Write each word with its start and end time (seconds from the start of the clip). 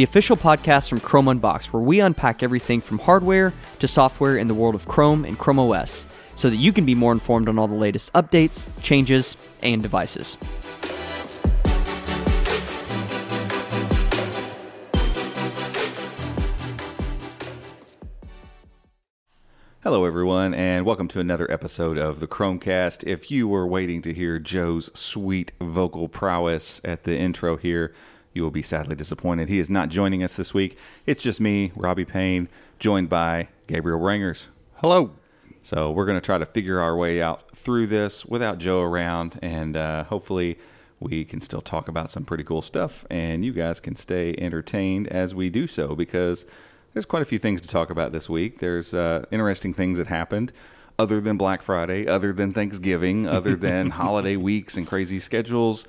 the 0.00 0.04
official 0.04 0.34
podcast 0.34 0.88
from 0.88 0.98
Chrome 0.98 1.28
Unboxed, 1.28 1.74
where 1.74 1.82
we 1.82 2.00
unpack 2.00 2.42
everything 2.42 2.80
from 2.80 3.00
hardware 3.00 3.52
to 3.80 3.86
software 3.86 4.38
in 4.38 4.46
the 4.46 4.54
world 4.54 4.74
of 4.74 4.88
Chrome 4.88 5.26
and 5.26 5.38
Chrome 5.38 5.58
OS, 5.58 6.06
so 6.36 6.48
that 6.48 6.56
you 6.56 6.72
can 6.72 6.86
be 6.86 6.94
more 6.94 7.12
informed 7.12 7.50
on 7.50 7.58
all 7.58 7.68
the 7.68 7.74
latest 7.74 8.10
updates, 8.14 8.64
changes, 8.82 9.36
and 9.62 9.82
devices. 9.82 10.38
Hello, 19.82 20.06
everyone, 20.06 20.54
and 20.54 20.86
welcome 20.86 21.08
to 21.08 21.20
another 21.20 21.50
episode 21.52 21.98
of 21.98 22.20
the 22.20 22.26
Chromecast. 22.26 23.06
If 23.06 23.30
you 23.30 23.46
were 23.46 23.66
waiting 23.66 24.00
to 24.00 24.14
hear 24.14 24.38
Joe's 24.38 24.90
sweet 24.98 25.52
vocal 25.60 26.08
prowess 26.08 26.80
at 26.86 27.04
the 27.04 27.18
intro 27.18 27.58
here, 27.58 27.92
you 28.32 28.42
will 28.42 28.50
be 28.50 28.62
sadly 28.62 28.94
disappointed. 28.94 29.48
He 29.48 29.58
is 29.58 29.70
not 29.70 29.88
joining 29.88 30.22
us 30.22 30.36
this 30.36 30.54
week. 30.54 30.76
It's 31.06 31.22
just 31.22 31.40
me, 31.40 31.72
Robbie 31.74 32.04
Payne, 32.04 32.48
joined 32.78 33.08
by 33.08 33.48
Gabriel 33.66 33.98
Brangers. 33.98 34.46
Hello. 34.76 35.12
So 35.62 35.90
we're 35.90 36.06
going 36.06 36.18
to 36.18 36.24
try 36.24 36.38
to 36.38 36.46
figure 36.46 36.80
our 36.80 36.96
way 36.96 37.20
out 37.20 37.54
through 37.54 37.88
this 37.88 38.24
without 38.24 38.58
Joe 38.58 38.80
around, 38.80 39.38
and 39.42 39.76
uh, 39.76 40.04
hopefully 40.04 40.58
we 41.00 41.24
can 41.24 41.40
still 41.40 41.60
talk 41.60 41.88
about 41.88 42.10
some 42.10 42.24
pretty 42.24 42.44
cool 42.44 42.62
stuff, 42.62 43.04
and 43.10 43.44
you 43.44 43.52
guys 43.52 43.80
can 43.80 43.96
stay 43.96 44.34
entertained 44.38 45.08
as 45.08 45.34
we 45.34 45.50
do 45.50 45.66
so 45.66 45.94
because 45.94 46.46
there's 46.92 47.06
quite 47.06 47.22
a 47.22 47.26
few 47.26 47.38
things 47.38 47.60
to 47.60 47.68
talk 47.68 47.90
about 47.90 48.12
this 48.12 48.28
week. 48.28 48.58
There's 48.58 48.94
uh, 48.94 49.24
interesting 49.30 49.74
things 49.74 49.98
that 49.98 50.06
happened 50.06 50.52
other 50.98 51.20
than 51.20 51.36
Black 51.36 51.62
Friday, 51.62 52.06
other 52.06 52.32
than 52.32 52.52
Thanksgiving, 52.52 53.26
other 53.26 53.56
than 53.56 53.90
holiday 53.90 54.36
weeks 54.36 54.76
and 54.76 54.86
crazy 54.86 55.18
schedules. 55.18 55.86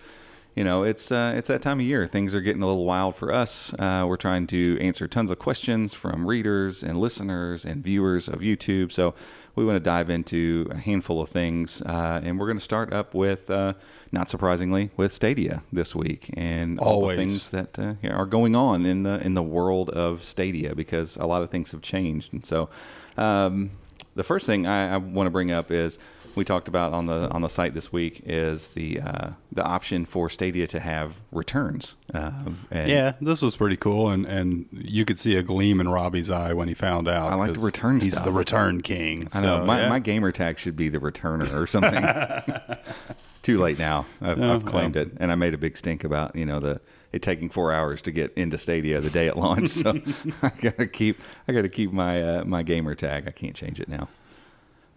You 0.55 0.65
know, 0.65 0.83
it's 0.83 1.13
uh, 1.13 1.33
it's 1.35 1.47
that 1.47 1.61
time 1.61 1.79
of 1.79 1.85
year. 1.85 2.05
Things 2.05 2.35
are 2.35 2.41
getting 2.41 2.61
a 2.61 2.67
little 2.67 2.83
wild 2.83 3.15
for 3.15 3.31
us. 3.31 3.73
Uh, 3.79 4.03
we're 4.05 4.17
trying 4.17 4.47
to 4.47 4.77
answer 4.81 5.07
tons 5.07 5.31
of 5.31 5.39
questions 5.39 5.93
from 5.93 6.25
readers 6.25 6.83
and 6.83 6.99
listeners 6.99 7.63
and 7.63 7.81
viewers 7.81 8.27
of 8.27 8.39
YouTube. 8.39 8.91
So 8.91 9.13
we 9.55 9.63
want 9.63 9.77
to 9.77 9.79
dive 9.79 10.09
into 10.09 10.67
a 10.69 10.77
handful 10.77 11.21
of 11.21 11.29
things, 11.29 11.81
uh, 11.83 12.19
and 12.21 12.37
we're 12.37 12.47
going 12.47 12.57
to 12.57 12.63
start 12.63 12.91
up 12.91 13.13
with, 13.13 13.49
uh, 13.49 13.73
not 14.11 14.29
surprisingly, 14.29 14.91
with 14.97 15.13
Stadia 15.13 15.63
this 15.71 15.95
week 15.95 16.29
and 16.33 16.79
all 16.79 17.07
the 17.07 17.15
things 17.15 17.49
that 17.49 17.79
uh, 17.79 17.93
are 18.09 18.25
going 18.25 18.53
on 18.53 18.85
in 18.85 19.03
the 19.03 19.21
in 19.21 19.35
the 19.35 19.43
world 19.43 19.89
of 19.91 20.21
Stadia 20.21 20.75
because 20.75 21.15
a 21.15 21.25
lot 21.25 21.43
of 21.43 21.49
things 21.49 21.71
have 21.71 21.81
changed. 21.81 22.33
And 22.33 22.45
so, 22.45 22.69
um, 23.17 23.71
the 24.15 24.23
first 24.23 24.45
thing 24.45 24.67
I, 24.67 24.95
I 24.95 24.97
want 24.97 25.27
to 25.27 25.31
bring 25.31 25.51
up 25.51 25.71
is 25.71 25.97
we 26.35 26.45
talked 26.45 26.67
about 26.67 26.93
on 26.93 27.05
the 27.05 27.29
on 27.29 27.41
the 27.41 27.47
site 27.49 27.73
this 27.73 27.91
week 27.91 28.21
is 28.25 28.67
the 28.69 28.99
uh, 29.01 29.29
the 29.51 29.63
option 29.63 30.05
for 30.05 30.29
Stadia 30.29 30.67
to 30.67 30.79
have 30.79 31.15
returns. 31.31 31.95
Um, 32.13 32.65
and 32.71 32.89
Yeah, 32.89 33.13
this 33.21 33.41
was 33.41 33.55
pretty 33.55 33.77
cool, 33.77 34.09
and, 34.09 34.25
and 34.25 34.67
you 34.71 35.05
could 35.05 35.19
see 35.19 35.35
a 35.35 35.43
gleam 35.43 35.79
in 35.79 35.89
Robbie's 35.89 36.31
eye 36.31 36.53
when 36.53 36.67
he 36.67 36.73
found 36.73 37.07
out. 37.07 37.31
I 37.31 37.35
like 37.35 37.53
the 37.53 37.59
return 37.59 37.99
He's 37.99 38.13
stuff. 38.13 38.25
the 38.25 38.31
return 38.31 38.81
king. 38.81 39.27
I 39.33 39.41
know 39.41 39.65
my, 39.65 39.81
yeah. 39.81 39.89
my 39.89 39.99
gamer 39.99 40.31
tag 40.31 40.59
should 40.59 40.75
be 40.75 40.89
the 40.89 40.99
returner 40.99 41.51
or 41.53 41.67
something. 41.67 42.03
Too 43.41 43.59
late 43.59 43.79
now. 43.79 44.05
I've, 44.21 44.39
Oh, 44.39 44.53
I've 44.53 44.65
claimed 44.65 44.95
well. 44.95 45.05
it, 45.05 45.13
and 45.19 45.31
I 45.31 45.35
made 45.35 45.53
a 45.53 45.57
big 45.57 45.75
stink 45.75 46.03
about 46.03 46.35
you 46.35 46.45
know 46.45 46.59
the 46.59 46.79
it 47.11 47.21
taking 47.21 47.49
four 47.49 47.73
hours 47.73 48.01
to 48.03 48.11
get 48.11 48.33
into 48.35 48.57
Stadia 48.57 49.01
the 49.01 49.09
day 49.09 49.27
it 49.27 49.35
launched. 49.35 49.73
So 49.73 49.99
I 50.41 50.49
gotta 50.49 50.87
keep 50.87 51.19
I 51.47 51.53
gotta 51.53 51.69
keep 51.69 51.91
my 51.91 52.23
uh, 52.23 52.45
my 52.45 52.63
gamer 52.63 52.95
tag. 52.95 53.27
I 53.27 53.31
can't 53.31 53.55
change 53.55 53.79
it 53.79 53.89
now. 53.89 54.07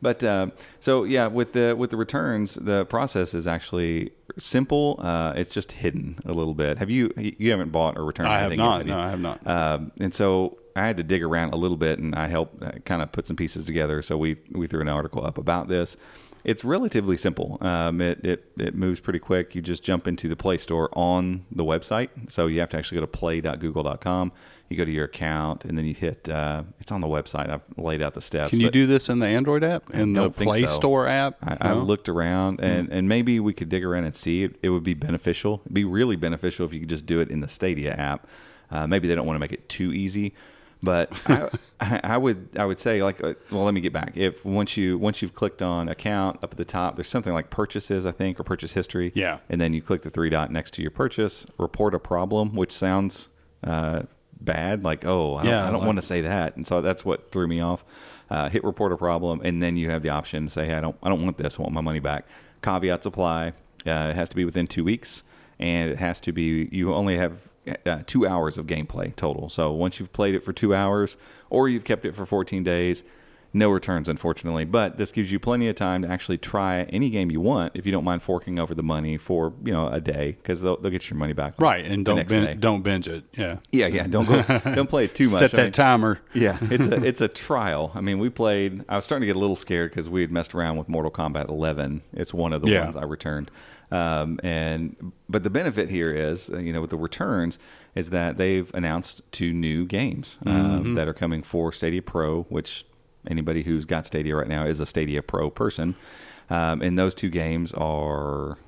But 0.05 0.23
uh, 0.23 0.49
so 0.81 1.05
yeah, 1.05 1.29
with 1.29 1.53
the 1.53 1.75
with 1.75 1.89
the 1.89 1.97
returns, 1.97 2.57
the 2.57 2.85
process 2.85 3.33
is 3.33 3.47
actually 3.47 4.11
simple. 4.37 5.01
Uh, 5.03 5.33
it's 5.35 5.49
just 5.49 5.73
hidden 5.73 6.19
a 6.27 6.33
little 6.33 6.53
bit. 6.53 6.77
Have 6.77 6.91
you 6.91 7.11
you 7.17 7.51
haven't 7.51 7.73
bought 7.73 7.97
or 7.97 8.05
returned? 8.05 8.29
I 8.29 8.41
have 8.41 8.53
not. 8.53 8.85
No, 8.85 8.99
I 8.99 9.09
have 9.09 9.21
not. 9.21 9.47
Um, 9.47 9.93
and 9.99 10.13
so 10.13 10.59
I 10.77 10.87
had 10.87 10.99
to 10.99 11.03
dig 11.03 11.23
around 11.23 11.55
a 11.55 11.57
little 11.57 11.79
bit, 11.79 11.99
and 11.99 12.15
I 12.15 12.29
helped 12.29 12.63
uh, 12.63 12.73
kind 12.85 13.01
of 13.01 13.13
put 13.13 13.27
some 13.27 13.35
pieces 13.35 13.65
together. 13.65 14.03
So 14.03 14.19
we 14.19 14.37
we 14.53 14.67
threw 14.67 14.83
an 14.83 14.89
article 14.89 15.25
up 15.25 15.39
about 15.39 15.69
this. 15.69 15.97
It's 16.45 16.63
relatively 16.63 17.17
simple. 17.17 17.57
Um, 17.63 18.03
it, 18.03 18.23
it 18.23 18.45
it 18.59 18.75
moves 18.75 19.01
pretty 19.01 19.21
quick. 19.21 19.55
You 19.55 19.63
just 19.63 19.83
jump 19.83 20.07
into 20.07 20.29
the 20.29 20.37
Play 20.37 20.59
Store 20.59 20.91
on 20.93 21.47
the 21.51 21.65
website. 21.65 22.11
So 22.31 22.47
you 22.47 22.61
have 22.61 22.69
to 22.71 22.77
actually 22.77 22.97
go 22.97 23.01
to 23.01 23.07
play.google.com. 23.07 24.33
You 24.71 24.79
go 24.79 24.85
to 24.85 24.91
your 24.91 25.05
account, 25.05 25.65
and 25.67 25.77
then 25.77 25.85
you 25.85 25.95
hit. 25.95 26.29
Uh, 26.29 26.63
it's 26.81 26.91
on 26.91 27.01
the 27.01 27.07
website. 27.07 27.51
I've 27.51 27.63
laid 27.77 28.03
out 28.03 28.15
the 28.15 28.21
steps. 28.23 28.51
Can 28.51 28.61
you 28.61 28.71
do 28.71 28.87
this 28.87 29.09
in 29.09 29.19
the 29.19 29.27
Android 29.27 29.63
app? 29.63 29.91
In 29.91 30.15
the 30.15 30.31
Play 30.31 30.63
so. 30.63 30.75
Store 30.75 31.07
app? 31.07 31.37
I, 31.43 31.57
I 31.61 31.75
No? 31.75 31.83
Looked 31.83 32.09
around 32.09 32.61
and, 32.61 32.89
and 32.91 33.09
maybe 33.09 33.41
we 33.41 33.53
could 33.53 33.69
dig 33.69 33.85
around 33.85 34.05
and 34.05 34.17
see 34.17 34.43
it. 34.45 34.57
It 34.63 34.71
would 34.71 34.83
be 34.83 34.95
beneficial. 34.95 35.61
It'd 35.65 35.75
be 35.75 35.85
really 35.85 36.17
beneficial 36.17 36.65
if 36.67 36.73
you 36.73 36.81
could 36.81 36.89
just 36.89 37.07
do 37.07 37.21
it 37.21 37.31
in 37.31 37.41
the 37.41 37.49
Stadia 37.49 37.93
app. 37.93 38.27
Uh, 38.71 38.87
maybe 38.87 39.07
they 39.07 39.15
don't 39.15 39.27
want 39.27 39.37
to 39.37 39.41
make 39.41 39.53
it 39.53 39.69
too 39.69 39.93
easy, 39.93 40.35
but 40.83 41.13
I, 41.29 41.49
I, 41.81 42.01
I 42.03 42.17
would 42.17 42.49
I 42.57 42.65
would 42.65 42.81
say 42.81 43.03
like 43.03 43.23
uh, 43.23 43.35
well 43.51 43.65
let 43.65 43.75
me 43.75 43.81
get 43.81 43.93
back. 43.93 44.17
If 44.17 44.45
once 44.45 44.77
you 44.77 44.99
once 44.99 45.21
you've 45.23 45.35
clicked 45.35 45.63
on 45.63 45.89
account 45.89 46.43
up 46.43 46.53
at 46.53 46.57
the 46.57 46.65
top, 46.65 46.97
there's 46.97 47.09
something 47.09 47.33
like 47.33 47.51
purchases 47.51 48.07
I 48.07 48.13
think 48.13 48.41
or 48.41 48.45
purchase 48.45 48.73
history. 48.73 49.13
Yeah. 49.15 49.39
and 49.49 49.61
then 49.61 49.75
you 49.75 49.83
click 49.83 50.03
the 50.03 50.11
three 50.11 50.31
dot 50.31 50.51
next 50.51 50.73
to 50.75 50.83
your 50.83 50.91
purchase, 50.91 51.47
report 51.59 51.95
a 51.95 51.99
problem, 51.99 52.55
which 52.55 52.73
sounds 52.73 53.29
uh, 53.63 54.03
bad. 54.45 54.85
Like, 54.85 55.05
oh, 55.05 55.37
I 55.37 55.43
don't, 55.43 55.51
Yeah, 55.53 55.63
I 55.67 55.71
don't 55.71 55.81
like- 55.81 55.87
want 55.87 55.97
to 55.97 56.03
say 56.03 56.21
that, 56.23 56.57
and 56.57 56.67
so 56.67 56.81
that's 56.81 57.05
what 57.05 57.31
threw 57.31 57.47
me 57.47 57.61
off. 57.61 57.85
Uh, 58.31 58.49
hit 58.49 58.65
report 58.65 58.93
a 58.93 58.97
problem, 58.97 59.41
and 59.45 59.63
then 59.63 59.77
you 59.77 59.91
have 59.91 60.03
the 60.03 60.09
option 60.09 60.47
to 60.47 60.51
say, 60.51 60.67
hey, 60.67 60.75
I 60.75 60.81
don't, 60.81 60.97
I 61.03 61.09
don't 61.09 61.23
want 61.23 61.37
this. 61.37 61.59
I 61.59 61.63
want 61.63 61.75
my 61.75 61.81
money 61.83 62.01
back. 62.01 62.27
Caveats 62.63 63.05
apply. 63.07 63.49
Uh, 63.87 64.09
it 64.11 64.17
has 64.17 64.29
to 64.31 64.37
be 64.37 64.45
within 64.45 64.67
two 64.67 64.83
weeks, 64.85 65.23
and 65.59 65.91
it 65.91 65.99
has 65.99 66.21
to 66.23 66.33
be. 66.33 66.69
You 66.73 66.95
only 66.95 67.19
have 67.19 67.39
uh, 67.87 68.01
two 68.07 68.27
hours 68.27 68.57
of 68.57 68.67
gameplay 68.67 69.15
total. 69.15 69.49
So 69.51 69.73
once 69.73 70.01
you've 70.01 70.13
played 70.13 70.35
it 70.35 70.43
for 70.43 70.53
two 70.55 70.75
hours, 70.75 71.17
or 71.51 71.69
you've 71.69 71.85
kept 71.85 72.07
it 72.07 72.15
for 72.15 72.25
14 72.25 72.65
days, 72.65 73.05
no 73.57 73.71
returns, 73.71 74.09
unfortunately. 74.09 74.65
But 74.65 74.99
this 74.99 75.13
gives 75.13 75.31
you 75.33 75.39
plenty 75.39 75.69
of 75.69 75.77
time 75.77 76.03
to 76.03 76.09
actually 76.09 76.37
try 76.39 76.83
any 76.91 77.09
game 77.09 77.31
you 77.31 77.41
want 77.41 77.73
if 77.75 77.87
you 77.87 77.93
don't 77.93 78.05
mind 78.05 78.23
forking 78.23 78.59
over 78.59 78.75
the 78.75 78.83
money 78.83 79.17
for 79.17 79.53
you 79.65 79.73
know 79.73 79.89
a 79.89 80.01
day 80.01 80.33
because 80.43 80.61
they'll, 80.61 80.77
they'll 80.77 80.91
get 80.91 81.09
your 81.09 81.17
money 81.19 81.33
back. 81.33 81.55
Right, 81.59 81.85
and 81.87 82.05
don't 82.05 82.27
bin, 82.29 82.59
don't 82.61 82.83
binge 82.83 83.09
it. 83.09 83.25
Yeah, 83.39 83.59
Yeah, 83.73 83.87
yeah. 83.87 84.07
Don't 84.09 84.27
go, 84.27 84.43
don't 84.75 84.89
play 84.91 85.05
it 85.05 85.15
too 85.15 85.31
much. 85.31 85.39
set 85.39 85.55
I 85.55 85.57
that 85.59 85.63
mean- 85.65 85.73
timer. 85.73 86.21
yeah, 86.35 86.59
it's 86.63 86.87
a 86.87 87.03
it's 87.05 87.21
a 87.21 87.29
trial. 87.29 87.93
I 87.95 88.01
mean, 88.01 88.19
we 88.19 88.29
played. 88.29 88.85
I 88.89 88.97
was 88.97 89.05
starting 89.05 89.23
to 89.23 89.27
get 89.27 89.37
a 89.37 89.39
little 89.39 89.57
scared 89.57 89.91
because 89.93 90.09
we 90.09 90.21
had 90.21 90.31
messed 90.33 90.55
around 90.55 90.77
with 90.77 90.89
Mortal 90.89 91.11
Kombat 91.13 91.49
11. 91.49 92.03
It's 92.13 92.35
one 92.35 92.53
of 92.53 92.61
the 92.61 92.69
Yeah. 92.71 92.85
ones 92.85 92.97
I 92.97 93.05
returned. 93.05 93.51
Um, 93.93 94.41
and 94.43 95.13
but 95.29 95.45
the 95.45 95.51
benefit 95.51 95.89
here 95.89 96.11
is, 96.11 96.51
uh, 96.51 96.59
you 96.59 96.73
know, 96.73 96.81
with 96.81 96.91
the 96.91 96.97
returns, 96.97 97.59
is 97.95 98.11
that 98.11 98.37
they've 98.39 98.69
announced 98.75 99.23
two 99.31 99.53
new 99.53 99.85
games 99.87 100.39
um, 100.47 100.55
Mm-hmm. 100.55 100.95
that 100.95 101.07
are 101.07 101.15
coming 101.15 101.43
for 101.45 101.71
Stadia 101.71 102.03
Pro, 102.03 102.43
which 102.49 102.85
anybody 103.29 103.63
who's 103.63 103.85
got 103.85 104.07
Stadia 104.07 104.37
right 104.37 104.49
now 104.49 104.65
is 104.65 104.81
a 104.81 104.87
Stadia 104.87 105.23
Pro 105.23 105.51
person. 105.51 105.95
Um, 106.51 106.83
and 106.83 106.99
those 106.99 107.15
two 107.15 107.31
games 107.31 107.73
are 107.73 108.59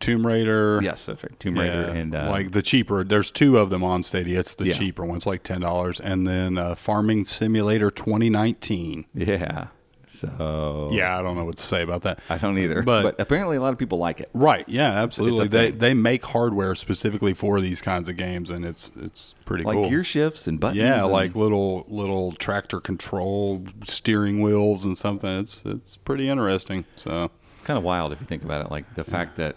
Tomb 0.00 0.26
Raider. 0.26 0.80
yes, 0.82 1.06
that's 1.06 1.22
right, 1.22 1.38
Tomb 1.38 1.58
Raider 1.58 1.82
Yeah, 1.82 1.92
and 2.00 2.14
uh, 2.14 2.28
like 2.30 2.52
the 2.52 2.62
cheaper. 2.62 3.04
There's 3.04 3.30
two 3.30 3.58
of 3.58 3.70
them 3.70 3.84
on 3.84 4.02
Stadia. 4.02 4.40
It's 4.40 4.54
the 4.56 4.66
Yeah. 4.66 4.72
cheaper 4.72 5.04
one. 5.04 5.16
It's 5.16 5.26
like 5.26 5.42
ten 5.42 5.60
dollars, 5.60 6.00
and 6.00 6.26
then 6.26 6.58
uh, 6.58 6.74
Farming 6.74 7.24
Simulator 7.24 7.90
2019. 7.90 9.04
yeah. 9.14 9.68
So 10.20 10.88
Yeah, 10.92 11.18
I 11.18 11.22
don't 11.22 11.36
know 11.36 11.44
what 11.44 11.56
to 11.56 11.62
say 11.62 11.82
about 11.82 12.02
that. 12.02 12.20
I 12.30 12.38
don't 12.38 12.56
either. 12.58 12.82
But- 12.82 13.02
but 13.02 13.20
apparently, 13.20 13.56
a 13.56 13.60
lot 13.60 13.72
of 13.72 13.78
people 13.78 13.98
like 13.98 14.20
it. 14.20 14.30
Right? 14.34 14.64
Yeah, 14.68 14.90
absolutely. 14.90 15.48
They 15.48 15.70
thing. 15.70 15.78
they 15.78 15.94
make 15.94 16.24
hardware 16.24 16.74
specifically 16.74 17.34
for 17.34 17.60
these 17.60 17.80
kinds 17.80 18.08
of 18.08 18.16
games, 18.16 18.50
and 18.50 18.64
it's 18.64 18.90
it's 19.00 19.34
pretty 19.44 19.64
Like 19.64 19.74
cool. 19.74 19.88
gear 19.90 20.04
shifts 20.04 20.46
and 20.46 20.58
buttons. 20.60 20.78
yeah, 20.82 21.02
and- 21.02 21.12
like 21.12 21.34
little 21.34 21.84
little 21.88 22.32
tractor 22.32 22.80
control 22.80 23.64
steering 23.86 24.40
wheels 24.42 24.84
and 24.84 24.96
something. 24.96 25.38
It's 25.40 25.62
it's 25.66 25.96
pretty 25.96 26.28
interesting. 26.28 26.84
So 26.96 27.30
It's 27.56 27.64
kind 27.64 27.78
of 27.78 27.84
wild 27.84 28.12
if 28.12 28.20
you 28.20 28.26
think 28.26 28.42
about 28.44 28.64
it. 28.64 28.70
Like 28.70 28.94
the 28.94 29.04
fact 29.04 29.36
that 29.36 29.56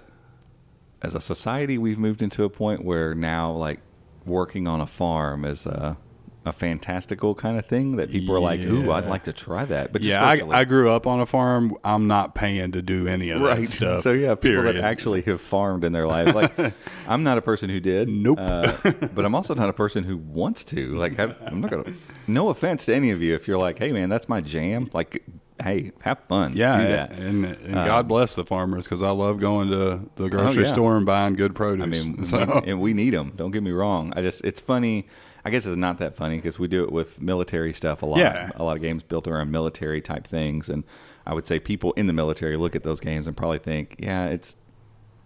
as 1.01 1.13
a 1.13 1.19
society, 1.21 1.77
we've 1.77 1.99
moved 1.99 2.21
into 2.21 2.43
a 2.43 2.49
point 2.49 2.83
where 2.83 3.13
now, 3.13 3.51
like, 3.51 3.79
working 4.25 4.67
on 4.67 4.81
a 4.81 4.87
farm 4.87 5.45
is 5.45 5.67
a, 5.67 5.95
a 6.47 6.53
fantastical 6.53 7.35
kind 7.35 7.57
of 7.59 7.65
thing 7.65 7.97
that 7.97 8.09
people 8.11 8.35
are 8.35 8.39
like, 8.39 8.59
ooh, 8.61 8.91
I'd 8.91 9.05
like 9.05 9.23
to 9.25 9.33
try 9.33 9.65
that. 9.65 9.91
But 9.93 10.01
just 10.01 10.09
yeah, 10.09 10.25
I. 10.25 10.41
I 10.61 10.65
grew 10.65 10.89
up 10.89 11.05
on 11.05 11.19
a 11.19 11.25
farm. 11.25 11.75
I'm 11.83 12.07
not 12.07 12.33
paying 12.35 12.71
to 12.71 12.81
do 12.81 13.07
any 13.07 13.29
of 13.29 13.41
that 13.41 13.47
Right. 13.47 13.65
stuff. 13.67 14.01
So 14.03 14.13
yeah, 14.13 14.35
people 14.35 14.61
period. 14.63 14.75
that 14.77 14.83
actually 14.83 15.21
have 15.23 15.41
farmed 15.41 15.83
in 15.83 15.91
their 15.93 16.07
life, 16.07 16.33
Like, 16.33 16.53
I'm 17.07 17.23
not 17.23 17.37
a 17.37 17.41
person 17.41 17.69
who 17.69 17.79
did. 17.79 18.09
Nope. 18.09 18.39
Uh, 18.39 18.73
but 19.13 19.25
I'm 19.25 19.35
also 19.35 19.53
not 19.55 19.69
a 19.69 19.73
person 19.73 20.03
who 20.03 20.17
wants 20.17 20.63
to. 20.65 20.95
Like, 20.95 21.19
I, 21.19 21.35
I'm 21.45 21.61
not 21.61 21.71
gonna. 21.71 21.93
No 22.27 22.49
offense 22.49 22.85
to 22.85 22.95
any 22.95 23.11
of 23.11 23.21
you 23.21 23.35
if 23.35 23.47
you're 23.47 23.57
like, 23.57 23.79
hey 23.79 23.91
man, 23.91 24.09
that's 24.09 24.27
my 24.29 24.41
jam. 24.41 24.89
Like, 24.93 25.23
hey, 25.61 25.91
have 26.01 26.19
fun. 26.27 26.53
Yeah, 26.55 26.77
Do 26.81 26.87
that. 26.87 27.11
and, 27.13 27.45
and 27.45 27.73
God 27.73 28.07
bless 28.07 28.35
the 28.35 28.43
farmers 28.45 28.85
because 28.85 29.01
I 29.03 29.09
love 29.11 29.39
going 29.39 29.69
to 29.69 30.01
the 30.15 30.29
grocery 30.29 30.63
Oh, 30.63 30.67
yeah. 30.67 30.73
store 30.73 30.97
and 30.97 31.05
buying 31.05 31.33
good 31.33 31.55
produce. 31.55 31.83
I 31.83 31.87
mean, 32.09 32.23
so, 32.25 32.61
we, 32.63 32.71
and 32.71 32.79
we 32.81 32.93
need 32.93 33.11
them. 33.11 33.33
Don't 33.35 33.51
get 33.51 33.63
me 33.63 33.71
wrong. 33.71 34.13
I 34.15 34.21
just 34.21 34.43
it's 34.43 34.59
funny. 34.59 35.07
I 35.45 35.49
guess 35.49 35.65
it's 35.65 35.77
not 35.77 35.99
that 35.99 36.15
funny 36.15 36.35
because 36.37 36.59
we 36.59 36.67
do 36.67 36.83
it 36.83 36.91
with 36.91 37.21
military 37.21 37.71
stuff 37.73 38.01
a 38.01 38.05
lot. 38.05 38.19
Yeah. 38.19 38.49
A 38.55 38.63
lot 38.63 38.75
of 38.75 38.81
games 38.81 39.01
built 39.03 39.27
around 39.27 39.49
military 39.49 40.01
type 40.01 40.27
things, 40.27 40.67
and 40.67 40.83
I 41.25 41.33
would 41.33 41.47
say 41.47 41.59
people 41.59 41.93
in 41.93 42.07
the 42.07 42.13
military 42.13 42.57
look 42.57 42.75
at 42.75 42.83
those 42.83 42.99
games 42.99 43.27
and 43.27 43.35
probably 43.37 43.59
think, 43.59 43.95
yeah, 43.99 44.25
it's 44.27 44.55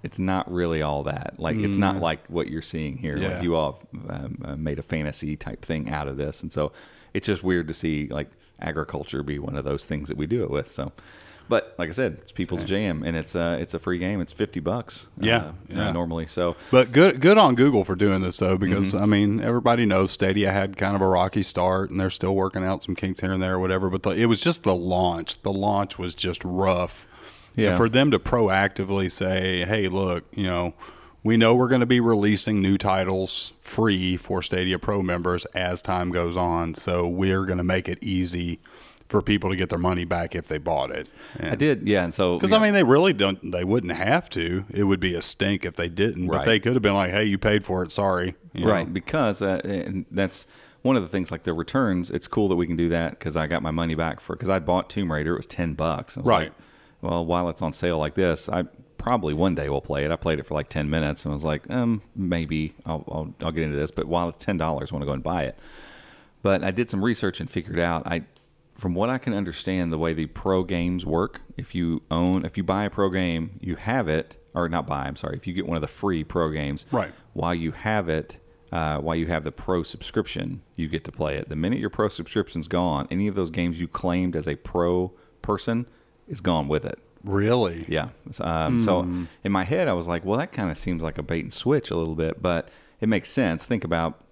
it's 0.04 0.18
not 0.19 0.51
really 0.51 0.81
all 0.81 1.04
that. 1.04 1.36
Like 1.38 1.57
it's 1.57 1.78
not 1.78 1.98
like 1.98 2.25
what 2.28 2.48
you're 2.50 2.62
seeing 2.62 2.98
here. 2.98 3.16
Mm. 3.18 3.22
Yeah. 3.22 3.28
Like 3.30 3.44
you 3.44 3.56
all 3.56 3.81
um, 4.10 4.42
uh, 4.45 4.56
made 4.56 4.80
a 4.80 4.83
fantasy 4.83 5.36
type 5.36 5.63
thing 5.63 5.89
out 5.89 6.07
of 6.07 6.18
this, 6.18 6.42
and 6.42 6.51
so 6.54 6.72
it's 7.13 7.28
just 7.28 7.44
weird 7.44 7.68
to 7.68 7.74
see 7.74 8.07
like 8.10 8.30
agriculture 8.62 9.24
be 9.24 9.40
one 9.40 9.56
of 9.56 9.63
those 9.63 9.86
things 9.86 10.08
that 10.10 10.18
we 10.18 10.28
do 10.28 10.44
it 10.44 10.50
with. 10.50 10.72
So. 10.72 10.92
But 11.50 11.75
like 11.78 11.90
I 11.90 11.92
said, 11.92 12.19
it's 12.22 12.31
people's 12.31 12.63
jam, 12.63 13.04
and 13.04 13.18
it's 13.18 13.36
uh, 13.36 13.58
it's 13.60 13.74
a 13.74 13.80
free 13.80 13.98
game. 13.98 14.22
It's 14.22 14.31
fifty 14.31 14.62
bucks. 14.62 15.08
Yeah, 15.19 15.38
uh, 15.38 15.52
yeah. 15.68 15.90
uh, 15.90 15.92
normally. 15.92 16.25
So 16.25 16.56
but 16.69 16.94
good 16.94 17.19
good 17.19 17.38
on 17.38 17.56
Google 17.56 17.84
for 17.84 17.96
doing 17.96 18.22
this 18.22 18.38
though, 18.38 18.58
because 18.58 18.94
Mm-hmm. 18.94 19.04
I 19.04 19.06
mean 19.06 19.42
everybody 19.42 19.86
knows 19.86 20.12
Stadia 20.12 20.50
had 20.50 20.78
kind 20.78 20.96
of 20.96 21.02
a 21.02 21.08
rocky 21.08 21.44
start, 21.44 21.92
and 21.92 22.00
they're 22.00 22.10
still 22.10 22.36
working 22.36 22.63
out 22.63 22.84
some 22.84 22.96
kinks 22.96 23.19
here 23.19 23.34
and 23.34 23.44
there 23.44 23.56
or 23.56 23.60
whatever. 23.60 23.90
But 23.90 24.04
the, 24.04 24.12
it 24.12 24.28
was 24.28 24.40
just 24.40 24.64
the 24.64 24.75
launch. 24.75 25.42
The 25.42 25.52
launch 25.52 26.00
was 26.00 26.16
just 26.16 26.42
rough. 26.46 27.06
Yeah. 27.57 27.69
And 27.69 27.78
for 27.78 27.90
them 27.90 28.12
to 28.12 28.19
proactively 28.19 29.12
say, 29.12 29.66
"Hey, 29.66 29.90
look, 29.90 30.24
you 30.31 30.44
know." 30.46 30.74
We 31.23 31.38
know 31.38 31.53
we're 31.53 31.68
going 31.68 31.81
to 31.81 31.85
be 31.85 32.00
releasing 32.00 32.62
new 32.62 32.77
titles 32.77 33.53
free 33.62 34.18
for 34.18 34.41
Stadia 34.41 34.79
Pro 34.79 35.01
members 35.03 35.45
as 35.53 35.81
time 35.81 36.12
goes 36.12 36.35
on, 36.35 36.73
so 36.73 37.07
we're 37.07 37.45
going 37.45 37.59
to 37.59 37.63
make 37.63 37.88
it 37.88 38.00
easy 38.01 38.59
for 39.07 39.21
people 39.21 39.50
to 39.50 39.56
get 39.56 39.69
their 39.69 39.77
money 39.77 40.06
back 40.06 40.35
if 40.35 40.47
they 40.47 40.57
bought 40.57 40.89
it. 40.89 41.07
I 41.39 41.56
did, 41.56 41.88
yeah. 41.88 42.03
And 42.06 42.13
so 42.13 42.38
Because 42.38 42.51
yeah, 42.51 42.57
I 42.57 42.62
mean, 42.62 42.73
they 42.73 42.83
really 42.83 43.13
don't. 43.13 43.51
They 43.51 43.63
wouldn't 43.63 43.91
have 43.94 44.29
to. 44.31 44.65
It 44.71 44.85
would 44.85 45.00
be 45.01 45.13
a 45.15 45.21
stink 45.21 45.65
if 45.65 45.75
they 45.75 45.89
didn't. 45.89 46.27
But 46.27 46.45
they 46.45 46.59
could 46.59 46.73
have 46.73 46.81
been 46.81 46.94
like, 46.94 47.12
"Hey, 47.12 47.25
you 47.25 47.38
paid 47.38 47.63
for 47.65 47.83
it. 47.83 47.91
Sorry." 47.91 48.35
You 48.53 48.65
know? 48.65 48.71
right 48.71 48.91
because 48.91 49.41
uh, 49.41 49.62
and 49.63 50.06
that's 50.12 50.47
one 50.81 50.95
of 50.95 51.03
the 51.03 51.09
things 51.09 51.29
like 51.29 51.44
the 51.44 51.53
returns. 51.53 52.09
It's 52.09 52.27
cool 52.27 52.47
that 52.47 52.56
we 52.56 52.65
can 52.65 52.75
do 52.77 52.89
that 52.89 53.12
because 53.12 53.35
I 53.38 53.47
got 53.47 53.62
my 53.62 53.71
money 53.71 53.95
back 53.95 54.21
for 54.21 54.35
because 54.35 54.50
I 54.50 54.59
bought 54.59 54.89
Tomb 54.89 55.12
Raider. 55.12 55.33
It 55.33 55.38
was 55.38 55.45
ten 55.45 55.73
bucks. 55.73 56.15
Was 56.18 56.25
Right. 56.25 56.44
like, 56.45 56.53
well, 57.01 57.25
while 57.25 57.50
it's 57.50 57.62
on 57.62 57.73
sale 57.73 57.97
like 58.00 58.15
this, 58.15 58.47
I 58.50 58.63
probably 59.01 59.33
one 59.33 59.56
day 59.56 59.68
we'll 59.69 59.81
play 59.81 60.06
it. 60.06 60.12
I 60.12 60.15
played 60.15 60.39
it 60.39 60.45
for 60.45 60.53
like 60.53 60.69
ten 60.69 60.89
minutes 60.89 61.25
and 61.25 61.31
I 61.31 61.36
was 61.36 61.44
like, 61.44 61.69
um, 61.69 62.01
maybe 62.15 62.74
I'll 62.86 63.03
I'll, 63.07 63.33
I'll 63.42 63.51
get 63.51 63.63
into 63.63 63.77
this. 63.77 63.92
But 63.92 64.06
while 64.06 64.30
it's 64.30 64.44
ten 64.45 64.57
dollars, 64.57 64.92
I 64.92 64.95
want 64.95 65.01
to 65.03 65.07
go 65.07 65.13
and 65.13 65.24
buy 65.24 65.44
it. 65.44 65.57
But 66.44 66.63
I 66.63 66.71
did 66.71 66.89
some 66.89 67.03
research 67.03 67.39
and 67.39 67.50
figured 67.50 67.80
out 67.80 68.06
I 68.06 68.24
from 68.75 68.95
what 68.95 69.09
I 69.09 69.18
can 69.19 69.33
understand 69.33 69.92
the 69.94 69.98
way 69.98 70.13
the 70.13 70.25
pro 70.27 70.63
games 70.63 71.06
work, 71.06 71.42
if 71.57 71.75
you 71.75 72.01
own 72.09 72.45
if 72.45 72.57
you 72.57 72.63
buy 72.63 72.86
a 72.86 72.89
pro 72.89 73.09
game, 73.09 73.59
you 73.62 73.75
have 73.75 74.07
it 74.07 74.38
or 74.53 74.68
not 74.68 74.86
buy, 74.86 75.06
I'm 75.06 75.15
sorry, 75.15 75.38
if 75.38 75.47
you 75.47 75.54
get 75.54 75.65
one 75.65 75.77
of 75.77 75.81
the 75.81 75.88
free 75.88 76.24
pro 76.25 76.51
games, 76.51 76.86
Right. 76.92 77.12
while 77.33 77.56
you 77.56 77.71
have 77.71 78.09
it 78.09 78.38
uh, 78.71 78.97
while 79.00 79.15
you 79.15 79.27
have 79.27 79.44
the 79.44 79.51
pro 79.51 79.83
subscription, 79.83 80.62
you 80.77 80.88
get 80.88 81.04
to 81.04 81.12
play 81.12 81.36
it. 81.38 81.50
The 81.50 81.56
minute 81.57 81.80
your 81.80 81.89
pro 81.89 82.07
subscription's 82.07 82.68
gone, 82.69 83.07
any 83.12 83.27
of 83.27 83.36
those 83.36 83.50
games 83.51 83.80
you 83.81 83.88
claimed 83.88 84.36
as 84.36 84.47
a 84.47 84.56
pro 84.56 85.12
person 85.42 85.88
is 86.27 86.40
gone 86.42 86.68
with 86.69 86.85
it. 86.85 86.97
Really? 87.23 87.85
Yeah. 87.87 88.09
Um, 88.40 88.81
So 88.81 89.01
in 89.44 89.51
my 89.51 89.63
head, 89.63 89.87
I 89.87 89.94
was 89.94 90.07
like, 90.07 90.25
well, 90.25 90.40
that 90.40 90.51
kind 90.51 90.71
of 90.71 90.78
seems 90.78 91.04
like 91.04 91.18
a 91.18 91.23
bait 91.23 91.42
and 91.44 91.54
switch 91.54 91.92
a 91.92 91.95
little 91.95 92.16
bit, 92.16 92.42
but 92.42 92.69
it 92.99 93.09
makes 93.09 93.30
sense. 93.30 93.63
Think 93.63 93.83
about 93.83 94.23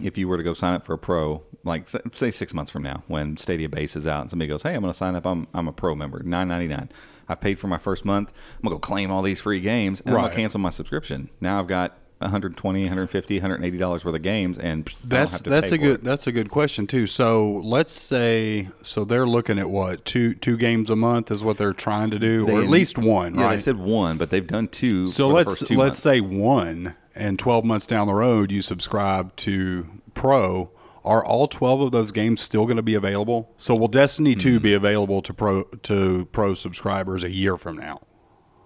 if 0.00 0.16
you 0.18 0.26
were 0.28 0.36
to 0.36 0.42
go 0.42 0.54
sign 0.54 0.74
up 0.74 0.84
for 0.84 0.94
a 0.94 0.98
pro, 0.98 1.42
like 1.64 1.88
say 2.12 2.30
six 2.30 2.52
months 2.54 2.72
from 2.72 2.82
now, 2.82 3.02
when 3.06 3.36
Stadia 3.36 3.68
Base 3.68 3.94
is 3.96 4.06
out, 4.06 4.22
and 4.22 4.30
somebody 4.30 4.48
goes, 4.48 4.62
"Hey, 4.62 4.74
I'm 4.74 4.80
going 4.80 4.92
to 4.92 4.96
sign 4.96 5.14
up. 5.14 5.26
I'm 5.26 5.46
I'm 5.54 5.68
a 5.68 5.72
pro 5.72 5.94
member, 5.94 6.22
nine 6.24 6.48
ninety 6.48 6.68
nine. 6.68 6.88
I 7.28 7.34
paid 7.36 7.58
for 7.60 7.68
my 7.68 7.78
first 7.78 8.04
month. 8.04 8.30
I'm 8.56 8.62
gonna 8.64 8.74
go 8.76 8.80
claim 8.80 9.10
all 9.12 9.22
these 9.22 9.40
free 9.40 9.60
games, 9.60 10.00
and 10.00 10.10
I'm 10.10 10.14
gonna 10.22 10.34
cancel 10.34 10.58
my 10.60 10.70
subscription. 10.70 11.30
Now 11.40 11.60
I've 11.60 11.68
got 11.68 11.96
120, 12.22 12.80
150, 12.82 13.36
180 13.36 13.78
dollars 13.78 14.04
worth 14.04 14.14
of 14.14 14.22
games, 14.22 14.58
and 14.58 14.90
That's 15.04 15.42
that's 15.42 15.72
a 15.72 15.78
good 15.78 16.00
it. 16.00 16.04
that's 16.04 16.26
a 16.26 16.32
good 16.32 16.50
question 16.50 16.86
too. 16.86 17.06
So 17.06 17.60
let's 17.64 17.92
say 17.92 18.68
so 18.82 19.04
they're 19.04 19.26
looking 19.26 19.58
at 19.58 19.70
what 19.70 20.04
two 20.04 20.34
two 20.34 20.56
games 20.56 20.90
a 20.90 20.96
month 20.96 21.30
is 21.30 21.44
what 21.44 21.58
they're 21.58 21.72
trying 21.72 22.10
to 22.10 22.18
do, 22.18 22.48
or 22.48 22.60
at 22.62 22.68
least 22.68 22.98
one, 22.98 23.34
Yeah, 23.34 23.42
right? 23.46 23.56
they 23.56 23.62
said 23.62 23.76
one, 23.78 24.16
but 24.16 24.30
they've 24.30 24.46
done 24.46 24.68
two. 24.68 25.06
so 25.06 25.28
let's 25.28 25.60
two 25.62 25.76
let's 25.76 25.98
say 25.98 26.20
one, 26.20 26.94
and 27.14 27.38
twelve 27.38 27.64
months 27.64 27.86
down 27.86 28.06
the 28.06 28.14
road 28.14 28.50
you 28.50 28.62
subscribe 28.62 29.34
to 29.36 29.86
Pro. 30.14 30.70
Are 31.04 31.24
all 31.24 31.48
twelve 31.48 31.80
of 31.80 31.90
those 31.90 32.12
games 32.12 32.40
still 32.40 32.64
going 32.64 32.76
to 32.76 32.82
be 32.82 32.94
available? 32.94 33.50
So 33.56 33.74
will 33.74 33.88
Destiny 33.88 34.36
two 34.36 34.58
Hmm. 34.58 34.62
be 34.62 34.74
available 34.74 35.20
to 35.22 35.34
pro 35.34 35.64
to 35.64 36.28
pro 36.30 36.54
subscribers 36.54 37.24
a 37.24 37.30
year 37.30 37.56
from 37.56 37.76
now? 37.76 38.00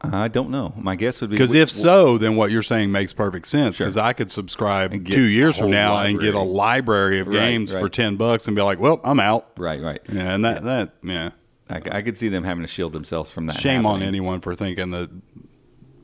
I 0.03 0.29
don't 0.29 0.51
know. 0.51 0.73
My 0.77 0.95
guess 0.95 1.21
would 1.21 1.31
be 1.31 1.37
Because 1.37 1.55
if 1.55 1.71
so, 1.71 2.19
then 2.19 2.37
what 2.37 2.51
you're 2.51 2.63
saying 2.63 2.93
makes 2.93 3.13
perfect 3.13 3.47
sense. 3.47 3.79
Because 3.79 3.97
I 3.97 4.13
could 4.13 4.31
subscribe 4.31 4.93
two 5.07 5.23
years 5.25 5.59
from 5.59 5.71
now 5.71 5.99
and 5.99 6.21
get 6.21 6.35
a 6.35 6.41
library 6.41 7.21
of 7.21 7.29
Right, 7.29 7.35
games 7.35 7.73
for 7.73 7.89
ten 7.89 8.17
bucks 8.17 8.47
and 8.47 8.55
be 8.55 8.63
like, 8.63 8.79
"Well, 8.79 9.01
I'm 9.05 9.21
out." 9.21 9.51
right, 9.57 9.81
right. 9.81 10.01
Yeah, 10.13 10.35
and 10.35 10.45
that 10.45 10.63
that 10.65 10.95
yeah. 11.03 11.31
I, 11.69 11.81
I 11.91 12.03
could 12.03 12.17
see 12.17 12.29
them 12.29 12.45
having 12.45 12.63
to 12.63 12.69
shield 12.69 12.93
themselves 12.93 13.31
from 13.31 13.47
that. 13.47 13.59
Shame 13.59 13.87
on 13.87 14.03
anyone 14.03 14.41
for 14.41 14.55
thinking 14.55 14.91
that 14.93 15.11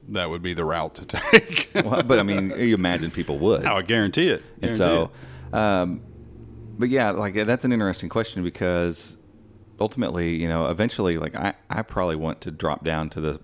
that 0.09 0.29
would 0.29 0.43
be 0.43 0.55
the 0.55 0.65
route 0.65 0.95
to 0.97 1.05
take. 1.05 1.71
Well, 1.85 2.03
but 2.03 2.19
I 2.19 2.23
mean, 2.23 2.51
you 2.59 2.75
imagine 2.75 3.11
people 3.11 3.39
would. 3.39 3.65
I 3.65 3.75
would 3.75 3.87
guarantee 3.87 4.29
it. 4.29 4.43
and 4.61 4.77
Guarantee 4.77 5.11
so, 5.53 5.57
um, 5.57 6.03
but 6.79 6.89
yeah, 6.91 7.11
like 7.13 7.35
that's 7.35 7.65
an 7.65 7.73
interesting 7.73 8.09
question 8.09 8.43
because 8.43 9.17
ultimately, 9.81 10.35
you 10.37 10.49
know, 10.49 10.67
eventually, 10.67 11.19
like 11.19 11.35
I, 11.35 11.55
I 11.71 11.83
probably 11.83 12.17
want 12.17 12.41
to 12.43 12.51
drop 12.51 12.85
down 12.85 13.09
to 13.11 13.21
the 13.21 13.41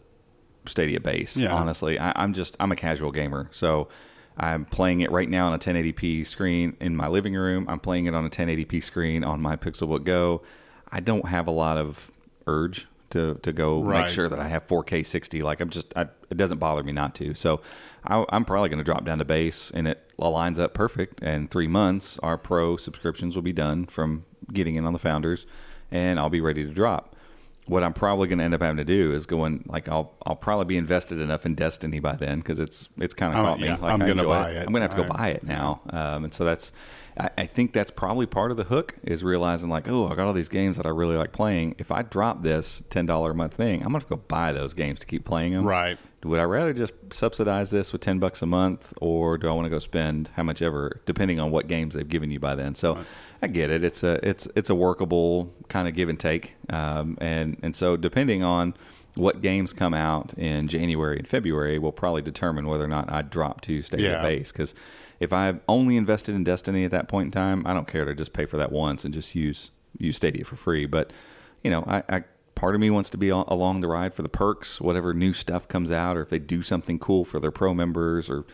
Stadia 0.69 1.01
base. 1.01 1.37
Yeah. 1.37 1.53
Honestly, 1.55 1.99
I, 1.99 2.13
I'm 2.17 2.33
just 2.35 2.57
I'm 2.61 2.71
a 2.73 2.77
casual 2.77 3.11
gamer, 3.13 3.49
so 3.53 3.89
I'm 4.37 4.65
playing 4.65 5.01
it 5.01 5.11
right 5.11 5.29
now 5.29 5.49
on 5.49 5.55
a 5.55 5.59
1080p 5.59 6.27
screen 6.27 6.77
in 6.81 6.95
my 6.97 7.09
living 7.09 7.35
room. 7.35 7.67
I'm 7.69 7.81
playing 7.81 8.07
it 8.07 8.15
on 8.15 8.25
a 8.25 8.31
1080p 8.31 8.83
screen 8.85 9.25
on 9.25 9.41
my 9.41 9.57
Pixelbook 9.57 10.05
Go. 10.05 10.43
I 10.91 11.01
don't 11.01 11.27
have 11.29 11.49
a 11.49 11.51
lot 11.51 11.77
of 11.77 12.11
urge 12.47 12.87
to 13.11 13.35
to 13.43 13.53
go 13.53 13.83
Right. 13.83 14.03
make 14.03 14.11
sure 14.11 14.29
that 14.29 14.39
I 14.39 14.49
have 14.49 14.67
4K 14.67 15.05
60. 15.05 15.43
Like 15.43 15.61
I'm 15.61 15.71
just, 15.71 15.93
I, 15.97 16.03
it 16.31 16.37
doesn't 16.37 16.59
bother 16.59 16.83
me 16.83 16.93
not 16.93 17.15
to. 17.17 17.35
So 17.35 17.63
I, 18.05 18.25
I'm 18.29 18.45
probably 18.45 18.69
going 18.69 18.79
to 18.79 18.85
drop 18.85 19.05
down 19.05 19.19
to 19.19 19.25
base, 19.25 19.71
and 19.75 19.89
it 19.89 19.99
lines 20.19 20.59
up 20.59 20.73
perfect. 20.75 21.21
And 21.23 21.51
three 21.51 21.67
months, 21.67 22.19
our 22.23 22.39
pro 22.39 22.77
subscriptions 22.77 23.35
will 23.35 23.43
be 23.43 23.53
done 23.53 23.87
from 23.87 24.25
getting 24.53 24.77
in 24.77 24.85
on 24.87 24.93
the 24.93 24.99
founders, 24.99 25.47
and 25.91 26.19
I'll 26.21 26.31
be 26.31 26.41
ready 26.41 26.65
to 26.65 26.71
drop. 26.73 27.17
What 27.69 27.85
I'm 27.85 27.93
probably 27.93 28.29
going 28.29 28.39
to 28.39 28.45
end 28.45 28.55
up 28.55 28.63
having 28.63 28.79
to 28.79 28.85
do 28.85 29.13
is 29.13 29.27
going 29.27 29.65
like 29.69 29.89
I'll 29.89 30.13
I'll 30.25 30.37
probably 30.37 30.65
be 30.65 30.77
invested 30.77 31.21
enough 31.21 31.47
in 31.47 31.55
Destiny 31.55 32.01
by 32.01 32.17
then 32.17 32.39
because 32.39 32.59
it's 32.59 32.89
it's 32.99 33.15
kind 33.15 33.35
of 33.35 33.45
caught 33.45 33.61
me. 33.61 33.69
Like, 33.69 33.83
I'm 33.83 33.99
gonna 33.99 34.25
buy 34.25 34.53
it. 34.53 34.67
I'm 34.67 34.73
gonna 34.73 34.81
have 34.81 34.95
to 34.95 35.03
go 35.03 35.09
buy 35.09 35.31
it 35.31 35.43
now, 35.43 35.81
um, 35.91 36.25
and 36.25 36.35
so 36.35 36.45
that's 36.45 36.73
I, 37.19 37.31
I 37.39 37.47
think 37.47 37.73
that's 37.73 37.91
probably 37.91 38.27
part 38.27 38.51
of 38.51 38.57
the 38.57 38.65
hook 38.65 38.95
is 39.03 39.23
realizing 39.23 39.69
like 39.69 39.89
oh 39.89 40.09
I 40.09 40.15
got 40.15 40.27
all 40.27 40.33
these 40.33 40.49
games 40.49 40.77
that 40.77 40.87
I 40.87 40.91
really 40.91 41.17
like 41.17 41.33
playing. 41.33 41.75
If 41.79 41.91
I 41.91 42.03
drop 42.03 42.43
this 42.43 42.83
ten 42.91 43.07
dollar 43.07 43.33
a 43.33 43.35
month 43.35 43.55
thing, 43.55 43.85
I'm 43.85 43.93
have 43.93 44.05
to 44.05 44.09
go 44.09 44.17
buy 44.17 44.53
those 44.53 44.75
games 44.75 45.01
to 45.01 45.07
keep 45.07 45.25
playing 45.25 45.53
them. 45.53 45.67
Right. 45.67 45.99
Would 46.25 46.41
I 46.41 46.45
rather 46.45 46.73
just 46.75 46.93
subsidize 47.11 47.71
this 47.71 47.93
with 47.93 48.01
ten 48.01 48.19
bucks 48.19 48.43
a 48.43 48.47
month, 48.47 48.93
or 49.01 49.39
do 49.39 49.49
I 49.49 49.53
want 49.53 49.67
to 49.67 49.71
go 49.71 49.79
spend 49.79 50.31
how 50.35 50.43
much 50.43 50.61
ever, 50.63 51.01
depending 51.07 51.39
on 51.39 51.51
what 51.53 51.69
games 51.69 51.95
they've 51.95 52.09
given 52.09 52.31
you 52.31 52.41
by 52.41 52.57
then? 52.57 52.75
So, 52.75 52.99
I 53.41 53.47
get 53.47 53.71
it. 53.71 53.85
It's 53.85 54.03
a 54.03 54.19
it's 54.29 54.49
it's 54.57 54.69
a 54.69 54.75
workable 54.75 55.53
kind 55.69 55.87
of 55.87 55.95
give 55.95 56.09
and 56.09 56.19
take, 56.19 56.57
um, 56.71 57.17
and 57.21 57.57
and 57.63 57.77
so 57.77 57.97
depending 57.97 58.43
on 58.43 58.75
what 59.15 59.43
games 59.43 59.73
come 59.73 59.95
out 59.95 60.33
in 60.35 60.69
January 60.69 61.19
and 61.19 61.27
February 61.27 61.79
will 61.79 61.91
probably 61.93 62.23
determine 62.23 62.67
whether 62.69 62.85
or 62.85 62.89
not 62.89 63.11
I 63.13 63.23
drop 63.23 63.61
to 63.63 63.83
Stadia 63.83 64.13
Yeah. 64.13 64.23
base. 64.23 64.53
Because 64.53 64.75
if 65.19 65.33
I've 65.33 65.59
only 65.69 65.97
invested 65.97 66.37
in 66.37 66.45
Destiny 66.45 66.85
at 66.85 66.93
that 66.93 67.09
point 67.09 67.27
in 67.27 67.31
time, 67.33 67.67
I 67.67 67.75
don't 67.75 67.89
care 67.89 68.05
to 68.05 68.15
just 68.15 68.33
pay 68.33 68.47
for 68.47 68.57
that 68.59 68.71
once 68.71 69.05
and 69.05 69.13
just 69.15 69.35
use 69.35 69.71
use 69.99 70.17
Stadia 70.17 70.45
for 70.45 70.57
free. 70.57 70.87
But 70.87 71.13
you 71.65 71.71
know, 71.71 71.85
I, 71.87 72.03
I 72.09 72.25
part 72.59 72.75
of 72.75 72.81
me 72.81 72.91
wants 72.91 73.09
to 73.11 73.17
be 73.17 73.31
al- 73.31 73.45
along 73.49 73.81
the 73.81 73.87
ride 73.89 74.13
for 74.15 74.23
the 74.23 74.29
perks, 74.29 74.81
whatever 74.81 75.15
new 75.15 75.33
stuff 75.33 75.69
comes 75.69 75.93
out, 75.93 76.17
or 76.17 76.23
if 76.23 76.29
they 76.29 76.41
do 76.41 76.61
something 76.63 76.99
cool 76.99 77.25
for 77.25 77.39
their 77.39 77.53
pro 77.53 77.73
members 77.73 78.29
or 78.29 78.45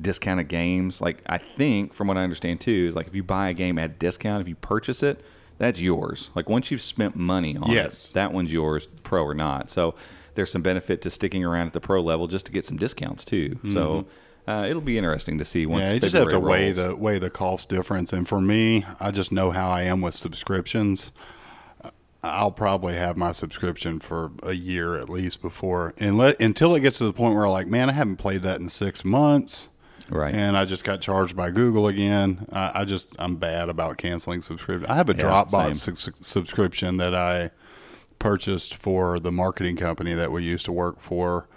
discounted 0.00 0.48
games. 0.48 1.00
Like 1.00 1.22
I 1.26 1.38
think, 1.38 1.94
from 1.94 2.06
what 2.08 2.18
I 2.18 2.22
understand 2.22 2.60
too, 2.60 2.86
is 2.88 2.94
like 2.94 3.06
if 3.06 3.14
you 3.14 3.22
buy 3.24 3.48
a 3.48 3.54
game 3.54 3.78
at 3.78 3.98
discount, 3.98 4.42
if 4.42 4.48
you 4.48 4.54
purchase 4.56 5.02
it, 5.02 5.22
that's 5.58 5.80
yours. 5.80 6.30
Like 6.34 6.48
once 6.50 6.70
you've 6.70 6.82
spent 6.82 7.16
money 7.16 7.56
on 7.56 7.70
Yes. 7.70 8.10
it, 8.10 8.14
that 8.14 8.32
one's 8.32 8.52
yours, 8.52 8.88
pro 9.04 9.24
or 9.24 9.34
not. 9.34 9.70
So 9.70 9.94
there's 10.34 10.50
some 10.52 10.60
benefit 10.62 11.00
to 11.02 11.10
sticking 11.10 11.42
around 11.42 11.68
at 11.68 11.72
the 11.72 11.80
pro 11.80 12.02
level 12.02 12.26
just 12.26 12.44
to 12.46 12.52
get 12.52 12.66
some 12.66 12.76
discounts 12.76 13.24
too. 13.24 13.58
So. 13.72 14.04
Uh, 14.48 14.64
it'll 14.70 14.80
be 14.80 14.96
interesting 14.96 15.38
to 15.38 15.44
see 15.44 15.66
once. 15.66 15.80
Mm-hmm. 15.82 15.88
Yeah, 15.88 15.94
you 15.94 16.00
just 16.00 16.14
have 16.14 16.28
to 16.28 16.36
February 16.36 16.66
weigh 16.66 16.70
the 16.70 16.94
weigh 16.94 17.18
the 17.18 17.30
cost 17.30 17.68
difference. 17.68 18.12
And 18.12 18.28
for 18.28 18.40
me, 18.40 18.84
I 19.00 19.10
just 19.10 19.32
know 19.32 19.50
how 19.50 19.68
I 19.68 19.82
am 19.82 20.00
with 20.02 20.14
subscriptions. 20.14 21.10
I'll 22.34 22.50
probably 22.52 22.94
have 22.94 23.16
my 23.16 23.32
subscription 23.32 24.00
for 24.00 24.32
a 24.42 24.52
year 24.52 24.96
at 24.96 25.08
least 25.08 25.42
before, 25.42 25.94
and 25.98 26.16
let, 26.16 26.40
until 26.40 26.74
it 26.74 26.80
gets 26.80 26.98
to 26.98 27.04
the 27.04 27.12
point 27.12 27.34
where 27.34 27.48
like, 27.48 27.66
man, 27.66 27.88
I 27.88 27.92
haven't 27.92 28.16
played 28.16 28.42
that 28.42 28.60
in 28.60 28.68
six 28.68 29.04
months, 29.04 29.68
Right. 30.08 30.34
And 30.34 30.56
I 30.56 30.64
just 30.64 30.84
got 30.84 31.00
charged 31.00 31.36
by 31.36 31.50
Google 31.50 31.88
again. 31.88 32.46
I, 32.52 32.70
I 32.74 32.84
just 32.84 33.08
I'm 33.18 33.36
bad 33.36 33.68
about 33.68 33.98
canceling 33.98 34.40
subscription. 34.40 34.88
I 34.88 34.94
have 34.94 35.08
a 35.08 35.14
Yeah, 35.14 35.22
Dropbox 35.22 35.76
subs- 35.76 36.10
subscription 36.20 36.96
that 36.98 37.14
I 37.14 37.50
purchased 38.18 38.74
for 38.74 39.18
the 39.18 39.32
marketing 39.32 39.76
company 39.76 40.14
that 40.14 40.30
we 40.30 40.44
used 40.44 40.64
to 40.66 40.72
work 40.72 41.00
for. 41.00 41.48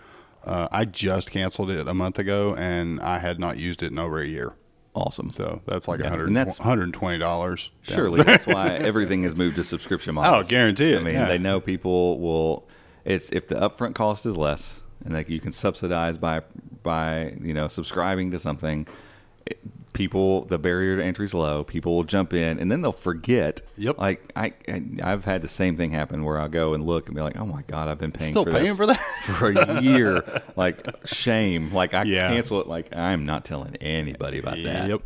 Uh, 0.43 0.67
I 0.71 0.85
just 0.85 1.31
canceled 1.31 1.69
it 1.69 1.87
a 1.87 1.93
month 1.93 2.17
ago, 2.17 2.55
and 2.55 2.99
I 3.01 3.19
had 3.19 3.39
not 3.39 3.57
used 3.57 3.83
it 3.83 3.91
in 3.91 3.99
over 3.99 4.19
a 4.19 4.25
year. 4.27 4.55
Awesome. 4.95 5.29
So 5.29 5.61
that's 5.65 5.87
like 5.87 5.99
a 5.99 6.03
Yeah, 6.03 6.09
hundred 6.09 6.27
and 6.27 6.35
that's- 6.37 6.59
$120. 6.59 7.69
Surely 7.83 8.23
that's 8.23 8.45
why 8.47 8.69
everything 8.69 9.23
has 9.23 9.35
moved 9.35 9.55
to 9.57 9.63
subscription 9.63 10.15
models. 10.15 10.45
Oh, 10.45 10.49
guarantee 10.49 10.93
it, 10.93 10.99
I 10.99 11.03
mean, 11.03 11.13
yeah. 11.13 11.27
they 11.27 11.37
know 11.37 11.59
people 11.59 12.19
will. 12.19 12.67
It's 13.05 13.29
if 13.31 13.47
the 13.47 13.55
upfront 13.55 13.95
cost 13.95 14.25
is 14.25 14.35
less, 14.37 14.81
and 15.05 15.13
like 15.13 15.29
you 15.29 15.39
can 15.39 15.51
subsidize 15.51 16.17
by 16.17 16.41
by 16.83 17.33
you 17.41 17.53
know 17.53 17.67
subscribing 17.67 18.31
to 18.31 18.39
something. 18.39 18.87
It, 19.45 19.59
people, 19.93 20.45
the 20.45 20.57
barrier 20.57 20.97
to 20.97 21.03
entry 21.03 21.25
is 21.25 21.33
low. 21.33 21.63
People 21.63 21.95
will 21.95 22.03
jump 22.03 22.33
in, 22.33 22.59
and 22.59 22.71
then 22.71 22.81
they'll 22.81 22.91
forget. 22.91 23.61
Yep. 23.77 23.97
Like 23.97 24.31
I, 24.35 24.53
I 24.67 24.83
I've 25.03 25.25
had 25.25 25.41
the 25.41 25.47
same 25.47 25.77
thing 25.77 25.91
happen 25.91 26.23
where 26.23 26.39
I'll 26.39 26.49
go 26.49 26.73
and 26.73 26.85
look 26.85 27.07
and 27.07 27.15
be 27.15 27.21
like, 27.21 27.37
oh 27.37 27.45
my 27.45 27.63
god, 27.63 27.87
I've 27.87 27.97
been 27.97 28.11
paying 28.11 28.31
Still 28.31 28.45
for 28.45 28.51
paying 28.51 28.75
for 28.75 28.85
that? 28.85 28.99
for 29.37 29.49
a 29.51 29.81
year. 29.81 30.23
like 30.55 30.85
shame. 31.05 31.73
Like 31.73 31.93
I 31.93 32.03
Yeah. 32.03 32.29
cancel 32.29 32.61
it. 32.61 32.67
Like 32.67 32.95
I'm 32.95 33.25
not 33.25 33.45
telling 33.45 33.75
anybody 33.77 34.39
about 34.39 34.57
that. 34.63 34.89
Yep. 34.89 35.01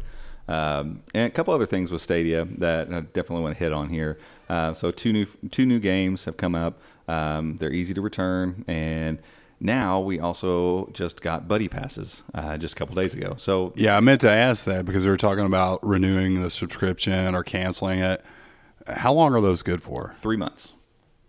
Um, 0.45 1.01
and 1.13 1.27
a 1.27 1.29
couple 1.29 1.53
other 1.53 1.65
things 1.65 1.89
with 1.91 2.01
Stadia 2.01 2.45
that 2.57 2.89
I 2.93 2.99
definitely 2.99 3.41
want 3.43 3.57
to 3.57 3.63
hit 3.63 3.71
on 3.71 3.89
here. 3.89 4.17
Uh, 4.49 4.73
so 4.73 4.91
two 4.91 5.13
new 5.13 5.25
two 5.51 5.65
new 5.65 5.79
games 5.79 6.25
have 6.25 6.37
come 6.37 6.53
up. 6.55 6.79
Um, 7.07 7.55
they're 7.57 7.71
easy 7.71 7.93
to 7.93 8.01
return, 8.01 8.63
and 8.67 9.19
now 9.63 9.99
we 9.99 10.19
also 10.19 10.89
just 10.93 11.21
got 11.21 11.47
buddy 11.47 11.67
passes 11.67 12.21
uh, 12.35 12.57
just 12.57 12.73
a 12.73 12.77
couple 12.77 12.93
days 12.95 13.13
ago. 13.13 13.33
So 13.37 13.73
Yeah, 13.75 13.97
I 13.97 13.99
meant 14.01 14.21
to 14.21 14.29
ask 14.29 14.65
that 14.65 14.85
because 14.85 15.05
we 15.05 15.09
were 15.11 15.17
talking 15.17 15.45
about 15.45 15.83
renewing 15.85 16.41
the 16.43 16.49
subscription 16.49 17.33
or 17.33 17.43
canceling 17.43 17.99
it. 18.01 18.23
How 18.87 19.13
long 19.13 19.33
are 19.33 19.41
those 19.41 19.63
good 19.63 19.81
for? 19.81 20.13
three 20.17 20.37
months. 20.37 20.75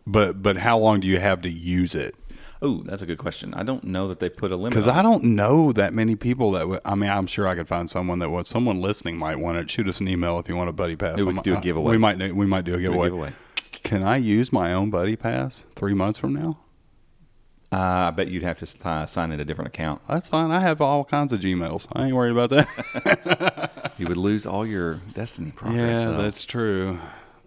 But 0.06 0.42
but 0.42 0.58
how 0.58 0.76
long 0.76 1.00
do 1.00 1.06
you 1.06 1.18
have 1.20 1.40
to 1.42 1.48
use 1.50 1.94
it? 1.94 2.14
Oh, 2.60 2.82
that's 2.84 3.02
a 3.02 3.06
good 3.06 3.18
question. 3.18 3.52
I 3.54 3.62
don't 3.62 3.84
know 3.84 4.08
that 4.08 4.20
they 4.20 4.28
put 4.28 4.50
a 4.50 4.56
limit. 4.56 4.70
Because 4.70 4.88
I 4.88 5.02
don't 5.02 5.22
know 5.24 5.70
that 5.72 5.92
many 5.94 6.16
people 6.16 6.50
that 6.52 6.66
would. 6.68 6.80
I 6.84 6.94
mean, 6.94 7.10
I'm 7.10 7.26
sure 7.26 7.46
I 7.46 7.54
could 7.54 7.68
find 7.68 7.88
someone 7.88 8.18
that 8.20 8.30
would. 8.30 8.46
Someone 8.46 8.80
listening 8.80 9.16
might 9.18 9.38
want 9.38 9.58
it. 9.58 9.70
Shoot 9.70 9.86
us 9.88 10.00
an 10.00 10.08
email 10.08 10.38
if 10.38 10.48
you 10.48 10.56
want 10.56 10.68
a 10.70 10.72
buddy 10.72 10.96
pass. 10.96 11.18
Maybe 11.18 11.24
we 11.24 11.28
I'm- 11.28 11.36
could 11.36 11.44
do 11.44 11.54
a 11.54 11.58
uh, 11.58 11.60
giveaway. 11.60 11.90
We 11.92 11.98
might. 11.98 12.34
We 12.34 12.46
might 12.46 12.64
do 12.64 12.72
a 12.74 12.76
Do 12.76 12.80
a 12.80 12.82
giveaway. 12.82 13.06
giveaway. 13.08 13.32
Can 13.82 14.02
I 14.02 14.16
use 14.16 14.52
my 14.52 14.72
own 14.72 14.90
buddy 14.90 15.14
pass 15.16 15.64
three 15.76 15.94
months 15.94 16.18
from 16.18 16.32
now? 16.34 16.58
Uh, 17.74 18.06
I 18.06 18.10
bet 18.10 18.28
you'd 18.28 18.44
have 18.44 18.58
to 18.58 18.88
uh, 18.88 19.04
sign 19.06 19.32
in 19.32 19.40
a 19.40 19.44
different 19.44 19.68
account. 19.68 20.00
That's 20.08 20.28
fine. 20.28 20.52
I 20.52 20.60
have 20.60 20.80
all 20.80 21.04
kinds 21.04 21.32
of 21.32 21.40
Gmails. 21.40 21.88
I 21.92 22.06
ain't 22.06 22.14
worried 22.14 22.32
about 22.32 22.50
that. 22.50 23.70
You 23.96 24.08
would 24.08 24.16
lose 24.16 24.44
all 24.44 24.66
your 24.66 24.94
Destiny 25.14 25.52
progress. 25.52 26.00
yeah, 26.00 26.06
though. 26.06 26.22
that's 26.22 26.44
true. 26.44 26.98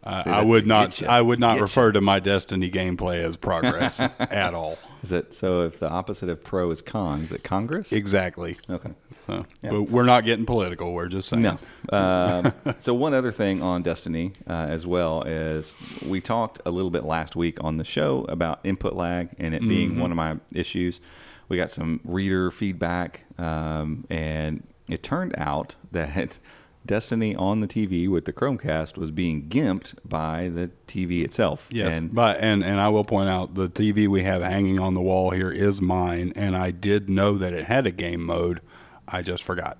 I, 0.08 0.24
See, 0.24 0.30
I 0.30 0.42
would 0.42 0.66
not. 0.66 1.04
I 1.04 1.22
would 1.22 1.40
not 1.40 1.60
refer 1.60 1.92
to 1.92 2.00
my 2.00 2.20
Destiny 2.20 2.72
gameplay 2.72 3.22
as 3.24 3.36
progress 3.36 4.00
at 4.20 4.54
all. 4.54 4.78
Is 5.04 5.12
it 5.12 5.34
so? 5.34 5.62
If 5.66 5.80
the 5.80 5.90
opposite 5.90 6.30
of 6.30 6.42
pro 6.42 6.72
is 6.72 6.82
con, 6.82 7.24
is 7.24 7.34
it 7.34 7.44
Congress? 7.44 7.92
Exactly. 7.92 8.58
Okay. 8.70 8.92
So, 9.26 9.46
but 9.62 9.84
we're 9.84 10.06
not 10.06 10.24
getting 10.24 10.46
political. 10.46 10.94
We're 10.94 11.10
just 11.10 11.28
saying. 11.28 11.42
No. 11.44 11.60
Um, 11.90 12.54
so 12.78 12.94
one 12.94 13.14
other 13.14 13.34
thing 13.34 13.62
on 13.62 13.84
Destiny 13.84 14.32
uh, 14.50 14.54
as 14.54 14.88
well 14.88 15.24
is 15.24 15.74
we 16.08 16.22
talked 16.22 16.62
a 16.66 16.72
little 16.72 16.92
bit 16.92 17.04
last 17.04 17.36
week 17.36 17.62
on 17.62 17.76
the 17.76 17.84
show 17.84 18.26
about 18.30 18.62
input 18.64 18.94
lag 18.94 19.30
and 19.40 19.54
it 19.54 19.62
being 19.62 20.00
one 20.00 20.12
of 20.12 20.16
my 20.16 20.38
issues. 20.54 21.02
We 21.50 21.58
got 21.58 21.70
some 21.72 22.00
reader 22.06 22.50
feedback, 22.50 23.26
um, 23.38 24.06
and 24.10 24.66
it 24.90 25.04
turned 25.04 25.36
out 25.38 25.76
that 25.92 26.40
Destiny 26.88 27.36
on 27.36 27.60
the 27.60 27.67
TV 27.67 28.08
with 28.10 28.25
the 28.25 28.34
Chromecast 28.34 28.98
was 28.98 29.12
being 29.12 29.48
gimped 29.50 29.94
by 30.03 30.50
the 30.50 30.72
TV 30.88 31.24
itself. 31.24 31.67
Yes, 31.70 31.94
And 31.94 32.15
but 32.15 32.38
and 32.39 32.63
and 32.63 32.79
I 32.79 32.89
will 32.89 33.03
point 33.03 33.29
out 33.29 33.53
the 33.53 33.67
TV 33.70 34.08
we 34.08 34.24
have 34.24 34.41
hanging 34.41 34.79
on 34.79 34.94
the 34.96 35.01
wall 35.01 35.32
here 35.32 35.51
is 35.51 35.82
mine, 35.82 36.34
and 36.36 36.56
I 36.58 36.72
did 36.72 37.10
know 37.10 37.38
that 37.38 37.53
it 37.53 37.65
had 37.65 37.86
a 37.86 37.91
game 37.91 38.24
mode. 38.25 38.62
I 39.08 39.22
just 39.22 39.44
forgot. 39.44 39.77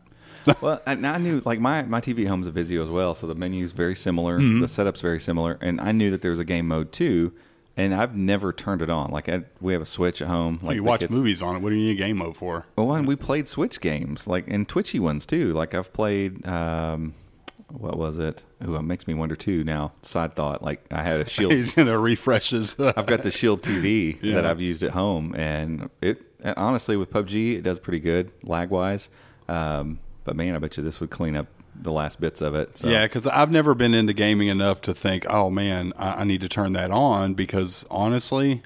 well, 0.62 0.82
and 0.86 1.06
I 1.06 1.18
knew 1.18 1.42
like 1.46 1.60
my 1.60 1.84
my 1.84 2.00
TV 2.00 2.22
at 2.24 2.28
home 2.30 2.42
is 2.42 2.48
a 2.48 2.52
Vizio 2.52 2.84
as 2.84 2.90
well, 2.90 3.14
so 3.16 3.26
the 3.28 3.36
menu's 3.36 3.72
very 3.72 3.96
similar, 3.96 4.40
Mm-hmm. 4.40 4.62
the 4.62 4.68
setup's 4.68 5.02
very 5.02 5.20
similar, 5.20 5.58
and 5.62 5.82
I 5.82 5.92
knew 5.92 6.12
that 6.12 6.22
there 6.22 6.32
was 6.32 6.40
a 6.40 6.46
game 6.46 6.68
mode 6.68 6.92
too, 6.94 7.34
and 7.78 7.94
I've 7.96 8.16
never 8.16 8.52
turned 8.52 8.82
it 8.82 8.90
on. 8.90 9.12
Like 9.12 9.30
I, 9.30 9.44
we 9.62 9.72
have 9.74 9.82
a 9.82 9.86
Switch 9.86 10.22
at 10.22 10.28
home. 10.28 10.60
Like 10.62 10.76
you 10.76 10.84
watch 10.84 11.02
kids- 11.02 11.14
movies 11.14 11.42
on 11.42 11.56
it. 11.56 11.62
What 11.62 11.70
do 11.70 11.76
you 11.76 11.86
need 11.88 11.92
a 12.02 12.06
game 12.06 12.18
mode 12.18 12.36
for? 12.36 12.66
Well, 12.76 12.92
and 12.94 13.08
we 13.08 13.16
played 13.16 13.48
Switch 13.48 13.80
games, 13.80 14.28
like 14.28 14.46
and 14.48 14.68
Twitchy 14.68 15.00
ones 15.00 15.26
too. 15.26 15.54
Like 15.54 15.74
I've 15.74 15.94
played. 15.94 16.46
Um, 16.48 17.14
what 17.70 17.98
was 17.98 18.18
it? 18.18 18.46
Ooh, 18.66 18.76
it 18.78 18.84
makes 18.84 19.08
me 19.08 19.14
wonder 19.14 19.36
too. 19.36 19.64
Now, 19.66 19.92
side 20.02 20.36
thought, 20.36 20.64
like 20.64 20.86
I 20.92 21.04
had 21.04 21.20
a 21.20 21.30
Shield. 21.30 21.52
He's 21.52 21.72
gonna 21.74 22.00
refresh 22.00 22.52
his. 22.52 22.80
I've 22.80 23.06
got 23.06 23.24
the 23.24 23.32
Shield 23.32 23.62
TV 23.62 24.18
Yeah. 24.22 24.36
that 24.36 24.46
I've 24.46 24.62
used 24.62 24.84
at 24.84 24.92
home, 24.92 25.36
and 25.36 25.90
it 26.02 26.22
honestly 26.56 26.96
with 26.96 27.12
PUBG 27.12 27.58
it 27.58 27.62
does 27.64 27.78
pretty 27.80 28.00
good 28.00 28.32
lag 28.44 28.70
wise. 28.70 29.10
Um, 29.50 30.00
but 30.24 30.36
man, 30.36 30.56
I 30.56 30.60
bet 30.60 30.78
you 30.78 30.84
this 30.84 31.00
would 31.02 31.10
clean 31.10 31.36
up 31.36 31.48
the 31.80 31.92
last 31.92 32.20
bits 32.20 32.42
of 32.42 32.56
it. 32.56 32.78
So. 32.78 32.90
Yeah, 32.90 33.06
because 33.06 33.28
I've 33.28 33.52
never 33.52 33.74
been 33.74 33.94
into 33.94 34.14
gaming 34.14 34.48
enough 34.48 34.82
to 34.82 34.94
think, 34.94 35.26
oh 35.30 35.50
man, 35.50 35.94
I, 35.98 36.22
I 36.22 36.24
need 36.24 36.42
to 36.42 36.50
turn 36.50 36.74
that 36.74 36.92
on. 36.92 37.34
Because 37.34 37.86
honestly, 37.90 38.64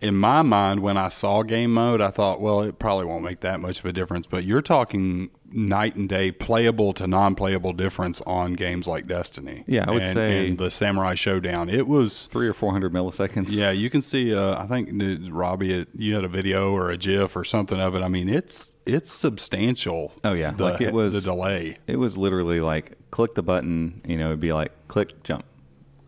in 0.00 0.16
my 0.16 0.42
mind, 0.42 0.80
when 0.80 0.96
I 0.96 1.08
saw 1.08 1.42
game 1.42 1.72
mode, 1.72 2.00
I 2.00 2.10
thought, 2.10 2.40
well, 2.40 2.62
it 2.62 2.78
probably 2.78 3.06
won't 3.06 3.24
make 3.24 3.40
that 3.40 3.60
much 3.60 3.80
of 3.80 3.86
a 3.86 3.92
difference. 3.92 4.26
But 4.26 4.44
you're 4.44 4.62
talking 4.62 5.30
night 5.52 5.96
and 5.96 6.08
day 6.08 6.30
playable 6.32 6.92
to 6.94 7.06
non-playable 7.06 7.72
difference 7.72 8.20
on 8.22 8.54
games 8.54 8.86
like 8.86 9.06
Destiny. 9.06 9.64
Yeah, 9.66 9.84
I 9.88 9.90
would 9.92 10.02
and, 10.02 10.14
say- 10.14 10.48
and 10.48 10.58
the 10.58 10.70
Samurai 10.70 11.14
Shodown. 11.14 11.72
It 11.72 11.86
was 11.86 12.26
Three 12.26 12.48
or 12.48 12.52
four 12.54 12.72
hundred 12.72 12.92
milliseconds. 12.92 13.46
yeah, 13.50 13.70
you 13.70 13.88
can 13.90 14.02
see. 14.02 14.34
Uh, 14.34 14.60
I 14.62 14.66
think 14.66 14.90
uh, 15.02 15.30
Robbie, 15.30 15.72
it, 15.72 15.88
you 15.94 16.14
had 16.14 16.24
a 16.24 16.28
video 16.28 16.72
or 16.72 16.90
a 16.90 16.96
GIF 16.96 17.36
or 17.36 17.44
something 17.44 17.80
of 17.80 17.94
it. 17.94 18.02
I 18.02 18.08
mean, 18.08 18.28
it's 18.28 18.74
it's 18.86 19.10
substantial. 19.10 20.12
Oh, 20.24 20.32
yeah. 20.32 20.52
the, 20.52 20.64
Like, 20.64 20.80
it 20.80 20.92
was- 20.92 21.14
the 21.14 21.20
delay. 21.20 21.78
It 21.86 21.96
was 21.96 22.16
literally 22.16 22.60
like 22.60 22.96
click 23.10 23.34
the 23.34 23.42
button. 23.42 24.00
You 24.06 24.18
know, 24.18 24.26
it'd 24.26 24.40
be 24.40 24.52
like 24.52 24.72
click 24.88 25.22
jump, 25.22 25.44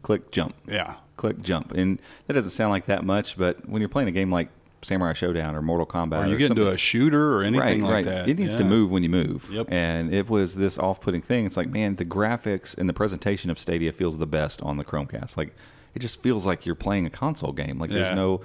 click 0.03 0.31
jump, 0.31 0.55
Yeah, 0.67 0.95
click 1.17 1.41
jump, 1.41 1.73
and 1.73 2.01
that 2.27 2.35
doesn't 2.35 2.51
sound 2.53 2.71
like 2.71 2.87
that 2.87 3.05
much, 3.05 3.37
but 3.37 3.69
when 3.69 3.81
you're 3.81 3.89
playing 3.89 4.09
a 4.09 4.13
game 4.13 4.31
like 4.33 4.49
Samurai 4.83 5.13
Shodown 5.13 5.55
or 5.55 5.63
Mortal 5.63 5.87
Kombat, 5.87 6.25
or 6.25 6.27
you 6.27 6.35
or 6.35 6.39
get 6.39 6.51
into 6.51 6.71
a 6.71 6.79
shooter 6.79 7.37
or 7.37 7.43
anything 7.43 7.61
right, 7.61 7.81
like 7.81 7.93
right. 7.93 8.05
that. 8.05 8.29
It 8.29 8.39
needs 8.39 8.55
to 8.57 8.65
move 8.65 8.91
when 8.91 9.03
you 9.03 9.09
move. 9.09 9.49
Yep. 9.51 9.73
And 9.73 10.15
it 10.15 10.29
was 10.29 10.55
this 10.55 10.79
off-putting 10.79 11.23
thing. 11.23 11.47
It's 11.47 11.57
like, 11.57 11.69
man, 11.69 11.97
the 11.97 12.05
graphics 12.05 12.77
and 12.77 12.89
the 12.89 12.93
presentation 12.93 13.51
of 13.51 13.59
Stadia 13.59 13.93
feels 13.93 14.19
the 14.19 14.27
best 14.27 14.63
on 14.63 14.77
the 14.77 14.85
Chromecast. 14.85 15.37
Like, 15.37 15.55
it 15.95 15.99
just 16.01 16.23
feels 16.23 16.47
like 16.47 16.65
you're 16.67 16.75
playing 16.75 17.07
a 17.07 17.11
console 17.11 17.53
game. 17.53 17.79
Like, 17.79 17.91
Yeah. 17.91 18.05
there's 18.05 18.17
no 18.17 18.41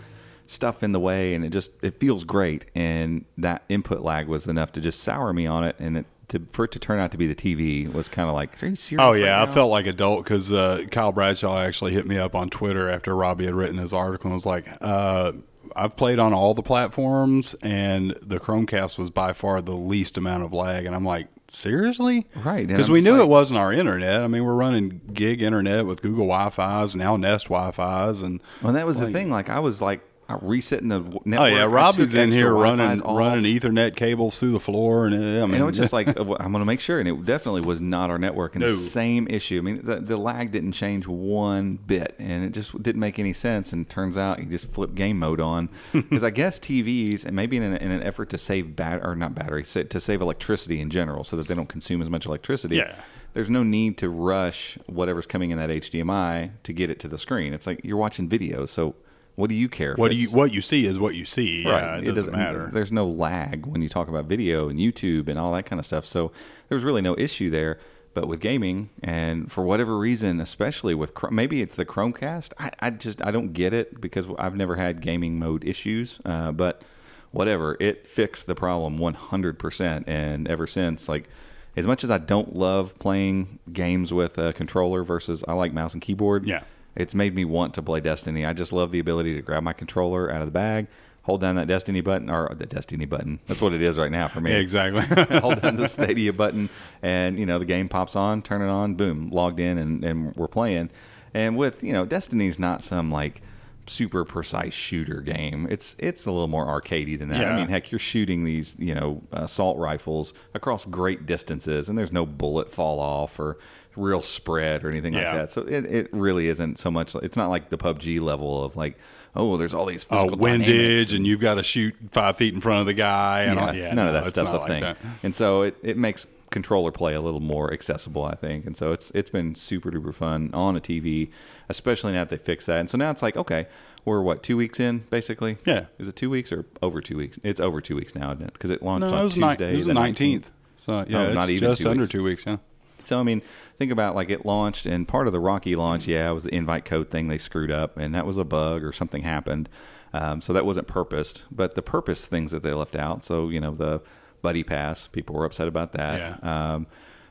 stuff 0.47 0.83
in 0.83 0.91
the 0.91 0.99
way, 0.99 1.35
and 1.35 1.45
it 1.45 1.49
just 1.51 1.71
it 1.81 1.99
feels 1.99 2.23
great. 2.23 2.65
And 2.75 3.25
that 3.37 3.63
input 3.69 4.01
lag 4.01 4.27
was 4.27 4.47
enough 4.47 4.71
to 4.73 4.81
just 4.81 5.01
sour 5.01 5.33
me 5.33 5.45
on 5.47 5.63
it, 5.63 5.75
and 5.79 5.97
it. 5.97 6.05
To, 6.29 6.41
for 6.51 6.65
it 6.65 6.71
to 6.71 6.79
turn 6.79 6.99
out 6.99 7.11
to 7.11 7.17
be 7.17 7.27
the 7.27 7.35
TV 7.35 7.93
was 7.93 8.07
kind 8.07 8.27
of 8.27 8.33
like, 8.33 8.63
are 8.63 8.67
you 8.67 8.75
serious? 8.77 9.03
Oh 9.03 9.11
right 9.11 9.21
yeah, 9.21 9.43
I 9.43 9.45
felt 9.45 9.69
like 9.69 9.85
adult 9.85 10.23
because 10.23 10.51
uh, 10.51 10.85
Kyle 10.89 11.11
Bradshaw 11.11 11.59
actually 11.59 11.93
hit 11.93 12.07
me 12.07 12.17
up 12.17 12.33
on 12.33 12.49
Twitter 12.49 12.89
after 12.89 13.13
Robbie 13.15 13.45
had 13.45 13.53
written 13.53 13.77
his 13.77 13.93
article 13.93 14.29
and 14.29 14.33
was 14.33 14.45
like, 14.45 14.65
uh, 14.81 15.33
"I've 15.75 15.95
played 15.95 16.19
on 16.19 16.33
all 16.33 16.53
the 16.53 16.61
platforms, 16.63 17.55
and 17.61 18.11
the 18.21 18.39
Chromecast 18.39 18.97
was 18.97 19.09
by 19.09 19.33
far 19.33 19.61
the 19.61 19.73
least 19.75 20.17
amount 20.17 20.43
of 20.43 20.53
lag." 20.53 20.85
And 20.85 20.95
I'm 20.95 21.05
like, 21.05 21.27
"Seriously?" 21.51 22.25
Right, 22.43 22.67
Because 22.67 22.89
we 22.89 23.01
knew 23.01 23.13
like- 23.13 23.21
it 23.21 23.29
wasn't 23.29 23.59
our 23.59 23.71
internet. 23.73 24.21
I 24.21 24.27
mean, 24.27 24.43
we're 24.43 24.53
running 24.55 25.01
gig 25.13 25.41
internet 25.41 25.85
with 25.85 26.01
Google 26.01 26.25
Wi-Fi's 26.27 26.95
now 26.95 27.15
Nest 27.17 27.45
Wi-Fi's, 27.49 28.21
and 28.21 28.41
Well, 28.61 28.73
that 28.73 28.85
was 28.85 28.93
it's 28.93 28.99
the 29.01 29.05
like- 29.07 29.13
thing. 29.13 29.29
Like, 29.29 29.49
I 29.49 29.59
was 29.59 29.81
like 29.81 30.01
uh, 30.29 30.37
resetting 30.41 30.87
the 30.87 30.99
w- 30.99 31.37
Oh 31.37 31.45
yeah, 31.45 31.63
Robbie's 31.63 32.15
in 32.15 32.31
here 32.31 32.53
running 32.53 33.01
off. 33.01 33.17
running 33.17 33.43
Ethernet 33.43 33.95
cables 33.95 34.39
through 34.39 34.51
the 34.53 34.59
floor, 34.59 35.05
and 35.05 35.15
uh, 35.15 35.17
I 35.17 35.45
mean, 35.45 35.55
And 35.55 35.55
it 35.55 35.63
was 35.65 35.77
just 35.77 35.91
like 35.93 36.07
uh, 36.17 36.21
I'm 36.39 36.51
going 36.51 36.59
to 36.61 36.65
make 36.65 36.79
sure, 36.79 36.99
and 36.99 37.07
it 37.09 37.25
definitely 37.25 37.61
was 37.61 37.81
not 37.81 38.09
our 38.09 38.17
network. 38.17 38.55
And 38.55 38.63
No. 38.63 38.69
the 38.69 38.77
same 38.77 39.27
issue. 39.27 39.57
I 39.59 39.61
mean, 39.61 39.81
the, 39.85 39.97
the 39.97 40.17
lag 40.17 40.51
didn't 40.51 40.71
change 40.73 41.07
one 41.07 41.75
bit, 41.75 42.15
and 42.19 42.43
it 42.45 42.51
just 42.51 42.81
didn't 42.81 43.01
make 43.01 43.19
any 43.19 43.33
sense. 43.33 43.73
And 43.73 43.87
turns 43.89 44.17
out 44.17 44.39
you 44.39 44.45
just 44.45 44.71
flip 44.71 44.95
game 44.95 45.19
mode 45.19 45.39
on 45.41 45.69
because 45.93 46.23
I 46.23 46.29
guess 46.29 46.59
TVs, 46.59 47.25
and 47.25 47.35
maybe 47.35 47.57
in 47.57 47.63
an, 47.63 47.77
in 47.77 47.91
an 47.91 48.03
effort 48.03 48.29
to 48.31 48.37
save 48.37 48.75
bat 48.75 49.01
or 49.03 49.15
not 49.15 49.35
battery, 49.35 49.63
to 49.65 49.99
save 49.99 50.21
electricity 50.21 50.79
in 50.81 50.89
general, 50.89 51.23
so 51.23 51.35
that 51.37 51.47
they 51.47 51.55
don't 51.55 51.69
consume 51.69 52.01
as 52.01 52.09
much 52.09 52.25
electricity. 52.25 52.77
Yeah. 52.77 52.95
There's 53.33 53.49
no 53.49 53.63
need 53.63 53.97
to 53.97 54.09
rush 54.09 54.77
whatever's 54.85 55.25
coming 55.25 55.49
in 55.49 55.57
that 55.57 55.69
HDMI 55.71 56.51
to 56.63 56.71
get 56.73 56.91
it 56.91 56.99
to 56.99 57.07
the 57.07 57.17
screen. 57.17 57.53
It's 57.53 57.65
like 57.65 57.81
you're 57.83 57.97
watching 57.97 58.29
video, 58.29 58.67
so 58.67 58.93
what 59.35 59.49
do 59.49 59.55
you 59.55 59.67
care? 59.67 59.95
what 59.95 60.11
do 60.11 60.17
you 60.17 60.29
what 60.29 60.51
you 60.51 60.61
see 60.61 60.85
is 60.85 60.99
what 60.99 61.15
you 61.15 61.25
see. 61.25 61.63
Yeah, 61.63 61.97
it, 61.97 62.13
doesn't, 62.13 62.31
matter. 62.31 62.69
There's 62.71 62.91
no 62.91 63.07
lag 63.07 63.65
when 63.65 63.81
you 63.81 63.89
talk 63.89 64.07
about 64.07 64.25
video 64.25 64.69
and 64.69 64.79
YouTube 64.79 65.27
and 65.27 65.39
all 65.39 65.53
that 65.53 65.65
kind 65.65 65.79
of 65.79 65.85
stuff. 65.85 66.05
So 66.05 66.31
there's 66.69 66.83
really 66.83 67.01
no 67.01 67.15
issue 67.17 67.49
there. 67.49 67.79
But 68.13 68.27
with 68.27 68.41
gaming, 68.41 68.91
and 69.01 69.51
for 69.51 69.63
whatever 69.63 69.97
reason, 69.97 70.39
especially 70.39 70.93
with 70.93 71.13
maybe 71.31 71.63
it's 71.63 71.75
the 71.75 71.85
Chromecast, 71.85 72.53
I, 72.59 72.69
I 72.79 72.89
just 72.91 73.25
I 73.25 73.31
don't 73.31 73.53
get 73.53 73.73
it 73.73 73.99
because 73.99 74.27
I've 74.37 74.55
never 74.55 74.75
had 74.75 75.01
gaming 75.01 75.39
mode 75.39 75.63
issues. 75.63 76.19
Uh, 76.23 76.51
but 76.51 76.83
whatever, 77.31 77.75
it 77.79 78.05
fixed 78.05 78.45
the 78.45 78.53
problem 78.53 78.99
100%. 78.99 80.03
And 80.05 80.47
ever 80.47 80.67
since, 80.67 81.09
like 81.09 81.27
as 81.75 81.87
much 81.87 82.03
as 82.03 82.11
I 82.11 82.19
don't 82.19 82.55
love 82.55 82.97
playing 82.99 83.59
games 83.71 84.13
with 84.13 84.37
a 84.37 84.53
controller 84.53 85.03
versus 85.03 85.43
I 85.47 85.53
like 85.53 85.73
mouse 85.73 85.93
and 85.93 86.01
keyboard. 86.01 86.45
Yeah. 86.45 86.63
It's 86.95 87.15
made 87.15 87.35
me 87.35 87.45
want 87.45 87.73
to 87.75 87.81
play 87.81 87.99
Destiny. 87.99 88.45
I 88.45 88.53
just 88.53 88.71
love 88.71 88.91
the 88.91 88.99
ability 88.99 89.35
to 89.35 89.41
grab 89.41 89.63
my 89.63 89.73
controller 89.73 90.31
out 90.31 90.41
of 90.41 90.47
the 90.47 90.51
bag, 90.51 90.87
hold 91.23 91.41
down 91.41 91.55
that 91.55 91.67
Destiny 91.67 92.01
button 92.01 92.29
or 92.29 92.53
the 92.55 92.65
Destiny 92.65 93.05
button. 93.05 93.39
That's 93.47 93.61
what 93.61 93.73
it 93.73 93.81
is 93.81 93.97
right 93.97 94.11
now 94.11 94.27
for 94.27 94.41
me. 94.41 94.51
Yeah, 94.51 94.57
exactly. 94.59 95.01
hold 95.39 95.61
down 95.61 95.75
the 95.75 95.87
Stadia 95.87 96.33
button, 96.33 96.69
and 97.01 97.39
you 97.39 97.45
know 97.45 97.59
the 97.59 97.65
game 97.65 97.89
pops 97.89 98.15
on. 98.15 98.41
Turn 98.41 98.61
it 98.61 98.69
on. 98.69 98.95
Boom, 98.95 99.29
logged 99.31 99.59
in, 99.59 99.77
and, 99.77 100.03
and 100.03 100.35
we're 100.35 100.47
playing. 100.47 100.89
And 101.33 101.57
with 101.57 101.83
you 101.83 101.93
know, 101.93 102.05
Destiny's 102.05 102.59
not 102.59 102.83
some 102.83 103.11
like 103.11 103.41
super 103.87 104.23
precise 104.23 104.73
shooter 104.73 105.21
game. 105.21 105.67
It's 105.69 105.95
it's 105.99 106.25
a 106.25 106.31
little 106.31 106.47
more 106.47 106.65
arcadey 106.65 107.17
than 107.17 107.29
that. 107.29 107.47
I 107.47 107.57
mean, 107.57 107.67
heck, 107.67 107.91
you're 107.91 107.99
shooting 107.99 108.43
these 108.43 108.75
you 108.79 108.95
know 108.95 109.21
assault 109.31 109.77
rifles 109.77 110.33
across 110.53 110.85
great 110.85 111.25
distances, 111.25 111.89
and 111.89 111.97
there's 111.97 112.11
no 112.11 112.25
bullet 112.25 112.71
fall 112.71 112.99
off 112.99 113.39
or 113.39 113.57
real 113.95 114.21
spread 114.21 114.83
or 114.83 114.89
anything 114.89 115.13
like 115.13 115.23
that. 115.23 115.51
So 115.51 115.61
it, 115.61 115.85
it 115.85 116.09
really 116.13 116.47
isn't 116.47 116.79
so 116.79 116.89
much. 116.91 117.15
It's 117.15 117.37
not 117.37 117.49
like 117.49 117.69
the 117.69 117.77
PUBG 117.77 118.21
level 118.21 118.63
of 118.63 118.75
like, 118.75 118.97
oh, 119.35 119.57
there's 119.57 119.73
all 119.73 119.85
these 119.85 120.05
Oh, 120.09 120.23
physical 120.23 120.37
dynamics 120.37 120.67
windage, 120.69 121.13
and 121.13 121.25
you've 121.27 121.39
got 121.39 121.55
to 121.55 121.63
shoot 121.63 121.95
five 122.11 122.37
feet 122.37 122.53
in 122.53 122.61
front 122.61 122.81
of 122.81 122.85
the 122.85 122.93
guy, 122.93 123.41
and 123.43 123.55
yeah, 123.59 123.65
all, 123.67 123.75
yeah 123.75 123.93
none 123.93 124.07
of 124.07 124.13
that 124.13 124.29
stuff's 124.29 124.53
a 124.53 124.57
like 124.57 124.67
thing. 124.67 124.81
that. 124.81 124.97
And 125.23 125.33
so 125.33 125.63
it, 125.63 125.75
it 125.83 125.97
makes 125.97 126.27
controller 126.51 126.91
play 126.91 127.15
a 127.15 127.21
little 127.21 127.39
more 127.39 127.73
accessible, 127.73 128.23
I 128.25 128.35
think. 128.35 128.65
And 128.67 128.77
so 128.77 128.91
it's 128.91 129.09
it's 129.15 129.29
been 129.31 129.55
super 129.55 129.89
duper 129.89 130.13
fun 130.13 130.51
on 130.53 130.75
a 130.75 130.79
TV, 130.79 131.29
especially 131.69 132.13
now 132.13 132.19
that 132.25 132.29
they 132.29 132.37
fixed 132.37 132.67
that. 132.67 132.79
And 132.79 132.89
so 132.89 132.97
now 132.97 133.09
it's 133.09 133.23
like, 133.23 133.35
okay, 133.37 133.65
we're 134.05 134.21
what 134.21 134.43
two 134.43 134.55
weeks 134.57 134.79
in 134.79 134.99
basically? 135.09 135.57
Yeah. 135.65 135.85
Is 135.97 136.07
it 136.07 136.15
two 136.15 136.29
weeks 136.29 136.51
or 136.51 136.65
over 136.83 137.01
two 137.01 137.17
weeks? 137.17 137.39
It's 137.43 137.59
over 137.59 137.81
two 137.81 137.95
weeks 137.95 138.13
now, 138.13 138.31
isn't 138.33 138.45
it? 138.45 138.53
Because 138.53 138.69
it 138.69 138.83
launched 138.83 139.07
No, 139.09 139.15
on 139.15 139.21
it 139.21 139.23
was, 139.23 139.33
Tuesday. 139.33 139.67
ni- 139.67 139.73
it 139.73 139.77
was 139.77 139.85
the 139.87 139.93
nineteenth. 139.95 140.51
So 140.77 140.93
oh, 140.93 141.05
yeah, 141.07 141.17
Oh, 141.17 141.27
it's 141.29 141.35
not 141.35 141.49
even 141.49 141.69
just 141.69 141.81
two 141.81 141.89
under 141.89 142.01
weeks. 142.03 142.11
two 142.11 142.23
weeks. 142.23 142.43
Yeah. 142.45 142.57
So 143.05 143.19
I 143.19 143.23
mean, 143.23 143.41
think 143.77 143.91
about 143.91 144.15
like 144.15 144.29
it 144.29 144.45
launched, 144.45 144.85
and 144.85 145.07
part 145.07 145.27
of 145.27 145.33
the 145.33 145.39
Rocky 145.39 145.75
launch, 145.75 146.07
yeah, 146.07 146.29
was 146.31 146.43
the 146.43 146.55
invite 146.55 146.85
code 146.85 147.09
thing 147.09 147.27
they 147.27 147.37
screwed 147.37 147.71
up, 147.71 147.97
and 147.97 148.13
that 148.15 148.25
was 148.25 148.37
a 148.37 148.43
bug 148.43 148.83
or 148.83 148.91
something 148.91 149.23
happened. 149.23 149.69
Um, 150.13 150.41
so 150.41 150.53
that 150.53 150.65
wasn't 150.65 150.87
purposed, 150.87 151.43
but 151.51 151.75
the 151.75 151.81
purpose 151.81 152.25
things 152.25 152.51
that 152.51 152.63
they 152.63 152.73
left 152.73 152.95
out. 152.95 153.25
So 153.25 153.49
you 153.49 153.59
know 153.59 153.71
the 153.71 154.01
buddy 154.41 154.63
pass, 154.63 155.07
people 155.07 155.35
were 155.35 155.45
upset 155.45 155.67
about 155.67 155.93
that. 155.93 156.43
Um, 156.43 156.87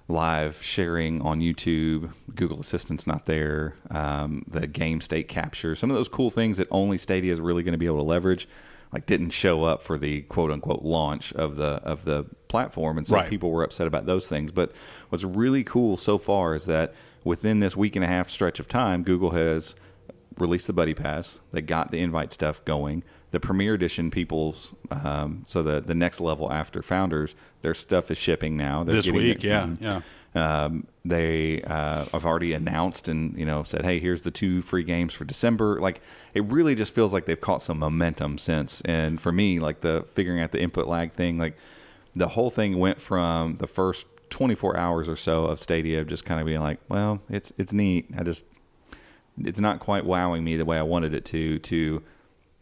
live 0.08 0.61
sharing 0.62 1.22
on 1.22 1.40
YouTube, 1.40 2.12
Google 2.35 2.61
Assistant's 2.61 3.06
not 3.06 3.26
there. 3.26 3.74
Um, 3.90 4.44
the 4.48 4.66
game 4.66 5.00
state 5.00 5.28
capture, 5.28 5.74
some 5.76 5.90
of 5.90 5.96
those 5.96 6.08
cool 6.08 6.30
things 6.30 6.56
that 6.58 6.68
only 6.70 6.98
Stadia 6.98 7.32
is 7.32 7.40
really 7.40 7.62
going 7.62 7.72
to 7.72 7.78
be 7.78 7.87
able 7.87 7.98
to 7.98 8.02
leverage. 8.02 8.48
Like 8.92 9.07
didn't 9.07 9.31
show 9.31 9.64
up 9.64 9.83
for 9.83 9.96
the 9.98 10.20
quote 10.22 10.50
unquote 10.50 10.83
launch 10.83 11.33
of 11.33 11.57
the 11.57 11.81
of 11.83 12.05
the 12.05 12.26
platform, 12.48 12.98
and 12.98 13.07
so 13.07 13.16
Right. 13.16 13.31
people 13.31 13.50
were 13.50 13.62
upset 13.64 13.87
about 13.87 14.05
those 14.07 14.28
things. 14.28 14.52
But 14.52 14.72
what's 15.09 15.24
really 15.24 15.64
cool 15.64 15.96
so 15.96 16.18
far 16.18 16.55
is 16.55 16.66
that 16.66 16.92
within 17.24 17.61
this 17.61 17.74
week 17.76 17.96
and 17.96 18.05
a 18.05 18.09
half 18.09 18.28
stretch 18.28 18.61
of 18.61 18.68
time, 18.68 19.02
Google 19.02 19.31
has 19.31 19.74
released 20.38 20.66
the 20.66 20.72
Buddy 20.74 20.92
Pass. 20.94 21.38
They 21.52 21.62
got 21.62 21.90
the 21.90 22.00
invite 22.00 22.33
stuff 22.33 22.62
going. 22.66 23.02
The 23.31 23.40
Premier 23.40 23.72
Edition 23.72 24.11
people's, 24.11 24.74
um, 24.90 25.44
so 25.46 25.62
the 25.62 25.81
the 25.81 25.94
next 25.94 26.20
level 26.20 26.52
after 26.52 26.83
Founders, 26.83 27.35
their 27.62 27.72
stuff 27.72 28.11
is 28.11 28.18
shipping 28.18 28.59
now. 28.59 28.85
They're 28.85 28.96
This 28.96 29.11
week, 29.11 29.37
it- 29.37 29.44
yeah, 29.44 29.62
Mhm. 29.62 29.81
yeah. 29.81 30.00
Um, 30.35 30.87
they 31.05 31.62
uh, 31.62 32.07
have 32.07 32.25
already 32.25 32.53
announced 32.55 33.09
and 33.09 33.37
you 33.37 33.45
know 33.45 33.62
said, 33.64 33.85
"Hey, 33.85 33.99
here's 34.01 34.23
the 34.23 34.31
two 34.31 34.62
free 34.62 34.83
games 34.83 35.12
for 35.12 35.25
December." 35.25 35.81
Like 35.81 36.01
it 36.33 36.45
really 36.45 36.75
just 36.75 36.95
feels 36.95 37.12
like 37.12 37.27
they've 37.27 37.40
caught 37.40 37.62
some 37.62 37.79
momentum 37.79 38.38
since. 38.38 38.81
And 38.83 39.21
for 39.21 39.33
me, 39.33 39.59
like 39.59 39.81
the 39.81 40.07
figuring 40.14 40.40
out 40.40 40.53
the 40.53 40.61
input 40.61 40.87
lag 40.87 41.12
thing, 41.12 41.38
like 41.38 41.57
the 42.14 42.29
whole 42.29 42.51
thing 42.51 42.79
went 42.79 43.01
from 43.01 43.57
the 43.57 43.66
first 43.66 44.07
24 44.31 44.77
hours 44.77 45.09
or 45.09 45.16
so 45.16 45.45
of 45.45 45.61
Stadia 45.61 46.05
just 46.05 46.25
kind 46.25 46.40
of 46.40 46.47
being 46.47 46.61
like, 46.61 46.79
"Well, 46.88 47.21
it's 47.29 47.53
it's 47.59 47.73
neat. 47.73 48.07
I 48.16 48.23
just 48.23 48.45
it's 49.38 49.61
not 49.61 49.81
quite 49.81 50.07
wowing 50.07 50.45
me 50.45 50.57
the 50.57 50.64
way 50.64 50.79
I 50.79 50.83
wanted 50.83 51.14
it 51.14 51.25
to." 51.27 51.59
To 51.59 52.03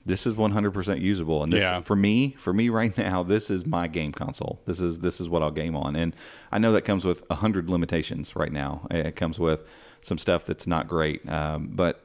this 0.06 0.26
is 0.26 0.34
100% 0.34 1.00
usable. 1.00 1.42
And 1.42 1.52
this 1.52 1.62
Yeah. 1.62 1.80
for 1.82 1.94
me 1.96 2.34
for 2.38 2.52
me 2.52 2.68
right 2.68 2.96
now 2.96 3.22
this 3.22 3.50
is 3.50 3.66
my 3.66 3.86
game 3.88 4.12
console. 4.12 4.60
This 4.66 4.80
is 4.80 5.00
this 5.00 5.20
is 5.20 5.28
what 5.28 5.42
i'll 5.42 5.50
game 5.50 5.76
on. 5.76 5.96
And 5.96 6.14
i 6.50 6.58
know 6.58 6.72
that 6.72 6.82
comes 6.82 7.04
with 7.04 7.22
100 7.28 7.68
limitations 7.68 8.34
right 8.34 8.52
now. 8.52 8.86
It 8.90 9.16
comes 9.16 9.38
with 9.38 9.64
some 10.02 10.18
stuff 10.18 10.46
that's 10.46 10.66
not 10.66 10.88
great. 10.88 11.28
Um, 11.28 11.68
but 11.72 12.02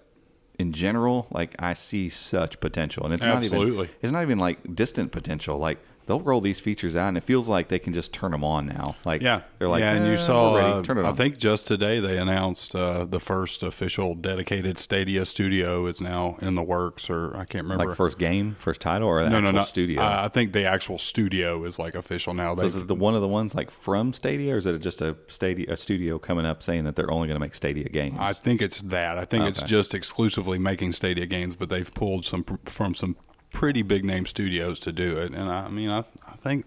in 0.58 0.71
general 0.71 1.27
like 1.31 1.53
i 1.60 1.73
see 1.73 2.10
such 2.10 2.60
potential. 2.60 3.05
And 3.05 3.13
it's 3.13 3.25
not 3.25 3.43
even 3.43 3.89
it's 4.01 4.12
not 4.12 4.23
even 4.23 4.38
like 4.39 4.75
distant 4.75 5.12
potential. 5.12 5.58
Like 5.58 5.79
they'll 6.05 6.21
roll 6.21 6.41
these 6.41 6.59
features 6.59 6.95
out 6.95 7.07
and 7.09 7.17
it 7.17 7.23
feels 7.23 7.47
like 7.49 7.67
they 7.67 7.79
can 7.79 7.93
just 7.93 8.13
turn 8.13 8.31
them 8.31 8.43
on 8.43 8.65
now 8.65 8.95
like 9.05 9.21
Yeah, 9.21 9.41
they're 9.59 9.67
like 9.67 9.81
yeah, 9.81 9.93
and 9.93 10.05
"Eh, 10.05 10.11
you 10.11 10.17
saw. 10.17 10.55
uh, 10.55 10.81
turn 10.83 10.97
it 10.97 11.05
I 11.05 11.13
think 11.13 11.37
just 11.37 11.67
today 11.67 11.99
they 11.99 12.17
announced 12.17 12.75
uh, 12.75 13.05
the 13.05 13.19
first 13.19 13.63
official 13.63 14.15
dedicated 14.15 14.77
Stadia 14.77 15.25
studio 15.25 15.85
is 15.87 16.01
now 16.01 16.37
in 16.41 16.55
the 16.55 16.63
works, 16.63 17.09
or 17.09 17.35
I 17.35 17.45
can't 17.45 17.63
remember. 17.63 17.85
like 17.87 17.95
first 17.97 18.17
game 18.17 18.55
first 18.59 18.81
title 18.81 19.07
or 19.07 19.23
the 19.23 19.29
no, 19.29 19.37
actual 19.37 19.51
no, 19.53 19.59
no. 19.59 19.65
studio 19.65 20.01
Uh, 20.01 20.21
I 20.25 20.27
think 20.27 20.53
the 20.53 20.65
actual 20.65 20.99
studio 20.99 21.63
is 21.63 21.79
like 21.79 21.95
official 21.95 22.33
now. 22.33 22.55
So 22.55 22.63
is 22.63 22.75
it 22.75 22.87
the 22.87 22.95
one 22.95 23.15
of 23.15 23.21
the 23.21 23.27
ones 23.27 23.55
like 23.55 23.71
from 23.71 24.13
Stadia, 24.13 24.53
or 24.53 24.57
is 24.57 24.65
it 24.65 24.79
just 24.79 25.01
a 25.01 25.15
Stadia 25.27 25.65
a 25.71 25.77
studio 25.77 26.19
coming 26.19 26.45
up 26.45 26.61
saying 26.63 26.83
that 26.85 26.95
they're 26.95 27.11
only 27.11 27.27
going 27.27 27.35
to 27.35 27.39
make 27.39 27.55
Stadia 27.55 27.89
games? 27.89 28.17
I 28.19 28.33
think 28.33 28.61
it's 28.61 28.81
that. 28.83 29.17
I 29.17 29.25
think 29.25 29.45
it's 29.45 29.63
just 29.63 29.95
exclusively 29.95 30.59
making 30.59 30.91
Stadia 30.93 31.25
games, 31.25 31.55
but 31.55 31.69
they've 31.69 31.91
pulled 31.93 32.25
some 32.25 32.43
from 32.65 32.93
some 32.93 33.15
pretty 33.55 33.81
big 33.81 34.05
name 34.05 34.25
studios 34.25 34.79
to 34.81 34.91
do 34.91 35.17
it. 35.17 35.33
And 35.33 35.49
I, 35.49 35.65
I 35.65 35.69
mean, 35.69 35.89
I, 35.89 35.99
I 36.27 36.35
think 36.37 36.65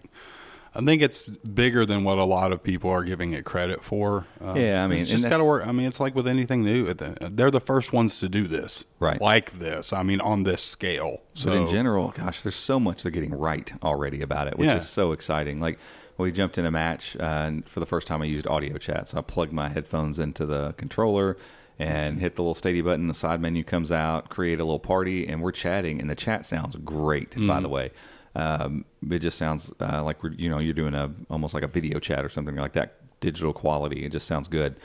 I 0.75 0.81
think 0.81 1.01
it's 1.01 1.27
bigger 1.29 1.85
than 1.85 2.03
what 2.03 2.19
a 2.19 2.23
lot 2.23 2.51
of 2.51 2.61
people 2.61 2.89
are 2.91 3.03
giving 3.03 3.33
it 3.33 3.43
credit 3.43 3.83
for. 3.83 4.25
Uh, 4.43 4.53
Yeah, 4.53 4.83
I 4.83 4.87
mean, 4.87 4.99
it's 4.99 5.09
just 5.09 5.27
got 5.27 5.37
to 5.37 5.43
work. 5.45 5.65
I 5.65 5.71
mean, 5.71 5.87
it's 5.87 5.99
like 5.99 6.13
with 6.15 6.27
anything 6.27 6.63
new. 6.63 6.93
They're 6.93 7.49
the 7.51 7.59
first 7.59 7.91
ones 7.91 8.19
to 8.19 8.29
do 8.29 8.47
this, 8.47 8.83
Right. 8.99 9.19
Like 9.19 9.53
this. 9.53 9.93
I 9.93 10.03
mean, 10.03 10.21
on 10.21 10.43
this 10.43 10.61
scale. 10.61 11.21
So 11.33 11.49
But 11.49 11.57
in 11.57 11.67
general, 11.67 12.13
gosh, 12.15 12.43
there's 12.43 12.55
so 12.55 12.79
much 12.79 13.01
they're 13.03 13.11
getting 13.11 13.33
right 13.33 13.71
already 13.83 14.21
about 14.21 14.47
it, 14.47 14.57
which 14.59 14.67
Yeah. 14.67 14.77
is 14.77 14.87
so 14.87 15.11
exciting. 15.11 15.59
Like 15.59 15.79
we 16.17 16.31
jumped 16.31 16.57
in 16.57 16.65
a 16.65 16.71
match, 16.71 17.15
uh, 17.19 17.23
and 17.23 17.67
for 17.67 17.79
the 17.79 17.85
first 17.85 18.05
time, 18.07 18.21
I 18.21 18.25
used 18.25 18.45
audio 18.45 18.77
chat. 18.77 19.07
So 19.07 19.17
I 19.17 19.21
plugged 19.21 19.53
my 19.53 19.69
headphones 19.69 20.19
into 20.19 20.45
the 20.45 20.73
controller 20.77 21.37
and 21.79 22.19
hit 22.19 22.35
the 22.35 22.41
little 22.41 22.53
Stadia 22.53 22.83
button. 22.83 23.07
The 23.07 23.13
side 23.13 23.41
menu 23.41 23.63
comes 23.63 23.91
out, 23.91 24.29
create 24.29 24.59
a 24.59 24.63
little 24.63 24.79
party, 24.79 25.27
and 25.27 25.41
we're 25.41 25.53
chatting. 25.53 25.99
And 26.01 26.09
the 26.09 26.15
chat 26.15 26.45
sounds 26.45 26.75
great, 26.75 27.35
by 27.47 27.59
the 27.61 27.69
way. 27.69 27.91
Um, 28.35 28.85
it 29.09 29.19
just 29.19 29.37
sounds 29.37 29.71
uh, 29.81 30.03
like 30.03 30.21
we're, 30.21 30.33
you 30.33 30.49
know, 30.49 30.59
you're 30.59 30.73
doing 30.73 30.93
a 30.93 31.11
almost 31.29 31.53
like 31.53 31.63
a 31.63 31.67
video 31.67 31.99
chat 31.99 32.23
or 32.23 32.29
something 32.29 32.55
like 32.55 32.73
that. 32.73 32.95
Digital 33.21 33.53
quality, 33.53 34.05
it 34.05 34.11
just 34.11 34.27
sounds 34.27 34.47
good. 34.47 34.79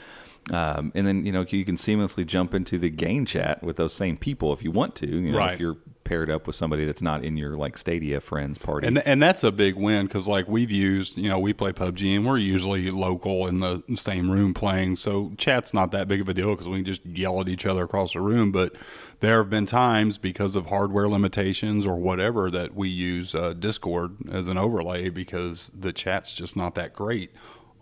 Um, 0.51 0.91
and 0.93 1.07
then 1.07 1.25
you 1.25 1.31
know 1.31 1.45
you 1.49 1.65
can 1.65 1.75
seamlessly 1.75 2.25
jump 2.25 2.53
into 2.53 2.77
the 2.77 2.89
game 2.89 3.25
chat 3.25 3.63
with 3.63 3.77
those 3.77 3.93
same 3.93 4.15
people 4.17 4.53
if 4.53 4.63
you 4.63 4.71
want 4.71 4.95
to. 4.95 5.07
You 5.07 5.31
know, 5.31 5.37
Right. 5.37 5.53
if 5.53 5.59
you're 5.59 5.77
paired 6.05 6.29
up 6.29 6.47
with 6.47 6.55
somebody 6.55 6.85
that's 6.85 7.01
not 7.01 7.25
in 7.25 7.35
your 7.35 7.57
like 7.57 7.77
Stadia 7.77 8.21
friends 8.21 8.57
party. 8.57 8.87
And 8.87 8.99
and 8.99 9.21
that's 9.21 9.43
a 9.43 9.51
big 9.51 9.75
win 9.75 10.05
because 10.05 10.27
like 10.27 10.47
we've 10.47 10.71
used, 10.71 11.17
you 11.17 11.27
know, 11.27 11.39
we 11.39 11.51
play 11.51 11.73
PUBG 11.73 12.15
and 12.15 12.25
we're 12.25 12.37
usually 12.37 12.89
local 12.91 13.47
in 13.47 13.59
the 13.59 13.83
same 13.95 14.31
room 14.31 14.53
playing, 14.53 14.95
so 14.95 15.33
chat's 15.37 15.73
not 15.73 15.91
that 15.91 16.07
big 16.07 16.21
of 16.21 16.29
a 16.29 16.33
deal 16.33 16.51
because 16.51 16.69
we 16.69 16.77
can 16.77 16.85
just 16.85 17.05
yell 17.05 17.41
at 17.41 17.49
each 17.49 17.65
other 17.65 17.83
across 17.83 18.13
the 18.13 18.21
room. 18.21 18.53
But 18.53 18.75
there 19.19 19.37
have 19.39 19.49
been 19.49 19.65
times 19.65 20.17
because 20.17 20.55
of 20.55 20.67
hardware 20.67 21.09
limitations 21.09 21.85
or 21.85 21.95
whatever 21.95 22.49
that 22.51 22.75
we 22.75 22.87
use 22.87 23.35
uh, 23.35 23.53
Discord 23.53 24.15
as 24.31 24.47
an 24.47 24.57
overlay 24.57 25.09
because 25.09 25.71
the 25.77 25.91
chat's 25.91 26.31
just 26.31 26.55
not 26.55 26.75
that 26.75 26.93
great 26.93 27.31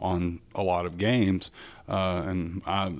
on 0.03 0.41
a 0.53 0.61
lot 0.61 0.85
of 0.85 0.97
games. 0.97 1.49
Uh, 1.87 2.23
and 2.27 2.61
I, 2.67 2.93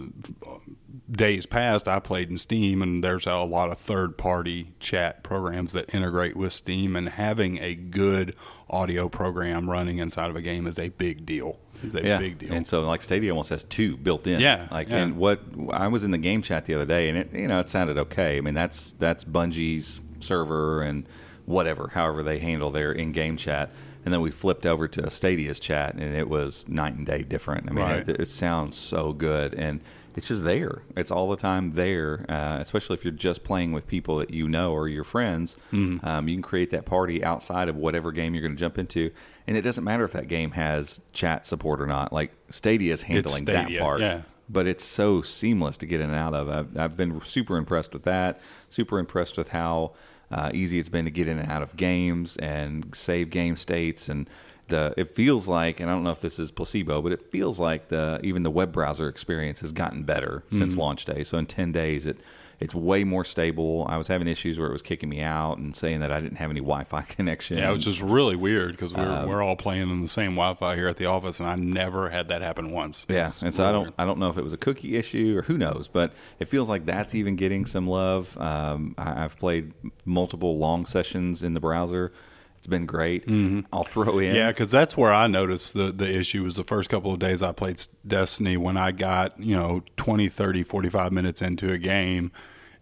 days 1.11 1.45
past, 1.45 1.87
I 1.87 1.99
played 1.99 2.29
in 2.29 2.37
Steam, 2.37 2.81
and 2.81 3.03
there's 3.03 3.27
a 3.27 3.35
lot 3.35 3.69
of 3.69 3.77
third 3.77 4.17
party 4.17 4.71
chat 4.79 5.23
programs 5.23 5.73
that 5.73 5.93
integrate 5.93 6.35
with 6.35 6.53
Steam, 6.53 6.95
and 6.95 7.07
having 7.07 7.59
a 7.59 7.75
good 7.75 8.35
audio 8.69 9.07
program 9.07 9.69
running 9.69 9.99
inside 9.99 10.29
of 10.29 10.35
a 10.35 10.41
game 10.41 10.65
is 10.65 10.79
a 10.79 10.89
big 10.89 11.25
deal. 11.25 11.59
Is 11.83 11.95
a 11.95 12.03
yeah, 12.03 12.17
big 12.17 12.37
deal. 12.37 12.53
And 12.53 12.65
so 12.65 12.81
like 12.83 13.01
Stadia 13.01 13.29
almost 13.31 13.49
has 13.49 13.63
two 13.65 13.97
built 13.97 14.25
in. 14.25 14.39
Yeah, 14.39 14.67
Like 14.71 14.89
yeah. 14.89 15.03
and 15.03 15.17
what 15.17 15.41
I 15.71 15.89
was 15.89 16.05
in 16.05 16.11
the 16.11 16.17
game 16.17 16.41
chat 16.41 16.65
the 16.65 16.75
other 16.75 16.85
day, 16.85 17.09
and 17.09 17.17
it 17.17 17.33
you 17.33 17.47
know 17.47 17.59
it 17.59 17.69
sounded 17.69 17.97
okay. 17.97 18.37
I 18.37 18.41
mean 18.41 18.53
that's 18.53 18.93
that's 18.93 19.25
Bungie's 19.25 19.99
server 20.21 20.81
and 20.81 21.07
whatever, 21.45 21.89
however 21.89 22.23
they 22.23 22.39
handle 22.39 22.71
their 22.71 22.93
in-game 22.93 23.35
chat. 23.35 23.69
And 24.05 24.13
then 24.13 24.21
we 24.21 24.31
flipped 24.31 24.65
over 24.65 24.87
to 24.89 25.09
Stadia's 25.09 25.59
chat, 25.59 25.95
and 25.95 26.15
it 26.15 26.27
was 26.27 26.67
night 26.67 26.93
and 26.95 27.05
day 27.05 27.23
different. 27.23 27.69
I 27.69 27.73
mean, 27.73 27.85
Right. 27.85 28.09
it, 28.09 28.19
it 28.21 28.27
sounds 28.27 28.75
so 28.77 29.13
good, 29.13 29.53
and 29.53 29.79
it's 30.15 30.27
just 30.27 30.43
there. 30.43 30.83
It's 30.97 31.09
all 31.09 31.29
the 31.29 31.37
time 31.37 31.71
there. 31.73 32.25
Uh, 32.29 32.57
especially 32.59 32.95
if 32.95 33.03
you're 33.05 33.11
just 33.13 33.43
playing 33.43 33.71
with 33.71 33.87
people 33.87 34.17
that 34.17 34.31
you 34.31 34.47
know 34.49 34.73
or 34.73 34.87
your 34.87 35.03
friends, 35.05 35.55
Mm-hmm. 35.71 36.05
um, 36.05 36.27
you 36.27 36.35
can 36.35 36.43
create 36.43 36.69
that 36.71 36.85
party 36.85 37.23
outside 37.23 37.69
of 37.69 37.75
whatever 37.77 38.11
game 38.11 38.33
you're 38.35 38.43
going 38.43 38.55
to 38.55 38.59
jump 38.59 38.77
into, 38.77 39.09
and 39.47 39.55
it 39.57 39.61
doesn't 39.61 39.83
matter 39.83 40.03
if 40.03 40.11
that 40.11 40.27
game 40.27 40.51
has 40.51 40.99
chat 41.13 41.47
support 41.47 41.79
or 41.81 41.87
not. 41.87 42.11
Like 42.11 42.31
Stadia 42.49 42.91
is 42.93 43.03
handling 43.03 43.45
that 43.45 43.69
part, 43.79 44.01
yeah. 44.01 44.21
but 44.49 44.67
it's 44.67 44.83
so 44.83 45.21
seamless 45.21 45.77
to 45.77 45.85
get 45.85 46.01
in 46.01 46.09
and 46.09 46.19
out 46.19 46.33
of. 46.33 46.49
I've, 46.49 46.77
I've 46.77 46.97
been 46.97 47.21
super 47.23 47.57
impressed 47.57 47.93
with 47.93 48.03
that. 48.03 48.39
Super 48.69 48.99
impressed 48.99 49.37
with 49.37 49.49
how 49.49 49.91
uh, 50.33 50.49
easy 50.53 50.79
it's 50.79 50.89
been 50.89 51.05
to 51.05 51.11
get 51.11 51.27
in 51.27 51.37
and 51.39 51.51
out 51.51 51.61
of 51.61 51.75
games 51.77 52.35
and 52.37 52.93
save 52.95 53.29
game 53.29 53.55
states 53.55 54.09
and 54.09 54.27
the 54.69 54.93
it 54.97 55.13
feels 55.15 55.47
like 55.47 55.79
and 55.79 55.89
I 55.89 55.93
don't 55.93 56.03
know 56.03 56.09
if 56.11 56.21
this 56.21 56.39
is 56.39 56.49
placebo 56.51 57.01
but 57.01 57.11
it 57.11 57.21
feels 57.31 57.59
like 57.59 57.89
the 57.89 58.19
even 58.23 58.43
the 58.43 58.49
web 58.51 58.71
browser 58.71 59.07
experience 59.09 59.59
has 59.59 59.71
gotten 59.73 60.03
better 60.03 60.43
Mm-hmm. 60.47 60.57
since 60.59 60.77
launch 60.77 61.05
day 61.05 61.23
so 61.23 61.37
in 61.37 61.45
10 61.45 61.71
days 61.71 62.05
it 62.05 62.17
it's 62.63 62.73
way 62.73 63.03
more 63.03 63.23
stable 63.23 63.85
I 63.89 63.97
was 63.97 64.07
having 64.07 64.27
issues 64.27 64.57
where 64.57 64.69
it 64.69 64.71
was 64.71 64.81
kicking 64.81 65.09
me 65.09 65.21
out 65.21 65.57
and 65.57 65.75
saying 65.75 65.99
that 65.99 66.11
I 66.11 66.21
didn't 66.21 66.37
have 66.37 66.49
any 66.49 66.61
Wi-Fi 66.61 67.01
connection 67.17 67.57
yeah, 67.57 67.71
which 67.71 67.85
is 67.87 68.01
really 68.01 68.35
weird 68.35 68.71
because 68.71 68.93
we're, 68.93 69.03
Um, 69.11 69.27
we're 69.27 69.43
all 69.43 69.55
playing 69.55 69.89
in 69.89 70.01
the 70.01 70.07
same 70.07 70.31
Wi-Fi 70.35 70.75
here 70.75 70.87
at 70.87 70.97
the 70.97 71.05
office, 71.07 71.39
and 71.39 71.49
I 71.49 71.55
never 71.55 72.09
had 72.09 72.29
that 72.29 72.41
happen 72.41 72.71
once. 72.71 73.05
Yeah, 73.09 73.27
It's 73.27 73.41
and 73.41 73.53
so 73.53 73.67
I 73.67 73.71
don't 73.71 73.93
I 73.97 74.05
don't 74.05 74.19
know 74.19 74.29
if 74.29 74.37
it 74.37 74.43
was 74.43 74.53
a 74.53 74.57
cookie 74.57 74.95
issue 74.95 75.35
or 75.37 75.41
who 75.41 75.57
knows, 75.57 75.87
but 75.87 76.13
it 76.39 76.47
feels 76.47 76.69
like 76.69 76.85
that's 76.85 77.13
even 77.13 77.35
getting 77.35 77.65
some 77.65 77.87
love. 77.87 78.35
Um, 78.37 78.95
I, 78.97 79.25
I've 79.25 79.37
played 79.37 79.73
multiple 80.05 80.57
long 80.57 80.85
sessions 80.85 81.43
in 81.43 81.53
the 81.53 81.59
browser. 81.59 82.11
It's 82.59 82.67
been 82.69 82.85
great. 82.85 83.25
I'll 83.73 83.83
throw 83.83 84.19
in. 84.19 84.27
Mm-hmm. 84.27 84.35
Yeah, 84.37 84.47
because 84.49 84.71
that's 84.71 84.95
where 84.95 85.13
I 85.13 85.27
noticed 85.27 85.73
the, 85.73 85.91
the 85.91 86.09
issue 86.09 86.43
was 86.43 86.55
the 86.55 86.63
first 86.63 86.89
couple 86.89 87.11
of 87.11 87.19
days 87.19 87.41
I 87.43 87.51
played 87.51 87.81
Destiny 88.07 88.55
when 88.55 88.77
I 88.77 88.93
got, 88.93 89.37
you 89.37 89.53
know, 89.53 89.83
20, 89.97 90.29
30, 90.29 90.63
45 90.63 91.11
minutes 91.11 91.41
into 91.41 91.73
a 91.73 91.77
game. 91.77 92.31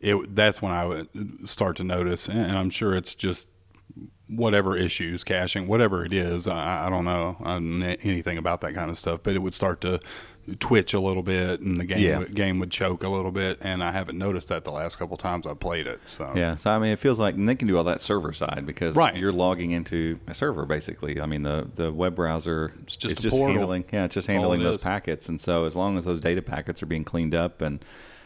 It 0.02 0.36
That's 0.36 0.62
when 0.62 0.72
I 0.74 0.86
would 0.86 1.48
start 1.48 1.78
to 1.78 1.84
notice. 1.84 2.28
And 2.28 2.58
I'm 2.58 2.70
sure 2.70 2.94
it's 2.96 3.16
just 3.16 3.48
whatever 4.30 4.78
issues, 4.78 5.24
caching, 5.24 5.68
whatever 5.68 6.06
it 6.06 6.14
is. 6.14 6.48
I, 6.48 6.88
I 6.88 6.90
don't 6.90 7.04
know 7.06 7.36
I 7.44 7.54
don't 7.54 7.84
anything 7.84 8.38
about 8.38 8.62
that 8.62 8.74
kind 8.74 8.90
of 8.90 8.98
stuff, 8.98 9.22
but 9.24 9.36
it 9.36 9.40
would 9.40 9.54
start 9.54 9.82
to 9.82 10.00
twitch 10.60 10.94
a 10.96 11.00
little 11.00 11.22
bit 11.22 11.60
and 11.60 11.80
the 11.80 11.86
game, 11.86 12.00
Yeah. 12.00 12.18
would, 12.20 12.34
game 12.34 12.58
would 12.60 12.72
choke 12.72 13.04
a 13.04 13.10
little 13.10 13.32
bit. 13.32 13.60
And 13.62 13.84
I 13.84 13.92
haven't 13.92 14.18
noticed 14.18 14.48
that 14.48 14.64
the 14.64 14.72
last 14.72 14.98
couple 14.98 15.16
times 15.18 15.46
I 15.46 15.54
played 15.54 15.86
it. 15.86 16.00
So 16.06 16.32
Yeah, 16.36 16.56
so 16.56 16.72
I 16.72 16.80
mean, 16.80 16.92
it 16.92 17.00
feels 17.00 17.20
like 17.20 17.36
and 17.36 17.48
they 17.48 17.56
can 17.56 17.68
do 17.68 17.78
all 17.78 17.84
that 17.84 18.02
server 18.02 18.32
side 18.34 18.64
because 18.66 18.96
Right. 18.96 19.16
you're 19.18 19.34
logging 19.34 19.72
into 19.72 20.20
a 20.28 20.34
server 20.34 20.66
basically. 20.66 21.20
I 21.22 21.26
mean, 21.26 21.44
the 21.44 21.68
the 21.76 21.92
web 21.92 22.16
browser 22.16 22.74
It's 22.84 22.96
just 22.96 23.18
is 23.18 23.22
just 23.24 23.36
portal. 23.36 23.56
handling, 23.58 23.86
yeah, 23.94 24.06
it's 24.06 24.16
just 24.16 24.28
handling 24.28 24.62
it 24.62 24.64
those 24.64 24.76
is. 24.78 24.84
packets, 24.84 25.28
and 25.30 25.40
so 25.40 25.66
as 25.66 25.76
long 25.76 25.98
as 25.98 26.06
those 26.06 26.22
data 26.22 26.42
packets 26.42 26.82
are 26.82 26.88
being 26.88 27.04
cleaned 27.04 27.36
up 27.36 27.62
and 27.62 27.84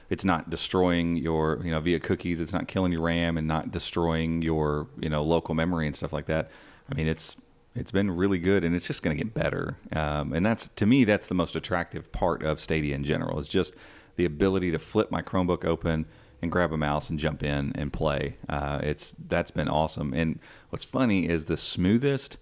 it's 0.10 0.26
not 0.26 0.50
destroying 0.50 1.16
your, 1.16 1.62
you 1.64 1.72
know, 1.72 1.80
via 1.80 2.00
cookies, 2.00 2.40
it's 2.40 2.54
not 2.54 2.68
killing 2.68 2.92
your 2.92 3.02
RAM 3.02 3.38
and 3.38 3.48
not 3.48 3.72
destroying 3.72 4.42
your, 4.42 4.88
you 5.00 5.10
know, 5.10 5.24
local 5.24 5.56
memory 5.56 5.88
and 5.88 5.96
stuff 5.96 6.14
like 6.14 6.28
that. 6.28 6.50
I 6.92 6.96
mean, 6.96 7.08
it's 7.08 7.36
it's 7.76 7.92
been 7.92 8.10
really 8.10 8.40
good, 8.40 8.64
and 8.64 8.74
it's 8.74 8.88
just 8.88 9.02
going 9.02 9.18
to 9.18 9.22
get 9.24 9.34
better. 9.34 9.78
Um, 9.92 10.32
and 10.32 10.46
that's 10.46 10.70
to 10.70 10.86
me, 10.86 11.04
that's 11.04 11.28
the 11.28 11.36
most 11.36 11.56
attractive 11.56 12.12
part 12.12 12.44
of 12.44 12.60
Stadia 12.60 12.96
in 12.96 13.04
general. 13.04 13.38
Is 13.40 13.48
just 13.48 13.76
the 14.16 14.26
ability 14.26 14.72
to 14.72 14.80
flip 14.80 15.12
my 15.12 15.22
Chromebook 15.22 15.66
open 15.66 16.06
and 16.42 16.52
grab 16.52 16.72
a 16.72 16.78
mouse 16.78 17.10
and 17.10 17.20
jump 17.20 17.44
in 17.44 17.74
and 17.76 17.92
play. 17.92 18.38
Uh, 18.48 18.80
it's 18.84 19.16
that's 19.28 19.52
been 19.52 19.68
awesome. 19.68 20.14
And 20.14 20.40
what's 20.70 20.86
funny 20.86 21.28
is 21.28 21.46
the 21.46 21.58
smoothest, 21.58 22.38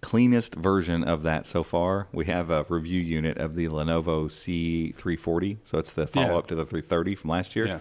cleanest 0.00 0.54
version 0.54 1.04
of 1.04 1.22
that 1.24 1.46
so 1.46 1.62
far. 1.62 2.08
We 2.12 2.26
have 2.26 2.50
a 2.50 2.64
review 2.68 3.00
unit 3.00 3.38
of 3.38 3.54
the 3.54 3.66
Lenovo 3.66 4.26
C340, 4.26 5.58
so 5.64 5.78
it's 5.78 5.92
the 5.92 6.06
follow 6.06 6.38
up 6.38 6.46
to 6.48 6.54
the 6.54 6.64
330 6.64 7.14
from 7.16 7.30
last 7.30 7.54
year. 7.54 7.66
Yeah. 7.66 7.78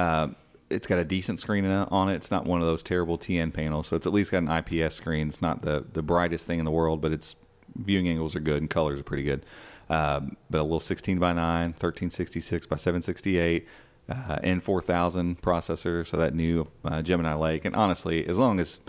Uh, 0.00 0.28
it's 0.68 0.86
got 0.86 0.98
a 0.98 1.04
decent 1.04 1.38
screen 1.38 1.64
on 1.64 2.08
it. 2.08 2.16
It's 2.16 2.30
not 2.30 2.44
one 2.44 2.60
of 2.60 2.66
those 2.66 2.82
terrible 2.82 3.18
TN 3.18 3.52
panels, 3.52 3.86
so 3.86 3.96
it's 3.96 4.06
at 4.06 4.12
least 4.12 4.32
got 4.32 4.42
an 4.42 4.50
IPS 4.50 4.96
screen. 4.96 5.28
It's 5.28 5.42
not 5.42 5.62
the 5.62 5.84
the 5.92 6.02
brightest 6.02 6.46
thing 6.46 6.58
in 6.58 6.64
the 6.64 6.70
world, 6.70 7.00
but 7.00 7.12
its 7.12 7.36
viewing 7.76 8.08
angles 8.08 8.34
are 8.34 8.40
good 8.40 8.62
and 8.62 8.70
colors 8.70 8.98
are 8.98 9.04
pretty 9.04 9.22
good. 9.22 9.44
Um, 9.88 10.36
but 10.50 10.60
a 10.60 10.62
little 10.62 10.80
16 10.80 11.18
by 11.18 11.32
9, 11.32 11.42
1366 11.70 12.66
by 12.66 12.76
768, 12.76 13.68
uh, 14.08 14.14
N4000 14.42 15.40
processor, 15.40 16.04
so 16.04 16.16
that 16.16 16.34
new 16.34 16.66
uh, 16.84 17.02
Gemini 17.02 17.34
Lake. 17.34 17.64
And 17.64 17.76
honestly, 17.76 18.26
as 18.26 18.38
long 18.38 18.58
as 18.58 18.80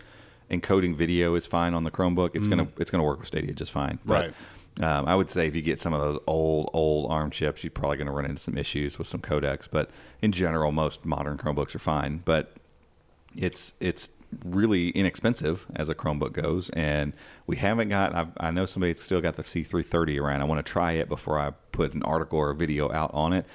encoding 0.49 0.95
video 0.95 1.35
is 1.35 1.45
fine 1.47 1.73
on 1.73 1.83
the 1.83 1.91
Chromebook, 1.91 2.35
it's 2.35 2.47
gonna 2.47 2.67
it's 2.77 2.91
gonna 2.91 3.03
work 3.03 3.19
with 3.19 3.27
Stadia 3.27 3.53
just 3.53 3.71
fine. 3.71 3.99
But, 4.05 4.33
Right. 4.79 4.97
um, 4.97 5.07
I 5.07 5.15
would 5.15 5.29
say 5.29 5.47
if 5.47 5.55
you 5.55 5.61
get 5.61 5.79
some 5.81 5.93
of 5.93 6.01
those 6.01 6.19
old, 6.27 6.69
old 6.73 7.11
ARM 7.11 7.31
chips, 7.31 7.63
you're 7.63 7.71
probably 7.71 7.97
going 7.97 8.07
to 8.07 8.13
run 8.13 8.25
into 8.25 8.41
some 8.41 8.57
issues 8.57 8.97
with 8.97 9.07
some 9.07 9.21
codecs. 9.21 9.67
But 9.69 9.89
in 10.21 10.31
general, 10.31 10.71
most 10.71 11.05
modern 11.05 11.37
Chromebooks 11.37 11.73
are 11.75 11.79
fine. 11.79 12.21
But 12.25 12.53
it's 13.35 13.73
it's 13.79 14.09
really 14.43 14.89
inexpensive 14.89 15.65
as 15.75 15.89
a 15.89 15.95
Chromebook 15.95 16.33
goes, 16.33 16.69
and 16.71 17.13
we 17.47 17.55
haven't 17.57 17.89
got. 17.89 18.13
I've, 18.15 18.29
I 18.37 18.51
know 18.51 18.65
somebody's 18.65 19.01
still 19.01 19.21
got 19.21 19.35
the 19.35 19.43
C330 19.43 20.21
around. 20.21 20.41
I 20.41 20.45
want 20.45 20.65
to 20.65 20.69
try 20.71 20.93
it 20.93 21.09
before 21.09 21.39
I 21.39 21.51
put 21.71 21.93
an 21.93 22.03
article 22.03 22.37
or 22.39 22.51
a 22.51 22.55
video 22.55 22.91
out 22.91 23.11
on 23.13 23.33
it. 23.33 23.45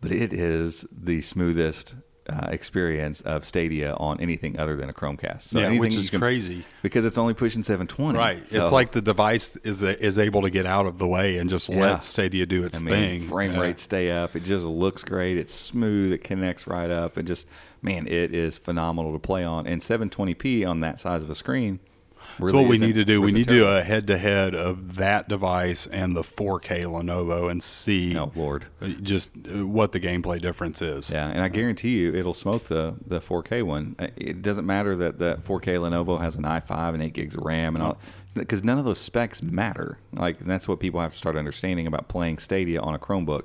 But 0.00 0.12
it 0.12 0.32
is 0.32 0.86
the 0.92 1.20
smoothest 1.22 1.94
uh, 2.28 2.48
experience 2.50 3.20
of 3.22 3.44
Stadia 3.44 3.94
on 3.94 4.20
anything 4.20 4.58
other 4.58 4.76
than 4.76 4.88
a 4.88 4.92
Chromecast. 4.92 5.42
So 5.42 5.60
Yeah, 5.60 5.78
which 5.78 5.94
is 5.94 6.10
can- 6.10 6.20
crazy. 6.20 6.64
because 6.82 7.04
it's 7.04 7.18
only 7.18 7.34
pushing 7.34 7.62
720. 7.62 8.18
Right. 8.18 8.46
So- 8.48 8.60
It's 8.62 8.72
like 8.72 8.92
the 8.92 9.00
device 9.02 9.56
is 9.64 9.82
is 9.82 10.18
able 10.18 10.42
to 10.42 10.50
get 10.50 10.66
out 10.66 10.86
of 10.86 10.98
the 10.98 11.06
way 11.06 11.38
and 11.38 11.48
just 11.48 11.68
Yeah. 11.68 11.80
let 11.80 12.04
Stadia 12.04 12.46
do 12.46 12.64
its 12.64 12.80
I 12.80 12.84
mean, 12.84 12.92
thing. 12.94 13.20
frame 13.28 13.52
Yeah. 13.52 13.60
rates 13.60 13.82
stay 13.82 14.10
up. 14.10 14.34
It 14.36 14.44
just 14.44 14.64
looks 14.66 15.04
great. 15.04 15.36
It's 15.36 15.54
smooth. 15.54 16.12
It 16.12 16.24
connects 16.24 16.66
right 16.66 16.90
up. 16.90 17.16
It 17.18 17.24
just, 17.26 17.46
man, 17.82 18.06
it 18.06 18.34
is 18.34 18.58
phenomenal 18.58 19.12
to 19.12 19.18
play 19.18 19.44
on. 19.44 19.66
And 19.66 19.80
720p 19.82 20.64
on 20.64 20.80
that 20.80 20.98
size 21.00 21.22
of 21.22 21.30
a 21.30 21.34
screen, 21.34 21.78
really 22.38 22.52
So 22.52 22.60
what 22.60 22.68
we 22.68 22.78
need 22.78 22.94
to 22.94 23.04
do, 23.04 23.20
we 23.22 23.32
need 23.32 23.48
to 23.48 23.54
do 23.54 23.66
a 23.66 23.82
head 23.82 24.06
to 24.08 24.18
head 24.18 24.54
of 24.54 24.96
that 24.96 25.28
device 25.28 25.86
and 25.86 26.16
the 26.16 26.22
4K 26.22 26.84
Lenovo 26.84 27.50
and 27.50 27.62
see 27.62 28.16
Oh 28.16 28.30
Lord. 28.34 28.66
just 29.02 29.30
uh, 29.52 29.66
what 29.66 29.92
the 29.92 30.00
gameplay 30.00 30.40
difference 30.40 30.80
is. 30.82 31.10
Yeah, 31.10 31.28
and 31.28 31.40
I 31.40 31.48
guarantee 31.48 31.98
you 31.98 32.14
it'll 32.14 32.34
smoke 32.34 32.64
the 32.68 32.94
the 33.06 33.20
4K 33.20 33.62
one. 33.62 33.96
Uh, 33.98 34.08
It 34.16 34.42
doesn't 34.42 34.66
matter 34.66 34.96
that 34.96 35.18
the 35.18 35.38
4K 35.46 35.78
Lenovo 35.78 36.20
has 36.20 36.36
an 36.36 36.42
i5 36.44 36.94
and 36.94 37.02
8 37.02 37.12
gigs 37.12 37.34
of 37.34 37.44
RAM 37.44 37.74
and 37.76 37.84
all, 37.84 37.98
because 38.34 38.62
none 38.64 38.78
of 38.78 38.84
those 38.84 38.98
specs 38.98 39.42
matter. 39.42 39.98
Like 40.12 40.38
that's 40.40 40.68
what 40.68 40.80
people 40.80 41.00
have 41.00 41.12
to 41.12 41.18
start 41.18 41.36
understanding 41.36 41.86
about 41.86 42.08
playing 42.08 42.38
Stadia 42.38 42.80
on 42.80 42.94
a 42.94 42.98
Chromebook. 42.98 43.42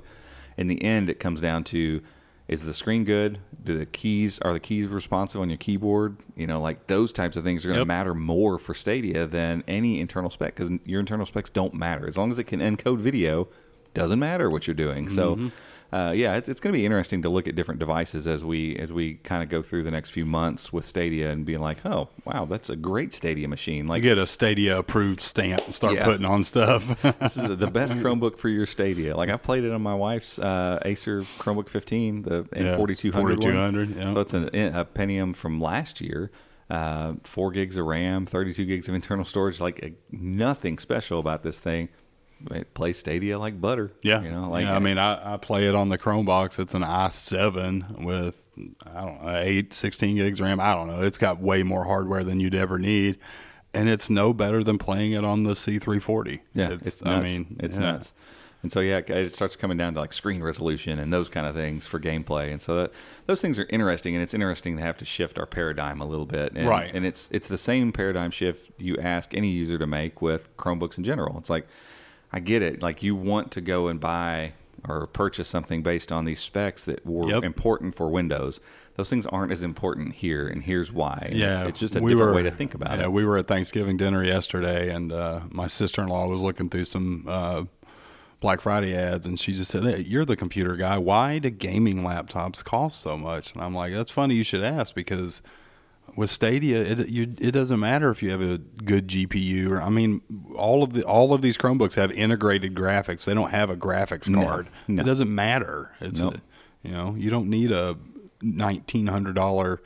In 0.56 0.66
the 0.66 0.82
end, 0.82 1.08
it 1.08 1.18
comes 1.18 1.40
down 1.40 1.64
to 1.64 2.02
is 2.48 2.62
the 2.62 2.72
screen 2.72 3.04
good? 3.04 3.38
Do 3.62 3.78
the 3.78 3.86
keys 3.86 4.38
are 4.40 4.52
the 4.52 4.60
keys 4.60 4.86
responsive 4.86 5.40
on 5.40 5.48
your 5.48 5.58
keyboard? 5.58 6.16
You 6.36 6.46
know, 6.46 6.60
like 6.60 6.86
those 6.86 7.12
types 7.12 7.36
of 7.36 7.44
things 7.44 7.64
are 7.64 7.68
going 7.68 7.76
to 7.76 7.80
Yep. 7.82 7.86
matter 7.86 8.14
more 8.14 8.58
for 8.58 8.74
Stadia 8.74 9.26
than 9.26 9.62
any 9.68 10.00
internal 10.00 10.30
spec 10.30 10.54
because 10.56 10.70
your 10.84 11.00
internal 11.00 11.26
specs 11.26 11.50
don't 11.50 11.74
matter 11.74 12.06
as 12.06 12.18
long 12.18 12.30
as 12.30 12.38
it 12.38 12.44
can 12.44 12.60
encode 12.60 12.98
video. 12.98 13.48
Doesn't 13.94 14.18
matter 14.18 14.50
what 14.50 14.66
you're 14.66 14.74
doing. 14.74 15.08
So 15.08 15.36
mm-hmm. 15.36 15.48
Uh, 15.92 16.10
yeah, 16.16 16.36
it's, 16.36 16.48
it's 16.48 16.60
going 16.60 16.72
to 16.72 16.76
be 16.78 16.86
interesting 16.86 17.20
to 17.22 17.28
look 17.28 17.46
at 17.46 17.54
different 17.54 17.78
devices 17.78 18.26
as 18.26 18.42
we 18.42 18.76
as 18.76 18.92
we 18.92 19.14
kind 19.16 19.42
of 19.42 19.48
go 19.50 19.60
through 19.62 19.82
the 19.82 19.90
next 19.90 20.10
few 20.10 20.24
months 20.24 20.72
with 20.72 20.84
Stadia 20.86 21.30
and 21.30 21.44
being 21.44 21.60
like, 21.60 21.84
oh 21.84 22.08
wow, 22.24 22.46
that's 22.46 22.70
a 22.70 22.76
great 22.76 23.12
Stadia 23.12 23.46
machine. 23.46 23.86
Like 23.86 24.02
get 24.02 24.16
a 24.16 24.26
Stadia 24.26 24.78
approved 24.78 25.20
stamp 25.20 25.62
and 25.66 25.74
start 25.74 25.94
Yeah. 25.94 26.04
putting 26.04 26.24
on 26.24 26.44
stuff. 26.44 27.02
this 27.20 27.36
is 27.36 27.56
the 27.58 27.66
best 27.70 27.96
Chromebook 27.98 28.38
for 28.38 28.48
your 28.48 28.64
Stadia. 28.66 29.16
Like 29.16 29.28
I 29.28 29.36
played 29.36 29.64
it 29.64 29.72
on 29.72 29.82
my 29.82 29.94
wife's 29.94 30.38
uh, 30.38 30.78
Acer 30.84 31.22
Chromebook 31.38 31.68
15, 31.68 32.22
the 32.22 32.46
Yeah, 32.56 32.76
N4200. 32.76 33.12
4200, 33.12 33.96
yeah. 33.96 34.12
So 34.14 34.20
it's 34.20 34.34
an, 34.34 34.44
a 34.54 34.84
Pentium 34.86 35.36
from 35.36 35.60
last 35.60 36.00
year. 36.00 36.30
Uh, 36.70 37.14
four 37.24 37.50
gigs 37.50 37.76
of 37.76 37.84
RAM, 37.84 38.24
32 38.24 38.64
gigs 38.64 38.88
of 38.88 38.94
internal 38.94 39.26
storage. 39.26 39.60
Like 39.60 39.80
uh, 39.84 39.88
nothing 40.10 40.78
special 40.78 41.18
about 41.20 41.42
this 41.42 41.58
thing. 41.60 41.90
It 42.50 42.74
plays 42.74 42.98
Stadia 42.98 43.38
like 43.38 43.60
butter. 43.60 43.92
Yeah, 44.02 44.22
you 44.22 44.30
know, 44.30 44.50
like 44.50 44.64
yeah, 44.64 44.76
I 44.76 44.78
mean, 44.78 44.98
I, 44.98 45.34
I 45.34 45.36
play 45.36 45.68
it 45.68 45.74
on 45.74 45.88
the 45.88 45.98
Chromebox. 45.98 46.58
It's 46.58 46.74
an 46.74 46.82
i7 46.82 48.04
with 48.04 48.48
I 48.86 49.00
don't 49.00 49.24
know 49.24 49.36
8, 49.36 49.72
16 49.72 50.16
gigs 50.16 50.40
RAM. 50.40 50.60
I 50.60 50.74
don't 50.74 50.88
know. 50.88 51.02
It's 51.02 51.18
got 51.18 51.40
way 51.40 51.62
more 51.62 51.84
hardware 51.84 52.24
than 52.24 52.40
you'd 52.40 52.54
ever 52.54 52.78
need, 52.78 53.18
and 53.72 53.88
it's 53.88 54.10
no 54.10 54.32
better 54.32 54.62
than 54.62 54.78
playing 54.78 55.12
it 55.12 55.24
on 55.24 55.44
the 55.44 55.52
C340. 55.52 56.40
Yeah, 56.54 56.76
it's, 56.80 57.02
I 57.04 57.20
nuts. 57.20 57.32
mean, 57.32 57.56
it's 57.60 57.76
yeah. 57.76 57.82
nuts. 57.82 58.14
And 58.62 58.70
so 58.70 58.78
yeah, 58.78 58.98
it 58.98 59.34
starts 59.34 59.56
coming 59.56 59.76
down 59.76 59.94
to 59.94 60.00
like 60.00 60.12
screen 60.12 60.40
resolution 60.40 61.00
and 61.00 61.12
those 61.12 61.28
kind 61.28 61.46
of 61.46 61.54
things 61.54 61.84
for 61.84 61.98
gameplay. 61.98 62.52
And 62.52 62.62
so 62.62 62.76
that, 62.76 62.92
those 63.26 63.40
things 63.40 63.58
are 63.58 63.66
interesting, 63.70 64.14
and 64.14 64.22
it's 64.22 64.34
interesting 64.34 64.76
to 64.76 64.82
have 64.82 64.96
to 64.98 65.04
shift 65.04 65.36
our 65.38 65.46
paradigm 65.46 66.00
a 66.00 66.04
little 66.04 66.26
bit. 66.26 66.52
And, 66.54 66.68
Right. 66.68 66.90
And 66.94 67.04
it's 67.04 67.28
it's 67.32 67.48
the 67.48 67.58
same 67.58 67.92
paradigm 67.92 68.30
shift 68.30 68.70
you 68.80 68.96
ask 68.98 69.34
any 69.34 69.50
user 69.50 69.78
to 69.78 69.86
make 69.86 70.22
with 70.22 70.56
Chromebooks 70.56 70.96
in 70.96 71.02
general. 71.02 71.36
It's 71.38 71.50
like 71.50 71.66
I 72.32 72.40
get 72.40 72.62
it. 72.62 72.82
Like 72.82 73.02
you 73.02 73.14
want 73.14 73.50
to 73.52 73.60
go 73.60 73.88
and 73.88 74.00
buy 74.00 74.52
or 74.88 75.06
purchase 75.06 75.46
something 75.48 75.82
based 75.82 76.10
on 76.10 76.24
these 76.24 76.40
specs 76.40 76.84
that 76.86 77.04
were 77.06 77.28
Yep. 77.28 77.44
important 77.44 77.94
for 77.94 78.08
Windows. 78.08 78.58
Those 78.96 79.08
things 79.08 79.26
aren't 79.26 79.52
as 79.52 79.62
important 79.62 80.14
here, 80.14 80.48
and 80.48 80.62
here's 80.62 80.92
why. 80.92 81.18
And 81.22 81.32
it's, 81.34 81.38
Yeah, 81.40 81.66
it's 81.66 81.78
just 81.80 81.94
a 81.96 82.00
we 82.02 82.10
different 82.10 82.30
were- 82.30 82.36
way 82.36 82.42
to 82.42 82.50
think 82.50 82.74
about 82.74 82.98
yeah, 82.98 83.04
it. 83.04 83.12
we 83.12 83.24
were 83.24 83.38
at 83.38 83.46
Thanksgiving 83.46 83.96
dinner 83.96 84.24
yesterday, 84.24 84.90
and 84.92 85.12
uh, 85.12 85.40
my 85.50 85.66
sister 85.68 86.02
in 86.02 86.08
law 86.08 86.26
was 86.26 86.40
looking 86.40 86.68
through 86.68 86.86
some 86.86 87.24
uh, 87.28 87.62
Black 88.40 88.60
Friday 88.60 88.94
ads, 88.96 89.24
and 89.24 89.38
she 89.38 89.54
just 89.54 89.70
said, 89.70 89.84
hey, 89.84 90.00
"You're 90.00 90.24
the 90.24 90.36
computer 90.36 90.74
guy. 90.74 90.98
Why 90.98 91.38
do 91.38 91.48
gaming 91.48 92.02
laptops 92.02 92.62
cost 92.64 93.00
so 93.00 93.16
much?" 93.16 93.52
And 93.52 93.62
I'm 93.62 93.74
like, 93.74 93.92
"That's 93.94 94.10
funny 94.10 94.34
you 94.34 94.44
should 94.44 94.64
ask 94.64 94.94
because." 94.94 95.42
With 96.14 96.28
Stadia, 96.28 96.80
it 96.82 97.08
you, 97.08 97.22
it 97.40 97.52
doesn't 97.52 97.80
matter 97.80 98.10
if 98.10 98.22
you 98.22 98.30
have 98.30 98.42
a 98.42 98.58
good 98.58 99.08
GPU 99.08 99.70
or 99.70 99.80
I 99.80 99.88
mean, 99.88 100.20
all 100.56 100.82
of 100.82 100.92
the 100.92 101.04
all 101.04 101.32
of 101.32 101.40
these 101.40 101.56
Chromebooks 101.56 101.94
have 101.96 102.10
integrated 102.12 102.74
graphics. 102.74 103.24
They 103.24 103.32
don't 103.34 103.50
have 103.50 103.70
a 103.70 103.76
graphics 103.76 104.32
card. 104.32 104.68
no. 104.88 105.02
It 105.02 105.06
doesn't 105.06 105.34
matter. 105.34 105.92
It's 106.00 106.20
Nope. 106.20 106.36
you 106.82 106.90
know 106.92 107.14
you 107.16 107.30
don't 107.30 107.48
need 107.48 107.70
a 107.70 107.96
nineteen 108.42 109.06
hundred 109.06 109.34
dollar 109.36 109.80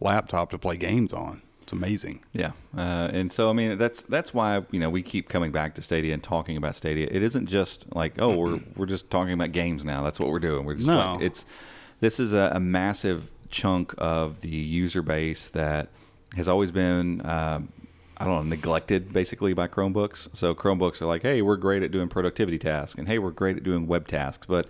laptop 0.00 0.50
to 0.50 0.58
play 0.58 0.76
games 0.76 1.12
on. 1.12 1.42
It's 1.62 1.72
amazing. 1.72 2.24
Yeah, 2.32 2.52
uh, 2.76 3.08
and 3.12 3.32
so 3.32 3.48
I 3.48 3.52
mean 3.52 3.78
that's 3.78 4.02
that's 4.02 4.34
why 4.34 4.62
you 4.72 4.80
know 4.80 4.90
we 4.90 5.02
keep 5.02 5.28
coming 5.28 5.52
back 5.52 5.74
to 5.76 5.82
Stadia 5.82 6.12
and 6.12 6.22
talking 6.22 6.56
about 6.56 6.74
Stadia. 6.74 7.08
It 7.10 7.22
isn't 7.22 7.46
just 7.46 7.86
like 7.94 8.20
oh 8.20 8.36
we're 8.36 8.60
we're 8.76 8.86
just 8.86 9.10
talking 9.10 9.32
about 9.32 9.52
games 9.52 9.84
now. 9.84 10.02
That's 10.02 10.18
what 10.20 10.28
we're 10.28 10.40
doing. 10.40 10.64
We're 10.66 10.74
just 10.74 10.88
No. 10.88 11.14
like 11.14 11.22
it's 11.22 11.46
this 12.00 12.18
is 12.18 12.32
a, 12.32 12.52
a 12.54 12.60
massive 12.60 13.30
chunk 13.52 13.94
of 13.98 14.40
the 14.40 14.48
user 14.48 15.02
base 15.02 15.46
that 15.48 15.88
has 16.36 16.48
always 16.48 16.72
been. 16.72 17.24
um 17.24 17.72
I 18.14 18.24
don't 18.26 18.34
know, 18.36 18.42
neglected 18.54 19.12
basically 19.12 19.52
by 19.52 19.66
Chromebooks. 19.66 20.28
So 20.32 20.54
Chromebooks 20.54 21.02
are 21.02 21.06
like, 21.06 21.22
hey, 21.22 21.42
we're 21.42 21.56
great 21.56 21.82
at 21.82 21.90
doing 21.90 22.08
productivity 22.08 22.56
tasks, 22.56 22.96
and 22.96 23.08
hey, 23.08 23.18
we're 23.18 23.32
great 23.32 23.56
at 23.56 23.64
doing 23.64 23.88
web 23.88 24.06
tasks, 24.06 24.46
but 24.46 24.68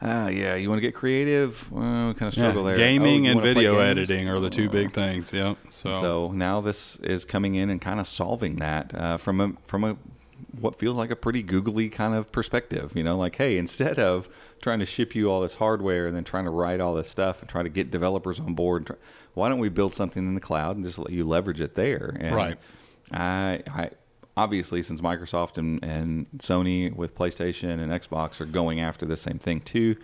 uh, 0.00 0.30
yeah, 0.32 0.54
you 0.54 0.70
want 0.70 0.78
to 0.78 0.80
get 0.80 0.94
creative? 0.94 1.70
Well, 1.70 2.08
we 2.08 2.14
kind 2.14 2.28
of 2.28 2.32
struggle 2.32 2.64
there. 2.64 2.78
Gaming 2.78 3.26
Oh, 3.26 3.32
and 3.32 3.42
video 3.42 3.78
editing 3.78 4.30
are 4.30 4.40
the 4.40 4.48
two 4.48 4.70
big 4.70 4.94
things. 4.94 5.32
Yep. 5.34 5.58
So, 5.68 5.92
So 5.92 6.30
now 6.32 6.62
this 6.62 6.96
is 7.00 7.26
coming 7.26 7.56
in 7.56 7.68
and 7.68 7.78
kind 7.80 8.00
of 8.00 8.06
solving 8.06 8.56
that 8.56 8.94
uh, 8.94 9.16
from 9.18 9.40
a 9.40 9.52
from 9.66 9.84
a 9.84 9.96
what 10.60 10.78
feels 10.78 10.96
like 10.96 11.10
a 11.10 11.16
pretty 11.16 11.42
googly 11.42 11.88
kind 11.88 12.14
of 12.14 12.30
perspective. 12.32 12.92
You 12.94 13.02
know, 13.02 13.16
like 13.16 13.36
hey, 13.36 13.58
instead 13.58 13.98
of 13.98 14.28
trying 14.60 14.78
to 14.80 14.86
ship 14.86 15.14
you 15.14 15.30
all 15.30 15.40
this 15.40 15.54
hardware 15.56 16.06
and 16.06 16.16
then 16.16 16.24
trying 16.24 16.44
to 16.44 16.50
write 16.50 16.80
all 16.80 16.94
this 16.94 17.08
stuff 17.08 17.40
and 17.40 17.48
try 17.48 17.62
to 17.62 17.68
get 17.68 17.90
developers 17.90 18.40
on 18.40 18.54
board, 18.54 18.86
try, 18.86 18.96
why 19.34 19.48
don't 19.48 19.58
we 19.60 19.68
build 19.68 19.94
something 19.94 20.26
in 20.26 20.34
the 20.34 20.40
cloud 20.40 20.76
and 20.76 20.84
just 20.84 20.98
let 20.98 21.10
you 21.10 21.24
leverage 21.24 21.60
it 21.60 21.74
there? 21.74 22.16
And 22.18 22.34
Right. 22.34 22.58
I, 23.12 23.62
I 23.68 23.90
obviously 24.36 24.82
since 24.82 25.00
Microsoft 25.00 25.58
and, 25.58 25.82
and 25.84 26.26
Sony 26.38 26.94
with 26.94 27.14
PlayStation 27.14 27.80
and 27.80 27.90
Xbox 27.92 28.40
are 28.40 28.46
going 28.46 28.80
after 28.80 29.06
the 29.06 29.16
same 29.16 29.38
thing 29.38 29.60
too. 29.60 29.96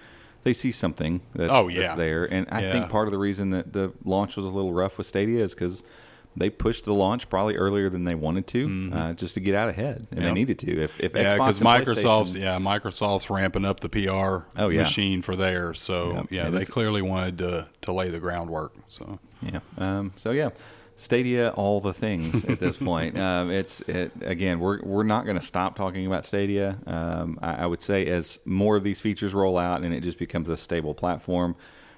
They 0.44 0.52
see 0.52 0.72
something 0.72 1.20
that's, 1.34 1.50
Oh, 1.52 1.66
that's 1.68 1.74
yeah. 1.76 1.96
there, 1.96 2.24
and 2.26 2.46
I 2.50 2.70
think 2.70 2.90
part 2.90 3.08
of 3.08 3.12
the 3.12 3.18
reason 3.18 3.48
that 3.50 3.72
the 3.72 3.92
launch 4.04 4.36
was 4.36 4.44
a 4.44 4.50
little 4.50 4.74
rough 4.74 4.98
with 4.98 5.06
Stadia 5.06 5.42
is 5.42 5.54
because 5.54 5.82
they 6.36 6.50
pushed 6.50 6.84
the 6.84 6.92
launch 6.94 7.28
probably 7.28 7.56
earlier 7.56 7.88
than 7.88 8.04
they 8.04 8.14
wanted 8.14 8.46
to, 8.48 8.90
uh, 8.92 9.12
just 9.14 9.34
to 9.34 9.40
get 9.40 9.54
out 9.54 9.68
ahead, 9.68 10.06
and 10.10 10.24
they 10.24 10.32
needed 10.32 10.58
to. 10.60 10.82
If, 10.82 10.98
if 11.00 11.12
Mm-hmm. 11.12 11.16
yeah, 11.26 11.32
because 11.34 11.60
Microsoft's 11.60 12.34
yeah 12.34 12.58
Microsoft's 12.58 13.30
ramping 13.30 13.64
up 13.64 13.80
the 13.80 13.88
PR 13.88 14.46
Oh, 14.60 14.68
yeah. 14.68 14.80
machine 14.80 15.22
for 15.22 15.36
theirs. 15.36 15.80
So 15.80 16.12
Yep. 16.14 16.26
yeah, 16.30 16.46
And 16.46 16.56
they 16.56 16.64
clearly 16.64 17.02
wanted 17.02 17.38
to 17.38 17.68
to 17.82 17.92
lay 17.92 18.10
the 18.10 18.18
groundwork. 18.20 18.72
So 18.88 19.18
Yeah. 19.42 19.60
Um, 19.78 20.12
so 20.16 20.30
yeah, 20.32 20.50
Stadia, 20.96 21.50
all 21.50 21.80
the 21.80 21.92
things 21.92 22.44
at 22.44 22.60
this 22.60 22.76
point. 22.76 23.16
Um, 23.24 23.50
it's 23.50 23.80
it, 23.82 24.12
again, 24.22 24.60
we're 24.60 24.80
we're 24.82 25.02
not 25.02 25.24
going 25.24 25.38
to 25.38 25.44
stop 25.46 25.76
talking 25.76 26.06
about 26.06 26.24
Stadia. 26.24 26.76
Um, 26.86 27.38
I, 27.42 27.54
I 27.62 27.66
would 27.66 27.82
say 27.82 28.06
as 28.06 28.38
more 28.44 28.76
of 28.76 28.84
these 28.84 29.00
features 29.00 29.34
roll 29.34 29.56
out 29.58 29.82
and 29.82 29.92
it 29.94 30.02
just 30.02 30.18
becomes 30.18 30.48
a 30.48 30.56
stable 30.56 30.94
platform, 30.94 31.56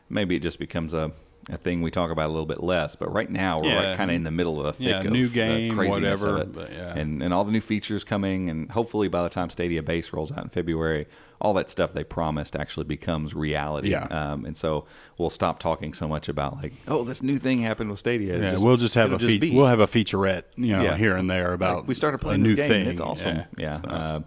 maybe 0.08 0.36
it 0.36 0.40
just 0.42 0.58
becomes 0.58 0.94
a 0.94 1.12
a 1.48 1.56
thing 1.56 1.80
we 1.80 1.92
talk 1.92 2.10
about 2.10 2.26
a 2.26 2.32
little 2.32 2.44
bit 2.46 2.60
less, 2.62 2.96
but 2.96 3.12
right 3.12 3.30
now 3.30 3.60
we're 3.60 3.68
Yeah. 3.68 3.88
right 3.90 3.96
kind 3.96 4.10
of 4.10 4.16
in 4.16 4.24
the 4.24 4.32
middle 4.32 4.58
of 4.58 4.66
the 4.66 4.72
thick 4.72 4.86
Yeah, 4.88 5.00
of 5.02 5.12
new 5.12 5.28
the 5.28 5.34
game, 5.34 5.76
whatever, 5.76 6.44
yeah. 6.72 6.96
and 6.98 7.22
and 7.22 7.32
all 7.32 7.44
the 7.44 7.52
new 7.52 7.60
features 7.60 8.02
coming, 8.02 8.50
and 8.50 8.68
hopefully 8.72 9.06
by 9.06 9.22
the 9.22 9.28
time 9.28 9.48
Stadia 9.50 9.80
Base 9.82 10.12
rolls 10.12 10.32
out 10.32 10.42
in 10.42 10.48
February, 10.50 11.06
all 11.40 11.54
that 11.54 11.70
stuff 11.70 11.92
they 11.92 12.02
promised 12.02 12.56
actually 12.56 12.84
becomes 12.86 13.32
reality. 13.32 13.90
Yeah. 13.90 14.06
Um, 14.06 14.44
and 14.44 14.56
so 14.56 14.86
we'll 15.18 15.30
stop 15.30 15.60
talking 15.60 15.94
so 15.94 16.08
much 16.08 16.28
about 16.28 16.56
like, 16.62 16.72
oh, 16.88 17.04
this 17.04 17.22
new 17.22 17.38
thing 17.38 17.60
happened 17.60 17.90
with 17.90 18.00
Stadia. 18.00 18.40
Yeah, 18.40 18.56
we'll 18.58 18.76
just 18.76 18.96
have 18.96 19.12
a 19.12 19.14
it'll 19.14 19.28
fe- 19.28 19.54
we'll 19.54 19.66
have 19.66 19.78
a 19.80 19.86
featurette 19.86 20.44
you 20.56 20.72
know 20.72 20.82
Yeah. 20.82 20.96
here 20.96 21.14
and 21.16 21.30
there 21.30 21.52
about 21.52 21.76
Like, 21.76 21.88
we 21.88 21.94
started 21.94 22.18
playing 22.18 22.40
a 22.40 22.44
new 22.44 22.56
game. 22.56 22.68
thing. 22.68 22.86
It's 22.88 23.00
awesome. 23.00 23.42
Yeah. 23.56 23.80
So- 23.82 23.88
Um, 23.88 24.24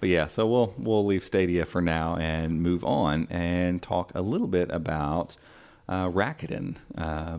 but 0.00 0.08
yeah, 0.08 0.26
so 0.26 0.46
we'll 0.46 0.72
we'll 0.78 1.04
leave 1.04 1.22
Stadia 1.24 1.64
for 1.66 1.82
now 1.82 2.16
and 2.16 2.62
move 2.62 2.82
on 2.82 3.28
and 3.30 3.82
talk 3.82 4.10
a 4.14 4.22
little 4.22 4.48
bit 4.48 4.68
about 4.72 5.36
uh, 5.88 6.08
Rakuten. 6.08 6.76
Uh, 6.96 7.38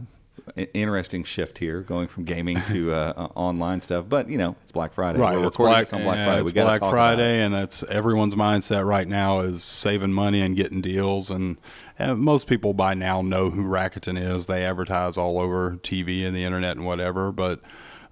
interesting 0.73 1.23
shift 1.23 1.58
here, 1.58 1.82
going 1.82 2.08
from 2.08 2.23
gaming 2.25 2.62
to 2.67 2.93
uh, 2.93 3.13
uh, 3.15 3.21
online 3.36 3.82
stuff. 3.82 4.06
But 4.10 4.29
you 4.29 4.38
know, 4.38 4.56
it's 4.63 4.71
Black 4.71 4.93
Friday. 4.93 5.19
Right, 5.19 5.38
We're 5.38 5.47
it's 5.47 5.58
Black, 5.58 5.93
on 5.93 6.03
Black 6.03 6.17
yeah, 6.17 6.25
Friday. 6.25 6.41
It's 6.41 6.51
we 6.51 6.62
Black 6.62 6.79
talk 6.79 6.89
about 6.89 6.89
it. 6.89 6.91
Friday, 6.91 7.41
and 7.41 7.53
that's 7.53 7.84
everyone's 7.84 8.36
mindset 8.36 8.86
right 8.86 9.08
now 9.08 9.41
is 9.41 9.63
saving 9.63 10.13
money 10.13 10.41
and 10.41 10.56
getting 10.56 10.82
deals. 10.82 11.29
And 11.29 11.58
uh, 11.99 12.15
most 12.15 12.47
people 12.47 12.73
by 12.73 12.93
now 12.93 13.21
know 13.21 13.49
who 13.49 13.63
Rakuten 13.63 14.19
is. 14.19 14.45
They 14.45 14.65
advertise 14.65 15.17
all 15.17 15.39
over 15.39 15.77
TV 15.77 16.25
and 16.25 16.36
the 16.36 16.43
internet 16.43 16.77
and 16.77 16.86
whatever. 16.86 17.32
But 17.32 17.62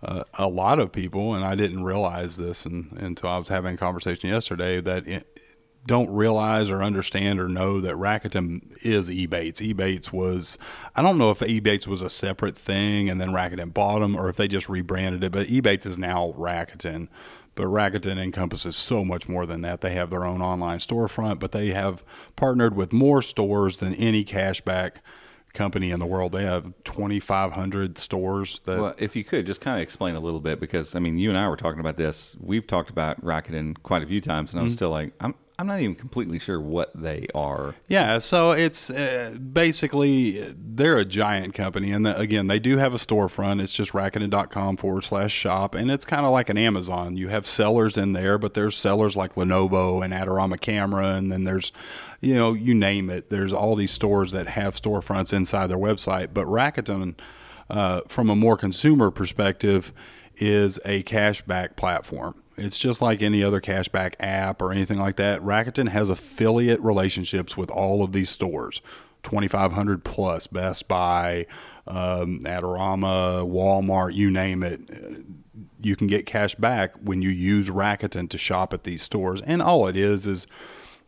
uh, 0.03 0.23
a 0.35 0.47
lot 0.47 0.79
of 0.79 0.91
people, 0.91 1.33
and 1.33 1.43
I 1.43 1.55
didn't 1.55 1.83
realize 1.83 2.37
this 2.37 2.65
un 2.65 2.97
until 2.99 3.29
I 3.29 3.37
was 3.37 3.49
having 3.49 3.75
a 3.75 3.77
conversation 3.77 4.29
yesterday, 4.29 4.81
that 4.81 5.07
it, 5.07 5.39
don't 5.85 6.09
realize 6.11 6.69
or 6.69 6.83
understand 6.83 7.39
or 7.39 7.47
know 7.47 7.81
that 7.81 7.95
Rakuten 7.95 8.61
is 8.83 9.09
Ebates. 9.09 9.61
Ebates 9.61 10.13
was, 10.13 10.57
I 10.95 11.01
don't 11.01 11.17
know 11.17 11.31
if 11.31 11.39
Ebates 11.39 11.87
was 11.87 12.01
a 12.01 12.09
separate 12.09 12.55
thing 12.57 13.09
and 13.09 13.19
then 13.19 13.29
Rakuten 13.29 13.73
bought 13.73 13.99
them 13.99 14.15
or 14.15 14.29
if 14.29 14.35
they 14.37 14.47
just 14.47 14.69
rebranded 14.69 15.23
it, 15.23 15.31
but 15.31 15.47
Ebates 15.47 15.85
is 15.87 15.97
now 15.97 16.33
Rakuten. 16.37 17.07
But 17.55 17.65
Rakuten 17.65 18.17
encompasses 18.17 18.75
so 18.75 19.03
much 19.03 19.27
more 19.27 19.45
than 19.45 19.61
that. 19.61 19.81
They 19.81 19.93
have 19.95 20.09
their 20.09 20.23
own 20.23 20.41
online 20.41 20.77
storefront, 20.77 21.39
but 21.39 21.51
they 21.51 21.71
have 21.71 22.03
partnered 22.35 22.75
with 22.75 22.93
more 22.93 23.21
stores 23.21 23.77
than 23.77 23.93
any 23.95 24.23
cashback 24.23 24.97
company 25.53 25.91
in 25.91 25.99
the 25.99 26.05
world. 26.05 26.31
They 26.31 26.45
have 26.45 26.71
2,500 26.85 27.97
stores. 27.97 28.61
That 28.65 28.79
Well, 28.79 28.95
if 28.97 29.15
you 29.15 29.23
could 29.25 29.45
just 29.45 29.59
kind 29.61 29.77
of 29.77 29.83
explain 29.83 30.15
a 30.15 30.19
little 30.19 30.39
bit, 30.39 30.59
because 30.59 30.95
I 30.95 30.99
mean, 30.99 31.17
you 31.17 31.29
and 31.29 31.37
I 31.37 31.49
were 31.49 31.57
talking 31.57 31.79
about 31.81 31.97
this. 31.97 32.37
We've 32.39 32.65
talked 32.65 32.89
about 32.89 33.21
Rakuten 33.21 33.75
quite 33.83 34.03
a 34.03 34.07
few 34.07 34.21
times, 34.21 34.53
and 34.53 34.59
Mm-hmm. 34.59 34.63
I 34.63 34.67
was 34.67 34.73
still 34.73 34.89
like, 34.89 35.13
I'm, 35.19 35.35
I'm 35.61 35.67
not 35.67 35.79
even 35.79 35.93
completely 35.93 36.39
sure 36.39 36.59
what 36.59 36.89
they 36.99 37.27
are. 37.35 37.75
Yeah, 37.87 38.17
so 38.17 38.49
it's 38.49 38.89
uh, 38.89 39.37
basically 39.53 40.55
they're 40.57 40.97
a 40.97 41.05
giant 41.05 41.53
company, 41.53 41.91
and 41.91 42.03
the, 42.03 42.17
again, 42.17 42.47
they 42.47 42.57
do 42.57 42.77
have 42.77 42.95
a 42.95 42.97
storefront. 42.97 43.61
It's 43.61 43.71
just 43.71 43.91
Rakuten.com 43.91 44.77
forward 44.77 45.03
slash 45.03 45.31
shop, 45.31 45.75
and 45.75 45.91
it's 45.91 46.03
kind 46.03 46.25
of 46.25 46.31
like 46.31 46.49
an 46.49 46.57
Amazon. 46.57 47.15
You 47.15 47.27
have 47.27 47.45
sellers 47.45 47.95
in 47.95 48.13
there, 48.13 48.39
but 48.39 48.55
there's 48.55 48.75
sellers 48.75 49.15
like 49.15 49.35
Lenovo 49.35 50.03
and 50.03 50.15
Adorama 50.15 50.59
Camera, 50.59 51.09
and 51.09 51.31
then 51.31 51.43
there's, 51.43 51.71
you 52.21 52.33
know, 52.33 52.53
you 52.53 52.73
name 52.73 53.11
it. 53.11 53.29
There's 53.29 53.53
all 53.53 53.75
these 53.75 53.91
stores 53.91 54.31
that 54.31 54.47
have 54.47 54.75
storefronts 54.75 55.31
inside 55.31 55.67
their 55.67 55.77
website, 55.77 56.29
but 56.33 56.47
Rakuten, 56.47 57.13
uh, 57.69 58.01
from 58.07 58.31
a 58.31 58.35
more 58.35 58.57
consumer 58.57 59.11
perspective, 59.11 59.93
is 60.37 60.79
a 60.85 61.03
cashback 61.03 61.75
platform. 61.75 62.40
It's 62.57 62.77
just 62.77 63.01
like 63.01 63.21
any 63.21 63.43
other 63.43 63.61
cashback 63.61 64.15
app 64.19 64.61
or 64.61 64.71
anything 64.71 64.99
like 64.99 65.15
that. 65.17 65.41
Rakuten 65.41 65.89
has 65.89 66.09
affiliate 66.09 66.79
relationships 66.81 67.55
with 67.55 67.71
all 67.71 68.03
of 68.03 68.11
these 68.11 68.29
stores, 68.29 68.81
2,500 69.23 70.03
plus, 70.03 70.47
Best 70.47 70.87
Buy, 70.87 71.45
um, 71.87 72.39
Adorama, 72.43 73.47
Walmart, 73.49 74.13
you 74.13 74.29
name 74.29 74.63
it. 74.63 74.81
You 75.81 75.95
can 75.95 76.07
get 76.07 76.25
cash 76.25 76.55
back 76.55 76.93
when 77.01 77.21
you 77.21 77.29
use 77.29 77.69
Rakuten 77.69 78.29
to 78.29 78.37
shop 78.37 78.73
at 78.73 78.83
these 78.83 79.01
stores. 79.01 79.41
And 79.41 79.61
all 79.61 79.87
it 79.87 79.97
is 79.97 80.27
is 80.27 80.45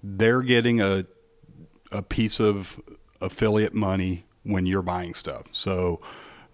they're 0.02 0.42
getting 0.42 0.82
a 0.82 1.06
a 1.94 2.02
piece 2.02 2.40
of 2.40 2.80
affiliate 3.22 3.74
money 3.74 4.26
when 4.44 4.66
you're 4.66 4.82
buying 4.82 5.14
stuff. 5.14 5.44
So 5.52 6.02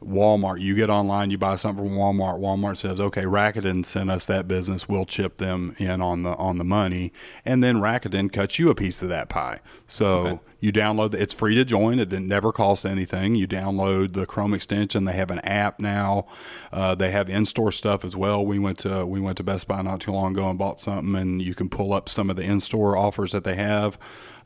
Walmart, 0.03 0.61
you 0.61 0.75
get 0.75 0.89
online, 0.89 1.29
you 1.29 1.37
buy 1.37 1.55
something 1.55 1.85
from 1.85 1.95
Walmart. 1.95 2.39
Walmart 2.39 2.77
says, 2.77 2.99
"Okay, 2.99 3.23
Rakuten 3.23 3.85
sent 3.85 4.09
us 4.09 4.25
that 4.27 4.47
business. 4.47 4.87
We'll 4.87 5.05
chip 5.05 5.37
them 5.37 5.75
in 5.77 6.01
on 6.01 6.23
the 6.23 6.35
on 6.35 6.57
the 6.57 6.63
money," 6.63 7.11
and 7.45 7.63
then 7.63 7.77
Rakuten 7.77 8.31
cuts 8.31 8.59
you 8.59 8.69
a 8.69 8.75
piece 8.75 9.01
of 9.01 9.09
that 9.09 9.29
pie. 9.29 9.59
So 9.87 10.39
you 10.59 10.71
download. 10.71 11.13
It's 11.13 11.33
free 11.33 11.55
to 11.55 11.65
join. 11.65 11.99
It 11.99 12.11
never 12.11 12.51
costs 12.51 12.85
anything. 12.85 13.35
You 13.35 13.47
download 13.47 14.13
the 14.13 14.25
Chrome 14.25 14.53
extension. 14.53 15.05
They 15.05 15.13
have 15.13 15.31
an 15.31 15.39
app 15.39 15.79
now. 15.79 16.27
Uh, 16.71 16.95
they 16.95 17.11
have 17.11 17.29
in-store 17.29 17.71
stuff 17.71 18.03
as 18.03 18.15
well. 18.15 18.45
We 18.45 18.59
went 18.59 18.79
to 18.79 19.05
we 19.05 19.19
went 19.19 19.37
to 19.37 19.43
Best 19.43 19.67
Buy 19.67 19.81
not 19.81 20.01
too 20.01 20.11
long 20.11 20.33
ago 20.33 20.49
and 20.49 20.59
bought 20.59 20.79
something, 20.79 21.15
and 21.15 21.41
you 21.41 21.55
can 21.55 21.69
pull 21.69 21.93
up 21.93 22.09
some 22.09 22.29
of 22.29 22.35
the 22.35 22.43
in-store 22.43 22.97
offers 22.97 23.31
that 23.31 23.43
they 23.43 23.55
have. 23.55 23.97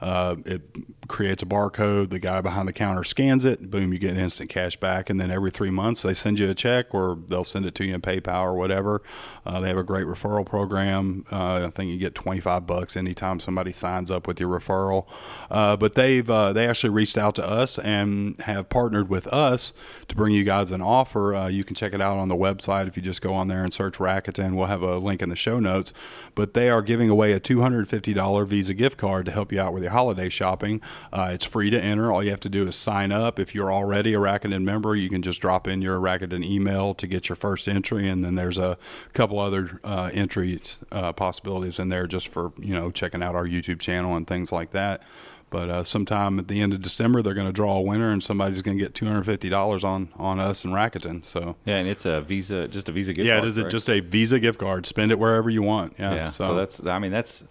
Uh, 0.04 0.36
it 0.46 0.62
creates 1.08 1.44
a 1.44 1.46
barcode. 1.46 2.10
The 2.10 2.20
guy 2.20 2.42
behind 2.42 2.68
the 2.68 2.74
counter 2.74 3.06
scans 3.06 3.46
it. 3.46 3.72
Boom, 3.72 3.94
you 3.94 4.00
get 4.00 4.18
instant 4.18 4.50
cash 4.50 4.76
back. 4.76 5.10
And 5.10 5.18
then 5.18 5.32
every 5.32 5.50
three 5.50 5.70
months, 5.70 6.02
they 6.02 6.14
send 6.14 6.40
you 6.40 6.50
a 6.50 6.54
check 6.54 6.94
or 6.94 7.18
they'll 7.28 7.46
send 7.46 7.66
it 7.66 7.74
to 7.76 7.86
you 7.86 7.96
in 7.96 8.02
PayPal 8.02 8.44
or 8.44 8.56
whatever. 8.56 9.02
Uh, 9.46 9.62
they 9.62 9.70
have 9.70 9.78
a 9.78 9.84
great 9.84 10.06
referral 10.06 10.46
program. 10.46 11.26
Uh, 11.32 11.66
I 11.66 11.70
think 11.70 11.90
you 11.90 11.98
get 11.98 12.16
25 12.16 12.68
bucks 12.68 12.98
anytime 12.98 13.40
somebody 13.40 13.72
signs 13.72 14.12
up 14.12 14.28
with 14.28 14.42
your 14.42 14.50
referral. 14.50 15.08
Uh, 15.50 15.78
but 15.78 15.94
they've 16.04 16.30
uh, 16.30 16.52
they 16.52 16.68
actually 16.68 16.90
reached 16.90 17.18
out 17.18 17.36
to 17.36 17.48
us 17.48 17.80
and 17.80 18.38
have 18.42 18.68
partnered 18.70 19.10
with 19.10 19.26
us 19.28 19.74
to 20.08 20.16
bring 20.16 20.34
you 20.34 20.44
guys 20.44 20.72
an 20.72 20.82
offer. 20.82 21.34
Uh, 21.34 21.48
you 21.48 21.64
can 21.64 21.76
check 21.76 21.94
it 21.94 22.02
out 22.02 22.18
on 22.18 22.28
the 22.28 22.36
website 22.36 22.88
if 22.88 22.98
you 22.98 23.04
just 23.04 23.22
go 23.22 23.34
on 23.34 23.48
there 23.48 23.64
and 23.64 23.74
search 23.74 23.98
Rakuten. 23.98 24.56
We'll 24.56 24.68
have 24.68 24.82
a 24.82 24.98
link 24.98 25.22
in 25.22 25.30
the 25.30 25.36
show 25.36 25.60
notes. 25.60 25.94
But 26.36 26.54
they 26.54 26.70
are 26.70 26.82
giving 26.82 27.10
away 27.10 27.32
a 27.32 27.40
$250 27.40 28.48
Visa 28.48 28.74
gift 28.74 28.98
card 28.98 29.26
to 29.26 29.32
help 29.32 29.52
you 29.52 29.62
out 29.62 29.74
with 29.74 29.84
your 29.84 29.92
holiday 29.92 30.30
shopping. 30.30 30.82
Uh, 31.12 31.32
it's 31.34 31.46
free 31.46 31.70
to 31.70 31.82
enter. 31.82 32.12
All 32.12 32.24
you 32.24 32.32
have 32.32 32.40
to 32.42 32.50
do 32.50 32.68
is 32.68 32.76
sign 32.76 33.12
up. 33.12 33.40
If 33.40 33.56
you're 33.56 33.72
already 33.72 34.14
a 34.14 34.20
Rakuten 34.20 34.64
member, 34.64 34.96
you 34.96 35.10
can 35.10 35.22
just 35.22 35.40
drop 35.40 35.68
in 35.68 35.82
your 35.82 36.00
Rakuten 36.00 36.44
email 36.44 36.94
to 36.96 37.08
get 37.08 37.30
your 37.30 37.36
first 37.38 37.68
entry, 37.68 38.10
and 38.10 38.26
then 38.26 38.36
there's 38.36 38.58
a 38.58 38.78
couple 39.14 39.40
other 39.40 39.80
uh, 39.84 40.10
entry 40.14 40.60
uh, 40.92 41.14
possibilities 41.14 41.80
in 41.80 41.90
there 41.90 42.08
just 42.08 42.28
for 42.28 42.52
you 42.60 42.74
know 42.74 42.92
checking 42.92 43.24
out 43.24 43.36
our 43.36 43.46
YouTube 43.46 43.80
channel 43.80 44.16
and 44.16 44.28
things 44.28 44.52
like 44.52 44.72
that. 44.72 45.02
But 45.54 45.70
uh, 45.70 45.84
sometime 45.84 46.40
at 46.40 46.48
the 46.48 46.60
end 46.62 46.74
of 46.74 46.82
December, 46.82 47.22
they're 47.22 47.36
going 47.36 47.46
to 47.48 47.54
draw 47.54 47.78
a 47.78 47.82
winner, 47.82 48.10
and 48.12 48.24
somebody's 48.24 48.64
going 48.64 48.76
to 48.76 48.84
get 48.84 48.96
two 48.96 49.06
hundred 49.06 49.26
fifty 49.26 49.50
dollars 49.50 49.84
on 49.84 50.10
on 50.18 50.40
us 50.40 50.66
and 50.66 50.74
Rakuten. 50.74 51.24
So 51.24 51.56
Yeah, 51.64 51.78
and 51.78 51.88
it's 51.88 52.06
a 52.06 52.22
Visa, 52.22 52.68
just 52.68 52.90
a 52.90 52.92
Visa 52.92 53.14
gift 53.14 53.28
yeah, 53.28 53.36
card. 53.36 53.44
it 53.46 53.48
is 53.48 53.60
right? 53.62 53.70
just 53.72 53.88
a 53.90 54.00
Visa 54.00 54.40
gift 54.40 54.60
card. 54.60 54.88
Spend 54.88 55.12
it 55.12 55.20
wherever 55.20 55.50
you 55.52 55.62
want. 55.62 55.94
Yeah. 56.00 56.16
Yeah, 56.16 56.26
so, 56.26 56.56
that's 56.56 56.84
I 56.86 56.98
mean 56.98 57.12
that's 57.12 57.44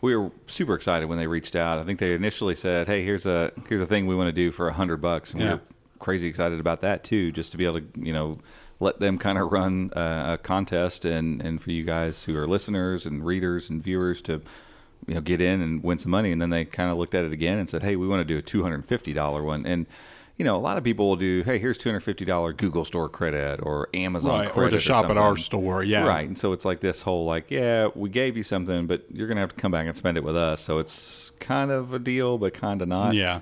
we 0.00 0.16
were 0.16 0.30
super 0.46 0.74
excited 0.74 1.06
when 1.10 1.18
they 1.18 1.26
reached 1.26 1.54
out. 1.54 1.78
I 1.78 1.84
think 1.84 1.98
they 1.98 2.14
initially 2.14 2.54
said, 2.54 2.86
"Hey, 2.86 3.04
here's 3.04 3.26
a 3.26 3.52
here's 3.68 3.82
a 3.82 3.86
thing 3.86 4.06
we 4.06 4.16
want 4.16 4.28
to 4.28 4.32
do 4.32 4.50
for 4.50 4.66
a 4.68 4.72
hundred 4.72 5.02
bucks," 5.02 5.32
and 5.32 5.40
we 5.42 5.46
Yeah. 5.46 5.54
were 5.56 5.60
crazy 5.98 6.26
excited 6.28 6.58
about 6.58 6.80
that 6.80 7.04
too, 7.04 7.30
just 7.30 7.52
to 7.52 7.58
be 7.58 7.66
able 7.66 7.80
to 7.80 7.86
you 7.96 8.14
know 8.14 8.38
let 8.82 8.98
them 9.00 9.18
kind 9.18 9.36
of 9.36 9.52
run 9.52 9.92
uh, 9.94 10.36
a 10.36 10.38
contest 10.38 11.04
and 11.04 11.42
and 11.42 11.60
for 11.60 11.70
you 11.72 11.82
guys 11.84 12.24
who 12.24 12.34
are 12.38 12.46
listeners 12.46 13.04
and 13.04 13.26
readers 13.26 13.68
and 13.68 13.82
viewers 13.82 14.22
to 14.22 14.40
you 15.06 15.14
know 15.14 15.20
get 15.20 15.40
in 15.40 15.60
and 15.60 15.82
win 15.82 15.98
some 15.98 16.10
money. 16.10 16.32
And 16.32 16.40
then 16.40 16.50
they 16.50 16.64
kind 16.64 16.90
of 16.90 16.98
looked 16.98 17.14
at 17.14 17.24
it 17.24 17.32
again 17.32 17.58
and 17.58 17.68
said, 17.68 17.82
"Hey, 17.82 17.96
we 17.96 18.06
want 18.06 18.20
to 18.20 18.24
do 18.24 18.38
a 18.38 18.42
two 18.42 18.62
hundred 18.62 18.76
and 18.76 18.86
fifty 18.86 19.12
dollar 19.12 19.42
one." 19.42 19.66
And 19.66 19.86
you 20.36 20.44
know, 20.44 20.56
a 20.56 20.58
lot 20.58 20.78
of 20.78 20.84
people 20.84 21.06
will 21.06 21.16
do, 21.16 21.42
"Hey, 21.42 21.58
here's 21.58 21.76
two 21.76 21.90
hundred 21.90 22.00
fifty 22.00 22.24
dollar 22.24 22.52
Google 22.52 22.84
Store 22.86 23.08
credit 23.08 23.60
or 23.62 23.88
Amazon 23.92 24.40
Right, 24.40 24.48
or 24.48 24.50
credit 24.50 24.70
to 24.70 24.80
shop 24.80 25.06
at 25.06 25.18
our 25.18 25.36
store, 25.36 25.82
yeah. 25.82 26.06
right." 26.06 26.26
And 26.26 26.38
so 26.38 26.52
it's 26.52 26.64
like 26.64 26.80
this 26.80 27.02
whole 27.02 27.26
like, 27.26 27.50
yeah, 27.50 27.88
we 27.94 28.08
gave 28.08 28.36
you 28.38 28.42
something, 28.42 28.86
but 28.86 29.04
you're 29.12 29.28
gonna 29.28 29.40
have 29.40 29.50
to 29.50 29.60
come 29.60 29.70
back 29.72 29.86
and 29.86 29.96
spend 29.96 30.16
it 30.16 30.24
with 30.24 30.36
us. 30.36 30.62
So 30.62 30.78
it's 30.78 31.32
kind 31.40 31.70
of 31.70 31.92
a 31.92 31.98
deal, 31.98 32.38
but 32.38 32.54
kind 32.54 32.80
of 32.80 32.88
not. 32.88 33.14
yeah. 33.14 33.40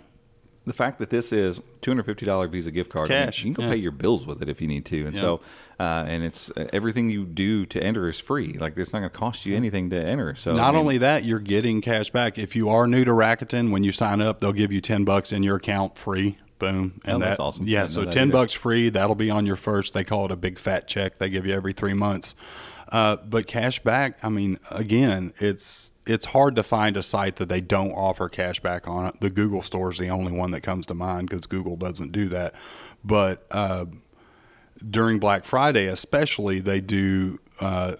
The 0.69 0.75
fact 0.75 0.99
that 0.99 1.09
this 1.09 1.33
is 1.33 1.61
two 1.81 1.91
hundred 1.91 2.05
fifty 2.05 2.27
dollar 2.27 2.47
Visa 2.47 2.71
gift 2.71 2.91
card, 2.93 3.09
Cash, 3.09 3.39
you 3.39 3.47
can 3.47 3.53
go 3.55 3.63
yeah. 3.63 3.71
pay 3.75 3.77
your 3.79 3.91
bills 3.91 4.27
with 4.27 4.43
it 4.43 4.49
if 4.51 4.61
you 4.61 4.69
need 4.69 4.85
to, 4.87 5.07
and 5.07 5.15
Yeah. 5.15 5.21
so 5.21 5.41
uh, 5.81 6.05
and 6.07 6.23
it's 6.23 6.51
uh, 6.51 6.69
everything 6.75 7.09
you 7.09 7.25
do 7.25 7.65
to 7.67 7.83
enter 7.83 8.07
is 8.09 8.19
free. 8.19 8.53
Like 8.53 8.77
it's 8.77 8.93
not 8.93 8.99
going 8.99 9.11
to 9.11 9.17
cost 9.19 9.47
you 9.47 9.57
anything 9.57 9.89
to 9.91 9.97
enter. 9.97 10.35
So 10.35 10.55
Not 10.55 10.69
I 10.69 10.71
mean, 10.73 10.81
only 10.81 10.99
that, 10.99 11.25
you're 11.25 11.39
getting 11.39 11.81
cash 11.81 12.11
back. 12.11 12.37
If 12.39 12.55
you 12.55 12.69
are 12.69 12.87
new 12.87 13.05
to 13.05 13.13
Rakuten, 13.13 13.71
when 13.71 13.83
you 13.83 13.93
sign 13.93 14.21
up, 14.21 14.41
they'll 14.41 14.53
give 14.53 14.71
you 14.73 14.81
ten 14.83 15.05
bucks 15.05 15.33
in 15.33 15.43
your 15.43 15.57
account 15.57 15.97
free. 15.97 16.37
Boom. 16.59 17.01
Oh, 17.07 17.19
that's 17.19 17.41
awesome. 17.41 17.67
Yeah, 17.67 17.87
so 17.87 18.05
ten 18.05 18.25
either. 18.25 18.33
bucks 18.33 18.53
free. 18.53 18.91
That'll 18.91 19.15
be 19.15 19.31
on 19.31 19.47
your 19.47 19.57
first. 19.57 19.95
They 19.95 20.05
call 20.05 20.27
it 20.27 20.33
a 20.33 20.37
big 20.37 20.59
fat 20.59 20.87
check. 20.87 21.17
They 21.19 21.31
give 21.31 21.47
you 21.47 21.55
every 21.55 21.73
three 21.73 21.95
months. 21.95 22.35
Uh, 22.91 23.17
but 23.17 23.47
cash 23.47 23.81
back. 23.81 24.19
I 24.23 24.31
mean, 24.31 24.59
again, 24.71 25.35
it's 25.39 25.93
it's 26.07 26.25
hard 26.27 26.57
to 26.57 26.63
find 26.63 26.97
a 26.97 27.03
site 27.03 27.37
that 27.37 27.49
they 27.51 27.61
don't 27.61 27.93
offer 27.93 28.29
cash 28.31 28.61
back 28.61 28.89
on. 28.89 29.17
The 29.21 29.29
Google 29.29 29.61
store 29.61 29.91
is 29.91 29.99
the 29.99 30.09
only 30.09 30.33
one 30.33 30.53
that 30.53 30.63
comes 30.63 30.87
to 30.87 30.95
mind 30.95 31.29
because 31.29 31.47
Google 31.47 31.77
doesn't 31.77 32.13
do 32.13 32.29
that. 32.29 32.55
But 33.05 33.47
uh, 33.51 33.87
during 34.89 35.19
Black 35.19 35.45
Friday, 35.45 35.87
especially, 35.87 36.61
they 36.61 36.81
do 36.81 37.39
uh, 37.61 37.97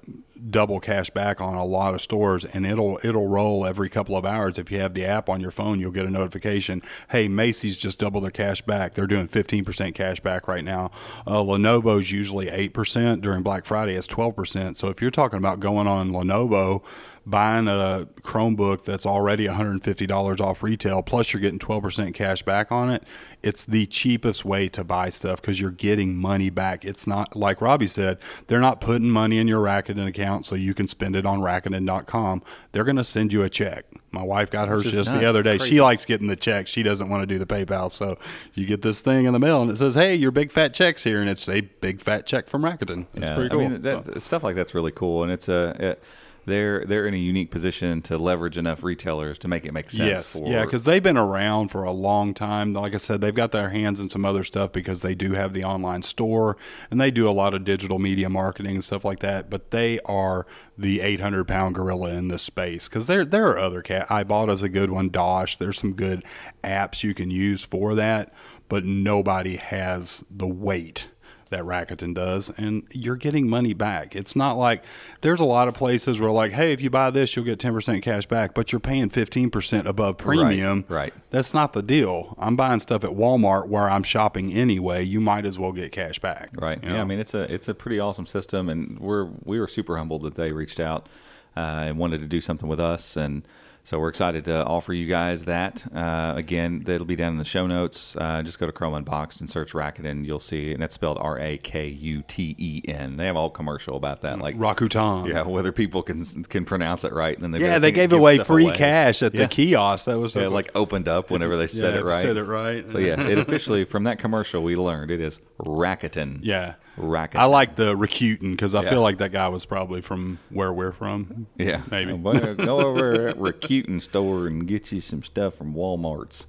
double 0.51 0.81
cash 0.81 1.11
back 1.11 1.41
on 1.41 1.55
a 1.55 1.65
lot 1.65 1.95
of 1.95 2.03
stores, 2.03 2.45
and 2.45 2.67
it'll 2.67 2.99
it'll 3.03 3.29
roll 3.29 3.67
every 3.67 3.89
couple 3.89 4.17
of 4.17 4.25
hours. 4.25 4.59
If 4.59 4.71
you 4.71 4.81
have 4.81 4.95
the 4.95 5.05
app 5.05 5.29
on 5.29 5.41
your 5.41 5.51
phone, 5.51 5.81
you'll 5.81 5.91
get 5.91 6.07
a 6.07 6.11
notification. 6.11 6.83
Hey, 7.11 7.29
Macy's 7.29 7.77
just 7.77 7.99
doubled 7.99 8.25
their 8.25 8.31
cash 8.31 8.63
back. 8.63 8.95
They're 8.95 9.07
doing 9.07 9.29
fifteen 9.29 9.65
percent 9.65 9.95
cash 9.95 10.21
back 10.21 10.49
right 10.49 10.65
now. 10.65 10.91
Uh, 11.27 11.43
Lenovo's 11.43 12.11
usually 12.11 12.49
eight 12.49 12.75
percent 12.75 13.21
during 13.21 13.43
Black 13.43 13.65
Friday. 13.65 13.95
It's 13.95 14.07
twelve 14.07 14.37
percent. 14.37 14.77
So 14.77 14.89
if 14.89 15.01
you're 15.01 15.11
talking 15.11 15.39
about 15.39 15.61
going 15.61 15.87
on 15.87 16.11
Lenovo. 16.11 16.83
Buying 17.29 17.69
a 17.69 18.09
Chromebook 18.23 18.85
that's 18.85 19.05
already 19.05 19.47
$150 19.47 20.41
off 20.41 20.63
retail, 20.63 21.03
plus 21.03 21.33
you're 21.33 21.43
getting 21.43 21.59
12% 21.59 22.15
cash 22.15 22.43
back 22.43 22.73
on 22.73 22.89
it, 22.89 23.05
it's 23.43 23.65
the 23.65 23.85
cheapest 23.87 24.47
way 24.47 24.69
to 24.71 24.83
buy 24.83 25.11
stuff 25.11 25.41
because 25.41 25.61
you're 25.61 25.71
getting 25.71 26.17
money 26.17 26.49
back. 26.49 26.87
It's 26.87 27.07
not 27.07 27.37
like 27.37 27.61
Robbie 27.61 27.87
said, 27.87 28.19
they're 28.47 28.61
not 28.61 28.81
putting 28.81 29.11
money 29.11 29.39
in 29.39 29.47
your 29.47 29.63
Rakuten 29.63 30.07
account 30.07 30.47
so 30.47 30.55
you 30.55 30.73
can 30.73 30.89
spend 30.89 31.17
it 31.17 31.27
on 31.27 31.41
Rakuten.com. 31.41 32.43
They're 32.73 32.85
going 32.85 32.97
to 32.97 33.05
send 33.05 33.33
you 33.33 33.43
a 33.43 33.51
check. 33.51 33.85
My 34.11 34.23
wife 34.23 34.51
got 34.51 34.69
hers 34.69 34.91
just 34.91 35.13
the 35.13 35.27
other 35.27 35.43
day. 35.43 35.59
She 35.59 35.83
likes 35.83 36.07
getting 36.07 36.29
the 36.29 36.37
check. 36.37 36.67
She 36.67 36.83
doesn't 36.83 37.11
want 37.11 37.21
to 37.23 37.27
do 37.27 37.39
the 37.39 37.47
PayPal. 37.47 37.93
So 37.93 38.19
you 38.55 38.65
get 38.65 38.81
this 38.81 39.03
thing 39.03 39.27
in 39.27 39.35
the 39.35 39.39
mail 39.39 39.61
and 39.61 39.71
it 39.71 39.77
says, 39.77 39.95
hey, 39.95 40.15
your 40.15 40.31
big 40.31 40.51
fat 40.51 40.73
check's 40.73 41.05
here. 41.05 41.21
And 41.21 41.29
it's 41.29 41.47
a 41.47 41.61
big 41.61 42.01
fat 42.01 42.25
check 42.25 42.49
from 42.49 42.63
Rakuten. 42.63 43.07
It's 43.13 43.29
yeah, 43.29 43.35
pretty 43.35 43.51
cool. 43.51 43.61
I 43.61 43.69
mean, 43.69 43.81
that, 43.83 44.07
So- 44.07 44.19
stuff 44.19 44.43
like 44.43 44.57
that's 44.57 44.75
really 44.75 44.93
cool, 44.93 45.25
and 45.25 45.31
it's 45.31 45.49
a. 45.49 45.77
It, 45.79 46.03
they're 46.49 46.85
they're 46.85 47.07
in 47.07 47.15
a 47.15 47.19
unique 47.19 47.51
position 47.51 48.03
to 48.03 48.19
leverage 48.19 48.59
enough 48.59 48.83
retailers 48.83 49.39
to 49.39 49.49
make 49.49 49.65
it 49.65 49.73
make 49.73 49.91
sense. 49.91 50.09
Yes, 50.09 50.39
for, 50.39 50.49
yeah, 50.49 50.65
because 50.65 50.85
they've 50.85 51.03
been 51.03 51.17
around 51.17 51.69
for 51.69 51.85
a 51.85 51.93
long 51.93 52.35
time. 52.35 52.73
Like 52.73 52.95
I 52.95 52.99
said, 52.99 53.21
they've 53.21 53.35
got 53.35 53.53
their 53.53 53.69
hands 53.71 54.01
in 54.01 54.11
some 54.11 54.25
other 54.25 54.43
stuff 54.43 54.73
because 54.73 55.03
they 55.03 55.15
do 55.15 55.33
have 55.33 55.53
the 55.53 55.65
online 55.65 56.03
store 56.03 56.57
and 56.91 57.01
they 57.01 57.11
do 57.11 57.29
a 57.29 57.31
lot 57.31 57.55
of 57.55 57.65
digital 57.65 57.99
media 57.99 58.29
marketing 58.29 58.73
and 58.77 58.85
stuff 58.85 59.05
like 59.05 59.21
that. 59.21 59.51
But 59.51 59.71
they 59.71 60.01
are 60.07 60.47
the 60.77 61.01
800 61.01 61.47
pound 61.47 61.75
gorilla 61.75 62.11
in 62.11 62.29
this 62.29 62.43
space 62.43 62.89
because 62.89 63.07
there 63.07 63.25
there 63.25 63.47
are 63.49 63.59
other 63.59 63.83
cat. 63.83 64.09
Ibotta's 64.09 64.63
a 64.63 64.69
good 64.69 64.91
one. 64.91 65.11
Dosh, 65.11 65.57
there's 65.59 65.79
some 65.79 65.93
good 65.93 66.25
apps 66.65 67.03
you 67.03 67.15
can 67.15 67.31
use 67.31 67.65
for 67.65 67.95
that, 67.95 68.33
but 68.69 68.85
nobody 68.85 69.57
has 69.57 70.25
the 70.31 70.47
weight 70.47 71.09
that 71.51 71.63
Rakuten 71.63 72.15
does, 72.15 72.51
and 72.57 72.85
you're 72.93 73.17
getting 73.17 73.49
money 73.49 73.73
back. 73.75 74.15
It's 74.15 74.37
not 74.37 74.57
like 74.57 74.85
there's 75.21 75.41
a 75.41 75.45
lot 75.45 75.69
of 75.69 75.75
places 75.75 76.21
where 76.21 76.31
like, 76.31 76.53
hey, 76.53 76.73
if 76.73 76.81
you 76.81 76.91
buy 76.91 77.11
this, 77.11 77.35
you'll 77.35 77.45
get 77.45 77.59
10% 77.59 78.03
cash 78.03 78.27
back, 78.27 78.55
but 78.55 78.73
you're 78.73 78.81
paying 78.81 79.11
15% 79.11 79.87
above 79.87 80.19
premium. 80.19 80.85
right. 80.89 81.13
That's 81.31 81.53
not 81.53 81.73
the 81.73 81.83
deal. 81.83 82.35
I'm 82.39 82.57
buying 82.57 82.81
stuff 82.81 83.05
at 83.05 83.11
Walmart 83.11 83.69
where 83.69 83.89
I'm 83.91 84.03
shopping 84.03 84.53
anyway. 84.53 85.03
You 85.05 85.21
might 85.21 85.45
as 85.45 85.59
well 85.59 85.73
get 85.73 85.93
cash 85.93 86.19
back. 86.19 86.51
Right. 86.55 86.83
you 86.83 86.91
Yeah. 86.91 87.01
I 87.01 87.05
mean, 87.05 87.19
it's 87.19 87.35
a 87.35 87.53
it's 87.53 87.69
a 87.69 87.75
pretty 87.75 88.01
awesome 88.01 88.27
system, 88.27 88.69
and 88.69 88.99
we're 88.99 89.29
we 89.45 89.61
were 89.61 89.69
super 89.69 89.97
humbled 89.99 90.23
that 90.23 90.37
they 90.37 90.53
reached 90.53 90.81
out 90.81 91.09
uh, 91.57 91.85
and 91.87 91.99
wanted 91.99 92.21
to 92.21 92.27
do 92.27 92.41
something 92.41 92.69
with 92.69 92.81
us, 92.81 93.17
and 93.17 93.47
so 93.89 93.99
we're 93.99 94.11
excited 94.11 94.45
to 94.45 94.65
offer 94.67 94.93
you 94.93 95.07
guys 95.07 95.45
that. 95.45 95.83
Uh, 95.95 96.35
again, 96.37 96.83
that'll 96.85 97.07
be 97.07 97.17
down 97.17 97.33
in 97.33 97.39
the 97.39 97.45
show 97.47 97.67
notes. 97.67 98.15
Uh, 98.17 98.43
just 98.43 98.59
go 98.59 98.67
to 98.67 98.73
Chrome 98.73 98.93
Unboxed 98.93 99.41
and 99.41 99.49
search 99.49 99.73
Rakuten. 99.73 100.27
You'll 100.27 100.41
see, 100.41 100.73
and 100.73 100.83
that's 100.83 100.95
spelled 100.95 101.17
R 101.19 101.39
A 101.39 101.57
K 101.57 101.89
U 101.89 102.23
T 102.29 102.55
E 102.59 102.83
N. 102.87 103.17
They 103.17 103.25
have 103.25 103.37
a 103.37 103.39
whole 103.39 103.49
commercial 103.49 103.97
about 103.97 104.21
that, 104.23 104.41
like 104.41 104.57
Rakuten. 104.59 105.27
yeah, 105.27 105.41
whether 105.43 105.73
people 105.73 106.03
can 106.03 106.23
can 106.45 106.67
pronounce 106.67 107.03
it 107.05 107.15
right, 107.15 107.35
and 107.35 107.43
then 107.43 107.51
they 107.53 107.61
Yeah, 107.61 107.79
they 107.79 107.91
gave 107.93 108.13
away 108.13 108.37
free 108.41 108.65
away. 108.67 108.75
cash 108.75 109.23
at 109.23 109.33
Yeah. 109.35 109.45
the 109.45 109.49
kiosk. 109.49 110.05
That 110.05 110.19
was 110.19 110.35
the- 110.35 110.45
it 110.45 110.51
like 110.51 110.71
opened 110.75 111.09
up 111.09 111.31
whenever 111.31 111.57
they 111.57 111.67
said 111.67 111.95
Yeah, 111.95 112.01
it 112.01 112.05
right. 112.05 112.21
said 112.21 112.37
it 112.37 112.45
right. 112.45 112.87
So 112.91 112.99
yeah, 112.99 113.19
it 113.19 113.39
officially 113.49 113.87
from 113.87 114.05
that 114.05 114.19
commercial 114.19 114.63
we 114.63 114.77
learned 114.77 115.11
it 115.11 115.23
is 115.23 115.39
Rakuten. 115.59 116.41
yeah. 116.43 116.75
Rakuten. 116.99 117.37
I 117.37 117.45
like 117.47 117.77
the 117.77 117.95
Rakuten 117.97 118.51
because 118.53 118.75
I 118.75 118.83
Yeah. 118.83 118.91
feel 118.91 119.03
like 119.03 119.19
that 119.19 119.33
guy 119.33 119.49
was 119.49 119.65
probably 119.65 120.01
from 120.01 120.39
where 120.51 120.73
we're 120.73 120.93
from. 120.93 121.47
Yeah, 121.57 121.83
Maybe. 121.91 122.13
Well, 122.13 122.55
go 122.55 122.81
over 122.87 123.29
at 123.29 123.37
Rakuten 123.39 124.03
store 124.03 124.47
and 124.47 124.67
get 124.67 124.91
you 124.93 125.01
some 125.01 125.23
stuff 125.23 125.55
from 125.55 125.75
Walmart's. 125.75 126.47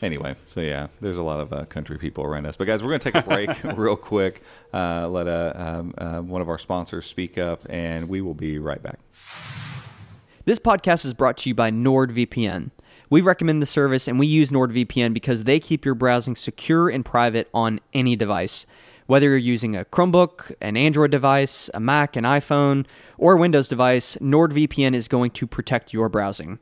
Anyway, 0.00 0.36
so 0.46 0.60
yeah, 0.60 0.86
there's 1.00 1.16
a 1.16 1.22
lot 1.24 1.40
of 1.40 1.52
uh, 1.52 1.64
country 1.64 1.98
people 1.98 2.22
around 2.22 2.46
us. 2.46 2.56
But 2.56 2.68
guys, 2.68 2.82
we're 2.84 2.90
going 2.90 3.00
to 3.00 3.10
take 3.10 3.24
a 3.24 3.26
break 3.28 3.50
real 3.76 3.96
quick. 3.96 4.42
Uh, 4.72 5.08
let 5.08 5.26
uh, 5.26 5.52
um, 5.56 5.94
uh, 5.98 6.20
one 6.20 6.40
of 6.40 6.48
our 6.48 6.58
sponsors 6.58 7.04
speak 7.06 7.36
up, 7.36 7.62
and 7.68 8.08
we 8.08 8.20
will 8.20 8.34
be 8.34 8.58
right 8.60 8.80
back. 8.80 9.00
This 10.44 10.58
podcast 10.58 11.04
is 11.04 11.14
brought 11.14 11.36
to 11.38 11.48
you 11.48 11.54
by 11.54 11.70
NordVPN. 11.70 12.70
We 13.10 13.20
recommend 13.22 13.60
the 13.62 13.66
service 13.66 14.06
and 14.06 14.18
we 14.18 14.26
use 14.26 14.50
NordVPN 14.50 15.12
because 15.14 15.44
they 15.44 15.58
keep 15.60 15.84
your 15.84 15.94
browsing 15.94 16.36
secure 16.36 16.88
and 16.88 17.04
private 17.04 17.48
on 17.54 17.80
any 17.94 18.16
device. 18.16 18.66
Whether 19.08 19.28
you're 19.28 19.38
using 19.38 19.74
a 19.74 19.86
Chromebook, 19.86 20.54
an 20.60 20.76
Android 20.76 21.10
device, 21.10 21.70
a 21.72 21.80
Mac, 21.80 22.14
an 22.14 22.24
iPhone, 22.24 22.84
or 23.16 23.32
a 23.32 23.36
Windows 23.38 23.66
device, 23.66 24.16
NordVPN 24.16 24.94
is 24.94 25.08
going 25.08 25.30
to 25.30 25.46
protect 25.46 25.94
your 25.94 26.10
browsing. 26.10 26.58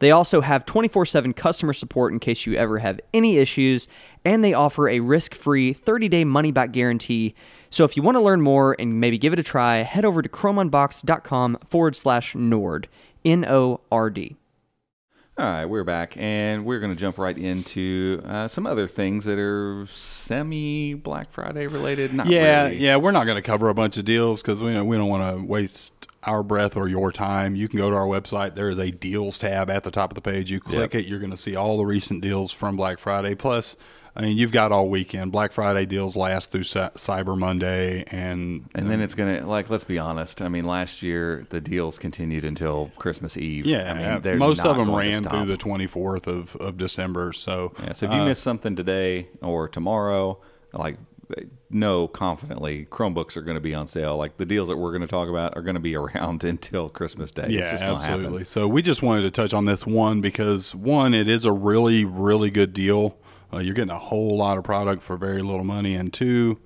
They 0.00 0.10
also 0.10 0.40
have 0.40 0.66
24 0.66 1.06
7 1.06 1.32
customer 1.34 1.72
support 1.72 2.12
in 2.12 2.18
case 2.18 2.46
you 2.46 2.56
ever 2.56 2.80
have 2.80 3.00
any 3.14 3.36
issues, 3.36 3.86
and 4.24 4.42
they 4.42 4.52
offer 4.52 4.88
a 4.88 4.98
risk 4.98 5.36
free 5.36 5.72
30 5.72 6.08
day 6.08 6.24
money 6.24 6.50
back 6.50 6.72
guarantee. 6.72 7.36
So 7.70 7.84
if 7.84 7.96
you 7.96 8.02
want 8.02 8.16
to 8.16 8.20
learn 8.20 8.40
more 8.40 8.74
and 8.76 8.98
maybe 8.98 9.16
give 9.16 9.32
it 9.32 9.38
a 9.38 9.44
try, 9.44 9.76
head 9.76 10.04
over 10.04 10.20
to 10.20 10.28
chromeunboxed.com 10.28 11.58
forward 11.70 11.94
slash 11.94 12.34
Nord. 12.34 12.88
N 13.24 13.44
O 13.44 13.82
R 13.92 14.10
D. 14.10 14.34
All 15.36 15.44
right, 15.44 15.64
we're 15.64 15.82
back, 15.82 16.16
and 16.16 16.64
we're 16.64 16.78
going 16.78 16.92
to 16.94 16.98
jump 16.98 17.18
right 17.18 17.36
into 17.36 18.22
uh, 18.24 18.46
some 18.46 18.68
other 18.68 18.86
things 18.86 19.24
that 19.24 19.36
are 19.36 19.84
semi 19.90 20.94
Black 20.94 21.32
Friday 21.32 21.66
related. 21.66 22.14
Not 22.14 22.28
Yeah, 22.28 22.64
really. 22.66 22.76
yeah. 22.76 22.96
We're 22.98 23.10
not 23.10 23.24
going 23.24 23.34
to 23.34 23.42
cover 23.42 23.68
a 23.68 23.74
bunch 23.74 23.96
of 23.96 24.04
deals 24.04 24.42
because 24.42 24.62
we 24.62 24.80
we 24.80 24.96
don't 24.96 25.08
want 25.08 25.36
to 25.36 25.44
waste 25.44 25.92
our 26.22 26.44
breath 26.44 26.76
or 26.76 26.86
your 26.86 27.10
time. 27.10 27.56
You 27.56 27.66
can 27.66 27.78
go 27.78 27.90
to 27.90 27.96
our 27.96 28.06
website. 28.06 28.54
There 28.54 28.70
is 28.70 28.78
a 28.78 28.92
deals 28.92 29.36
tab 29.36 29.70
at 29.70 29.82
the 29.82 29.90
top 29.90 30.12
of 30.12 30.14
the 30.14 30.20
page. 30.20 30.52
You 30.52 30.60
click 30.60 30.94
Yep. 30.94 31.02
it, 31.02 31.06
you're 31.08 31.18
going 31.18 31.32
to 31.32 31.36
see 31.36 31.56
all 31.56 31.78
the 31.78 31.84
recent 31.84 32.22
deals 32.22 32.52
from 32.52 32.76
Black 32.76 33.00
Friday. 33.00 33.34
Plus, 33.34 33.76
I 34.16 34.22
mean, 34.22 34.36
you've 34.36 34.52
got 34.52 34.70
all 34.70 34.88
weekend. 34.88 35.32
Black 35.32 35.52
Friday 35.52 35.86
deals 35.86 36.14
last 36.14 36.52
through 36.52 36.62
Cy- 36.62 36.90
Cyber 36.94 37.36
Monday, 37.36 38.04
and 38.08 38.64
And 38.74 38.88
then 38.88 39.00
it's 39.00 39.14
gonna 39.14 39.44
like 39.46 39.70
let's 39.70 39.84
be 39.84 39.98
honest. 39.98 40.40
I 40.40 40.48
mean, 40.48 40.66
last 40.66 41.02
year 41.02 41.46
the 41.50 41.60
deals 41.60 41.98
continued 41.98 42.44
until 42.44 42.92
Christmas 42.96 43.36
Eve. 43.36 43.66
yeah, 43.66 43.92
I 43.92 43.94
mean, 43.94 44.22
they're 44.22 44.36
most 44.36 44.64
of 44.64 44.76
them 44.76 44.94
ran 44.94 45.24
through 45.24 45.46
the 45.46 45.56
24th 45.56 46.26
of, 46.28 46.54
of 46.56 46.78
December. 46.78 47.32
So, 47.32 47.72
Yeah, 47.82 47.92
so 47.92 48.06
if 48.06 48.12
you 48.12 48.20
uh, 48.20 48.24
miss 48.26 48.38
something 48.38 48.76
today 48.76 49.28
or 49.42 49.68
tomorrow, 49.68 50.38
like 50.72 50.96
know 51.70 52.06
confidently 52.06 52.86
Chromebooks 52.86 53.36
are 53.36 53.42
going 53.42 53.56
to 53.56 53.60
be 53.60 53.74
on 53.74 53.86
sale. 53.86 54.16
Like 54.16 54.36
the 54.36 54.46
deals 54.46 54.68
that 54.68 54.76
we're 54.76 54.90
going 54.90 55.02
to 55.02 55.08
talk 55.08 55.28
about 55.28 55.56
are 55.56 55.62
going 55.62 55.74
to 55.74 55.80
be 55.80 55.96
around 55.96 56.44
until 56.44 56.88
Christmas 56.88 57.32
Day. 57.32 57.44
it's 57.44 57.82
Yeah, 57.82 57.94
absolutely. 57.94 58.44
So 58.44 58.68
we 58.68 58.82
just 58.82 59.02
wanted 59.02 59.22
to 59.22 59.30
touch 59.30 59.52
on 59.52 59.66
this 59.66 59.86
one 59.86 60.20
because 60.20 60.74
one, 60.74 61.14
it 61.14 61.28
is 61.28 61.44
a 61.44 61.52
really, 61.52 62.04
really 62.04 62.50
good 62.50 62.72
deal. 62.72 63.16
Uh, 63.54 63.58
you're 63.60 63.74
getting 63.74 63.90
a 63.90 63.98
whole 63.98 64.36
lot 64.36 64.58
of 64.58 64.64
product 64.64 65.02
for 65.02 65.16
very 65.16 65.42
little 65.42 65.64
money, 65.64 65.94
and 65.94 66.12
two, 66.12 66.58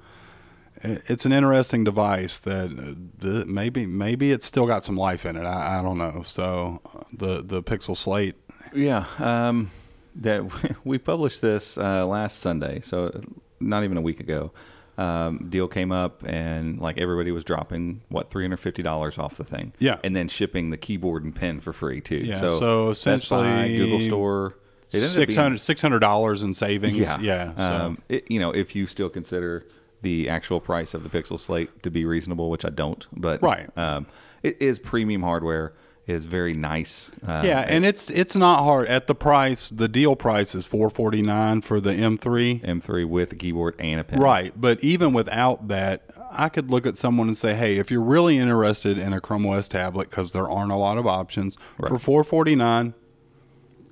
it's 0.82 1.24
an 1.24 1.32
interesting 1.32 1.84
device 1.84 2.38
that 2.40 2.70
uh, 2.70 2.94
the, 3.18 3.44
maybe 3.46 3.86
maybe 3.86 4.30
it's 4.30 4.46
still 4.46 4.66
got 4.66 4.84
some 4.84 4.96
life 4.96 5.26
in 5.26 5.36
it. 5.36 5.44
I, 5.44 5.78
I 5.78 5.82
don't 5.82 5.98
know. 5.98 6.22
So 6.24 6.80
uh, 6.94 7.04
the 7.12 7.42
the 7.42 7.62
Pixel 7.62 7.96
Slate, 7.96 8.36
Yeah, 8.72 9.06
um, 9.18 9.70
that 10.16 10.42
we 10.84 10.98
published 10.98 11.42
this 11.42 11.76
uh, 11.78 12.06
last 12.06 12.38
Sunday, 12.38 12.80
so 12.82 13.20
not 13.60 13.84
even 13.84 13.96
a 13.96 14.02
week 14.02 14.20
ago. 14.20 14.52
Um, 14.96 15.46
deal 15.48 15.68
came 15.68 15.92
up 15.92 16.24
and 16.26 16.80
like 16.80 16.98
everybody 16.98 17.30
was 17.30 17.44
dropping 17.44 18.00
what 18.08 18.30
three 18.30 18.42
hundred 18.42 18.56
fifty 18.56 18.82
dollars 18.82 19.16
off 19.16 19.36
the 19.36 19.44
thing. 19.44 19.72
Yeah. 19.78 19.98
and 20.02 20.16
then 20.16 20.26
shipping 20.26 20.70
the 20.70 20.76
keyboard 20.76 21.22
and 21.22 21.32
pen 21.32 21.60
for 21.60 21.72
free 21.72 22.00
too. 22.00 22.16
Yeah, 22.16 22.40
so, 22.40 22.48
so 22.48 22.88
Best 22.88 23.04
Buy, 23.04 23.12
essentially 23.12 23.76
Google 23.76 24.00
Store, 24.00 24.54
it 24.94 25.18
ended 25.38 25.58
$600 25.60 26.42
in 26.44 26.54
savings. 26.54 26.96
Yeah, 26.96 27.18
yeah. 27.20 27.54
So. 27.54 27.62
Um, 27.72 27.98
it, 28.08 28.30
you 28.30 28.40
know, 28.40 28.50
if 28.50 28.74
you 28.74 28.86
still 28.86 29.08
consider 29.08 29.64
the 30.02 30.28
actual 30.28 30.60
price 30.60 30.94
of 30.94 31.02
the 31.02 31.08
Pixel 31.08 31.38
Slate 31.38 31.82
to 31.82 31.90
be 31.90 32.04
reasonable, 32.04 32.50
which 32.50 32.64
I 32.64 32.70
don't, 32.70 33.06
but 33.12 33.42
Right. 33.42 33.68
um, 33.76 34.06
it 34.42 34.56
is 34.60 34.78
premium 34.78 35.22
hardware. 35.22 35.72
It 36.06 36.14
is 36.14 36.24
very 36.24 36.54
nice. 36.54 37.10
Uh, 37.26 37.42
yeah, 37.44 37.66
and 37.68 37.84
it's 37.84 38.08
it's 38.08 38.34
not 38.34 38.60
hard 38.62 38.86
at 38.88 39.08
the 39.08 39.14
price. 39.14 39.68
The 39.68 39.88
deal 39.88 40.16
price 40.16 40.54
is 40.54 40.64
four 40.64 40.88
forty 40.88 41.20
nine 41.20 41.60
for 41.60 41.80
the 41.82 41.90
M3. 41.90 42.64
M3 42.64 43.06
with 43.06 43.32
a 43.32 43.34
keyboard 43.36 43.74
and 43.78 44.00
a 44.00 44.04
pen. 44.04 44.18
Right, 44.18 44.58
but 44.58 44.82
even 44.82 45.12
without 45.12 45.68
that, 45.68 46.04
I 46.30 46.48
could 46.48 46.70
look 46.70 46.86
at 46.86 46.96
someone 46.96 47.26
and 47.26 47.36
say, 47.36 47.54
"Hey, 47.54 47.76
if 47.76 47.90
you're 47.90 48.00
really 48.00 48.38
interested 48.38 48.96
in 48.96 49.12
a 49.12 49.20
Chrome 49.20 49.44
OS 49.44 49.68
tablet, 49.68 50.08
because 50.08 50.32
there 50.32 50.48
aren't 50.48 50.72
a 50.72 50.76
lot 50.76 50.96
of 50.96 51.06
options 51.06 51.58
for 51.78 51.98
449, 51.98 52.86
it- 52.86 52.92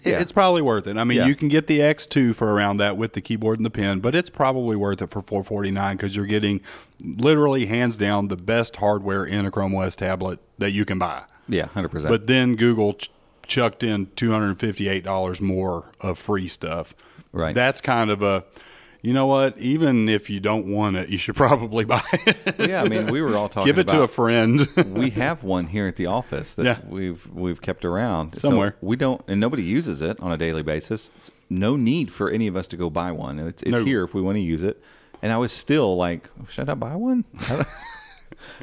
Yeah. 0.07 0.19
it's 0.21 0.33
probably 0.33 0.63
worth 0.63 0.87
it. 0.87 0.97
I 0.97 1.05
mean, 1.05 1.19
Yeah. 1.19 1.27
you 1.27 1.35
can 1.35 1.49
get 1.49 1.67
the 1.67 1.81
X2 1.81 2.35
for 2.35 2.53
around 2.53 2.77
that 2.79 2.97
with 2.97 3.13
the 3.15 3.21
keyboard 3.21 3.59
and 3.59 3.67
the 3.67 3.71
pen, 3.71 4.01
but 4.01 4.15
it's 4.15 4.31
probably 4.31 4.77
worth 4.77 5.03
it 5.03 5.11
for 5.11 5.23
449 5.23 5.97
because 5.97 6.15
you're 6.17 6.27
getting 6.27 6.61
literally 7.03 7.67
hands 7.67 7.97
down 7.97 8.29
the 8.29 8.37
best 8.37 8.77
hardware 8.77 9.25
in 9.25 9.45
a 9.47 9.51
Chrome 9.51 9.75
OS 9.75 9.97
tablet 9.97 10.39
that 10.59 10.73
you 10.73 10.85
can 10.85 10.99
buy. 10.99 11.23
Yeah, 11.49 11.67
hundred 11.67 11.91
percent. 11.91 12.11
But 12.11 12.27
then 12.27 12.57
Google 12.57 12.95
ch- 12.95 13.11
chucked 13.47 13.83
in 13.85 14.09
two 14.17 14.33
hundred 14.33 14.49
and 14.49 14.59
fifty-eight 14.59 15.05
dollars 15.05 15.41
more 15.41 15.85
of 16.01 16.19
free 16.19 16.49
stuff. 16.49 16.95
Right. 17.33 17.55
That's 17.55 17.81
kind 17.81 18.11
of 18.11 18.23
a, 18.23 18.45
you 19.07 19.13
know 19.13 19.27
what? 19.27 19.57
Even 19.59 20.09
if 20.09 20.29
you 20.29 20.41
don't 20.41 20.67
want 20.67 20.97
it, 20.97 21.09
you 21.09 21.17
should 21.17 21.37
probably 21.45 21.85
buy 21.85 22.03
it. 22.13 22.37
yeah, 22.69 22.83
I 22.83 22.89
mean, 22.89 23.07
we 23.07 23.23
were 23.23 23.37
all 23.37 23.49
talking. 23.49 23.67
Give 23.69 23.79
it 23.79 23.87
to 23.89 24.03
a 24.03 24.09
friend. 24.09 24.67
we 24.97 25.11
have 25.11 25.45
one 25.45 25.69
here 25.69 25.87
at 25.87 25.95
the 25.95 26.07
office 26.07 26.55
that 26.55 26.65
Yeah. 26.67 26.79
we've 26.89 27.25
we've 27.33 27.63
kept 27.63 27.85
around 27.85 28.35
So 28.35 28.49
Somewhere. 28.49 28.75
we 28.81 28.97
don't, 28.97 29.23
and 29.29 29.41
nobody 29.41 29.63
uses 29.63 30.03
it 30.03 30.19
on 30.19 30.33
a 30.33 30.37
daily 30.37 30.65
basis. 30.65 31.13
No 31.49 31.77
need 31.77 32.11
for 32.11 32.31
any 32.31 32.49
of 32.49 32.57
us 32.57 32.67
to 32.67 32.77
go 32.77 32.91
buy 32.91 33.13
one. 33.13 33.39
It's, 33.39 33.63
it's 33.63 33.71
No. 33.71 33.85
here 33.85 34.03
if 34.03 34.13
we 34.13 34.21
want 34.23 34.37
to 34.37 34.43
use 34.43 34.65
it. 34.65 34.83
And 35.23 35.33
I 35.33 35.37
was 35.39 35.53
still 35.53 35.95
like, 35.97 36.29
should 36.49 36.69
I 36.69 36.75
buy 36.75 36.97
one? 36.97 37.25
I 37.39 37.49
don't, 37.49 37.69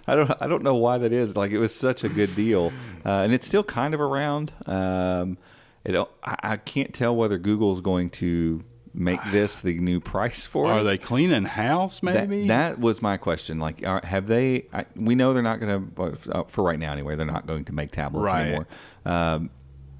I 0.07 0.15
don't. 0.15 0.41
I 0.41 0.47
don't 0.47 0.63
know 0.63 0.75
why 0.75 0.97
that 0.97 1.13
is. 1.13 1.37
Like 1.37 1.51
it 1.51 1.57
was 1.59 1.73
such 1.73 2.03
a 2.03 2.09
good 2.09 2.35
deal, 2.35 2.73
uh, 3.05 3.09
and 3.23 3.33
it's 3.33 3.47
still 3.47 3.63
kind 3.63 3.93
of 3.93 4.01
around. 4.01 4.51
Um, 4.65 5.37
it, 5.85 5.95
I, 6.23 6.35
I 6.43 6.57
can't 6.57 6.93
tell 6.93 7.15
whether 7.15 7.37
Google's 7.37 7.79
going 7.81 8.09
to 8.11 8.63
make 8.93 9.19
this 9.31 9.59
the 9.59 9.79
new 9.79 9.99
price 9.99 10.45
for 10.45 10.67
Are 10.71 10.79
it. 10.81 10.83
they 10.83 10.97
cleaning 10.97 11.45
house? 11.45 12.03
Maybe 12.03 12.47
That, 12.47 12.79
was 12.79 13.01
my 13.01 13.17
question. 13.17 13.59
Like, 13.59 13.85
are, 13.85 14.01
have 14.03 14.27
they? 14.27 14.67
I, 14.71 14.85
we 14.95 15.15
know 15.15 15.33
they're 15.33 15.41
not 15.43 15.59
going 15.59 15.91
to, 15.95 16.31
uh, 16.31 16.43
for 16.47 16.63
right 16.63 16.77
now 16.79 16.91
anyway, 16.91 17.15
they're 17.15 17.25
not 17.25 17.47
going 17.47 17.65
to 17.65 17.73
make 17.73 17.91
tablets 17.91 18.25
Right. 18.25 18.45
anymore. 18.45 18.67
Um, 19.05 19.49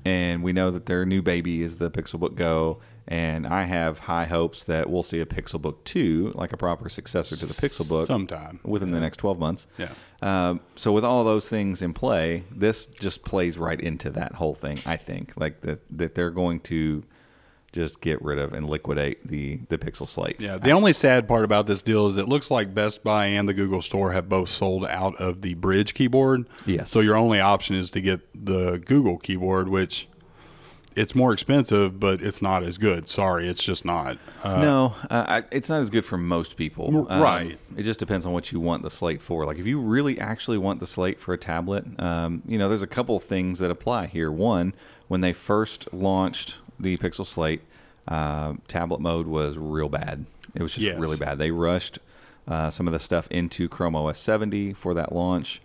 and 0.05 0.43
we 0.43 0.53
know 0.53 0.69
that 0.71 0.85
their 0.85 1.05
new 1.05 1.21
baby 1.21 1.61
is 1.63 1.77
the 1.77 1.89
Pixelbook 1.89 2.35
Go. 2.35 2.79
And 3.05 3.45
I 3.45 3.65
have 3.65 3.99
high 3.99 4.25
hopes 4.25 4.63
that 4.65 4.89
we'll 4.89 5.03
see 5.03 5.19
a 5.19 5.25
Pixelbook 5.25 5.83
2, 5.83 6.31
like 6.35 6.53
a 6.53 6.57
proper 6.57 6.87
successor 6.87 7.35
to 7.35 7.45
the 7.45 7.53
Pixelbook, 7.53 8.05
sometime. 8.05 8.61
within 8.63 8.91
the 8.91 8.99
next 9.01 9.17
12 9.17 9.39
months. 9.39 9.67
Yeah. 9.77 9.89
Um, 10.21 10.61
so 10.75 10.93
with 10.93 11.03
all 11.03 11.25
those 11.25 11.49
things 11.49 11.81
in 11.81 11.93
play, 11.93 12.45
this 12.49 12.85
just 12.85 13.25
plays 13.25 13.57
right 13.57 13.79
into 13.79 14.09
that 14.11 14.35
whole 14.35 14.55
thing. 14.55 14.79
I 14.85 14.95
think 14.95 15.33
like 15.35 15.61
that 15.61 15.81
that 15.97 16.15
they're 16.15 16.31
going 16.31 16.61
to 16.61 17.03
just 17.73 17.99
get 17.99 18.21
rid 18.21 18.37
of 18.39 18.53
and 18.53 18.69
liquidate 18.69 19.27
the 19.27 19.59
the 19.69 19.77
Pixel 19.77 20.07
Slate. 20.07 20.39
Yeah. 20.39 20.57
The 20.57 20.71
only 20.71 20.93
sad 20.93 21.27
part 21.27 21.43
about 21.43 21.67
this 21.67 21.81
deal 21.81 22.07
is 22.07 22.17
it 22.17 22.29
looks 22.29 22.49
like 22.49 22.73
Best 22.73 23.03
Buy 23.03 23.25
and 23.25 23.49
the 23.49 23.53
Google 23.53 23.81
Store 23.81 24.13
have 24.13 24.29
both 24.29 24.49
sold 24.49 24.85
out 24.85 25.15
of 25.19 25.41
the 25.41 25.55
Brydge 25.55 25.93
keyboard. 25.93 26.47
Yes. 26.65 26.91
So 26.91 27.01
your 27.01 27.17
only 27.17 27.39
option 27.39 27.75
is 27.75 27.89
to 27.91 28.01
get 28.01 28.21
the 28.45 28.77
Google 28.77 29.17
keyboard, 29.17 29.67
which 29.67 30.07
it's 30.95 31.15
more 31.15 31.33
expensive, 31.33 31.99
but 31.99 32.21
it's 32.21 32.41
not 32.41 32.63
as 32.63 32.77
good. 32.77 33.07
Sorry, 33.07 33.47
it's 33.47 33.63
just 33.63 33.83
not. 33.83 34.17
Uh, 34.43 34.61
no, 34.61 34.95
uh, 35.09 35.25
I, 35.27 35.43
it's 35.51 35.69
not 35.69 35.79
as 35.79 35.89
good 35.89 36.05
for 36.05 36.17
most 36.17 36.55
people. 36.55 37.07
R- 37.09 37.21
right. 37.21 37.57
It 37.75 37.83
just 37.83 37.99
depends 37.99 38.25
on 38.25 38.33
what 38.33 38.51
you 38.51 38.59
want 38.59 38.83
the 38.83 38.91
slate 38.91 39.21
for. 39.21 39.45
Like 39.45 39.57
if 39.57 39.65
you 39.65 39.79
really 39.79 40.19
actually 40.19 40.59
want 40.59 40.79
the 40.79 40.87
slate 40.87 41.19
for 41.19 41.33
a 41.33 41.37
tablet, 41.37 41.99
um, 41.99 42.43
you 42.47 42.59
know, 42.59 42.69
there's 42.69 42.83
a 42.83 42.87
couple 42.87 43.19
things 43.19 43.59
that 43.59 43.71
apply 43.71 44.07
here. 44.07 44.31
One, 44.31 44.75
when 45.07 45.21
they 45.21 45.33
first 45.33 45.91
launched 45.91 46.57
the 46.83 46.97
Pixel 46.97 47.25
Slate, 47.25 47.61
uh, 48.07 48.53
tablet 48.67 48.99
mode 49.01 49.27
was 49.27 49.57
real 49.57 49.89
bad. 49.89 50.25
It 50.53 50.61
was 50.61 50.73
just 50.73 50.85
Yes. 50.85 50.99
really 50.99 51.17
bad. 51.17 51.37
They 51.39 51.51
rushed 51.51 51.97
uh, 52.47 52.69
some 52.69 52.87
of 52.87 52.93
the 52.93 52.99
stuff 52.99 53.27
into 53.31 53.67
Chrome 53.69 53.95
OS 53.95 54.19
70 54.19 54.73
for 54.73 54.93
that 54.93 55.11
launch. 55.13 55.61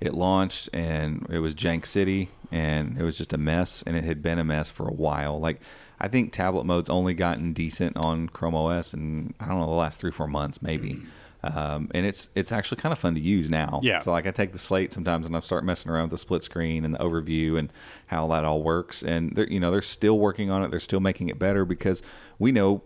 It 0.00 0.14
launched 0.14 0.68
and 0.72 1.26
it 1.30 1.38
was 1.38 1.54
Jank 1.54 1.86
City 1.86 2.30
and 2.50 2.98
it 2.98 3.04
was 3.04 3.16
just 3.18 3.32
a 3.32 3.38
mess 3.38 3.84
and 3.86 3.94
it 3.96 4.02
had 4.04 4.20
been 4.22 4.38
a 4.38 4.44
mess 4.44 4.68
for 4.70 4.88
a 4.88 4.92
while. 4.92 5.38
Like 5.38 5.60
I 6.00 6.08
think 6.08 6.32
tablet 6.32 6.64
mode's 6.64 6.90
only 6.90 7.14
gotten 7.14 7.52
decent 7.52 7.96
on 7.96 8.28
Chrome 8.30 8.54
OS 8.56 8.92
in 8.94 9.34
I 9.38 9.46
don't 9.46 9.58
know 9.60 9.66
the 9.66 9.72
last 9.72 10.00
three 10.00 10.10
four 10.10 10.26
months 10.26 10.60
maybe. 10.60 11.00
Um, 11.44 11.90
and 11.92 12.06
it's 12.06 12.30
it's 12.34 12.52
actually 12.52 12.80
kind 12.80 12.92
of 12.92 12.98
fun 12.98 13.14
to 13.14 13.20
use 13.20 13.50
now. 13.50 13.80
Yeah. 13.82 13.98
So 13.98 14.12
like 14.12 14.26
I 14.26 14.30
take 14.30 14.52
the 14.52 14.58
slate 14.58 14.92
sometimes 14.92 15.26
and 15.26 15.36
I 15.36 15.40
start 15.40 15.64
messing 15.64 15.90
around 15.90 16.04
with 16.04 16.12
the 16.12 16.18
split 16.18 16.44
screen 16.44 16.84
and 16.84 16.94
the 16.94 16.98
overview 16.98 17.58
and 17.58 17.72
how 18.06 18.28
that 18.28 18.44
all 18.44 18.62
works. 18.62 19.02
And 19.02 19.34
they're 19.34 19.48
you 19.48 19.58
know 19.58 19.70
they're 19.70 19.82
still 19.82 20.18
working 20.18 20.50
on 20.50 20.62
it. 20.62 20.70
They're 20.70 20.80
still 20.80 21.00
making 21.00 21.28
it 21.28 21.38
better 21.38 21.64
because 21.64 22.02
we 22.38 22.52
know 22.52 22.82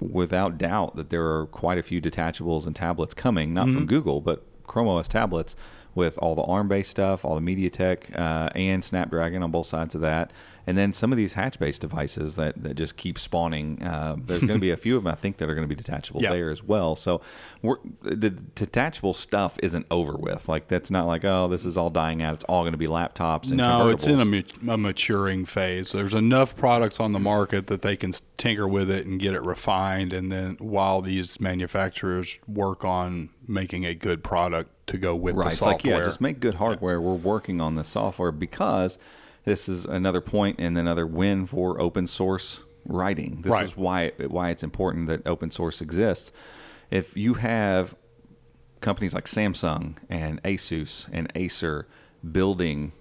without 0.00 0.58
doubt 0.58 0.96
that 0.96 1.10
there 1.10 1.24
are 1.36 1.46
quite 1.46 1.78
a 1.78 1.82
few 1.82 2.00
detachables 2.00 2.66
and 2.66 2.74
tablets 2.74 3.14
coming, 3.14 3.54
not 3.54 3.68
from 3.70 3.86
Google, 3.86 4.20
but 4.20 4.44
Chrome 4.66 4.88
OS 4.88 5.08
tablets 5.08 5.54
with 5.94 6.18
all 6.18 6.34
the 6.34 6.42
ARM-based 6.42 6.90
stuff, 6.90 7.24
all 7.24 7.38
the 7.38 7.40
MediaTek 7.40 8.18
uh, 8.18 8.50
and 8.54 8.84
Snapdragon 8.84 9.42
on 9.42 9.50
both 9.50 9.66
sides 9.66 9.94
of 9.94 10.00
that, 10.00 10.32
and 10.66 10.78
then 10.78 10.92
some 10.94 11.12
of 11.12 11.18
these 11.18 11.34
hatch-based 11.34 11.80
devices 11.82 12.36
that, 12.36 12.62
that 12.62 12.74
just 12.74 12.96
keep 12.96 13.18
spawning. 13.18 13.82
Uh, 13.82 14.16
there's 14.18 14.40
going 14.40 14.54
to 14.54 14.58
be 14.58 14.70
a 14.70 14.76
few 14.78 14.96
of 14.96 15.04
them, 15.04 15.12
I 15.12 15.14
think, 15.14 15.36
that 15.36 15.48
are 15.48 15.54
going 15.54 15.68
to 15.68 15.74
be 15.74 15.80
detachable 15.80 16.22
Yeah. 16.22 16.32
there 16.32 16.50
as 16.50 16.62
well. 16.62 16.96
So 16.96 17.20
we're, 17.60 17.76
the 18.02 18.30
detachable 18.30 19.12
stuff 19.12 19.58
isn't 19.62 19.84
over 19.90 20.14
with. 20.16 20.48
Like 20.48 20.68
that's 20.68 20.90
not 20.90 21.06
like 21.06 21.22
oh, 21.24 21.48
this 21.48 21.66
is 21.66 21.76
all 21.76 21.90
dying 21.90 22.22
out. 22.22 22.34
It's 22.34 22.44
all 22.44 22.62
going 22.62 22.72
to 22.72 22.78
be 22.78 22.86
laptops. 22.86 23.48
And 23.48 23.58
No, 23.58 23.90
it's 23.90 24.06
in 24.06 24.20
a, 24.20 24.24
ma- 24.24 24.72
a 24.72 24.78
maturing 24.78 25.44
phase. 25.44 25.92
There's 25.92 26.14
enough 26.14 26.56
products 26.56 26.98
on 26.98 27.12
the 27.12 27.18
market 27.20 27.66
that 27.66 27.82
they 27.82 27.94
can 27.96 28.12
tinker 28.38 28.66
with 28.66 28.90
it 28.90 29.04
and 29.06 29.20
get 29.20 29.34
it 29.34 29.42
refined. 29.42 30.14
And 30.14 30.32
then 30.32 30.56
while 30.60 31.02
these 31.02 31.38
manufacturers 31.40 32.38
work 32.48 32.84
on 32.86 33.28
making 33.46 33.84
a 33.84 33.94
good 33.94 34.24
product 34.24 34.70
to 34.86 34.98
go 34.98 35.14
with 35.16 35.34
right. 35.34 35.44
the 35.44 35.48
It's 35.50 35.58
software, 35.58 35.94
like 35.94 36.00
yeah, 36.02 36.04
just 36.04 36.20
make 36.20 36.40
good 36.40 36.56
hardware. 36.56 37.00
We're 37.00 37.14
working 37.14 37.60
on 37.60 37.74
the 37.74 37.84
software 37.84 38.32
because 38.32 38.98
this 39.44 39.68
is 39.68 39.84
another 39.84 40.20
point 40.20 40.56
and 40.58 40.76
another 40.78 41.06
win 41.06 41.46
for 41.46 41.80
open 41.80 42.06
source 42.06 42.62
writing. 42.86 43.40
This 43.42 43.52
Right. 43.52 43.64
is 43.66 43.76
why 43.76 44.12
why 44.28 44.50
it's 44.50 44.62
important 44.62 45.06
that 45.06 45.26
open 45.26 45.50
source 45.50 45.80
exists. 45.80 46.32
If 46.90 47.16
you 47.16 47.34
have 47.34 47.94
companies 48.80 49.14
like 49.14 49.24
Samsung 49.24 49.96
and 50.10 50.42
Asus 50.42 51.08
and 51.12 51.30
Acer 51.34 51.86
building 52.30 52.92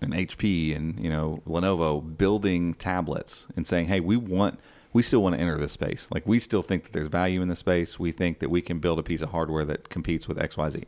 and 0.00 0.12
HP 0.14 0.76
and 0.76 1.02
you 1.02 1.08
know 1.10 1.42
Lenovo 1.46 2.00
building 2.18 2.74
tablets 2.74 3.46
and 3.56 3.66
saying, 3.66 3.86
"Hey, 3.86 4.00
we 4.00 4.16
want 4.16 4.60
we 4.92 5.02
still 5.02 5.22
want 5.22 5.34
to 5.36 5.40
enter 5.40 5.58
this 5.58 5.72
space. 5.72 6.08
Like 6.12 6.26
we 6.26 6.38
still 6.38 6.62
think 6.62 6.84
that 6.84 6.92
there's 6.92 7.08
value 7.08 7.42
in 7.42 7.48
the 7.48 7.56
space. 7.56 7.98
We 7.98 8.12
think 8.12 8.38
that 8.40 8.50
we 8.50 8.62
can 8.62 8.78
build 8.78 8.98
a 8.98 9.02
piece 9.02 9.22
of 9.22 9.30
hardware 9.30 9.64
that 9.66 9.88
competes 9.88 10.28
with 10.28 10.38
XYZ." 10.38 10.84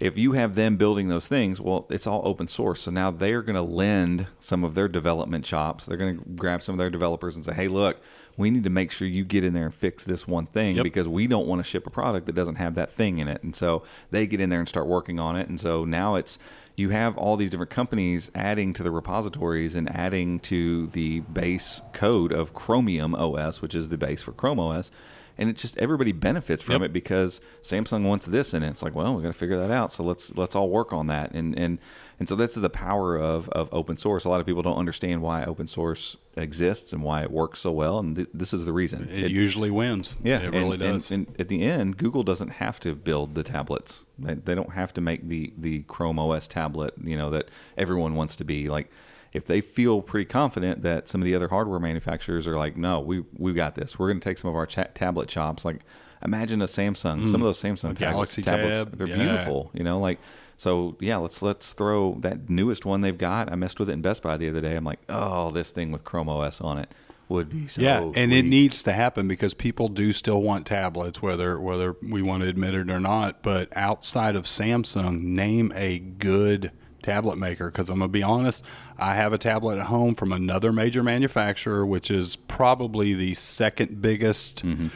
If 0.00 0.16
you 0.16 0.32
have 0.32 0.54
them 0.54 0.78
building 0.78 1.08
those 1.08 1.28
things, 1.28 1.60
well, 1.60 1.86
it's 1.90 2.06
all 2.06 2.22
open 2.24 2.48
source. 2.48 2.80
So 2.80 2.90
now 2.90 3.10
they're 3.10 3.42
going 3.42 3.56
to 3.56 3.60
lend 3.60 4.28
some 4.40 4.64
of 4.64 4.74
their 4.74 4.88
development 4.88 5.44
chops. 5.44 5.84
They're 5.84 5.98
going 5.98 6.16
to 6.16 6.24
grab 6.36 6.62
some 6.62 6.74
of 6.74 6.78
their 6.78 6.88
developers 6.88 7.36
and 7.36 7.44
say, 7.44 7.52
"Hey, 7.52 7.68
look, 7.68 7.98
we 8.38 8.50
need 8.50 8.64
to 8.64 8.70
make 8.70 8.92
sure 8.92 9.06
you 9.06 9.24
get 9.24 9.44
in 9.44 9.52
there 9.52 9.66
and 9.66 9.74
fix 9.74 10.02
this 10.02 10.26
one 10.26 10.46
thing 10.46 10.76
Yep. 10.76 10.84
because 10.84 11.06
we 11.06 11.26
don't 11.26 11.46
want 11.46 11.58
to 11.60 11.64
ship 11.64 11.86
a 11.86 11.90
product 11.90 12.24
that 12.26 12.34
doesn't 12.34 12.54
have 12.54 12.76
that 12.76 12.90
thing 12.90 13.18
in 13.18 13.28
it." 13.28 13.42
And 13.42 13.54
so 13.54 13.82
they 14.10 14.26
get 14.26 14.40
in 14.40 14.48
there 14.48 14.60
and 14.60 14.68
start 14.68 14.86
working 14.86 15.20
on 15.20 15.36
it. 15.36 15.50
And 15.50 15.60
so 15.60 15.84
now 15.84 16.14
it's 16.14 16.38
you 16.80 16.88
have 16.90 17.16
all 17.18 17.36
these 17.36 17.50
different 17.50 17.70
companies 17.70 18.30
adding 18.34 18.72
to 18.72 18.82
the 18.82 18.90
repositories 18.90 19.74
and 19.76 19.88
adding 19.94 20.40
to 20.40 20.86
the 20.88 21.20
base 21.20 21.82
code 21.92 22.32
of 22.32 22.54
Chromium 22.54 23.14
OS, 23.14 23.60
which 23.62 23.74
is 23.74 23.88
the 23.88 23.98
base 23.98 24.22
for 24.22 24.32
Chrome 24.32 24.58
OS. 24.58 24.90
And 25.38 25.48
it 25.48 25.56
just 25.56 25.78
everybody 25.78 26.12
benefits 26.12 26.62
from 26.62 26.82
Yep. 26.82 26.82
it 26.82 26.92
because 26.92 27.40
Samsung 27.62 28.04
wants 28.04 28.26
this 28.26 28.52
in 28.52 28.62
it. 28.62 28.68
It's 28.70 28.82
like, 28.82 28.94
well, 28.94 29.14
we 29.14 29.22
got 29.22 29.28
to 29.28 29.38
figure 29.38 29.58
that 29.58 29.70
out. 29.70 29.92
So 29.92 30.02
let's 30.02 30.36
let's 30.36 30.54
all 30.54 30.68
work 30.68 30.92
on 30.92 31.06
that. 31.06 31.32
And 31.32 31.56
and 31.58 31.78
and 32.20 32.28
so 32.28 32.36
that's 32.36 32.54
the 32.54 32.70
power 32.70 33.16
of 33.16 33.48
of 33.48 33.68
open 33.72 33.96
source. 33.96 34.24
A 34.24 34.28
lot 34.28 34.38
of 34.40 34.46
people 34.46 34.62
don't 34.62 34.76
understand 34.78 35.22
why 35.22 35.44
open 35.44 35.66
source 35.66 36.16
exists 36.36 36.92
and 36.92 37.02
why 37.02 37.22
it 37.22 37.30
works 37.32 37.58
so 37.58 37.72
well. 37.72 37.98
And 37.98 38.14
th- 38.14 38.28
this 38.32 38.54
is 38.54 38.64
the 38.64 38.72
reason. 38.72 39.08
it, 39.10 39.30
usually 39.32 39.70
wins. 39.70 40.14
Yeah, 40.22 40.38
it 40.38 40.44
and- 40.44 40.54
really 40.54 40.76
does. 40.76 41.10
And, 41.10 41.26
at 41.40 41.48
the 41.48 41.62
end, 41.62 41.96
Google 41.96 42.22
doesn't 42.22 42.50
have 42.50 42.78
to 42.80 42.94
build 42.94 43.34
the 43.34 43.42
tablets. 43.42 44.04
They, 44.18 44.34
they 44.34 44.54
don't 44.54 44.72
have 44.74 44.94
to 44.94 45.00
make 45.00 45.28
the 45.28 45.52
the 45.58 45.82
Chrome 45.88 46.18
OS 46.20 46.46
tablet. 46.46 46.94
You 47.02 47.16
know 47.16 47.30
that 47.30 47.48
everyone 47.76 48.14
wants 48.14 48.36
to 48.36 48.44
be 48.44 48.68
like. 48.68 48.88
If 49.32 49.46
they 49.46 49.60
feel 49.60 50.02
pretty 50.02 50.24
confident 50.24 50.82
that 50.82 51.08
some 51.08 51.20
of 51.20 51.24
the 51.24 51.36
other 51.36 51.46
hardware 51.46 51.78
manufacturers 51.78 52.48
are 52.48 52.56
like, 52.56 52.76
no, 52.76 52.98
we 52.98 53.22
we 53.38 53.52
got 53.52 53.76
this. 53.76 53.96
We're 53.96 54.08
going 54.08 54.18
to 54.18 54.28
take 54.28 54.38
some 54.38 54.50
of 54.50 54.56
our 54.56 54.66
cha- 54.66 54.88
tablet 54.92 55.28
chops. 55.28 55.64
Like, 55.64 55.82
imagine 56.24 56.60
a 56.62 56.64
Samsung. 56.64 57.30
Some 57.30 57.36
of 57.40 57.42
those 57.42 57.62
Samsung 57.62 57.96
tablets, 57.96 58.00
Mm. 58.00 58.00
Galaxy 58.00 58.42
tablets, 58.42 58.74
Tab, 58.74 58.98
they're 58.98 59.06
yeah. 59.06 59.16
beautiful. 59.22 59.70
You 59.72 59.84
know, 59.84 60.00
like 60.00 60.18
so. 60.60 60.96
Yeah, 61.00 61.16
let's 61.16 61.42
let's 61.42 61.72
throw 61.72 62.14
that 62.20 62.48
newest 62.50 62.84
one 62.84 63.00
they've 63.00 63.16
got. 63.16 63.50
I 63.50 63.54
messed 63.54 63.78
with 63.78 63.88
it 63.88 63.92
in 63.92 64.02
Best 64.02 64.22
Buy 64.22 64.36
the 64.36 64.48
other 64.48 64.60
day. 64.60 64.76
I'm 64.76 64.84
like, 64.84 65.00
oh, 65.08 65.50
this 65.50 65.70
thing 65.70 65.92
with 65.92 66.04
Chrome 66.04 66.28
OS 66.28 66.60
on 66.60 66.78
it 66.78 66.92
would 67.28 67.48
be 67.48 67.66
so. 67.68 67.80
yeah, 67.80 68.10
and 68.14 68.32
it 68.32 68.44
needs 68.44 68.82
to 68.82 68.92
happen 68.92 69.28
because 69.28 69.54
people 69.54 69.88
do 69.88 70.12
still 70.12 70.42
want 70.42 70.66
tablets, 70.66 71.22
whether 71.22 71.58
whether 71.60 71.96
we 72.02 72.22
want 72.22 72.42
to 72.42 72.48
admit 72.48 72.74
it 72.74 72.90
or 72.90 73.00
not. 73.00 73.42
But 73.42 73.68
outside 73.76 74.36
of 74.36 74.44
Samsung, 74.44 75.22
name 75.22 75.72
a 75.74 75.98
good 76.00 76.72
tablet 77.02 77.38
maker. 77.38 77.70
Because 77.70 77.88
I'm 77.88 78.00
gonna 78.00 78.08
be 78.08 78.22
honest, 78.22 78.64
I 78.98 79.14
have 79.14 79.32
a 79.32 79.38
tablet 79.38 79.78
at 79.78 79.86
home 79.86 80.14
from 80.14 80.32
another 80.32 80.72
major 80.72 81.02
manufacturer, 81.02 81.86
which 81.86 82.10
is 82.10 82.36
probably 82.36 83.14
the 83.14 83.34
second 83.34 84.02
biggest 84.02 84.64
Mm-hmm. 84.64 84.88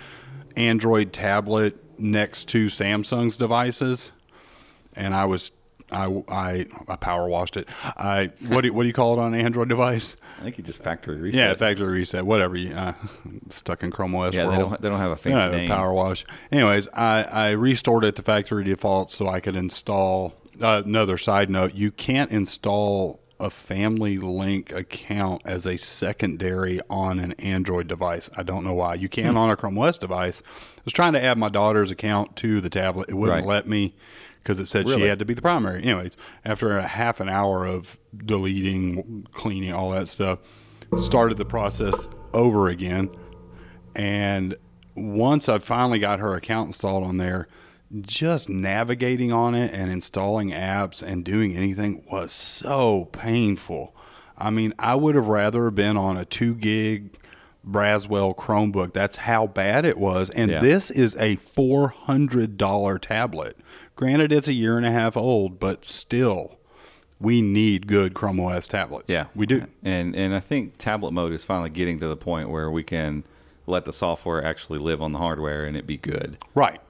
Android 0.57 1.12
tablet 1.12 1.77
next 1.99 2.49
to 2.49 2.67
Samsung's 2.67 3.37
devices, 3.37 4.12
and 4.97 5.14
I 5.14 5.24
was. 5.26 5.51
I, 5.92 6.07
I, 6.28 6.66
I 6.88 6.97
power 6.97 7.28
washed 7.28 7.59
it. 7.59 7.68
I 7.84 8.30
what 8.49 8.62
do 8.62 8.68
you, 8.68 8.72
what 8.72 8.82
do 8.82 8.86
you 8.88 8.95
call 8.95 9.12
it 9.12 9.22
on 9.22 9.34
an 9.34 9.40
Android 9.40 9.68
device? 9.68 10.16
I 10.40 10.45
think 10.45 10.57
you 10.57 10.64
just 10.64 10.82
factory 10.82 11.16
reset. 11.20 11.38
Yeah, 11.38 11.55
factory 11.55 11.92
reset, 11.92 12.24
whatever. 12.24 12.57
You, 12.57 12.74
uh, 12.74 12.95
stuck 13.51 13.82
in 13.82 13.90
Chrome 13.90 14.14
OS 14.14 14.34
Yeah, 14.34 14.47
they 14.49 14.57
don't, 14.57 14.80
they 14.80 14.88
don't 14.88 14.99
have 14.99 15.11
a 15.11 15.16
fancy 15.16 15.45
don't 15.45 15.53
name. 15.53 15.68
power 15.68 15.92
wash. 15.92 16.24
Anyways, 16.51 16.88
I, 16.95 17.22
I 17.24 17.51
restored 17.51 18.05
it 18.05 18.16
to 18.16 18.22
factory 18.22 18.64
default 18.64 19.12
so 19.12 19.28
I 19.28 19.40
could 19.40 19.57
install. 19.57 20.34
Uh, 20.61 20.82
another 20.84 21.18
side 21.18 21.51
note: 21.51 21.74
you 21.74 21.90
can't 21.92 22.30
install 22.30 23.20
a 23.41 23.51
Family 23.51 24.16
Link 24.18 24.72
account 24.72 25.43
as 25.45 25.66
a 25.66 25.76
secondary 25.76 26.80
on 26.89 27.18
an 27.18 27.32
Android 27.32 27.89
device. 27.89 28.30
I 28.37 28.43
don't 28.43 28.64
know 28.64 28.74
why. 28.74 28.95
You 28.95 29.09
Hmm. 29.09 29.12
can 29.12 29.37
on 29.37 29.51
a 29.51 29.57
Chrome 29.57 29.78
OS 29.78 29.99
device. 29.99 30.43
I 30.78 30.80
was 30.85 30.93
trying 30.93 31.12
to 31.14 31.22
add 31.22 31.37
my 31.39 31.49
daughter's 31.49 31.91
account 31.91 32.37
to 32.37 32.61
the 32.61 32.70
tablet. 32.70 33.09
It 33.11 33.14
wouldn't 33.14 33.41
Right. 33.41 33.47
let 33.47 33.68
me 33.68 33.95
because 34.43 34.61
it 34.61 34.66
said 34.66 34.89
she 34.89 35.01
had 35.03 35.18
to 35.18 35.24
be 35.24 35.35
the 35.35 35.43
primary. 35.43 35.82
Anyways, 35.82 36.16
after 36.45 36.76
a 36.78 36.87
half 36.87 37.18
an 37.20 37.28
hour 37.28 37.64
of 37.66 37.99
deleting, 38.24 39.26
cleaning, 39.32 39.72
all 39.72 39.91
that 39.91 40.07
stuff, 40.09 40.39
started 41.01 41.37
the 41.39 41.45
process 41.47 42.09
over 42.35 42.68
again. 42.68 43.09
And 43.97 44.55
once 44.95 45.49
I 45.49 45.59
finally 45.59 45.99
got 45.99 46.20
her 46.20 46.35
account 46.35 46.68
installed 46.68 47.05
on 47.05 47.16
there, 47.16 47.49
just 48.03 48.49
navigating 48.49 49.32
on 49.32 49.55
it 49.55 49.72
and 49.72 49.90
installing 49.90 50.51
apps 50.51 51.03
and 51.03 51.24
doing 51.24 51.57
anything 51.57 52.05
was 52.11 52.32
so 52.32 53.07
painful. 53.12 53.95
I 54.36 54.51
mean, 54.51 54.72
I 54.78 54.95
would 54.95 55.14
have 55.14 55.28
rather 55.28 55.70
been 55.70 55.97
on 55.97 56.16
a 56.16 56.24
two 56.24 56.55
gig 56.55 57.16
Braswell 57.66 58.36
Chromebook. 58.36 58.92
That's 58.92 59.16
how 59.16 59.47
bad 59.47 59.84
it 59.84 59.97
was. 59.97 60.28
And 60.30 60.51
Yeah. 60.51 60.61
this 60.61 60.90
is 60.90 61.14
a 61.16 61.36
$400 61.36 62.99
tablet. 62.99 63.57
Granted, 63.97 64.32
it's 64.32 64.49
a 64.49 64.53
year 64.53 64.76
and 64.76 64.84
a 64.86 64.90
half 64.90 65.16
old, 65.16 65.59
but 65.61 65.84
still, 65.84 66.59
we 67.20 67.40
need 67.40 67.86
good 67.86 68.12
Chrome 68.14 68.40
OS 68.40 68.66
tablets. 68.66 69.11
Yeah, 69.12 69.26
we 69.34 69.47
do. 69.47 69.66
And 69.82 70.14
and 70.16 70.34
I 70.34 70.40
think 70.40 70.74
tablet 70.78 71.12
mode 71.12 71.32
is 71.32 71.45
finally 71.45 71.70
getting 71.70 72.01
to 72.01 72.09
the 72.09 72.16
point 72.16 72.51
where 72.51 72.70
we 72.70 72.82
can 72.82 73.24
let 73.66 73.84
the 73.84 73.92
software 73.92 74.45
actually 74.45 74.78
live 74.78 75.01
on 75.01 75.12
the 75.12 75.18
hardware 75.18 75.64
and 75.64 75.76
it 75.76 75.86
be 75.86 75.97
good. 75.97 76.36
Right. 76.55 76.80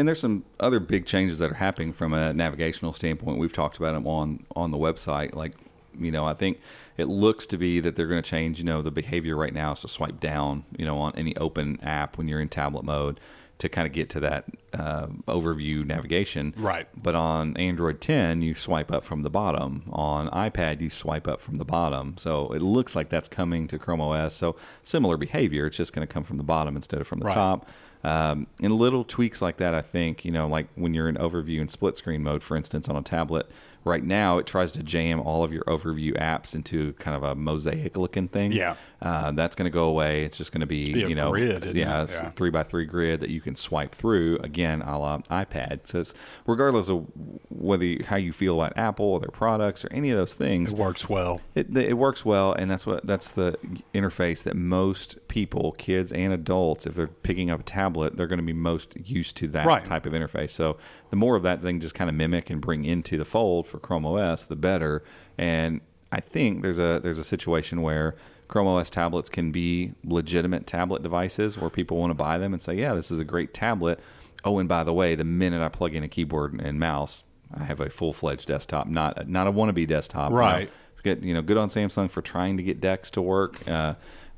And 0.00 0.08
there's 0.08 0.20
some 0.20 0.44
other 0.58 0.80
big 0.80 1.04
changes 1.04 1.40
that 1.40 1.50
are 1.50 1.54
happening 1.54 1.92
from 1.92 2.14
a 2.14 2.32
navigational 2.32 2.94
standpoint. 2.94 3.38
We've 3.38 3.52
talked 3.52 3.76
about 3.76 3.92
them 3.92 4.06
on 4.06 4.44
on 4.56 4.70
the 4.70 4.78
website. 4.78 5.34
Like, 5.34 5.52
you 5.98 6.10
know, 6.10 6.24
I 6.24 6.32
think 6.32 6.58
it 6.96 7.04
looks 7.08 7.44
to 7.48 7.58
be 7.58 7.80
that 7.80 7.96
they're 7.96 8.06
going 8.06 8.22
to 8.22 8.28
change. 8.28 8.58
You 8.58 8.64
know, 8.64 8.80
the 8.80 8.90
behavior 8.90 9.36
right 9.36 9.52
now 9.52 9.72
is 9.72 9.80
to 9.80 9.88
swipe 9.88 10.18
down. 10.18 10.64
You 10.78 10.86
know, 10.86 10.96
on 10.98 11.12
any 11.16 11.36
open 11.36 11.78
app 11.82 12.16
when 12.16 12.28
you're 12.28 12.40
in 12.40 12.48
tablet 12.48 12.84
mode. 12.84 13.20
to 13.58 13.68
kind 13.68 13.86
of 13.86 13.92
get 13.92 14.08
to 14.08 14.20
that 14.20 14.44
uh, 14.72 15.06
overview 15.28 15.84
navigation. 15.84 16.54
Right. 16.56 16.88
But 16.96 17.14
on 17.14 17.54
Android 17.58 18.00
10, 18.00 18.40
you 18.40 18.54
swipe 18.54 18.90
up 18.90 19.04
from 19.04 19.20
the 19.22 19.28
bottom. 19.28 19.82
On 19.92 20.30
iPad, 20.30 20.80
you 20.80 20.88
swipe 20.88 21.28
up 21.28 21.42
from 21.42 21.56
the 21.56 21.64
bottom. 21.66 22.14
So 22.16 22.54
it 22.54 22.62
looks 22.62 22.96
like 22.96 23.10
that's 23.10 23.28
coming 23.28 23.68
to 23.68 23.78
Chrome 23.78 24.00
OS. 24.00 24.34
So 24.34 24.56
similar 24.82 25.18
behavior. 25.18 25.66
It's 25.66 25.76
just 25.76 25.92
going 25.92 26.08
to 26.08 26.10
come 26.14 26.24
from 26.24 26.38
the 26.38 26.42
bottom 26.42 26.74
instead 26.74 27.02
of 27.02 27.06
from 27.06 27.18
the 27.18 27.26
Right. 27.26 27.34
top. 27.34 27.68
Um, 28.02 28.46
and 28.62 28.74
little 28.74 29.04
tweaks 29.04 29.42
like 29.42 29.58
that, 29.58 29.74
I 29.74 29.82
think, 29.82 30.24
you 30.24 30.30
know, 30.30 30.46
like 30.46 30.68
when 30.74 30.94
you're 30.94 31.08
in 31.08 31.16
overview 31.16 31.60
and 31.60 31.70
split 31.70 31.96
screen 31.96 32.22
mode, 32.22 32.42
for 32.42 32.56
instance, 32.56 32.88
on 32.88 32.96
a 32.96 33.02
tablet, 33.02 33.50
right 33.84 34.02
now 34.02 34.38
it 34.38 34.46
tries 34.46 34.72
to 34.72 34.82
jam 34.82 35.20
all 35.20 35.44
of 35.44 35.52
your 35.52 35.64
overview 35.64 36.18
apps 36.18 36.54
into 36.54 36.92
kind 36.94 37.16
of 37.16 37.22
a 37.22 37.34
mosaic 37.34 37.96
looking 37.96 38.28
thing. 38.28 38.52
Yeah. 38.52 38.76
Uh, 39.02 39.30
that's 39.32 39.56
going 39.56 39.64
to 39.64 39.72
go 39.74 39.84
away. 39.84 40.24
It's 40.24 40.36
just 40.36 40.52
going 40.52 40.60
to 40.60 40.66
be, 40.66 40.92
Be 40.92 41.00
you 41.00 41.14
know, 41.14 41.30
grid, 41.30 41.64
yeah, 41.74 42.02
it? 42.02 42.04
it's 42.10 42.12
Yeah. 42.12 42.28
a 42.28 42.30
three 42.32 42.50
by 42.50 42.62
three 42.64 42.84
grid 42.84 43.20
that 43.20 43.30
you 43.30 43.40
can 43.40 43.56
swipe 43.56 43.94
through 43.94 44.38
again, 44.42 44.82
a 44.82 44.98
la 44.98 45.18
iPad. 45.30 45.80
So 45.84 46.00
it's 46.00 46.12
regardless 46.46 46.90
of 46.90 47.06
whether 47.48 47.84
you, 47.86 48.04
how 48.06 48.16
you 48.16 48.30
feel 48.32 48.60
about 48.60 48.76
Apple 48.76 49.06
or 49.06 49.20
their 49.20 49.30
products 49.30 49.86
or 49.86 49.88
any 49.92 50.10
of 50.10 50.18
those 50.18 50.34
things, 50.34 50.72
It 50.74 50.78
works 50.78 51.08
well. 51.08 51.40
it, 51.54 51.74
it 51.74 51.94
works 51.96 52.26
well, 52.26 52.52
and 52.52 52.70
that's 52.70 52.86
what 52.86 53.06
that's 53.06 53.30
the 53.30 53.56
interface 53.94 54.42
that 54.42 54.54
most 54.54 55.16
people, 55.28 55.72
kids 55.78 56.12
and 56.12 56.32
adults, 56.34 56.86
if 56.86 56.94
they're 56.94 57.06
picking 57.06 57.50
up 57.50 57.60
a 57.60 57.62
tablet, 57.62 58.16
they're 58.18 58.26
going 58.26 58.38
to 58.38 58.44
be 58.44 58.52
most 58.52 58.96
used 59.08 59.34
to 59.38 59.48
that 59.48 59.64
Right. 59.66 59.84
type 59.84 60.04
of 60.04 60.12
interface. 60.12 60.50
So 60.50 60.76
the 61.08 61.16
more 61.16 61.36
of 61.36 61.42
that 61.44 61.62
they 61.62 61.70
can 61.70 61.80
just 61.80 61.94
kind 61.94 62.10
of 62.10 62.16
mimic 62.16 62.50
and 62.50 62.60
bring 62.60 62.84
into 62.84 63.16
the 63.16 63.24
fold 63.24 63.66
for 63.66 63.78
Chrome 63.78 64.04
OS, 64.04 64.44
the 64.44 64.56
better. 64.56 65.02
And 65.38 65.80
I 66.12 66.20
think 66.20 66.60
there's 66.62 66.78
a 66.78 67.00
there's 67.02 67.18
a 67.18 67.24
situation 67.24 67.80
where 67.82 68.14
Chrome 68.50 68.66
OS 68.66 68.90
tablets 68.90 69.30
can 69.30 69.52
be 69.52 69.92
legitimate 70.04 70.66
tablet 70.66 71.02
devices 71.04 71.56
where 71.56 71.70
people 71.70 71.98
want 71.98 72.10
to 72.10 72.14
buy 72.14 72.36
them 72.36 72.52
and 72.52 72.60
say, 72.60 72.74
yeah, 72.74 72.94
this 72.94 73.10
is 73.12 73.20
a 73.20 73.24
great 73.24 73.54
tablet. 73.54 74.00
Oh, 74.44 74.58
and 74.58 74.68
by 74.68 74.82
the 74.82 74.92
way, 74.92 75.14
the 75.14 75.22
minute 75.24 75.62
I 75.62 75.68
plug 75.68 75.94
in 75.94 76.02
a 76.02 76.08
keyboard 76.08 76.60
and 76.60 76.80
mouse, 76.80 77.22
I 77.54 77.62
have 77.62 77.78
a 77.80 77.88
full 77.90 78.12
fledged 78.12 78.48
desktop, 78.48 78.88
not 78.88 79.28
not 79.28 79.46
a 79.46 79.52
wannabe 79.52 79.86
desktop. 79.86 80.30
you 80.30 80.34
know. 80.34 80.40
Right. 80.40 80.70
It's 80.92 81.00
good, 81.02 81.24
you 81.24 81.32
know, 81.32 81.42
good 81.42 81.56
on 81.58 81.68
Samsung 81.68 82.10
for 82.10 82.22
trying 82.22 82.56
to 82.56 82.62
get 82.64 82.80
DeX 82.80 83.10
to 83.12 83.22
work. 83.22 83.66
Uh, 83.68 83.94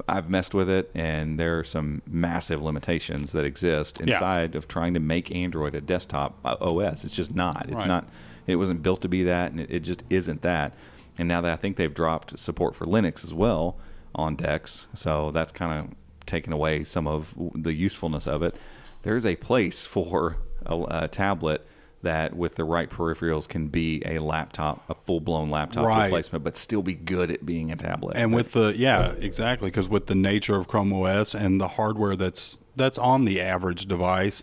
I've 0.06 0.28
messed 0.28 0.52
with 0.54 0.68
it, 0.68 0.90
and 0.94 1.38
there 1.40 1.58
are 1.58 1.64
some 1.64 2.02
massive 2.06 2.60
limitations 2.62 3.32
that 3.32 3.44
exist 3.46 3.98
Yeah. 4.04 4.14
inside 4.14 4.54
of 4.56 4.68
trying 4.68 4.92
to 4.94 5.00
make 5.00 5.34
Android 5.34 5.74
a 5.74 5.80
desktop 5.80 6.38
uh, 6.44 6.56
OS. 6.60 7.04
It's 7.04 7.14
just 7.16 7.34
not. 7.34 7.64
It's 7.66 7.74
Right. 7.76 7.88
not. 7.88 8.08
It 8.46 8.56
wasn't 8.56 8.82
built 8.82 9.00
to 9.02 9.08
be 9.08 9.22
that, 9.24 9.52
and 9.52 9.60
it, 9.60 9.70
it 9.70 9.80
just 9.80 10.04
isn't 10.10 10.42
that. 10.42 10.74
And 11.18 11.26
now 11.28 11.40
that 11.40 11.52
I 11.52 11.56
think 11.56 11.76
they've 11.78 11.92
dropped 11.94 12.38
support 12.38 12.74
for 12.76 12.84
Linux 12.84 13.24
as 13.24 13.32
well 13.32 13.76
on 14.14 14.36
DeX. 14.36 14.86
so 14.94 15.30
that's 15.30 15.52
kind 15.52 15.78
of 15.88 15.94
taken 16.26 16.52
away 16.52 16.84
some 16.84 17.06
of 17.06 17.34
the 17.54 17.72
usefulness 17.72 18.26
of 18.26 18.42
it. 18.42 18.56
There's 19.02 19.26
a 19.26 19.36
place 19.36 19.84
for 19.94 20.36
a, 20.66 20.84
a 21.04 21.08
tablet 21.08 21.66
that, 22.02 22.34
with 22.36 22.56
the 22.56 22.64
right 22.64 22.90
peripherals, 22.90 23.48
can 23.48 23.68
be 23.68 24.02
a 24.04 24.18
laptop, 24.18 24.88
a 24.90 24.94
full 24.94 25.20
blown 25.20 25.50
laptop 25.50 25.86
Right. 25.86 26.04
replacement, 26.06 26.42
but 26.42 26.56
still 26.56 26.82
be 26.82 26.94
good 26.94 27.30
at 27.30 27.46
being 27.46 27.70
a 27.70 27.76
tablet. 27.76 28.16
And 28.16 28.34
with 28.34 28.52
the 28.52 28.74
yeah, 28.76 29.12
exactly, 29.12 29.70
because 29.70 29.88
with 29.88 30.06
the 30.06 30.16
nature 30.16 30.56
of 30.56 30.66
Chrome 30.66 30.92
OS 30.92 31.32
and 31.34 31.60
the 31.60 31.68
hardware 31.68 32.16
that's 32.16 32.58
that's 32.74 32.98
on 32.98 33.24
the 33.24 33.40
average 33.40 33.86
device, 33.86 34.42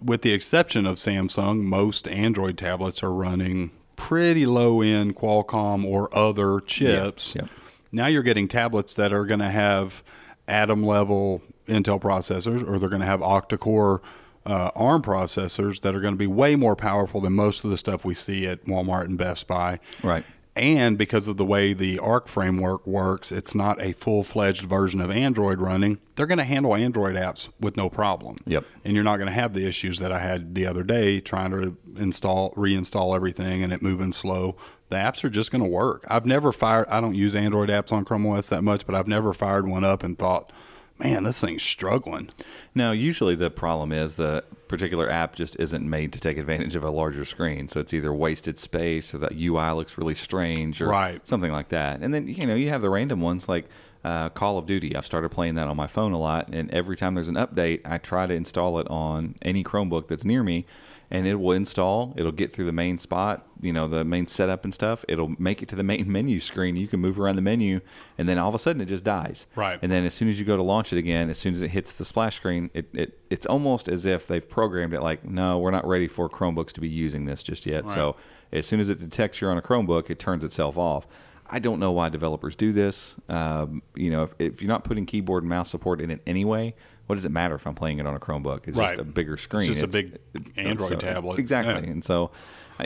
with 0.00 0.22
the 0.22 0.32
exception 0.32 0.86
of 0.86 0.96
Samsung, 0.96 1.62
most 1.62 2.06
Android 2.08 2.58
tablets 2.58 3.02
are 3.02 3.12
running 3.12 3.70
pretty 3.96 4.46
low 4.46 4.82
end 4.82 5.16
Qualcomm 5.16 5.84
or 5.84 6.16
other 6.16 6.60
chips. 6.60 7.34
Yep. 7.34 7.48
Now 7.92 8.06
you're 8.06 8.22
getting 8.22 8.48
tablets 8.48 8.94
that 8.94 9.12
are 9.12 9.26
going 9.26 9.40
to 9.40 9.50
have 9.50 10.02
Atom 10.48 10.82
level 10.84 11.42
Intel 11.66 12.00
processors, 12.00 12.66
or 12.66 12.78
they're 12.78 12.88
going 12.88 13.00
to 13.00 13.06
have 13.06 13.20
octa-core 13.20 14.02
uh, 14.44 14.70
ARM 14.74 15.02
processors 15.02 15.82
that 15.82 15.94
are 15.94 16.00
going 16.00 16.14
to 16.14 16.18
be 16.18 16.26
way 16.26 16.56
more 16.56 16.74
powerful 16.74 17.20
than 17.20 17.34
most 17.34 17.64
of 17.64 17.70
the 17.70 17.76
stuff 17.76 18.04
we 18.04 18.14
see 18.14 18.46
at 18.46 18.64
Walmart 18.64 19.04
and 19.04 19.16
Best 19.16 19.46
Buy. 19.46 19.78
Right. 20.02 20.24
And 20.54 20.98
because 20.98 21.28
of 21.28 21.38
the 21.38 21.46
way 21.46 21.72
the 21.72 21.98
ARC 21.98 22.28
framework 22.28 22.86
works, 22.86 23.32
it's 23.32 23.54
not 23.54 23.80
a 23.80 23.92
full 23.92 24.22
fledged 24.22 24.66
version 24.66 25.00
of 25.00 25.10
Android 25.10 25.60
running. 25.60 25.98
They're 26.14 26.26
going 26.26 26.38
to 26.38 26.44
handle 26.44 26.74
Android 26.74 27.16
apps 27.16 27.48
with 27.58 27.78
no 27.78 27.88
problem. 27.88 28.38
Yep. 28.46 28.66
And 28.84 28.94
you're 28.94 29.04
not 29.04 29.16
going 29.16 29.28
to 29.28 29.32
have 29.32 29.54
the 29.54 29.66
issues 29.66 29.98
that 30.00 30.12
I 30.12 30.18
had 30.18 30.54
the 30.54 30.66
other 30.66 30.82
day 30.82 31.20
trying 31.20 31.52
to 31.52 31.76
install, 31.96 32.50
reinstall 32.52 33.16
everything 33.16 33.62
and 33.62 33.72
it 33.72 33.80
moving 33.80 34.12
slow. 34.12 34.56
The 34.92 34.98
apps 34.98 35.24
are 35.24 35.30
just 35.30 35.50
going 35.50 35.64
to 35.64 35.68
work. 35.70 36.04
I've 36.06 36.26
never 36.26 36.52
fired, 36.52 36.86
I 36.90 37.00
don't 37.00 37.14
use 37.14 37.34
Android 37.34 37.70
apps 37.70 37.92
on 37.92 38.04
Chrome 38.04 38.26
OS 38.26 38.50
that 38.50 38.60
much, 38.62 38.84
but 38.84 38.94
I've 38.94 39.08
never 39.08 39.32
fired 39.32 39.66
one 39.66 39.84
up 39.84 40.02
and 40.02 40.18
thought, 40.18 40.52
man, 40.98 41.24
this 41.24 41.40
thing's 41.40 41.62
struggling. 41.62 42.28
Now, 42.74 42.92
usually 42.92 43.34
the 43.34 43.50
problem 43.50 43.90
is 43.90 44.16
the 44.16 44.44
particular 44.68 45.10
app 45.10 45.34
just 45.34 45.56
isn't 45.58 45.88
made 45.88 46.12
to 46.12 46.20
take 46.20 46.36
advantage 46.36 46.76
of 46.76 46.84
a 46.84 46.90
larger 46.90 47.24
screen. 47.24 47.68
So 47.70 47.80
it's 47.80 47.94
either 47.94 48.12
wasted 48.12 48.58
space 48.58 49.14
or 49.14 49.18
the 49.18 49.30
UI 49.34 49.70
looks 49.72 49.96
really 49.96 50.14
strange 50.14 50.82
or 50.82 50.88
Right. 50.88 51.26
something 51.26 51.50
like 51.52 51.70
that. 51.70 52.00
And 52.00 52.12
then, 52.12 52.28
you 52.28 52.46
know, 52.46 52.54
you 52.54 52.68
have 52.68 52.82
the 52.82 52.90
random 52.90 53.22
ones 53.22 53.48
like 53.48 53.64
uh, 54.04 54.28
Call 54.28 54.58
of 54.58 54.66
Duty. 54.66 54.94
I've 54.94 55.06
started 55.06 55.30
playing 55.30 55.54
that 55.54 55.68
on 55.68 55.76
my 55.78 55.86
phone 55.86 56.12
a 56.12 56.18
lot. 56.18 56.48
And 56.48 56.70
every 56.70 56.96
time 56.96 57.14
there's 57.14 57.28
an 57.28 57.36
update, 57.36 57.80
I 57.86 57.96
try 57.96 58.26
to 58.26 58.34
install 58.34 58.78
it 58.78 58.88
on 58.90 59.36
any 59.40 59.64
Chromebook 59.64 60.08
that's 60.08 60.24
near 60.26 60.42
me. 60.42 60.66
And 61.12 61.26
it 61.26 61.34
will 61.34 61.52
install. 61.52 62.14
It'll 62.16 62.32
get 62.32 62.52
through 62.52 62.64
the 62.64 62.72
main 62.72 62.98
spot, 62.98 63.46
you 63.60 63.72
know, 63.72 63.86
the 63.86 64.02
main 64.02 64.26
setup 64.26 64.64
and 64.64 64.72
stuff. 64.72 65.04
It'll 65.08 65.34
make 65.38 65.62
it 65.62 65.68
to 65.68 65.76
the 65.76 65.82
main 65.82 66.10
menu 66.12 66.40
screen. 66.40 66.74
You 66.74 66.88
can 66.88 67.00
move 67.00 67.20
around 67.20 67.36
the 67.36 67.42
menu, 67.42 67.82
and 68.16 68.28
then 68.28 68.38
all 68.38 68.48
of 68.48 68.54
a 68.54 68.58
sudden 68.58 68.80
it 68.80 68.86
just 68.86 69.04
dies. 69.04 69.46
Right. 69.54 69.78
And 69.82 69.92
then 69.92 70.04
as 70.04 70.14
soon 70.14 70.28
as 70.28 70.40
you 70.40 70.46
go 70.46 70.56
to 70.56 70.62
launch 70.62 70.92
it 70.92 70.98
again, 70.98 71.28
as 71.28 71.38
soon 71.38 71.52
as 71.52 71.62
it 71.62 71.68
hits 71.68 71.92
the 71.92 72.04
splash 72.04 72.36
screen, 72.36 72.70
it, 72.74 72.88
it 72.94 73.18
it's 73.30 73.46
almost 73.46 73.88
as 73.88 74.06
if 74.06 74.26
they've 74.26 74.48
programmed 74.48 74.94
it 74.94 75.02
like, 75.02 75.24
no, 75.24 75.58
we're 75.58 75.70
not 75.70 75.86
ready 75.86 76.08
for 76.08 76.28
Chromebooks 76.28 76.72
to 76.72 76.80
be 76.80 76.88
using 76.88 77.26
this 77.26 77.42
just 77.42 77.66
yet. 77.66 77.84
Right. 77.84 77.94
So 77.94 78.16
as 78.50 78.66
soon 78.66 78.80
as 78.80 78.88
it 78.88 78.98
detects 78.98 79.40
you're 79.40 79.50
on 79.50 79.58
a 79.58 79.62
Chromebook, 79.62 80.10
it 80.10 80.18
turns 80.18 80.42
itself 80.44 80.76
off. 80.78 81.06
I 81.54 81.58
don't 81.58 81.78
know 81.78 81.92
why 81.92 82.08
developers 82.08 82.56
do 82.56 82.72
this. 82.72 83.16
Um, 83.28 83.82
you 83.94 84.10
know, 84.10 84.22
if, 84.22 84.34
if 84.38 84.62
you're 84.62 84.70
not 84.70 84.84
putting 84.84 85.04
keyboard 85.04 85.42
and 85.42 85.50
mouse 85.50 85.68
support 85.68 86.00
in 86.00 86.10
it 86.10 86.22
anyway, 86.26 86.74
what 87.06 87.16
does 87.16 87.24
it 87.24 87.30
matter 87.32 87.54
if 87.54 87.66
I'm 87.66 87.74
playing 87.74 87.98
it 87.98 88.06
on 88.06 88.14
a 88.14 88.20
Chromebook? 88.20 88.68
It's 88.68 88.76
Right. 88.76 88.96
just 88.96 89.08
a 89.08 89.10
bigger 89.12 89.36
screen. 89.36 89.70
It's 89.70 89.80
just 89.80 89.82
a 89.82 89.86
big 89.88 90.18
Android 90.56 91.00
tablet. 91.00 91.38
Exactly. 91.38 91.74
Yeah. 91.74 91.92
And 91.92 92.04
so, 92.04 92.30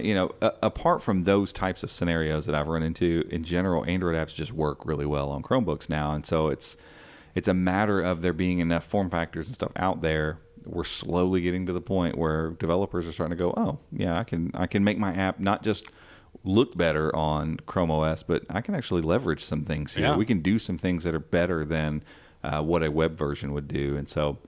you 0.00 0.14
know, 0.14 0.30
a 0.42 0.52
apart 0.62 1.02
from 1.02 1.24
those 1.24 1.52
types 1.52 1.82
of 1.82 1.90
scenarios 1.92 2.46
that 2.46 2.54
I've 2.54 2.66
run 2.68 2.82
into, 2.82 3.26
in 3.30 3.44
general, 3.44 3.84
Android 3.86 4.14
apps 4.16 4.34
just 4.34 4.52
work 4.52 4.84
really 4.86 5.06
well 5.06 5.30
on 5.30 5.42
Chromebooks 5.42 5.88
now, 5.88 6.12
and 6.12 6.24
so 6.26 6.48
it's 6.48 6.76
it's 7.34 7.48
a 7.48 7.54
matter 7.54 8.00
of 8.00 8.22
there 8.22 8.32
being 8.32 8.60
enough 8.60 8.84
form 8.86 9.10
factors 9.10 9.46
and 9.48 9.54
stuff 9.54 9.72
out 9.76 10.00
there. 10.02 10.38
We're 10.64 10.84
slowly 10.84 11.42
getting 11.42 11.66
to 11.66 11.72
the 11.72 11.80
point 11.82 12.18
where 12.18 12.50
developers 12.52 13.06
are 13.06 13.12
starting 13.12 13.36
to 13.36 13.42
go, 13.44 13.52
oh 13.56 13.78
yeah, 13.92 14.18
I 14.18 14.24
can 14.24 14.50
I 14.54 14.66
can 14.66 14.82
make 14.82 14.98
my 14.98 15.14
app 15.14 15.38
not 15.38 15.62
just 15.62 15.84
look 16.44 16.76
better 16.76 17.14
on 17.14 17.58
Chrome 17.66 17.90
OS, 17.90 18.22
but 18.22 18.42
I 18.50 18.60
can 18.60 18.74
actually 18.74 19.02
leverage 19.02 19.44
some 19.44 19.64
things 19.64 19.94
here. 19.94 20.06
Yeah. 20.06 20.16
We 20.16 20.26
can 20.26 20.40
do 20.40 20.58
some 20.58 20.78
things 20.78 21.04
that 21.04 21.14
are 21.14 21.18
better 21.20 21.64
than 21.64 22.02
uh, 22.46 22.62
what 22.62 22.82
a 22.82 22.90
web 22.90 23.18
version 23.18 23.52
would 23.52 23.68
do, 23.68 23.96
and 23.96 24.08
so 24.08 24.38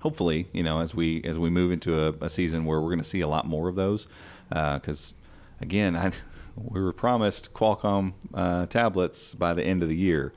hopefully, 0.00 0.48
you 0.52 0.62
know, 0.62 0.80
as 0.80 0.94
we 0.94 1.22
as 1.24 1.38
we 1.38 1.48
move 1.48 1.70
into 1.72 1.90
a, 2.06 2.12
a 2.26 2.28
season 2.28 2.64
where 2.64 2.80
we're 2.80 2.88
going 2.88 2.98
to 2.98 3.04
see 3.04 3.20
a 3.20 3.28
lot 3.28 3.46
more 3.46 3.68
of 3.68 3.76
those, 3.76 4.08
because 4.48 5.14
again, 5.60 5.96
I, 5.96 6.10
we 6.56 6.82
were 6.82 6.92
promised 6.92 7.54
Qualcomm 7.54 8.12
uh, 8.34 8.66
tablets 8.66 9.34
by 9.34 9.54
the 9.54 9.62
end 9.62 9.82
of 9.82 9.88
the 9.88 9.96
year. 9.96 10.32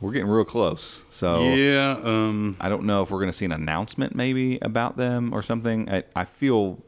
We're 0.00 0.12
getting 0.12 0.28
real 0.28 0.44
close, 0.44 1.02
so 1.08 1.54
Yeah. 1.54 1.96
Um, 2.02 2.56
I 2.60 2.68
don't 2.68 2.84
know 2.84 3.02
if 3.02 3.10
we're 3.10 3.20
going 3.20 3.30
to 3.30 3.36
see 3.36 3.46
an 3.46 3.52
announcement 3.52 4.14
maybe 4.14 4.58
about 4.60 4.96
them 4.96 5.32
or 5.32 5.40
something. 5.40 5.88
I, 5.88 6.02
I 6.14 6.24
feel 6.24 6.82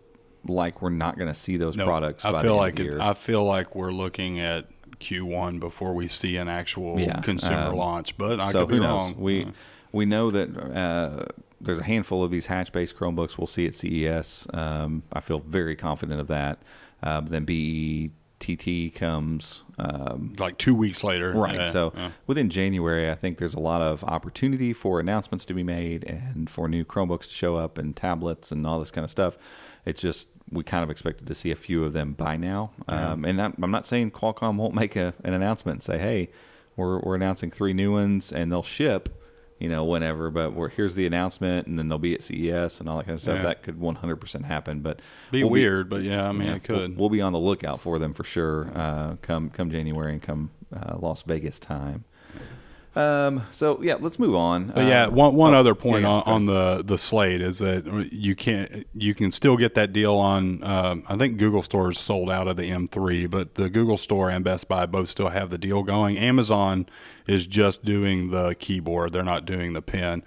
like 0.46 0.82
we're 0.82 0.90
not 0.90 1.16
going 1.16 1.28
to 1.28 1.38
see 1.38 1.56
those 1.56 1.76
no, 1.76 1.84
products. 1.86 2.24
I 2.24 2.32
by 2.32 2.42
feel 2.42 2.54
the 2.54 2.56
like 2.56 2.72
end 2.72 2.80
of 2.80 2.86
it, 2.86 2.90
the 2.90 2.96
year. 2.96 3.10
I 3.10 3.14
feel 3.14 3.44
like 3.44 3.74
we're 3.74 3.92
looking 3.92 4.40
at 4.40 4.66
Q1 5.00 5.60
before 5.60 5.94
we 5.94 6.08
see 6.08 6.36
an 6.36 6.48
actual 6.48 6.98
Yeah, 7.00 7.20
consumer 7.20 7.68
um, 7.68 7.76
launch. 7.76 8.16
But 8.16 8.40
I 8.40 8.52
so 8.52 8.60
could 8.60 8.68
be 8.68 8.74
who 8.76 8.82
knows? 8.82 8.90
wrong. 9.12 9.14
We 9.18 9.44
Uh, 9.44 9.50
we 9.92 10.04
know 10.04 10.30
that 10.30 10.56
uh, 10.58 11.24
there's 11.60 11.78
a 11.78 11.84
handful 11.84 12.22
of 12.22 12.30
these 12.30 12.46
hatch-based 12.46 12.96
Chromebooks 12.96 13.38
we'll 13.38 13.46
see 13.46 13.66
at 13.66 13.74
CES. 13.74 14.46
Um, 14.52 15.02
I 15.12 15.20
feel 15.20 15.38
very 15.40 15.74
confident 15.76 16.20
of 16.20 16.26
that. 16.26 16.58
Uh, 17.02 17.20
then 17.22 17.44
BETT 17.44 18.94
comes. 18.94 19.64
Um, 19.78 20.34
like 20.38 20.58
two 20.58 20.74
weeks 20.74 21.02
later. 21.02 21.32
Right. 21.32 21.54
Yeah, 21.54 21.68
so 21.70 21.92
yeah. 21.96 22.10
within 22.26 22.50
January, 22.50 23.10
I 23.10 23.14
think 23.14 23.38
there's 23.38 23.54
a 23.54 23.60
lot 23.60 23.80
of 23.80 24.04
opportunity 24.04 24.72
for 24.72 25.00
announcements 25.00 25.44
to 25.46 25.54
be 25.54 25.62
made 25.62 26.04
and 26.04 26.50
for 26.50 26.68
new 26.68 26.84
Chromebooks 26.84 27.22
to 27.28 27.30
show 27.34 27.56
up 27.56 27.78
and 27.78 27.96
tablets 27.96 28.52
and 28.52 28.66
all 28.66 28.78
this 28.80 28.90
kind 28.90 29.04
of 29.04 29.10
stuff. 29.10 29.38
It's 29.86 30.00
just 30.02 30.28
we 30.50 30.62
kind 30.62 30.84
of 30.84 30.90
expected 30.90 31.26
to 31.26 31.34
see 31.34 31.50
a 31.50 31.56
few 31.56 31.84
of 31.84 31.92
them 31.92 32.12
by 32.12 32.36
now. 32.36 32.70
Um, 32.88 33.24
and 33.24 33.40
I'm, 33.40 33.54
I'm 33.62 33.70
not 33.70 33.86
saying 33.86 34.12
Qualcomm 34.12 34.56
won't 34.56 34.74
make 34.74 34.94
a, 34.96 35.12
an 35.24 35.34
announcement 35.34 35.76
and 35.76 35.82
say, 35.82 35.98
"Hey, 35.98 36.30
we're 36.76 37.00
we're 37.00 37.14
announcing 37.16 37.50
three 37.50 37.72
new 37.72 37.92
ones 37.92 38.32
and 38.32 38.50
they'll 38.50 38.62
ship." 38.62 39.08
You 39.58 39.70
know, 39.70 39.86
whenever, 39.86 40.30
but 40.30 40.52
we're, 40.52 40.68
here's 40.68 40.94
the 40.94 41.06
announcement, 41.06 41.66
and 41.66 41.78
then 41.78 41.88
they'll 41.88 41.96
be 41.96 42.12
at 42.12 42.22
CES 42.22 42.78
and 42.78 42.90
all 42.90 42.98
that 42.98 43.04
kind 43.06 43.14
of 43.14 43.22
stuff. 43.22 43.36
Yeah. 43.38 43.42
That 43.44 43.62
could 43.62 43.80
100% 43.80 44.44
happen, 44.44 44.80
but 44.80 45.00
be 45.32 45.42
we'll 45.44 45.50
weird, 45.50 45.88
but 45.88 46.02
yeah, 46.02 46.28
I 46.28 46.32
mean, 46.32 46.48
yeah, 46.48 46.54
it 46.56 46.68
we'll- 46.68 46.92
We'll, 46.94 47.08
be 47.08 47.22
on 47.22 47.32
the 47.32 47.38
lookout 47.38 47.80
for 47.80 47.98
them 47.98 48.12
for 48.12 48.22
sure. 48.22 48.70
Uh, 48.74 49.16
come 49.22 49.48
come 49.48 49.70
January 49.70 50.12
and 50.12 50.20
come 50.20 50.50
uh, 50.74 50.96
Las 50.98 51.22
Vegas 51.22 51.58
time. 51.58 52.04
Um, 52.96 53.42
so 53.52 53.82
yeah, 53.82 53.96
let's 54.00 54.18
move 54.18 54.34
on. 54.34 54.68
But 54.68 54.86
yeah, 54.86 55.04
Uh, 55.04 55.10
one 55.10 55.34
one 55.34 55.54
oh, 55.54 55.58
other 55.58 55.74
point 55.74 56.02
yeah, 56.02 56.08
on, 56.08 56.22
on 56.22 56.46
the 56.46 56.82
the 56.82 56.96
slate 56.96 57.42
is 57.42 57.58
that 57.58 58.08
you 58.10 58.34
can't 58.34 58.86
you 58.94 59.14
can 59.14 59.30
still 59.30 59.58
get 59.58 59.74
that 59.74 59.92
deal 59.92 60.14
on. 60.16 60.64
Um, 60.64 61.04
I 61.06 61.16
think 61.18 61.36
Google 61.36 61.60
stores 61.60 62.00
sold 62.00 62.30
out 62.30 62.48
of 62.48 62.56
the 62.56 62.70
M3, 62.70 63.30
but 63.30 63.56
the 63.56 63.68
Google 63.68 63.98
store 63.98 64.30
and 64.30 64.42
Best 64.42 64.66
Buy 64.66 64.86
both 64.86 65.10
still 65.10 65.28
have 65.28 65.50
the 65.50 65.58
deal 65.58 65.82
going. 65.82 66.16
Amazon 66.16 66.86
is 67.26 67.46
just 67.46 67.84
doing 67.84 68.30
the 68.30 68.54
keyboard; 68.54 69.12
they're 69.12 69.22
not 69.22 69.44
doing 69.44 69.74
the 69.74 69.82
pen, 69.82 70.24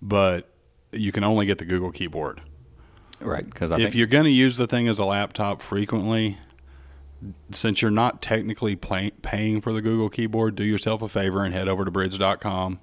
but 0.00 0.48
you 0.92 1.12
can 1.12 1.22
only 1.22 1.44
get 1.44 1.58
the 1.58 1.66
Google 1.66 1.92
keyboard. 1.92 2.40
right 3.20 3.44
because 3.44 3.70
if 3.72 3.76
think 3.76 3.94
you're 3.94 4.06
going 4.06 4.24
to 4.24 4.30
use 4.30 4.56
the 4.56 4.66
thing 4.66 4.88
as 4.88 4.98
a 4.98 5.04
laptop 5.04 5.60
frequently, 5.60 6.38
since 7.50 7.82
you're 7.82 7.90
not 7.90 8.22
technically 8.22 8.76
pay, 8.76 9.10
paying 9.22 9.60
for 9.60 9.72
the 9.72 9.80
Google 9.82 10.08
keyboard, 10.08 10.54
do 10.54 10.64
yourself 10.64 11.02
a 11.02 11.08
favor 11.08 11.44
and 11.44 11.52
head 11.54 11.68
over 11.68 11.84
to 11.84 11.90
brydge.com. 11.90 12.80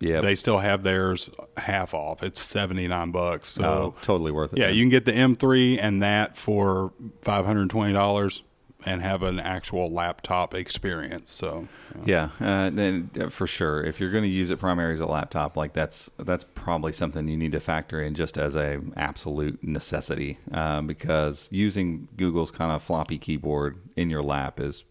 yeah, 0.00 0.20
They 0.20 0.34
still 0.34 0.58
have 0.58 0.82
theirs 0.82 1.30
half 1.56 1.94
off. 1.94 2.22
It's 2.22 2.42
79 2.42 3.10
bucks. 3.10 3.48
So 3.48 3.64
oh, 3.64 3.94
totally 4.02 4.32
worth 4.32 4.52
it. 4.52 4.58
yeah, 4.58 4.66
then. 4.68 4.76
you 4.76 4.82
can 4.82 4.90
get 4.90 5.04
the 5.04 5.12
M3 5.12 5.78
and 5.80 6.02
that 6.02 6.36
for 6.36 6.92
$520 7.22 8.42
and 8.86 9.02
have 9.02 9.22
an 9.22 9.40
actual 9.40 9.90
laptop 9.90 10.54
experience. 10.54 11.30
So 11.30 11.66
Yeah, 12.04 12.30
uh, 12.40 12.70
then 12.70 13.10
uh, 13.20 13.28
for 13.28 13.46
sure, 13.46 13.82
if 13.84 13.98
you're 14.00 14.12
going 14.12 14.24
to 14.24 14.30
use 14.30 14.50
it 14.50 14.58
primarily 14.58 14.94
as 14.94 15.00
a 15.00 15.06
laptop, 15.06 15.56
like 15.56 15.72
that's 15.72 16.08
that's 16.18 16.44
probably 16.54 16.92
something 16.92 17.28
you 17.28 17.36
need 17.36 17.52
to 17.52 17.60
factor 17.60 18.00
in 18.00 18.14
just 18.14 18.38
as 18.38 18.56
a 18.56 18.80
absolute 18.96 19.62
necessity, 19.62 20.38
um, 20.52 20.86
because 20.86 21.48
using 21.50 22.08
Google's 22.16 22.50
kind 22.50 22.72
of 22.72 22.82
floppy 22.82 23.18
keyboard 23.18 23.78
in 23.96 24.08
your 24.08 24.22
lap 24.22 24.60
is 24.60 24.84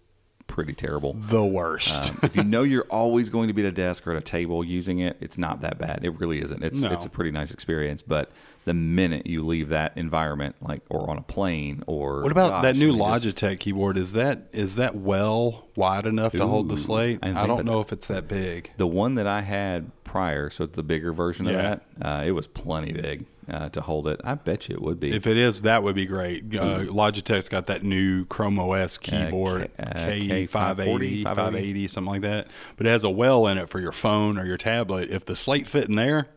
pretty 0.47 0.73
terrible. 0.73 1.13
the 1.13 1.43
worst. 1.43 2.11
Um, 2.11 2.19
if 2.23 2.35
you 2.35 2.43
know 2.43 2.61
you're 2.61 2.85
always 2.91 3.29
going 3.29 3.47
to 3.47 3.53
be 3.53 3.63
at 3.63 3.67
a 3.67 3.71
desk 3.71 4.05
or 4.05 4.11
at 4.11 4.17
a 4.17 4.21
table 4.21 4.63
using 4.63 4.99
it, 4.99 5.17
it's 5.19 5.37
not 5.39 5.61
that 5.61 5.79
bad. 5.79 6.01
It 6.03 6.11
really 6.19 6.39
isn't. 6.41 6.63
It's 6.63 6.81
No. 6.81 6.91
it's 6.91 7.05
a 7.05 7.09
pretty 7.09 7.31
nice 7.31 7.51
experience, 7.51 8.01
but 8.03 8.29
the 8.65 8.73
minute 8.73 9.25
you 9.27 9.43
leave 9.45 9.69
that 9.69 9.93
environment, 9.95 10.55
like 10.61 10.81
or 10.89 11.09
on 11.09 11.17
a 11.17 11.21
plane 11.21 11.83
or 11.87 12.21
What 12.21 12.31
about 12.31 12.63
that 12.63 12.75
new 12.75 12.89
mean, 12.93 12.99
just- 13.21 13.37
Logitech 13.37 13.59
keyboard? 13.59 13.97
Is 13.97 14.13
that 14.13 14.47
is 14.51 14.75
that 14.75 14.95
well 14.95 15.67
wide 15.75 16.05
enough 16.05 16.31
to 16.33 16.45
hold 16.47 16.69
the 16.69 16.77
slate? 16.77 17.19
I 17.23 17.43
I, 17.43 17.47
don't 17.47 17.65
know 17.65 17.79
if 17.81 17.93
it's 17.93 18.07
that 18.07 18.27
big. 18.27 18.71
The 18.77 18.87
one 18.87 19.15
that 19.15 19.27
I 19.27 19.41
had 19.41 19.91
prior, 20.03 20.49
so 20.49 20.63
it's 20.65 20.75
the 20.75 20.83
bigger 20.83 21.13
version 21.13 21.45
Yeah. 21.45 21.51
of 21.73 21.81
that. 21.99 22.05
Uh, 22.07 22.23
it 22.25 22.31
was 22.31 22.47
plenty 22.47 22.91
big 22.93 23.25
uh, 23.49 23.69
to 23.69 23.81
hold 23.81 24.07
it. 24.07 24.19
I 24.23 24.33
bet 24.35 24.67
you 24.69 24.75
it 24.75 24.81
would 24.81 24.99
be. 24.99 25.13
If 25.15 25.27
it 25.27 25.37
is, 25.37 25.61
that 25.63 25.83
would 25.83 25.93
be 25.95 26.05
great. 26.07 26.45
Uh, 26.55 26.79
Logitech's 26.85 27.49
got 27.49 27.67
that 27.67 27.83
new 27.83 28.25
Chrome 28.25 28.57
OS 28.57 28.97
keyboard, 28.97 29.69
K- 29.77 29.83
uh, 29.83 29.93
K580, 29.93 30.49
540, 30.49 31.23
580, 31.25 31.87
something 31.87 32.11
like 32.11 32.21
that. 32.21 32.47
But 32.77 32.87
it 32.87 32.89
has 32.89 33.03
a 33.03 33.09
well 33.11 33.45
in 33.47 33.57
it 33.59 33.69
for 33.69 33.79
your 33.79 33.91
phone 33.91 34.39
or 34.39 34.45
your 34.45 34.57
tablet. 34.57 35.09
If 35.11 35.25
the 35.25 35.35
slate 35.35 35.67
fit 35.67 35.87
in 35.89 35.95
there, 35.95 36.27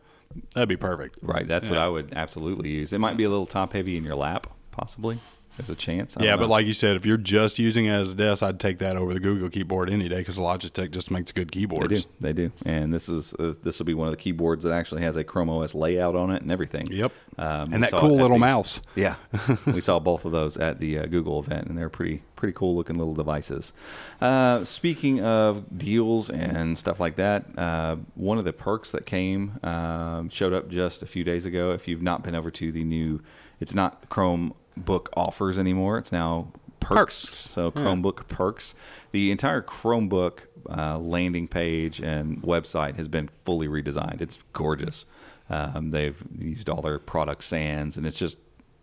that'd 0.53 0.69
be 0.69 0.77
perfect. 0.77 1.17
right, 1.21 1.47
that's 1.47 1.69
what 1.69 1.77
I 1.77 1.87
would 1.87 2.13
absolutely 2.13 2.69
use. 2.69 2.93
It 2.93 2.99
might 2.99 3.17
be 3.17 3.23
a 3.23 3.29
little 3.29 3.45
top 3.45 3.73
heavy 3.73 3.97
in 3.97 4.03
your 4.03 4.15
lap, 4.15 4.47
possibly. 4.71 5.19
There's 5.57 5.69
a 5.69 5.75
chance. 5.75 6.15
Yeah, 6.17 6.37
but 6.37 6.47
like 6.47 6.65
you 6.65 6.71
said, 6.71 6.95
if 6.95 7.05
you're 7.05 7.17
just 7.17 7.59
using 7.59 7.85
it 7.85 7.91
as 7.91 8.13
a 8.13 8.15
desk, 8.15 8.43
I'd 8.43 8.61
take 8.61 8.79
that 8.79 8.95
over 8.95 9.13
the 9.13 9.19
Google 9.19 9.49
keyboard 9.49 9.89
any 9.89 10.07
day 10.07 10.19
because 10.19 10.37
Logitech 10.37 10.91
just 10.91 11.11
makes 11.11 11.33
good 11.33 11.51
keyboards. 11.51 11.89
they 11.89 11.99
do, 11.99 12.07
they 12.21 12.33
do, 12.33 12.51
and 12.65 12.93
this 12.93 13.09
is 13.09 13.33
uh, 13.33 13.55
this 13.61 13.77
will 13.77 13.85
be 13.85 13.93
one 13.93 14.07
of 14.07 14.13
the 14.13 14.17
keyboards 14.17 14.63
that 14.63 14.71
actually 14.71 15.01
has 15.01 15.17
a 15.17 15.23
Chrome 15.25 15.49
OS 15.49 15.75
layout 15.75 16.15
on 16.15 16.31
it 16.31 16.41
and 16.41 16.49
everything. 16.49 16.87
Yep. 16.89 17.11
Um, 17.37 17.73
and 17.73 17.83
that 17.83 17.91
cool 17.91 18.11
little 18.15 18.37
the- 18.37 18.37
mouse. 18.37 18.79
Yeah, 18.95 19.15
we 19.65 19.81
saw 19.81 19.99
both 19.99 20.23
of 20.23 20.31
those 20.31 20.55
at 20.55 20.79
the 20.79 20.99
uh, 20.99 21.05
Google 21.07 21.39
event, 21.43 21.67
and 21.67 21.77
they're 21.77 21.89
pretty 21.89 22.23
pretty 22.39 22.53
cool 22.53 22.73
looking 22.75 22.95
little 22.95 23.13
devices. 23.13 23.73
Uh, 24.21 24.63
speaking 24.63 25.19
of 25.19 25.77
deals 25.77 26.29
and 26.29 26.77
stuff 26.77 26.99
like 26.99 27.17
that, 27.17 27.45
uh, 27.59 27.97
one 28.15 28.37
of 28.37 28.45
the 28.45 28.53
perks 28.53 28.91
that 28.91 29.05
came 29.05 29.59
um, 29.61 30.29
showed 30.29 30.53
up 30.53 30.69
just 30.69 31.03
a 31.03 31.05
few 31.05 31.25
days 31.25 31.45
ago. 31.45 31.71
If 31.71 31.87
you've 31.87 32.01
not 32.01 32.23
been 32.23 32.35
over 32.35 32.49
to 32.49 32.71
the 32.71 32.83
new, 32.85 33.21
it's 33.59 33.75
not 33.75 34.09
Chromebook 34.09 35.07
offers 35.17 35.57
anymore. 35.57 35.97
It's 35.97 36.13
now 36.13 36.47
perks. 36.79 37.25
Perks. 37.25 37.39
So 37.51 37.71
Chromebook 37.71 38.27
perks. 38.29 38.73
The 39.11 39.31
entire 39.31 39.61
Chromebook 39.61 40.39
uh, 40.69 40.97
landing 40.97 41.47
page 41.49 41.99
and 41.99 42.41
website 42.41 42.95
has 42.95 43.09
been 43.09 43.29
fully 43.43 43.67
redesigned. 43.67 44.21
It's 44.21 44.39
gorgeous. 44.53 45.05
Um, 45.49 45.91
they've 45.91 46.23
used 46.37 46.69
all 46.69 46.81
their 46.81 46.99
product 46.99 47.43
sands, 47.43 47.97
and 47.97 48.07
it's 48.07 48.17
just 48.17 48.37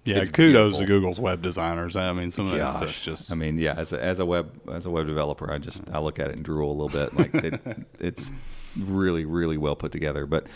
Yeah, 0.06 0.18
it's 0.18 0.30
kudos 0.30 0.78
beautiful. 0.78 0.80
to 0.80 0.86
Google's 0.86 1.20
web 1.20 1.42
designers. 1.42 1.96
I 1.96 2.12
mean, 2.12 2.30
some 2.30 2.46
of 2.46 2.52
that 2.52 2.58
Gosh, 2.58 2.76
stuff's 2.76 3.04
just. 3.04 3.32
I 3.32 3.34
mean, 3.34 3.58
yeah. 3.58 3.74
As 3.76 3.92
a, 3.92 4.02
as 4.02 4.20
a 4.20 4.24
web 4.24 4.52
as 4.70 4.86
a 4.86 4.90
web 4.90 5.06
developer, 5.06 5.50
I 5.50 5.58
just 5.58 5.82
I 5.92 5.98
look 5.98 6.18
at 6.20 6.28
it 6.28 6.36
and 6.36 6.44
drool 6.44 6.70
a 6.70 6.76
little 6.80 6.88
bit. 6.88 7.14
Like 7.14 7.34
it, 7.44 7.60
it's 7.98 8.32
really 8.76 9.24
really 9.24 9.56
well 9.56 9.74
put 9.76 9.92
together. 9.92 10.24
But 10.26 10.46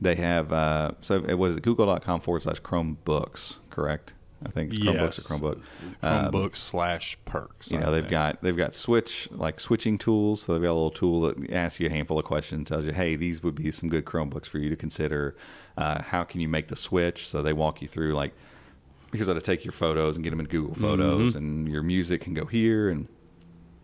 they 0.00 0.14
have 0.16 0.52
uh, 0.52 0.92
so 1.02 1.16
is 1.22 1.56
it? 1.56 1.62
Google.com 1.62 2.20
forward 2.20 2.42
slash 2.42 2.60
Chromebooks, 2.62 3.58
correct? 3.70 4.14
I 4.46 4.50
think 4.50 4.72
it's 4.72 4.78
Chromebooks 4.82 4.94
yes, 4.94 5.30
or 5.30 5.34
Chromebook. 5.34 5.62
Um, 6.02 6.32
Chromebook 6.32 6.56
slash 6.56 7.18
perks. 7.24 7.70
you 7.70 7.78
know 7.78 7.90
they've 7.90 8.08
got 8.08 8.42
they've 8.42 8.56
got 8.56 8.74
switch 8.74 9.28
like 9.32 9.58
switching 9.60 9.96
tools 9.96 10.42
so 10.42 10.52
they've 10.52 10.62
got 10.62 10.72
a 10.72 10.74
little 10.74 10.90
tool 10.90 11.22
that 11.22 11.50
asks 11.50 11.80
you 11.80 11.86
a 11.86 11.90
handful 11.90 12.18
of 12.18 12.24
questions 12.24 12.68
tells 12.68 12.84
you 12.84 12.92
hey 12.92 13.16
these 13.16 13.42
would 13.42 13.54
be 13.54 13.70
some 13.70 13.88
good 13.88 14.04
chromebooks 14.04 14.46
for 14.46 14.58
you 14.58 14.68
to 14.68 14.76
consider 14.76 15.36
uh, 15.78 16.02
how 16.02 16.24
can 16.24 16.40
you 16.40 16.48
make 16.48 16.68
the 16.68 16.76
switch 16.76 17.26
so 17.26 17.42
they 17.42 17.52
walk 17.54 17.80
you 17.80 17.88
through 17.88 18.12
like 18.12 18.34
here's 19.14 19.28
how 19.28 19.34
to 19.34 19.40
take 19.40 19.64
your 19.64 19.72
photos 19.72 20.16
and 20.16 20.24
get 20.24 20.30
them 20.30 20.40
in 20.40 20.46
google 20.46 20.74
photos 20.74 21.30
Mm-hmm. 21.34 21.38
and 21.38 21.68
your 21.68 21.82
music 21.82 22.20
can 22.20 22.34
go 22.34 22.44
here 22.46 22.88
and 22.90 23.08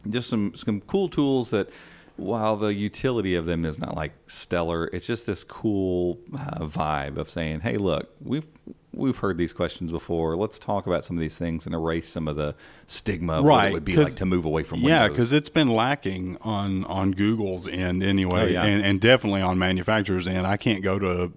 just 0.09 0.29
some 0.29 0.55
some 0.55 0.81
cool 0.83 1.09
tools 1.09 1.51
that 1.51 1.71
while 2.17 2.57
the 2.57 2.75
utility 2.75 3.35
of 3.35 3.47
them 3.47 3.65
is 3.65 3.79
not 3.79 3.97
like 3.97 4.13
stellar 4.27 4.89
it's 4.93 5.07
just 5.07 5.25
this 5.27 5.43
cool 5.45 6.19
uh, 6.39 6.65
vibe 6.67 7.17
of 7.17 7.31
saying 7.31 7.61
hey 7.61 7.77
look 7.79 8.11
we've 8.23 8.47
we've 8.93 9.19
heard 9.19 9.39
these 9.39 9.53
questions 9.53 9.91
before 9.93 10.37
let's 10.37 10.59
talk 10.59 10.87
about 10.87 11.05
some 11.05 11.17
of 11.17 11.21
these 11.21 11.39
things 11.39 11.65
and 11.65 11.75
erase 11.75 12.09
some 12.09 12.27
of 12.29 12.37
the 12.37 12.55
stigma 12.87 13.35
of 13.35 13.45
Right, 13.45 13.69
it 13.71 13.73
would 13.73 13.85
be 13.85 13.97
like 13.97 14.17
to 14.17 14.27
move 14.27 14.45
away 14.45 14.65
from 14.65 14.81
Yeah, 14.81 15.07
because 15.09 15.33
it's 15.33 15.49
been 15.49 15.69
lacking 15.69 16.37
on 16.43 16.85
on 16.87 17.13
Google's 17.13 17.69
end 17.69 18.03
anyway, 18.03 18.43
Oh, 18.43 18.47
yeah. 18.47 18.65
and, 18.65 18.85
and 18.85 19.01
definitely 19.01 19.43
on 19.43 19.59
manufacturers' 19.61 20.27
end. 20.27 20.45
I 20.47 20.57
can't 20.57 20.83
go 20.83 20.99
to 20.99 21.33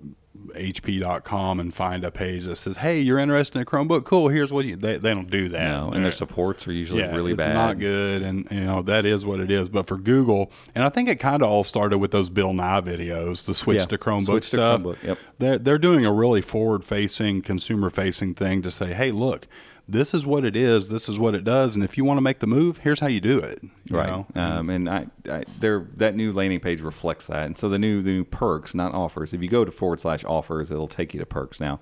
HP.com 0.56 1.60
and 1.60 1.74
find 1.74 2.04
a 2.04 2.12
page 2.12 2.46
that 2.46 2.58
says, 2.58 2.78
"Hey, 2.78 3.00
you're 3.00 3.20
interested 3.20 3.58
in 3.58 3.64
a 3.64 3.66
Chromebook? 3.66 4.06
Cool. 4.06 4.30
Here's 4.30 4.52
what 4.54 4.66
you." 4.66 4.76
They, 4.76 4.98
they 4.98 5.14
don't 5.14 5.30
do 5.30 5.50
that. 5.50 5.70
no, 5.70 5.92
and 5.92 6.04
their 6.04 6.12
supports 6.12 6.68
are 6.68 6.72
usually 6.72 7.02
yeah, 7.02 7.16
really 7.16 7.32
it's 7.32 7.38
bad. 7.38 7.50
It's 7.50 7.56
not 7.56 7.80
good, 7.80 8.22
and 8.22 8.48
you 8.52 8.62
know 8.62 8.82
that 8.84 9.06
is 9.06 9.26
what 9.26 9.40
it 9.40 9.52
is. 9.52 9.70
But 9.70 9.88
for 9.88 9.98
Google, 9.98 10.52
and 10.76 10.84
I 10.84 10.90
think 10.90 11.10
it 11.10 11.20
kind 11.20 11.42
of 11.42 11.50
all 11.50 11.64
started 11.64 11.98
with 11.98 12.12
those 12.12 12.30
Bill 12.30 12.54
Nye 12.54 12.82
videos, 12.82 13.46
the 13.46 13.54
switch 13.54 13.80
Yeah, 13.80 13.86
to 13.86 13.98
Chromebook 13.98 14.26
switch 14.26 14.50
to 14.52 14.58
stuff. 14.58 14.82
Chromebook, 14.82 15.04
yep. 15.04 15.20
They're 15.40 15.58
they're 15.58 15.78
doing 15.78 16.06
a 16.06 16.12
really 16.12 16.42
forward 16.42 16.84
facing, 16.84 17.42
consumer 17.42 17.90
facing 17.90 18.34
thing 18.34 18.62
to 18.62 18.72
say, 18.72 18.94
hey, 18.94 19.12
look, 19.12 19.48
this 19.88 20.14
is 20.14 20.26
what 20.26 20.46
it 20.46 20.56
is, 20.56 20.88
this 20.88 21.10
is 21.10 21.20
what 21.20 21.36
it 21.36 21.44
does, 21.44 21.76
and 21.76 21.84
if 21.84 21.98
you 21.98 22.06
want 22.06 22.18
to 22.18 22.22
make 22.22 22.40
the 22.40 22.48
move, 22.48 22.78
here's 22.80 23.00
how 23.02 23.08
you 23.08 23.20
do 23.20 23.40
it. 23.40 23.62
you 23.86 23.98
right. 23.98 24.26
Um, 24.36 24.70
and 24.70 24.90
I, 24.90 25.08
I, 25.30 25.44
there 25.60 25.88
that 25.98 26.16
new 26.16 26.32
landing 26.32 26.62
page 26.62 26.82
reflects 26.82 27.28
that. 27.28 27.46
And 27.46 27.58
so 27.58 27.68
the 27.68 27.80
new 27.80 28.02
the 28.02 28.12
new 28.12 28.24
perks, 28.24 28.74
not 28.74 28.94
offers. 28.94 29.34
If 29.34 29.42
you 29.42 29.50
go 29.50 29.66
to 29.66 29.72
forward 29.72 30.00
slash 30.00 30.24
offers, 30.24 30.72
it'll 30.72 30.88
take 30.88 31.14
you 31.14 31.20
to 31.20 31.26
perks 31.26 31.60
now. 31.60 31.80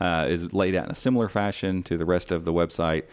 Uh, 0.00 0.26
is 0.28 0.52
laid 0.52 0.74
out 0.74 0.86
in 0.86 0.90
a 0.90 0.96
similar 0.96 1.28
fashion 1.28 1.82
to 1.84 1.96
the 1.96 2.06
rest 2.06 2.32
of 2.32 2.44
the 2.44 2.52
website, 2.52 3.04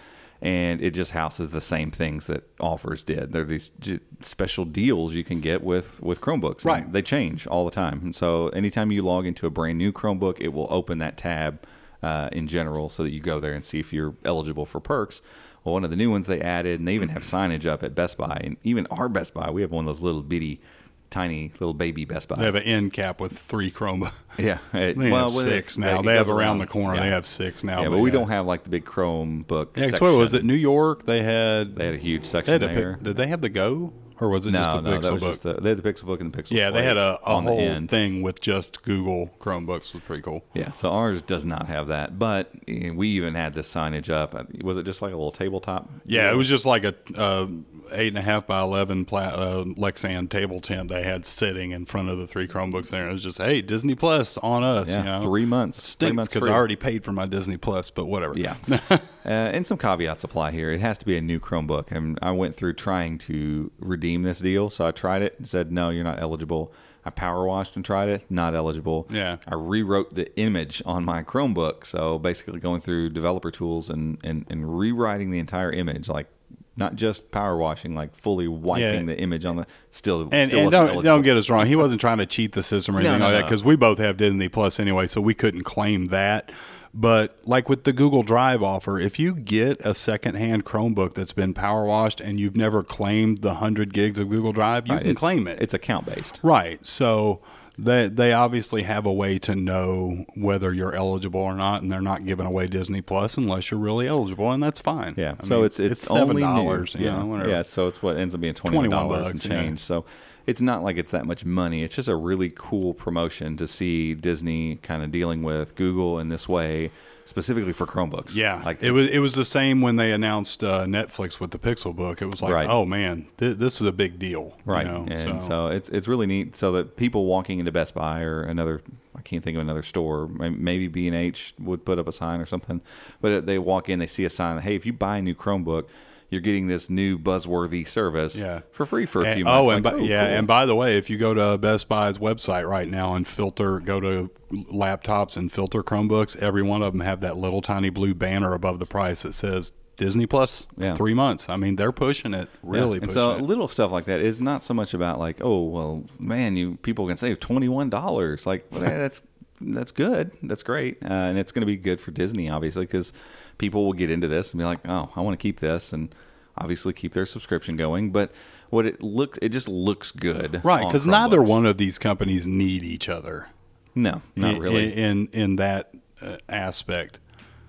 and 0.41 0.81
it 0.81 0.91
just 0.91 1.11
houses 1.11 1.51
the 1.51 1.61
same 1.61 1.91
things 1.91 2.27
that 2.27 2.43
offers 2.59 3.03
did. 3.03 3.33
There 3.33 3.41
are 3.41 3.45
these 3.45 3.69
j- 3.79 3.99
special 4.21 4.63
deals 4.63 5.13
you 5.13 5.23
can 5.25 5.41
get 5.41 5.63
with 5.63 6.01
with 6.01 6.21
Chromebooks. 6.21 6.63
Right. 6.63 6.91
They 6.91 7.01
change 7.01 7.45
all 7.45 7.65
the 7.65 7.71
time, 7.71 7.99
and 8.03 8.15
so 8.15 8.47
anytime 8.49 8.91
you 8.91 9.01
log 9.01 9.25
into 9.25 9.45
a 9.45 9.49
brand 9.49 9.77
new 9.77 9.91
Chromebook, 9.91 10.37
it 10.39 10.53
will 10.53 10.67
open 10.69 10.99
that 10.99 11.17
tab 11.17 11.65
uh, 12.03 12.29
in 12.31 12.47
general, 12.47 12.89
so 12.89 13.03
that 13.03 13.11
you 13.11 13.19
go 13.19 13.39
there 13.39 13.53
and 13.53 13.65
see 13.65 13.79
if 13.79 13.91
you're 13.93 14.15
eligible 14.25 14.65
for 14.65 14.79
perks. 14.79 15.21
Well, 15.63 15.73
one 15.73 15.83
of 15.83 15.89
the 15.89 15.95
new 15.97 16.09
ones 16.09 16.25
they 16.27 16.39
added, 16.41 16.79
and 16.79 16.87
they 16.87 16.93
even 16.95 17.09
have 17.09 17.23
signage 17.23 17.65
up 17.65 17.83
at 17.83 17.93
Best 17.95 18.17
Buy, 18.17 18.39
and 18.43 18.55
even 18.63 18.87
our 18.87 19.09
Best 19.09 19.33
Buy, 19.33 19.49
we 19.51 19.61
have 19.61 19.71
one 19.71 19.83
of 19.83 19.87
those 19.87 20.01
little 20.01 20.21
bitty, 20.21 20.61
tiny 21.09 21.51
little 21.59 21.73
baby 21.73 22.05
Best 22.05 22.29
Buys. 22.29 22.39
They 22.39 22.45
have 22.45 22.55
an 22.55 22.63
end 22.63 22.93
cap 22.93 23.19
with 23.19 23.37
three 23.37 23.69
Chromebooks. 23.69 24.13
yeah, 24.37 24.59
it- 24.73 24.97
They 24.97 25.11
well, 25.11 25.25
have 25.29 25.33
six 25.33 25.77
it- 25.77 25.81
now. 25.81 26.01
They 26.01 26.15
have 26.15 26.27
goes 26.27 26.35
around 26.37 26.59
the 26.59 26.67
corner. 26.67 26.95
Yeah. 26.95 27.01
They 27.01 27.09
have 27.09 27.25
six 27.25 27.63
now. 27.63 27.81
Yeah, 27.81 27.89
but 27.89 27.97
we 27.99 28.11
don't 28.11 28.29
have 28.29 28.45
like 28.45 28.63
the 28.63 28.69
big 28.69 28.85
Chrome 28.85 29.41
book. 29.41 29.77
section. 29.77 29.99
what 30.05 30.17
was 30.17 30.33
it? 30.33 30.45
New 30.45 30.53
York. 30.55 31.03
They 31.05 31.21
had. 31.23 31.75
They 31.75 31.85
had 31.87 31.95
a 31.95 31.97
huge 31.97 32.23
section 32.25 32.55
a 32.55 32.59
there. 32.59 32.97
did 33.01 33.17
they 33.17 33.27
have 33.27 33.41
the 33.41 33.49
Go 33.49 33.91
or 34.19 34.29
was 34.29 34.45
it 34.45 34.51
no, 34.51 34.59
just 34.59 34.71
the 34.71 34.81
no, 34.81 34.97
Pixel 34.97 35.01
that 35.01 35.13
was 35.13 35.21
book? 35.21 35.31
just 35.31 35.43
the, 35.43 35.53
they 35.53 35.69
had 35.69 35.77
the 35.77 35.93
Pixel 35.93 36.05
Book 36.05 36.21
and 36.21 36.31
the 36.31 36.37
Pixel. 36.37 36.51
yeah, 36.51 36.69
they 36.69 36.83
had 36.83 36.97
a, 36.97 37.19
a 37.23 37.35
on 37.35 37.45
the 37.45 37.51
whole 37.51 37.59
end. 37.59 37.89
thing 37.89 38.21
with 38.21 38.41
just 38.41 38.83
Google 38.83 39.31
Chromebooks. 39.39 39.93
Was 39.93 40.03
pretty 40.05 40.21
cool. 40.21 40.43
Yeah, 40.53 40.71
so 40.71 40.89
ours 40.89 41.21
does 41.21 41.45
not 41.45 41.67
have 41.67 41.87
that, 41.87 42.19
but 42.19 42.51
eh, 42.67 42.91
we 42.91 43.09
even 43.09 43.35
had 43.35 43.53
this 43.53 43.73
signage 43.73 44.09
up. 44.09 44.35
Was 44.63 44.77
it 44.77 44.83
just 44.83 45.01
like 45.01 45.13
a 45.13 45.15
little 45.15 45.31
tabletop? 45.31 45.89
Yeah, 46.05 46.31
it 46.31 46.35
was 46.35 46.49
just 46.49 46.65
like 46.65 46.83
a 46.83 46.95
uh, 47.15 47.47
eight 47.91 48.09
and 48.09 48.17
a 48.17 48.21
half 48.21 48.47
by 48.47 48.61
eleven 48.61 49.05
pla- 49.05 49.21
uh, 49.21 49.63
Lexan 49.63 50.29
table 50.29 50.59
tent 50.59 50.89
they 50.89 51.03
had 51.03 51.25
sitting 51.25 51.71
in 51.71 51.85
front 51.85 52.09
of 52.09 52.17
the 52.17 52.27
three 52.27 52.47
Chromebooks 52.47 52.89
there. 52.89 53.09
It 53.09 53.13
was 53.13 53.23
just 53.23 53.39
hey 53.39 53.61
Disney 53.61 53.95
Plus 53.95 54.37
on 54.39 54.63
us. 54.63 54.91
Yeah, 54.91 54.97
you 54.97 55.03
know? 55.05 55.21
three 55.21 55.45
months. 55.45 55.79
Three 55.79 55.89
Stinks 55.89 56.15
months 56.15 56.33
because. 56.33 56.49
I 56.49 56.53
already 56.53 56.75
paid 56.75 57.03
for 57.03 57.11
my 57.11 57.25
Disney 57.25 57.57
Plus, 57.57 57.91
but 57.91 58.05
whatever. 58.05 58.37
Yeah. 58.37 58.57
uh, 58.89 58.97
and 59.25 59.65
some 59.65 59.77
caveats 59.77 60.23
apply 60.23 60.51
here. 60.51 60.71
It 60.71 60.81
has 60.81 60.97
to 60.99 61.05
be 61.05 61.17
a 61.17 61.21
new 61.21 61.39
Chromebook. 61.39 61.91
And 61.91 62.17
I 62.21 62.31
went 62.31 62.55
through 62.55 62.73
trying 62.73 63.17
to 63.19 63.71
redeem 63.79 64.08
this 64.17 64.39
deal. 64.39 64.69
So 64.69 64.85
I 64.85 64.91
tried 64.91 65.21
it 65.21 65.35
and 65.37 65.47
said, 65.47 65.71
no, 65.71 65.89
you're 65.89 66.03
not 66.03 66.21
eligible. 66.21 66.71
I 67.05 67.11
power 67.11 67.45
washed 67.45 67.75
and 67.75 67.85
tried 67.85 68.09
it, 68.09 68.25
not 68.29 68.53
eligible. 68.53 69.07
Yeah. 69.09 69.37
I 69.47 69.55
rewrote 69.55 70.15
the 70.15 70.35
image 70.37 70.83
on 70.85 71.05
my 71.05 71.23
Chromebook. 71.23 71.85
So 71.85 72.19
basically 72.19 72.59
going 72.59 72.81
through 72.81 73.11
developer 73.11 73.51
tools 73.51 73.89
and, 73.89 74.17
and, 74.23 74.45
and 74.49 74.77
rewriting 74.77 75.31
the 75.31 75.39
entire 75.39 75.71
image, 75.71 76.09
like 76.09 76.27
not 76.75 76.95
just 76.95 77.31
power 77.31 77.57
washing, 77.57 77.95
like 77.95 78.15
fully 78.15 78.47
wiping 78.47 79.07
Yeah. 79.07 79.15
the 79.15 79.19
image 79.19 79.45
on 79.45 79.57
the 79.57 79.67
still. 79.91 80.27
And, 80.31 80.49
still 80.49 80.61
and 80.63 80.71
don't, 80.71 80.83
eligible. 80.83 81.01
don't 81.03 81.21
get 81.21 81.37
us 81.37 81.49
wrong. 81.49 81.65
He 81.65 81.75
wasn't 81.75 82.01
trying 82.01 82.19
to 82.19 82.25
cheat 82.25 82.51
the 82.51 82.63
system 82.63 82.95
or 82.95 82.99
anything 82.99 83.19
no, 83.19 83.25
like 83.25 83.35
that 83.35 83.43
because 83.43 83.63
we 83.63 83.75
both 83.75 83.97
have 83.97 84.17
Disney 84.17 84.49
Plus 84.49 84.79
anyway, 84.79 85.07
so 85.07 85.21
we 85.21 85.33
couldn't 85.33 85.63
claim 85.63 86.07
that. 86.07 86.51
But 86.93 87.37
like 87.45 87.69
with 87.69 87.83
the 87.83 87.93
Google 87.93 88.23
Drive 88.23 88.63
offer, 88.63 88.99
if 88.99 89.19
you 89.19 89.35
get 89.35 89.79
a 89.85 89.93
secondhand 89.93 90.65
Chromebook 90.65 91.13
that's 91.13 91.33
been 91.33 91.53
power 91.53 91.85
washed 91.85 92.19
and 92.19 92.39
you've 92.39 92.57
never 92.57 92.83
claimed 92.83 93.41
the 93.41 93.49
100 93.49 93.93
gigs 93.93 94.17
of 94.17 94.29
Google 94.29 94.53
Drive, 94.53 94.87
you 94.87 94.93
Right, 94.93 95.01
can 95.01 95.11
it's- 95.11 95.19
claim 95.19 95.47
it. 95.47 95.61
It's 95.61 95.73
account 95.73 96.05
based. 96.07 96.39
Right. 96.41 96.83
So 96.85 97.41
they 97.77 98.09
they 98.09 98.33
obviously 98.33 98.83
have 98.83 99.05
a 99.05 99.13
way 99.13 99.39
to 99.39 99.55
know 99.55 100.25
whether 100.35 100.73
you're 100.73 100.93
eligible 100.93 101.39
or 101.39 101.55
not, 101.55 101.81
and 101.81 101.91
they're 101.91 102.01
not 102.01 102.25
giving 102.25 102.45
away 102.45 102.67
Disney 102.67 103.01
Plus 103.01 103.37
unless 103.37 103.71
you're 103.71 103.79
really 103.79 104.07
eligible, 104.07 104.51
and 104.51 104.61
that's 104.61 104.81
fine. 104.81 105.13
Yeah. 105.15 105.35
I 105.39 105.45
so 105.45 105.57
mean, 105.57 105.65
it's 105.65 105.79
it's, 105.79 106.01
seven 106.01 106.29
only 106.31 106.41
dollars. 106.41 106.95
yeah. 106.99 107.23
know, 107.23 107.45
yeah. 107.47 107.61
So 107.61 107.87
it's 107.87 108.01
what 108.03 108.17
ends 108.17 108.35
up 108.35 108.41
being 108.41 108.53
twenty 108.53 108.89
dollars 108.89 109.45
and 109.45 109.45
yeah. 109.45 109.61
change. 109.61 109.79
So 109.79 110.03
it's 110.49 110.61
not 110.61 110.83
like 110.83 110.97
it's 110.97 111.11
that 111.11 111.25
much 111.25 111.45
money. 111.45 111.83
It's 111.83 111.95
just 111.95 112.07
a 112.09 112.15
really 112.15 112.51
cool 112.55 112.93
promotion 112.93 113.55
to 113.57 113.67
see 113.67 114.13
Disney 114.13 114.75
kind 114.77 115.03
of 115.03 115.11
dealing 115.11 115.43
with 115.43 115.75
Google 115.75 116.19
in 116.19 116.29
this 116.29 116.47
way, 116.49 116.91
specifically 117.25 117.73
for 117.73 117.85
Chromebooks. 117.85 118.35
Yeah, 118.35 118.61
Like 118.65 118.81
it 118.83 118.91
was 118.91 119.07
it 119.07 119.19
was 119.19 119.33
the 119.35 119.45
same 119.45 119.81
when 119.81 119.95
they 119.95 120.11
announced 120.11 120.63
uh, 120.63 120.85
Netflix 120.85 121.39
with 121.39 121.51
the 121.51 121.59
Pixel 121.59 121.95
Book. 121.95 122.21
It 122.21 122.25
was 122.25 122.41
like, 122.41 122.53
Right. 122.53 122.69
oh 122.69 122.85
man, 122.85 123.27
th- 123.37 123.57
this 123.57 123.79
is 123.81 123.87
a 123.87 123.91
big 123.91 124.19
deal, 124.19 124.53
you 124.65 124.71
Right, 124.73 124.87
know, 124.87 125.05
and 125.09 125.43
so. 125.43 125.67
it's 125.67 125.89
it's 125.89 126.07
really 126.07 126.27
neat. 126.27 126.55
So 126.55 126.71
that 126.73 126.97
people 126.97 127.25
walking 127.25 127.59
into 127.59 127.71
Best 127.71 127.93
Buy 127.93 128.21
or 128.21 128.41
another, 128.43 128.81
I 129.15 129.21
can't 129.21 129.43
think 129.43 129.55
of 129.55 129.61
another 129.61 129.83
store. 129.83 130.27
Maybe 130.27 130.87
B 130.87 131.07
and 131.07 131.15
H 131.15 131.53
would 131.59 131.85
put 131.85 131.99
up 131.99 132.07
a 132.07 132.11
sign 132.11 132.39
or 132.41 132.45
something, 132.45 132.81
but 133.21 133.45
they 133.45 133.59
walk 133.59 133.89
in, 133.89 133.99
they 133.99 134.07
see 134.07 134.25
a 134.25 134.29
sign. 134.29 134.61
Hey, 134.61 134.75
if 134.75 134.85
you 134.85 134.93
buy 134.93 135.17
a 135.17 135.21
new 135.21 135.35
Chromebook, 135.35 135.85
you're 136.31 136.41
getting 136.41 136.67
this 136.67 136.89
new 136.89 137.17
buzzworthy 137.17 137.87
service 137.87 138.39
Yeah. 138.39 138.61
for 138.71 138.85
free 138.85 139.05
for 139.07 139.23
a 139.23 139.25
And- 139.27 139.35
few 139.37 139.45
months. 139.45 139.67
oh, 139.67 139.71
and 139.71 139.83
Like, 139.83 139.97
by, 139.97 140.01
yeah, 140.03 140.25
cool. 140.27 140.35
and 140.37 140.47
by 140.47 140.65
the 140.65 140.75
way, 140.75 140.97
if 140.97 141.09
you 141.09 141.17
go 141.17 141.33
to 141.33 141.57
Best 141.57 141.89
Buy's 141.89 142.17
website 142.19 142.67
right 142.67 142.87
now 142.87 143.15
and 143.15 143.27
filter, 143.27 143.79
go 143.79 143.99
to 143.99 144.29
laptops 144.71 145.37
and 145.37 145.51
filter 145.51 145.81
Chromebooks, 145.83 146.35
every 146.37 146.61
one 146.63 146.81
of 146.81 146.93
them 146.93 147.01
have 147.01 147.21
that 147.21 147.37
little 147.37 147.61
tiny 147.61 147.89
blue 147.89 148.13
banner 148.13 148.53
above 148.53 148.79
the 148.79 148.85
price 148.85 149.23
that 149.23 149.33
says 149.33 149.71
Disney 149.97 150.25
Plus 150.25 150.65
Yeah. 150.77 150.95
three 150.95 151.13
months. 151.13 151.49
I 151.49 151.57
mean, 151.57 151.75
they're 151.75 151.91
pushing 151.91 152.33
it, 152.33 152.47
really 152.63 152.97
and 152.99 153.07
pushing 153.07 153.19
so 153.19 153.31
it. 153.33 153.41
little 153.41 153.67
stuff 153.67 153.91
like 153.91 154.05
that 154.05 154.21
is 154.21 154.39
not 154.39 154.63
so 154.63 154.73
much 154.73 154.93
about 154.93 155.19
like, 155.19 155.37
oh 155.41 155.63
well, 155.63 156.03
man, 156.19 156.55
you 156.55 156.77
people 156.83 157.07
can 157.07 157.17
save 157.17 157.39
twenty 157.39 157.67
one 157.67 157.89
dollars. 157.89 158.45
Like 158.45 158.65
well, 158.71 158.81
that's 158.81 159.21
that's 159.61 159.91
good, 159.91 160.31
that's 160.43 160.63
great, 160.63 160.99
uh, 161.03 161.07
and 161.11 161.37
it's 161.37 161.51
going 161.51 161.61
to 161.63 161.65
be 161.65 161.75
good 161.75 161.99
for 161.99 162.11
Disney 162.11 162.49
obviously 162.49 162.85
because 162.85 163.11
people 163.59 163.85
will 163.85 163.93
get 163.93 164.09
into 164.09 164.27
this 164.27 164.51
and 164.51 164.57
be 164.57 164.65
like, 164.65 164.79
oh, 164.87 165.11
I 165.15 165.21
want 165.21 165.37
to 165.39 165.41
keep 165.41 165.59
this, 165.59 165.93
and 165.93 166.13
obviously 166.57 166.91
keep 166.93 167.13
their 167.13 167.27
subscription 167.27 167.75
going. 167.75 168.09
But 168.11 168.31
what 168.71 168.87
it 168.87 169.03
look, 169.03 169.37
it 169.41 169.49
just 169.49 169.67
looks 169.67 170.11
good, 170.11 170.61
Right, 170.63 170.83
because 170.85 171.05
neither 171.05 171.43
one 171.43 171.67
of 171.67 171.77
these 171.77 171.99
companies 171.99 172.47
need 172.47 172.81
each 172.83 173.07
other. 173.07 173.47
No, 173.93 174.21
not 174.35 174.55
in- 174.55 174.59
really. 174.61 174.93
in 174.93 175.27
in 175.33 175.55
that 175.57 175.91
uh, 176.21 176.37
aspect. 176.49 177.19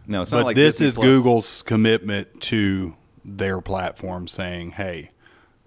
no, 0.07 0.23
it's 0.23 0.31
but 0.31 0.39
not 0.39 0.47
like 0.47 0.57
this 0.57 0.77
Disney 0.77 0.87
is 0.89 0.95
Plus- 0.95 1.05
Google's 1.07 1.63
commitment 1.63 2.41
to 2.43 2.95
their 3.25 3.61
platform, 3.61 4.27
saying, 4.29 4.73
"Hey, 4.73 5.11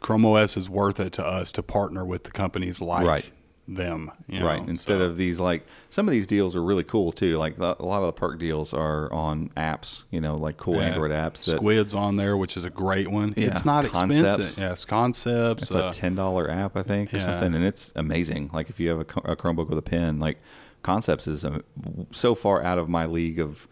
Chrome 0.01 0.25
OS 0.25 0.57
is 0.57 0.69
worth 0.69 0.99
it 0.99 1.13
to 1.13 1.25
us 1.25 1.51
to 1.53 1.63
partner 1.63 2.03
with 2.05 2.23
the 2.25 2.31
companies 2.31 2.81
like 2.81 3.05
Right. 3.05 3.25
Them." 3.67 4.11
you 4.27 4.45
right 4.45 4.67
instead 4.67 4.97
so- 4.99 5.03
of 5.05 5.17
these 5.17 5.39
like 5.39 5.65
some 5.89 6.07
of 6.07 6.11
these 6.11 6.27
deals 6.27 6.55
are 6.55 6.63
really 6.63 6.83
cool 6.83 7.11
too 7.11 7.37
like 7.37 7.57
the, 7.57 7.75
a 7.81 7.85
lot 7.85 7.99
of 8.01 8.07
the 8.07 8.11
perk 8.11 8.37
deals 8.37 8.73
are 8.73 9.11
on 9.13 9.49
apps 9.55 10.03
you 10.11 10.19
know 10.19 10.35
like 10.35 10.57
cool 10.57 10.75
Yeah. 10.75 10.81
android 10.87 11.11
apps 11.11 11.45
that 11.45 11.57
Squid's 11.57 11.93
on 11.93 12.17
there, 12.17 12.35
which 12.35 12.57
is 12.57 12.65
a 12.65 12.69
great 12.69 13.09
one. 13.09 13.33
Yeah, 13.37 13.47
It's 13.47 13.63
not 13.65 13.85
Concepts. 13.85 14.15
expensive. 14.33 14.57
Yes, 14.63 14.85
concepts. 14.85 15.63
It's 15.63 15.75
uh, 15.75 15.87
a 15.89 15.93
ten 15.93 16.15
dollar 16.15 16.49
app, 16.49 16.75
I 16.75 16.83
think, 16.83 17.13
or 17.13 17.17
yeah. 17.17 17.25
something, 17.25 17.53
and 17.55 17.63
it's 17.63 17.91
amazing. 17.95 18.49
Like 18.53 18.69
if 18.69 18.79
you 18.79 18.89
have 18.89 18.99
a, 18.99 19.31
a 19.31 19.35
Chromebook 19.35 19.69
with 19.69 19.77
a 19.77 19.81
pen, 19.83 20.19
like 20.19 20.39
Concepts 20.81 21.27
is 21.27 21.45
um, 21.45 21.63
so 22.11 22.35
far 22.35 22.61
out 22.61 22.77
of 22.77 22.89
my 22.89 23.05
league 23.05 23.39
of 23.39 23.67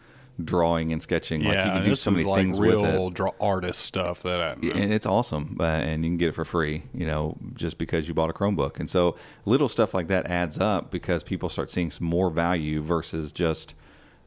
drawing 0.46 0.92
and 0.94 1.02
sketching. 1.02 1.42
like 1.44 1.54
you 1.54 1.58
yeah, 1.60 1.74
can 1.78 1.86
do 1.86 1.96
so 1.96 2.12
many 2.12 2.24
like 2.24 2.38
things 2.42 2.60
real 2.60 2.82
with 2.82 3.12
it. 3.12 3.14
draw 3.14 3.32
artist 3.40 3.82
stuff. 3.82 4.24
That 4.24 4.42
I, 4.42 4.52
And 4.54 4.94
it's 4.94 5.06
awesome, 5.06 5.58
uh, 5.60 5.64
and 5.64 6.04
you 6.04 6.10
can 6.12 6.18
get 6.18 6.30
it 6.30 6.36
for 6.36 6.46
free, 6.46 6.84
you 6.94 7.06
know, 7.06 7.38
just 7.54 7.78
because 7.78 8.08
you 8.08 8.14
bought 8.14 8.30
a 8.30 8.34
Chromebook. 8.34 8.80
And 8.80 8.90
so 8.90 9.16
little 9.46 9.70
stuff 9.70 9.94
like 9.94 10.08
that 10.08 10.26
adds 10.28 10.60
up 10.60 10.92
because 10.92 11.24
people 11.24 11.50
start 11.50 11.70
seeing 11.72 11.92
some 11.92 12.08
more 12.08 12.30
value 12.30 12.82
versus 12.82 13.32
just, 13.32 13.76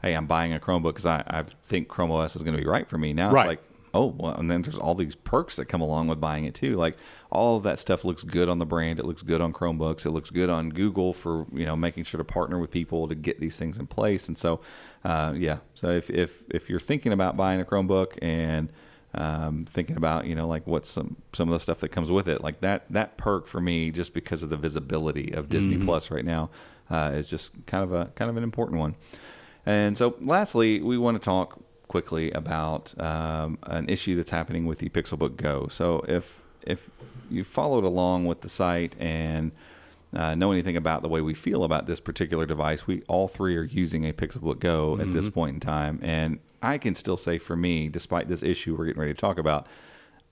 hey, 0.03 0.15
I'm 0.15 0.27
buying 0.27 0.53
a 0.53 0.59
Chromebook 0.59 0.93
because 0.95 1.07
I, 1.07 1.23
I 1.27 1.45
think 1.67 1.89
Chrome 1.89 2.11
OS 2.11 2.37
is 2.37 2.43
going 2.43 2.57
to 2.57 2.63
be 2.63 2.69
right 2.69 2.89
for 2.89 2.99
me. 2.99 3.13
Now 3.13 3.31
Right. 3.31 3.43
it's 3.43 3.49
like, 3.49 3.63
oh, 3.95 4.15
well, 4.19 4.35
and 4.35 4.51
then 4.51 4.63
there's 4.63 4.77
all 4.77 4.95
these 4.95 5.15
perks 5.15 5.57
that 5.57 5.67
come 5.67 5.81
along 5.81 6.09
with 6.09 6.21
buying 6.21 6.45
it 6.45 6.55
too. 6.55 6.77
Like 6.77 6.97
all 7.31 7.57
of 7.57 7.63
that 7.63 7.79
stuff 7.79 8.05
looks 8.05 8.25
good 8.25 8.49
on 8.49 8.59
the 8.59 8.67
brand. 8.67 8.99
It 8.99 9.07
looks 9.07 9.23
good 9.23 9.41
on 9.41 9.53
Chromebooks. 9.53 10.05
It 10.05 10.11
looks 10.11 10.31
good 10.31 10.51
on 10.51 10.71
Google 10.71 11.15
for 11.15 11.47
you 11.53 11.65
know 11.65 11.77
making 11.77 12.05
sure 12.05 12.19
to 12.19 12.25
partner 12.25 12.59
with 12.59 12.71
people 12.71 13.09
to 13.09 13.15
get 13.15 13.41
these 13.41 13.57
things 13.57 13.79
in 13.79 13.87
place. 13.87 14.29
And 14.29 14.37
so, 14.37 14.61
uh, 15.05 15.33
yeah. 15.37 15.59
So 15.75 15.91
if 15.91 16.11
if 16.11 16.43
if 16.51 16.69
you're 16.69 16.81
thinking 16.81 17.13
about 17.13 17.37
buying 17.37 17.61
a 17.61 17.65
Chromebook 17.65 18.19
and 18.21 18.69
um, 19.15 19.65
thinking 19.69 19.97
about 19.97 20.27
you 20.27 20.35
know 20.35 20.49
like 20.49 20.67
what's 20.67 20.91
some 20.91 21.17
some 21.33 21.49
of 21.49 21.53
the 21.53 21.61
stuff 21.61 21.79
that 21.79 21.91
comes 21.91 22.11
with 22.11 22.29
it, 22.29 22.43
like 22.43 22.61
that 22.61 22.85
that 22.91 23.17
perk 23.17 23.47
for 23.47 23.61
me, 23.61 23.91
just 23.91 24.13
because 24.13 24.43
of 24.43 24.51
the 24.51 24.57
visibility 24.57 25.33
of 25.33 25.49
Disney 25.49 25.85
Plus 25.85 26.11
right 26.11 26.25
now, 26.25 26.51
uh, 26.91 27.13
is 27.15 27.29
just 27.29 27.51
kind 27.67 27.85
of 27.85 27.93
a 27.93 28.07
kind 28.17 28.31
of 28.31 28.37
an 28.37 28.43
important 28.43 28.81
one. 28.81 28.97
And 29.67 29.97
so, 29.97 30.17
lastly, 30.21 30.83
we 30.83 30.99
want 30.99 31.15
to 31.21 31.25
talk 31.25 31.59
quickly 31.89 32.31
about 32.33 32.99
um, 33.01 33.59
an 33.65 33.89
issue 33.89 34.17
that's 34.17 34.31
happening 34.31 34.67
with 34.67 34.79
the 34.79 34.89
Pixelbook 34.89 35.37
Go. 35.37 35.69
So, 35.69 36.05
if 36.09 36.43
if 36.63 36.89
you 37.31 37.45
followed 37.45 37.85
along 37.85 38.27
with 38.27 38.41
the 38.41 38.49
site 38.49 38.95
and 38.99 39.53
uh, 40.15 40.35
know 40.35 40.53
anything 40.53 40.77
about 40.77 41.03
the 41.03 41.09
way 41.09 41.21
we 41.21 41.35
feel 41.35 41.65
about 41.65 41.87
this 41.87 42.01
particular 42.01 42.47
device, 42.47 42.87
we 42.87 43.03
all 43.09 43.29
three 43.29 43.57
are 43.57 43.65
using 43.65 44.09
a 44.09 44.13
Pixelbook 44.13 44.61
Go 44.61 44.99
at 45.01 45.13
this 45.13 45.29
point 45.29 45.55
in 45.55 45.61
time, 45.61 45.99
and 46.03 46.39
I 46.63 46.79
can 46.79 46.95
still 46.95 47.17
say 47.17 47.39
for 47.39 47.57
me, 47.57 47.89
despite 47.89 48.29
this 48.29 48.43
issue 48.43 48.77
we're 48.77 48.87
getting 48.87 49.01
ready 49.01 49.15
to 49.15 49.21
talk 49.21 49.39
about, 49.39 49.67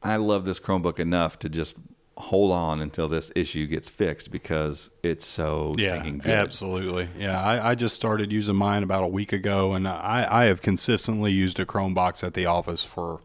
I 0.03 0.17
love 0.17 0.45
this 0.45 0.59
Chromebook 0.59 0.99
enough 0.99 1.39
to 1.41 1.49
just 1.49 1.77
hold 2.23 2.53
on 2.53 2.81
until 2.81 3.09
this 3.09 3.31
issue 3.37 3.67
gets 3.67 3.89
fixed 3.89 4.31
because 4.31 4.91
it's 5.03 5.27
so 5.27 5.75
Yeah, 5.77 5.89
stinking 5.89 6.19
good. 6.19 6.31
absolutely. 6.33 7.09
Yeah, 7.19 7.43
I, 7.43 7.71
I 7.71 7.75
just 7.75 7.95
started 7.95 8.31
using 8.33 8.57
mine 8.57 8.83
about 8.83 9.05
a 9.05 9.09
week 9.09 9.33
ago, 9.33 9.73
and 9.73 9.87
I, 9.89 10.27
I 10.31 10.45
have 10.45 10.63
consistently 10.63 11.33
used 11.33 11.59
a 11.61 11.67
Chromebox 11.67 12.23
at 12.25 12.35
the 12.35 12.47
office 12.47 12.85
for, 12.85 13.21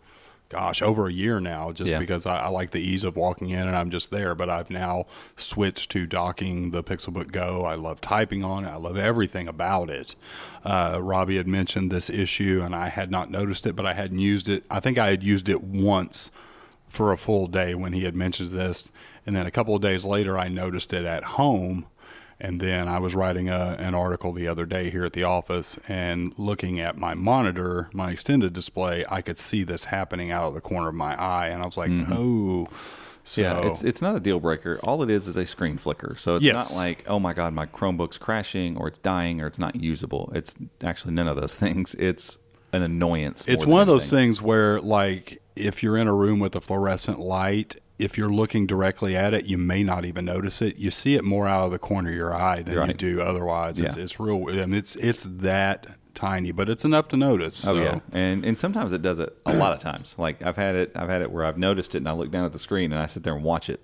gosh, 0.50 0.82
over 0.82 1.08
a 1.08 1.12
year 1.14 1.39
now, 1.39 1.72
just 1.72 1.89
Yeah. 1.89 2.00
because 2.00 2.26
I, 2.26 2.38
I 2.38 2.48
like 2.48 2.72
the 2.72 2.80
ease 2.82 3.04
of 3.04 3.16
walking 3.16 3.50
in 3.50 3.68
and 3.68 3.76
I'm 3.76 3.91
just 3.91 4.12
there. 4.12 4.34
But 4.34 4.50
I've 4.50 4.70
now 4.70 5.06
switched 5.36 5.91
to 5.91 6.06
docking 6.08 6.72
the 6.72 6.84
Pixelbook 6.84 7.32
Go. 7.32 7.66
I 7.66 7.76
love 7.76 8.02
typing 8.02 8.43
on 8.43 8.66
it. 8.66 8.70
I 8.70 8.78
love 8.78 8.98
everything 8.98 9.48
about 9.48 9.89
it. 9.89 10.16
Uh, 10.66 11.00
Robbie 11.02 11.38
had 11.38 11.48
mentioned 11.48 11.91
this 11.91 12.10
issue, 12.10 12.62
and 12.64 12.74
I 12.76 12.89
had 12.89 13.12
not 13.12 13.30
noticed 13.30 13.66
it, 13.68 13.76
but 13.76 13.86
I 13.86 13.93
hadn't 13.93 14.20
used 14.20 14.50
it. 14.50 14.66
I 14.72 14.80
think 14.80 14.98
I 14.98 15.10
had 15.12 15.22
used 15.24 15.48
it 15.50 15.64
once 15.64 16.32
for 16.98 17.14
a 17.14 17.18
full 17.18 17.48
day 17.48 17.76
when 17.76 17.93
he 17.93 18.04
had 18.04 18.16
mentioned 18.16 18.50
this. 18.50 18.89
And 19.26 19.36
then 19.36 19.45
a 19.45 19.52
couple 19.52 19.76
of 19.76 19.82
days 19.82 20.04
later, 20.04 20.38
I 20.38 20.48
noticed 20.50 20.91
it 20.93 21.06
at 21.06 21.24
home. 21.24 21.86
And 22.39 22.60
then 22.60 22.88
I 22.88 23.00
was 23.00 23.16
writing 23.16 23.50
a, 23.50 23.76
an 23.80 23.95
article 23.95 24.32
the 24.32 24.48
other 24.48 24.66
day 24.66 24.89
here 24.91 25.04
at 25.04 25.14
the 25.14 25.24
office 25.24 25.80
and 25.88 26.38
looking 26.38 26.80
at 26.80 26.98
my 26.98 27.16
monitor, 27.16 27.89
my 27.93 28.12
extended 28.12 28.54
display, 28.54 29.06
I 29.10 29.22
could 29.22 29.39
see 29.39 29.64
this 29.64 29.86
happening 29.86 30.30
out 30.32 30.45
of 30.45 30.54
the 30.54 30.62
corner 30.62 30.89
of 30.89 30.95
my 30.95 31.16
eye. 31.20 31.48
And 31.48 31.64
I 31.64 31.66
was 31.66 31.78
like, 31.78 31.89
mm-hmm. 31.89 32.14
oh. 32.14 32.68
So, 33.24 33.41
Yeah, 33.41 33.70
it's 33.70 33.84
it's 33.84 34.02
not 34.02 34.16
a 34.16 34.20
deal 34.22 34.39
breaker. 34.39 34.80
All 34.84 35.04
it 35.04 35.10
is 35.10 35.28
is 35.28 35.36
a 35.36 35.45
screen 35.45 35.78
flicker. 35.78 36.16
So 36.18 36.36
it's 36.36 36.45
Yes. 36.45 36.72
not 36.72 36.78
like, 36.78 37.04
oh 37.08 37.20
my 37.20 37.34
god, 37.34 37.54
my 37.54 37.66
Chromebook's 37.66 38.18
crashing 38.18 38.78
or 38.78 38.88
it's 38.88 39.00
dying 39.00 39.41
or 39.41 39.48
it's 39.48 39.60
not 39.60 39.76
usable. 39.76 40.32
It's 40.34 40.56
actually 40.82 41.14
none 41.14 41.28
of 41.28 41.36
those 41.36 41.56
things. 41.64 41.93
It's 41.95 42.38
an 42.74 42.82
annoyance. 42.82 43.45
It's 43.47 43.65
one 43.65 43.82
of 43.82 43.88
those 43.88 44.09
things 44.09 44.41
where, 44.41 44.80
like, 44.82 45.41
if 45.55 45.82
you're 45.84 45.97
in 45.97 46.07
a 46.07 46.13
room 46.13 46.39
with 46.39 46.55
a 46.55 46.61
fluorescent 46.61 47.20
light, 47.20 47.76
if 47.99 48.18
you're 48.18 48.32
looking 48.32 48.68
directly 48.68 49.15
at 49.15 49.34
it, 49.34 49.45
you 49.45 49.57
may 49.57 49.84
not 49.84 50.05
even 50.05 50.26
notice 50.26 50.61
it. 50.61 50.78
You 50.78 50.91
see 50.91 51.15
it 51.15 51.24
more 51.24 51.47
out 51.47 51.65
of 51.65 51.72
the 51.72 51.80
corner 51.80 52.09
of 52.09 52.15
your 52.15 52.36
eye 52.36 52.61
than 52.61 52.88
you 52.88 52.93
do 52.93 53.22
otherwise. 53.22 53.80
It's, 53.80 53.97
Yeah. 53.97 54.03
it's 54.03 54.20
real. 54.20 54.45
I 54.49 54.65
mean, 54.65 54.76
it's 54.76 54.95
it's 54.97 55.24
that 55.30 55.88
tiny, 56.13 56.51
but 56.51 56.70
it's 56.70 56.86
enough 56.86 57.07
to 57.09 57.18
notice. 57.18 57.68
Oh 57.68 57.74
yeah, 57.76 57.99
and 58.11 58.45
and 58.45 58.57
sometimes 58.59 58.91
it 58.93 59.01
does 59.01 59.18
it 59.20 59.36
a 59.47 59.53
lot 59.55 59.74
of 59.74 59.80
times. 59.80 60.15
Like 60.20 60.43
I've 60.43 60.57
had 60.57 60.76
it, 60.76 60.91
I've 60.95 61.09
had 61.09 61.22
it 61.24 61.32
where 61.32 61.43
I've 61.45 61.57
noticed 61.57 61.95
it 61.95 61.99
and 61.99 62.09
I 62.09 62.11
look 62.11 62.30
down 62.30 62.45
at 62.45 62.53
the 62.53 62.59
screen 62.59 62.91
and 62.91 63.01
I 63.01 63.07
sit 63.07 63.24
there 63.24 63.36
and 63.36 63.43
watch 63.43 63.68
it 63.70 63.82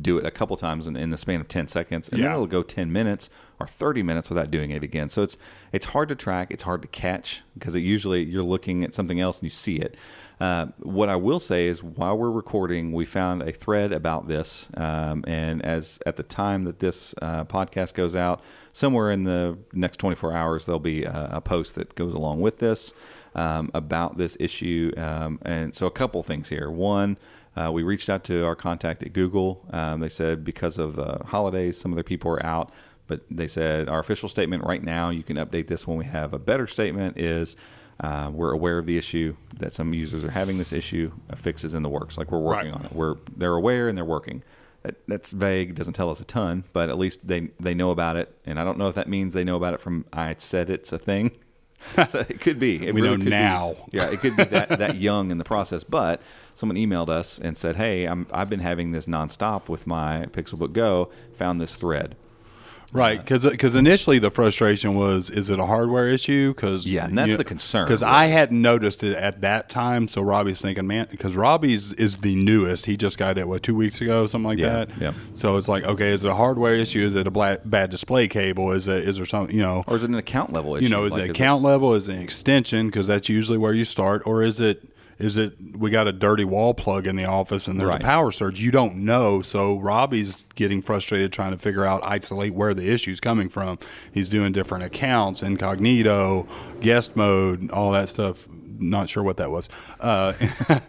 do 0.00 0.18
it 0.18 0.24
a 0.24 0.30
couple 0.30 0.56
times 0.56 0.86
in, 0.86 0.94
in 0.94 1.10
the 1.10 1.16
span 1.18 1.40
of 1.40 1.48
ten 1.48 1.66
seconds, 1.66 2.08
and 2.08 2.22
then 2.22 2.30
it'll 2.30 2.46
go 2.46 2.62
ten 2.62 2.92
minutes 2.92 3.28
or 3.60 3.66
30 3.66 4.02
minutes 4.02 4.30
without 4.30 4.50
doing 4.50 4.70
it 4.70 4.82
again. 4.82 5.10
So 5.10 5.22
it's 5.22 5.36
it's 5.72 5.86
hard 5.86 6.08
to 6.08 6.14
track, 6.14 6.48
it's 6.50 6.62
hard 6.62 6.82
to 6.82 6.88
catch 6.88 7.42
because 7.54 7.74
it 7.74 7.80
usually 7.80 8.24
you're 8.24 8.42
looking 8.42 8.82
at 8.82 8.94
something 8.94 9.20
else 9.20 9.38
and 9.38 9.44
you 9.44 9.50
see 9.50 9.76
it. 9.76 9.96
Uh, 10.40 10.68
what 10.78 11.10
I 11.10 11.16
will 11.16 11.38
say 11.38 11.66
is, 11.66 11.82
while 11.82 12.16
we're 12.16 12.30
recording, 12.30 12.92
we 12.92 13.04
found 13.04 13.42
a 13.42 13.52
thread 13.52 13.92
about 13.92 14.26
this, 14.26 14.70
um, 14.74 15.22
and 15.26 15.62
as 15.62 15.98
at 16.06 16.16
the 16.16 16.22
time 16.22 16.64
that 16.64 16.78
this 16.78 17.14
uh, 17.20 17.44
podcast 17.44 17.92
goes 17.92 18.16
out, 18.16 18.40
somewhere 18.72 19.10
in 19.10 19.24
the 19.24 19.58
next 19.74 19.98
24 19.98 20.32
hours, 20.32 20.64
there'll 20.64 20.78
be 20.78 21.04
a, 21.04 21.28
a 21.32 21.40
post 21.42 21.74
that 21.74 21.94
goes 21.94 22.14
along 22.14 22.40
with 22.40 22.58
this 22.58 22.94
um, 23.34 23.70
about 23.74 24.16
this 24.16 24.34
issue. 24.40 24.92
Um, 24.96 25.40
and 25.42 25.74
so, 25.74 25.86
a 25.86 25.90
couple 25.90 26.22
things 26.22 26.48
here. 26.48 26.70
One, 26.70 27.18
uh, 27.54 27.70
we 27.70 27.82
reached 27.82 28.08
out 28.08 28.24
to 28.24 28.44
our 28.46 28.56
contact 28.56 29.02
at 29.02 29.12
Google. 29.12 29.66
Um, 29.72 30.00
they 30.00 30.08
said 30.08 30.42
because 30.42 30.78
of 30.78 30.96
the 30.96 31.20
holidays, 31.26 31.76
some 31.76 31.92
of 31.92 31.96
their 31.96 32.04
people 32.04 32.30
are 32.30 32.44
out. 32.44 32.72
But 33.10 33.22
they 33.28 33.48
said 33.48 33.88
our 33.88 33.98
official 33.98 34.28
statement 34.28 34.62
right 34.64 34.82
now, 34.82 35.10
you 35.10 35.24
can 35.24 35.36
update 35.36 35.66
this 35.66 35.84
when 35.86 35.98
we 35.98 36.04
have 36.04 36.32
a 36.32 36.38
better 36.38 36.68
statement, 36.68 37.18
is 37.18 37.56
uh, 37.98 38.30
we're 38.32 38.52
aware 38.52 38.78
of 38.78 38.86
the 38.86 38.96
issue 38.96 39.34
that 39.58 39.74
some 39.74 39.92
users 39.92 40.24
are 40.24 40.30
having 40.30 40.58
this 40.58 40.72
issue. 40.72 41.10
A 41.28 41.34
fix 41.36 41.64
is 41.64 41.74
in 41.74 41.82
the 41.82 41.88
works. 41.88 42.16
Like 42.16 42.30
we're 42.30 42.38
working 42.38 42.70
Right. 42.70 42.78
on 42.80 42.86
it. 42.86 42.92
We're 42.92 43.16
they're 43.36 43.54
aware 43.56 43.88
and 43.88 43.98
they're 43.98 44.04
working. 44.04 44.42
That, 44.84 44.94
that's 45.08 45.32
vague. 45.32 45.74
Doesn't 45.74 45.92
tell 45.94 46.08
us 46.08 46.20
a 46.20 46.24
ton, 46.24 46.62
but 46.72 46.88
at 46.88 46.96
least 46.98 47.26
they 47.26 47.48
they 47.58 47.74
know 47.74 47.90
about 47.90 48.14
it. 48.16 48.32
And 48.46 48.60
I 48.60 48.64
don't 48.64 48.78
know 48.78 48.86
if 48.88 48.94
that 48.94 49.08
means 49.08 49.34
they 49.34 49.44
know 49.44 49.56
about 49.56 49.74
it 49.74 49.80
from 49.80 50.04
I 50.12 50.36
said 50.38 50.70
it's 50.70 50.92
a 50.92 50.98
thing. 50.98 51.32
so 52.08 52.20
it 52.20 52.40
could 52.40 52.58
be. 52.60 52.86
It 52.86 52.94
We 52.94 53.00
know 53.00 53.16
could 53.16 53.24
be- 53.24 53.30
now. 53.30 53.74
yeah, 53.90 54.08
it 54.08 54.20
could 54.20 54.36
be 54.36 54.44
that, 54.44 54.68
that 54.78 54.96
young 54.96 55.30
in 55.32 55.38
the 55.38 55.44
process. 55.44 55.82
But 55.82 56.20
someone 56.54 56.76
emailed 56.76 57.08
us 57.08 57.38
and 57.40 57.58
said, 57.58 57.74
"Hey, 57.76 58.04
I'm, 58.04 58.26
I've 58.32 58.48
been 58.50 58.60
having 58.60 58.92
this 58.92 59.06
nonstop 59.06 59.68
with 59.68 59.86
my 59.86 60.26
Pixelbook 60.30 60.72
Go. 60.74 61.10
Found 61.36 61.60
this 61.60 61.74
thread. 61.76 62.16
Right, 62.92 63.18
because 63.18 63.44
because 63.44 63.76
uh, 63.76 63.78
initially 63.78 64.18
the 64.18 64.30
frustration 64.30 64.94
was, 64.96 65.30
is 65.30 65.48
it 65.48 65.58
a 65.60 65.66
hardware 65.66 66.08
issue? 66.08 66.52
Because 66.54 66.90
Yeah, 66.92 67.04
and 67.06 67.16
that's 67.16 67.36
the 67.36 67.44
concern, 67.44 67.84
Because 67.86 68.02
really. 68.02 68.12
I 68.14 68.26
hadn't 68.26 68.60
noticed 68.60 69.04
it 69.04 69.16
at 69.16 69.42
that 69.42 69.68
time, 69.70 70.08
so 70.08 70.22
Robbie's 70.22 70.60
thinking, 70.60 70.86
man, 70.88 71.06
because 71.10 71.36
Robbie's 71.36 71.92
is 71.92 72.16
the 72.18 72.34
newest. 72.34 72.86
He 72.86 72.96
just 72.96 73.16
got 73.16 73.38
it 73.38 73.46
what 73.46 73.62
two 73.62 73.74
weeks 73.76 74.00
ago, 74.00 74.26
something 74.26 74.48
like 74.48 74.58
Yeah, 74.58 74.86
that. 74.86 74.90
yeah. 75.00 75.12
So 75.34 75.56
it's 75.56 75.68
like, 75.68 75.84
okay, 75.84 76.10
is 76.10 76.24
it 76.24 76.30
a 76.30 76.34
hardware 76.34 76.74
issue? 76.74 77.04
Is 77.06 77.14
it 77.14 77.26
a 77.26 77.30
bla- 77.30 77.58
bad 77.64 77.90
display 77.90 78.26
cable? 78.26 78.72
Is 78.72 78.88
it 78.88 79.06
is 79.06 79.16
there 79.18 79.26
something 79.26 79.54
you 79.54 79.62
know? 79.62 79.84
Or 79.86 79.96
is 79.96 80.02
it 80.02 80.08
an 80.10 80.16
account 80.16 80.52
level 80.52 80.74
issue? 80.74 80.84
you 80.84 80.90
know, 80.90 81.04
is 81.04 81.12
Like, 81.12 81.22
it 81.24 81.30
account 81.30 81.62
level? 81.62 81.94
Is 81.94 82.08
it 82.08 82.16
an 82.16 82.22
extension? 82.22 82.86
Because 82.86 83.06
that's 83.06 83.28
usually 83.28 83.58
where 83.58 83.72
you 83.72 83.84
start, 83.84 84.22
or 84.26 84.42
is 84.42 84.60
it 84.60 84.82
is 85.20 85.36
it 85.36 85.54
we 85.76 85.90
got 85.90 86.06
a 86.08 86.12
dirty 86.12 86.44
wall 86.44 86.74
plug 86.74 87.06
in 87.06 87.14
the 87.16 87.24
office 87.26 87.68
and 87.68 87.78
there's 87.78 87.90
Right. 87.90 88.00
a 88.00 88.04
power 88.04 88.32
surge? 88.32 88.58
You 88.58 88.70
don't 88.70 88.96
know. 89.04 89.42
So 89.42 89.78
Robbie's 89.78 90.44
getting 90.54 90.82
frustrated 90.82 91.32
trying 91.32 91.52
to 91.52 91.58
figure 91.58 91.84
out 91.84 92.00
isolate 92.04 92.54
where 92.54 92.74
the 92.74 92.90
issue's 92.90 93.20
coming 93.20 93.48
from. 93.48 93.78
He's 94.12 94.28
doing 94.28 94.52
different 94.52 94.84
accounts, 94.84 95.42
incognito, 95.42 96.46
guest 96.80 97.14
mode, 97.16 97.70
all 97.70 97.92
that 97.92 98.08
stuff. 98.08 98.46
Not 98.78 99.10
sure 99.10 99.22
what 99.22 99.36
that 99.36 99.50
was. 99.50 99.68
Uh, 100.00 100.32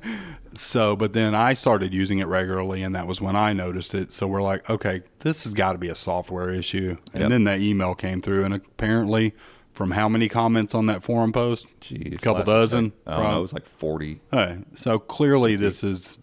so, 0.56 0.96
but 0.96 1.14
then 1.14 1.36
I 1.36 1.54
started 1.54 1.94
using 1.94 2.20
it 2.20 2.28
regularly, 2.28 2.84
and 2.84 2.96
that 2.96 3.08
was 3.08 3.22
when 3.22 3.36
I 3.36 3.54
noticed 3.54 3.94
it. 3.96 4.12
So 4.12 4.28
we're 4.28 4.42
like, 4.42 4.70
okay, 4.70 5.02
this 5.20 5.44
has 5.44 5.54
got 5.54 5.74
to 5.74 5.78
be 5.78 5.90
a 5.90 5.96
software 5.96 6.54
issue. 6.54 6.98
And 7.14 7.22
Yep. 7.22 7.30
then 7.30 7.44
that 7.46 7.60
email 7.60 7.96
came 7.96 8.22
through, 8.22 8.46
and 8.46 8.54
apparently, 8.54 9.34
from 9.82 9.90
how 9.92 10.08
many 10.08 10.30
comments 10.30 10.76
on 10.76 10.86
that 10.86 11.02
forum 11.02 11.32
post? 11.32 11.66
Jeez, 11.82 12.14
a 12.14 12.18
couple 12.18 12.44
dozen. 12.44 12.94
I 13.08 13.16
don't 13.16 13.24
know, 13.24 13.40
it 13.40 13.42
was 13.42 13.54
like 13.54 13.66
40. 13.66 14.22
Hey, 14.32 14.58
so 14.76 15.00
clearly, 15.00 15.56
this 15.56 15.84
is 15.84 16.20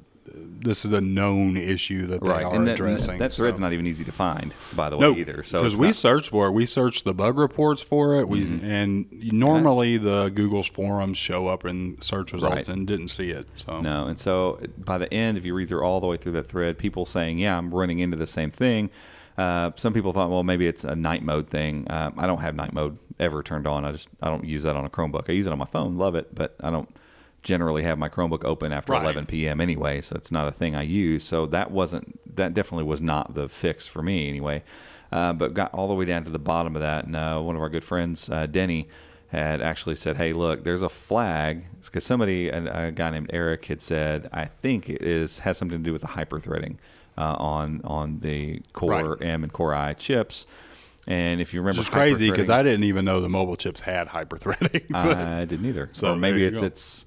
this 0.61 0.84
is 0.84 0.92
a 0.92 1.00
known 1.00 1.56
issue 1.56 2.06
that 2.06 2.22
they 2.22 2.30
Right, 2.30 2.44
are 2.44 2.64
that, 2.64 2.72
addressing. 2.74 3.18
that 3.18 3.32
thread's 3.32 3.59
so. 3.59 3.62
not 3.62 3.72
even 3.72 3.86
easy 3.86 4.04
to 4.04 4.12
find, 4.12 4.52
by 4.76 4.88
the 4.90 4.96
way, 4.96 5.00
No, 5.09 5.16
either. 5.16 5.42
So 5.42 5.59
because 5.61 5.76
we 5.76 5.88
not- 5.88 5.96
searched 5.96 6.30
for 6.30 6.46
it, 6.48 6.50
we 6.52 6.66
searched 6.66 7.04
the 7.04 7.14
bug 7.14 7.38
reports 7.38 7.80
for 7.80 8.16
it. 8.20 8.28
We 8.28 8.42
Mm-hmm. 8.44 8.64
and 8.64 9.06
normally 9.32 9.96
the 9.96 10.28
Google's 10.28 10.66
forums 10.68 11.16
show 11.18 11.46
up 11.48 11.64
in 11.64 11.96
search 12.02 12.32
results 12.32 12.54
Right. 12.54 12.68
and 12.68 12.86
didn't 12.86 13.09
see 13.09 13.30
it. 13.30 13.46
So 13.56 13.80
No, 13.80 14.06
and 14.06 14.18
so 14.18 14.61
by 14.78 14.98
the 14.98 15.12
end, 15.12 15.38
if 15.38 15.44
you 15.44 15.54
read 15.54 15.68
through 15.68 15.82
all 15.82 16.00
the 16.00 16.06
way 16.06 16.16
through 16.16 16.32
that 16.32 16.46
thread, 16.46 16.76
people 16.78 17.06
saying, 17.06 17.38
"Yeah, 17.38 17.56
I'm 17.59 17.72
running 17.74 17.98
into 18.00 18.16
the 18.16 18.26
same 18.26 18.50
thing." 18.52 18.90
Uh, 19.39 19.70
some 19.76 19.95
people 19.95 20.12
thought, 20.12 20.30
well, 20.30 20.43
maybe 20.43 20.66
it's 20.66 20.82
a 20.84 20.97
night 20.97 21.22
mode 21.22 21.49
thing. 21.49 21.86
Uh, 21.89 22.11
I 22.18 22.26
don't 22.26 22.41
have 22.41 22.57
night 22.57 22.72
mode 22.72 22.99
ever 23.20 23.43
turned 23.43 23.66
on. 23.68 23.84
I 23.84 23.93
just 23.93 24.09
I 24.20 24.26
don't 24.28 24.45
use 24.45 24.64
that 24.64 24.74
on 24.76 24.84
a 24.84 24.91
Chromebook. 24.91 25.30
I 25.30 25.32
use 25.32 25.47
it 25.47 25.53
on 25.53 25.59
my 25.59 25.66
phone, 25.66 25.97
love 25.97 26.16
it, 26.16 26.34
but 26.34 26.57
I 26.61 26.70
don't 26.70 26.89
generally 27.45 27.84
have 27.84 27.99
my 27.99 28.09
Chromebook 28.09 28.45
open 28.45 28.72
after 28.72 28.93
Right. 28.93 29.03
11 29.03 29.26
p.m. 29.26 29.61
anyway, 29.61 30.01
so 30.01 30.16
it's 30.16 30.32
not 30.32 30.49
a 30.49 30.53
thing 30.53 30.74
I 30.74 30.82
use. 30.82 31.22
So 31.22 31.47
that 31.47 31.70
wasn't 31.70 32.36
that 32.36 32.53
definitely 32.53 32.84
was 32.84 33.01
not 33.01 33.34
the 33.34 33.49
fix 33.49 33.86
for 33.86 34.03
me 34.03 34.28
anyway. 34.28 34.64
Uh, 35.12 35.32
but 35.32 35.55
got 35.55 35.72
all 35.72 35.89
the 35.89 35.95
way 35.95 36.05
down 36.05 36.24
to 36.24 36.30
the 36.30 36.39
bottom 36.39 36.76
of 36.76 36.82
that, 36.82 37.07
and 37.07 37.16
uh, 37.16 37.41
one 37.41 37.55
of 37.57 37.62
our 37.62 37.70
good 37.70 37.84
friends, 37.84 38.28
uh, 38.28 38.45
Denny, 38.47 38.89
had 39.28 39.62
actually 39.62 39.95
said, 39.95 40.16
"Hey, 40.16 40.32
look, 40.32 40.64
there's 40.64 40.82
a 40.82 40.89
flag 40.89 41.64
because 41.84 42.05
somebody, 42.05 42.49
a, 42.49 42.89
a 42.89 42.91
guy 42.91 43.11
named 43.11 43.30
Eric, 43.32 43.66
had 43.66 43.80
said, 43.80 44.28
I 44.32 44.47
think 44.47 44.91
it 44.91 45.01
is 45.01 45.39
has 45.41 45.57
something 45.57 45.78
to 45.78 45.84
do 45.84 45.93
with 45.93 46.03
the 46.03 46.09
hyperthreading 46.09 46.76
uh, 47.19 47.37
on 47.39 47.81
on 47.85 48.21
the 48.21 48.61
Core 48.73 49.16
Right. 49.21 49.29
M 49.29 49.43
and 49.45 49.53
Core 49.53 49.75
I 49.75 49.93
chips." 49.95 50.47
And 51.07 51.41
if 51.41 51.55
you 51.55 51.61
remember, 51.61 51.81
is 51.81 51.89
crazy 51.89 52.31
because 52.31 52.51
I 52.51 52.62
didn't 52.62 52.85
even 52.85 53.05
know 53.07 53.21
the 53.21 53.29
mobile 53.31 53.57
chips 53.57 53.81
had 53.81 54.09
hyperthreading. 54.09 54.87
but 54.91 55.16
I 55.19 55.45
didn't 55.47 55.66
either. 55.66 55.89
So 55.93 56.12
or 56.12 56.16
maybe 56.16 56.45
it's 56.45 56.61
go. 56.61 56.66
it's 56.66 57.07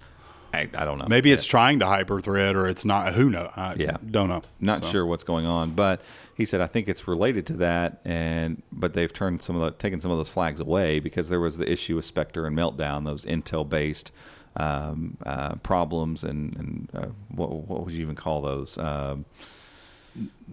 I, 0.53 0.67
I 0.73 0.83
don't 0.85 0.97
know. 0.97 1.05
maybe 1.07 1.31
it's 1.31 1.45
trying 1.45 1.79
to 1.79 1.85
hyperthread 1.85 2.55
or 2.55 2.67
it's 2.67 2.83
not. 2.83 3.13
Who 3.13 3.29
knows? 3.29 3.51
I 3.55 3.75
Yeah. 3.75 3.97
don't 4.09 4.27
know. 4.27 4.41
not 4.59 4.83
So, 4.83 4.91
sure 4.91 5.05
what's 5.05 5.23
going 5.23 5.45
on, 5.45 5.71
but 5.75 6.01
he 6.33 6.45
said 6.45 6.59
I 6.61 6.67
think 6.67 6.89
it's 6.89 7.07
related 7.07 7.45
to 7.47 7.53
that, 7.57 8.01
and 8.03 8.61
but 8.71 8.93
they've 8.93 9.13
turned 9.13 9.43
some 9.43 9.55
of 9.55 9.61
the 9.61 9.71
taken 9.77 10.01
some 10.01 10.11
of 10.11 10.17
those 10.17 10.29
flags 10.29 10.59
away 10.59 10.99
because 10.99 11.29
there 11.29 11.39
was 11.39 11.57
the 11.57 11.71
issue 11.71 11.95
with 11.95 12.03
Spectre 12.05 12.45
and 12.47 12.57
Meltdown, 12.57 13.05
those 13.05 13.23
Intel 13.23 13.69
based 13.69 14.11
um, 14.57 15.15
uh, 15.25 15.55
problems, 15.57 16.23
and 16.23 16.55
and 16.57 16.89
uh, 16.93 17.05
what 17.29 17.51
what 17.51 17.85
would 17.85 17.93
you 17.93 18.01
even 18.01 18.15
call 18.15 18.41
those? 18.41 18.77
Um, 18.77 19.25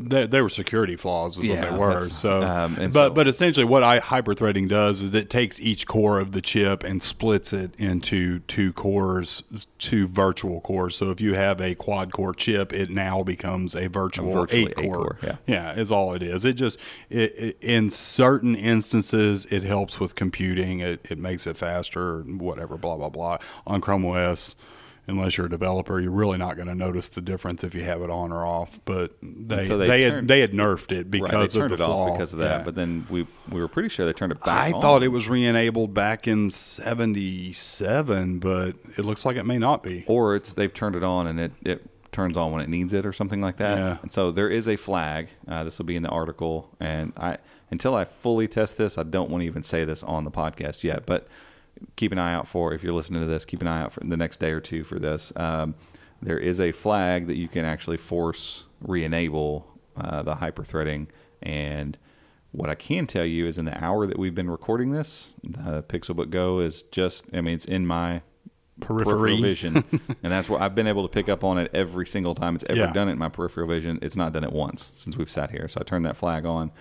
They, 0.00 0.26
they 0.28 0.40
were 0.40 0.48
security 0.48 0.94
flaws, 0.94 1.38
is 1.38 1.46
Yeah, 1.46 1.60
what 1.62 1.70
they 1.72 1.76
were. 1.76 2.00
So, 2.02 2.44
um, 2.44 2.76
but 2.76 2.92
so- 2.92 3.10
but 3.10 3.26
essentially, 3.26 3.66
what 3.66 3.82
I 3.82 3.98
hyperthreading 3.98 4.68
does 4.68 5.00
is 5.02 5.12
it 5.12 5.28
takes 5.28 5.58
each 5.58 5.88
core 5.88 6.20
of 6.20 6.30
the 6.30 6.40
chip 6.40 6.84
and 6.84 7.02
splits 7.02 7.52
it 7.52 7.74
into 7.78 8.38
two 8.40 8.72
cores, 8.74 9.42
two 9.80 10.06
virtual 10.06 10.60
cores. 10.60 10.94
So 10.94 11.10
if 11.10 11.20
you 11.20 11.34
have 11.34 11.60
a 11.60 11.74
quad 11.74 12.12
core 12.12 12.32
chip, 12.32 12.72
it 12.72 12.90
now 12.90 13.24
becomes 13.24 13.74
a 13.74 13.88
virtual 13.88 14.46
eight 14.52 14.76
core. 14.76 14.84
eight-core, 14.84 15.18
yeah. 15.24 15.36
yeah, 15.48 15.72
is 15.74 15.90
all 15.90 16.14
it 16.14 16.22
is. 16.22 16.44
It 16.44 16.52
just 16.52 16.78
it, 17.10 17.32
it, 17.36 17.56
in 17.60 17.90
certain 17.90 18.54
instances 18.54 19.46
it 19.50 19.64
helps 19.64 19.98
with 19.98 20.14
computing. 20.14 20.78
It, 20.78 21.04
it 21.10 21.18
makes 21.18 21.44
it 21.44 21.56
faster, 21.56 22.20
whatever. 22.20 22.76
Blah 22.76 22.98
blah 22.98 23.08
blah. 23.08 23.38
On 23.66 23.80
Chrome 23.80 24.06
OS. 24.06 24.54
Unless 25.08 25.38
you're 25.38 25.46
a 25.46 25.50
developer, 25.50 25.98
you're 25.98 26.10
really 26.10 26.36
not 26.36 26.56
going 26.56 26.68
to 26.68 26.74
notice 26.74 27.08
the 27.08 27.22
difference 27.22 27.64
if 27.64 27.74
you 27.74 27.82
have 27.84 28.02
it 28.02 28.10
on 28.10 28.30
or 28.30 28.44
off. 28.44 28.78
But 28.84 29.14
they 29.22 29.64
so 29.64 29.78
they, 29.78 29.86
they 29.88 30.02
had, 30.02 30.28
they 30.28 30.40
had 30.40 30.52
nerfed 30.52 30.92
it 30.92 30.96
right, 30.96 31.10
because 31.10 31.54
turned 31.54 31.72
of 31.72 31.78
the 31.78 31.84
it 31.84 31.86
flaw. 31.86 32.08
off 32.10 32.12
because 32.18 32.32
of 32.34 32.40
that, 32.40 32.58
Yeah. 32.58 32.64
but 32.64 32.74
then 32.74 33.06
we 33.08 33.26
we 33.48 33.60
were 33.60 33.68
pretty 33.68 33.88
sure 33.88 34.04
they 34.04 34.12
turned 34.12 34.32
it 34.32 34.40
back. 34.40 34.48
I 34.68 34.72
on. 34.72 34.82
thought 34.82 35.02
it 35.02 35.08
was 35.08 35.26
re-enabled 35.28 35.94
back 35.94 36.28
in 36.28 36.50
'77, 36.50 38.38
but 38.38 38.76
it 38.96 39.04
looks 39.04 39.24
like 39.24 39.36
it 39.36 39.44
may 39.46 39.58
not 39.58 39.82
be. 39.82 40.04
or 40.06 40.34
it's 40.36 40.52
they've 40.54 40.72
turned 40.72 40.94
it 40.96 41.02
on 41.02 41.26
and 41.26 41.40
it, 41.40 41.52
it 41.64 41.86
turns 42.12 42.36
on 42.36 42.52
when 42.52 42.60
it 42.62 42.68
needs 42.68 42.92
it 42.92 43.06
or 43.06 43.12
something 43.12 43.40
like 43.40 43.56
that. 43.58 43.78
Yeah. 43.78 43.96
And 44.02 44.12
so 44.12 44.30
there 44.32 44.48
is 44.48 44.66
a 44.68 44.76
flag. 44.76 45.28
Uh, 45.46 45.64
this 45.64 45.78
will 45.78 45.86
be 45.86 45.96
in 45.96 46.02
the 46.02 46.08
article, 46.08 46.68
and 46.80 47.12
I 47.16 47.38
until 47.70 47.94
I 47.94 48.04
fully 48.04 48.48
test 48.48 48.76
this, 48.78 48.98
I 48.98 49.02
don't 49.02 49.30
want 49.30 49.42
to 49.42 49.46
even 49.46 49.62
say 49.62 49.84
this 49.84 50.02
on 50.02 50.24
the 50.24 50.30
podcast 50.30 50.82
yet. 50.84 51.04
But 51.06 51.26
keep 51.96 52.12
an 52.12 52.18
eye 52.18 52.32
out 52.34 52.48
for 52.48 52.72
if 52.74 52.82
you're 52.82 52.92
listening 52.92 53.20
to 53.20 53.26
this. 53.26 53.44
Keep 53.44 53.62
an 53.62 53.68
eye 53.68 53.82
out 53.82 53.92
for 53.92 54.00
the 54.00 54.16
next 54.16 54.40
day 54.40 54.50
or 54.52 54.60
two 54.60 54.84
for 54.84 54.98
this. 54.98 55.32
Um, 55.36 55.74
there 56.22 56.38
is 56.38 56.60
a 56.60 56.72
flag 56.72 57.26
that 57.28 57.36
you 57.36 57.48
can 57.48 57.64
actually 57.64 57.96
force 57.96 58.64
re-enable 58.80 59.66
uh, 59.96 60.22
the 60.22 60.34
hyperthreading 60.36 61.08
and. 61.42 61.96
What 62.52 62.70
I 62.70 62.74
can 62.76 63.06
tell 63.06 63.26
you 63.26 63.46
is 63.46 63.58
in 63.58 63.66
the 63.66 63.84
hour 63.84 64.06
that 64.06 64.18
we've 64.18 64.34
been 64.34 64.48
recording 64.50 64.90
this, 64.90 65.34
uh, 65.58 65.82
Pixelbook 65.82 66.30
Go 66.30 66.60
is 66.60 66.80
just, 66.84 67.26
I 67.34 67.42
mean, 67.42 67.54
it's 67.54 67.66
in 67.66 67.86
my 67.86 68.22
Periphery. 68.80 69.04
peripheral 69.04 69.42
vision, 69.42 69.84
and 70.22 70.32
that's 70.32 70.48
what 70.48 70.62
I've 70.62 70.74
been 70.74 70.86
able 70.86 71.02
to 71.06 71.12
pick 71.12 71.28
up 71.28 71.44
on 71.44 71.58
it 71.58 71.70
every 71.74 72.06
single 72.06 72.34
time 72.34 72.54
it's 72.54 72.64
ever 72.66 72.78
Yeah. 72.80 72.92
done 72.94 73.10
it 73.10 73.12
in 73.12 73.18
my 73.18 73.28
peripheral 73.28 73.68
vision. 73.68 73.98
It's 74.00 74.16
not 74.16 74.32
done 74.32 74.44
it 74.44 74.52
once 74.52 74.90
since 74.94 75.14
we've 75.18 75.30
sat 75.30 75.50
here, 75.50 75.68
so 75.68 75.82
I 75.82 75.84
turned 75.84 76.06
that 76.06 76.16
flag 76.16 76.46
on. 76.46 76.72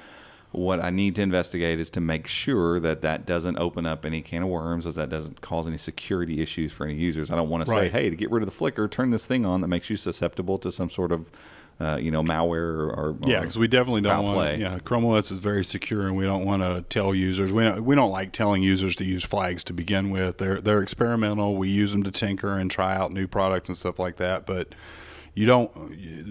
What 0.52 0.80
I 0.80 0.90
need 0.92 1.16
to 1.16 1.22
investigate 1.22 1.80
is 1.80 1.90
to 1.92 2.00
make 2.02 2.26
sure 2.26 2.80
that 2.80 3.02
that 3.02 3.26
doesn't 3.26 3.58
open 3.58 3.86
up 3.86 4.06
any 4.06 4.22
can 4.22 4.44
of 4.44 4.50
worms, 4.50 4.88
as 4.88 4.96
that 4.96 5.10
doesn't 5.10 5.42
cause 5.42 5.68
any 5.68 5.78
security 5.78 6.42
issues 6.42 6.72
for 6.72 6.86
any 6.86 6.96
users. 6.96 7.30
I 7.32 7.36
don't 7.36 7.50
want 7.50 7.66
to 7.66 7.72
say, 7.72 7.90
"Hey, 7.90 8.10
to 8.10 8.16
get 8.16 8.32
rid 8.32 8.44
of 8.44 8.50
the 8.50 8.56
flicker, 8.56 8.88
turn 8.88 9.10
this 9.10 9.26
thing 9.26 9.46
on 9.46 9.62
that 9.62 9.68
makes 9.68 9.90
you 9.90 9.98
susceptible 9.98 10.58
to 10.60 10.72
some 10.72 10.90
sort 10.90 11.12
of, 11.12 11.30
uh, 11.82 11.98
you 12.02 12.10
know, 12.12 12.24
malware 12.24 12.56
or, 12.80 12.90
or 12.92 13.16
Yeah, 13.26 13.42
because 13.42 13.60
we 13.60 13.68
definitely 13.68 14.02
don't 14.02 14.24
want. 14.24 14.38
play. 14.38 14.60
Yeah, 14.60 14.80
Chrome 14.80 15.06
OS 15.06 15.32
is 15.32 15.38
very 15.40 15.66
secure, 15.66 16.08
and 16.08 16.16
we 16.16 16.24
don't 16.24 16.46
want 16.46 16.64
to 16.64 16.82
tell 16.90 17.14
users. 17.14 17.52
We 17.52 17.64
don't, 17.64 17.84
we 17.84 17.94
don't 17.94 18.10
like 18.12 18.32
telling 18.32 18.64
users 18.64 18.96
to 18.96 19.04
use 19.06 19.24
flags 19.26 19.64
to 19.66 19.74
begin 19.74 20.10
with. 20.10 20.38
They're 20.38 20.62
they're 20.62 20.82
experimental. 20.82 21.58
We 21.58 21.68
use 21.70 21.92
them 21.92 22.04
to 22.04 22.10
tinker 22.12 22.58
and 22.58 22.72
try 22.72 22.96
out 22.96 23.12
new 23.12 23.28
products 23.28 23.68
and 23.68 23.78
stuff 23.78 24.00
like 24.00 24.16
that. 24.16 24.46
But 24.48 24.70
you 25.38 25.46
don't 25.46 25.72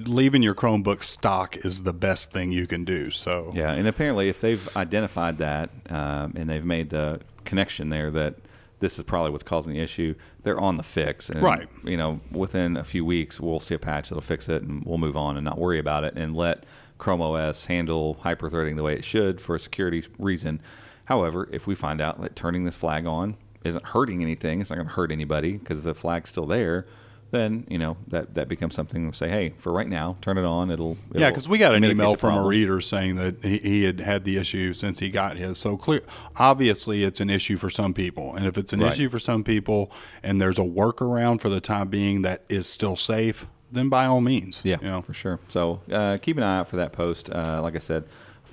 leaving 0.08 0.42
your 0.42 0.54
Chromebook 0.54 1.00
stock 1.00 1.64
is 1.64 1.84
the 1.84 1.92
best 1.92 2.32
thing 2.32 2.50
you 2.50 2.66
can 2.66 2.84
do. 2.84 3.10
So 3.10 3.52
Yeah, 3.54 3.70
and 3.70 3.86
apparently, 3.86 4.28
if 4.28 4.40
they've 4.40 4.76
identified 4.76 5.38
that 5.38 5.70
um, 5.88 6.34
and 6.34 6.50
they've 6.50 6.64
made 6.64 6.90
the 6.90 7.20
connection 7.44 7.88
there 7.88 8.10
that 8.10 8.34
this 8.80 8.98
is 8.98 9.04
probably 9.04 9.30
what's 9.30 9.44
causing 9.44 9.74
the 9.74 9.80
issue, 9.80 10.16
they're 10.42 10.58
on 10.58 10.76
the 10.76 10.82
fix. 10.82 11.30
And, 11.30 11.40
Right. 11.40 11.68
You 11.84 11.96
know, 11.96 12.20
within 12.32 12.76
a 12.76 12.82
few 12.82 13.04
weeks, 13.04 13.38
we'll 13.38 13.60
see 13.60 13.76
a 13.76 13.78
patch 13.78 14.08
that'll 14.08 14.22
fix 14.22 14.48
it, 14.48 14.62
and 14.62 14.84
we'll 14.84 14.98
move 14.98 15.16
on 15.16 15.36
and 15.36 15.44
not 15.44 15.56
worry 15.56 15.78
about 15.78 16.02
it, 16.02 16.14
and 16.16 16.34
let 16.36 16.66
Chrome 16.98 17.22
OS 17.22 17.66
handle 17.66 18.18
hyperthreading 18.24 18.74
the 18.74 18.82
way 18.82 18.94
it 18.94 19.04
should 19.04 19.40
for 19.40 19.54
a 19.54 19.60
security 19.60 20.04
reason. 20.18 20.60
However, 21.04 21.48
if 21.52 21.68
we 21.68 21.76
find 21.76 22.00
out 22.00 22.20
that 22.22 22.34
turning 22.34 22.64
this 22.64 22.76
flag 22.76 23.06
on 23.06 23.36
isn't 23.64 23.84
hurting 23.84 24.20
anything, 24.20 24.60
it's 24.60 24.70
not 24.70 24.76
going 24.76 24.88
to 24.88 24.94
hurt 24.94 25.12
anybody 25.12 25.52
because 25.52 25.82
the 25.82 25.94
flag's 25.94 26.30
still 26.30 26.46
there. 26.46 26.86
Then 27.36 27.66
you 27.68 27.76
know 27.76 27.98
that 28.08 28.34
that 28.34 28.48
becomes 28.48 28.74
something 28.74 29.10
to 29.10 29.16
say, 29.16 29.28
hey, 29.28 29.52
for 29.58 29.70
right 29.72 29.86
now, 29.88 30.16
turn 30.22 30.38
it 30.38 30.44
on. 30.44 30.70
It'll, 30.70 30.96
Yeah, 31.12 31.16
it'll 31.26 31.30
because 31.32 31.48
we 31.48 31.58
got 31.58 31.74
an 31.74 31.84
email 31.84 32.16
from 32.16 32.34
a 32.34 32.46
reader 32.46 32.80
saying 32.80 33.16
that 33.16 33.44
he, 33.44 33.58
he 33.58 33.82
had 33.84 34.00
had 34.00 34.24
the 34.24 34.38
issue 34.38 34.72
since 34.72 35.00
he 35.00 35.10
got 35.10 35.36
his. 35.36 35.58
So 35.58 35.76
clear, 35.76 36.00
obviously, 36.36 37.02
it's 37.04 37.20
an 37.20 37.28
issue 37.30 37.56
for 37.56 37.70
some 37.70 37.92
people, 37.94 38.34
and 38.34 38.46
if 38.46 38.56
it's 38.56 38.72
an 38.72 38.80
Right. 38.80 38.92
issue 38.92 39.08
for 39.08 39.18
some 39.18 39.44
people, 39.44 39.90
and 40.22 40.40
there's 40.40 40.58
a 40.58 40.62
workaround 40.62 41.40
for 41.40 41.48
the 41.48 41.60
time 41.60 41.88
being 41.88 42.22
that 42.22 42.42
is 42.48 42.66
still 42.66 42.96
safe, 42.96 43.46
then 43.70 43.88
by 43.88 44.06
all 44.06 44.20
means, 44.20 44.60
Yeah, 44.64 44.76
you 44.80 44.88
know. 44.88 45.02
for 45.02 45.12
sure. 45.12 45.40
So 45.48 45.80
uh, 45.90 46.18
keep 46.22 46.36
an 46.36 46.42
eye 46.42 46.58
out 46.58 46.68
for 46.68 46.76
that 46.76 46.92
post. 46.92 47.28
Uh, 47.30 47.60
like 47.62 47.74
I 47.76 47.80
said, 47.80 48.04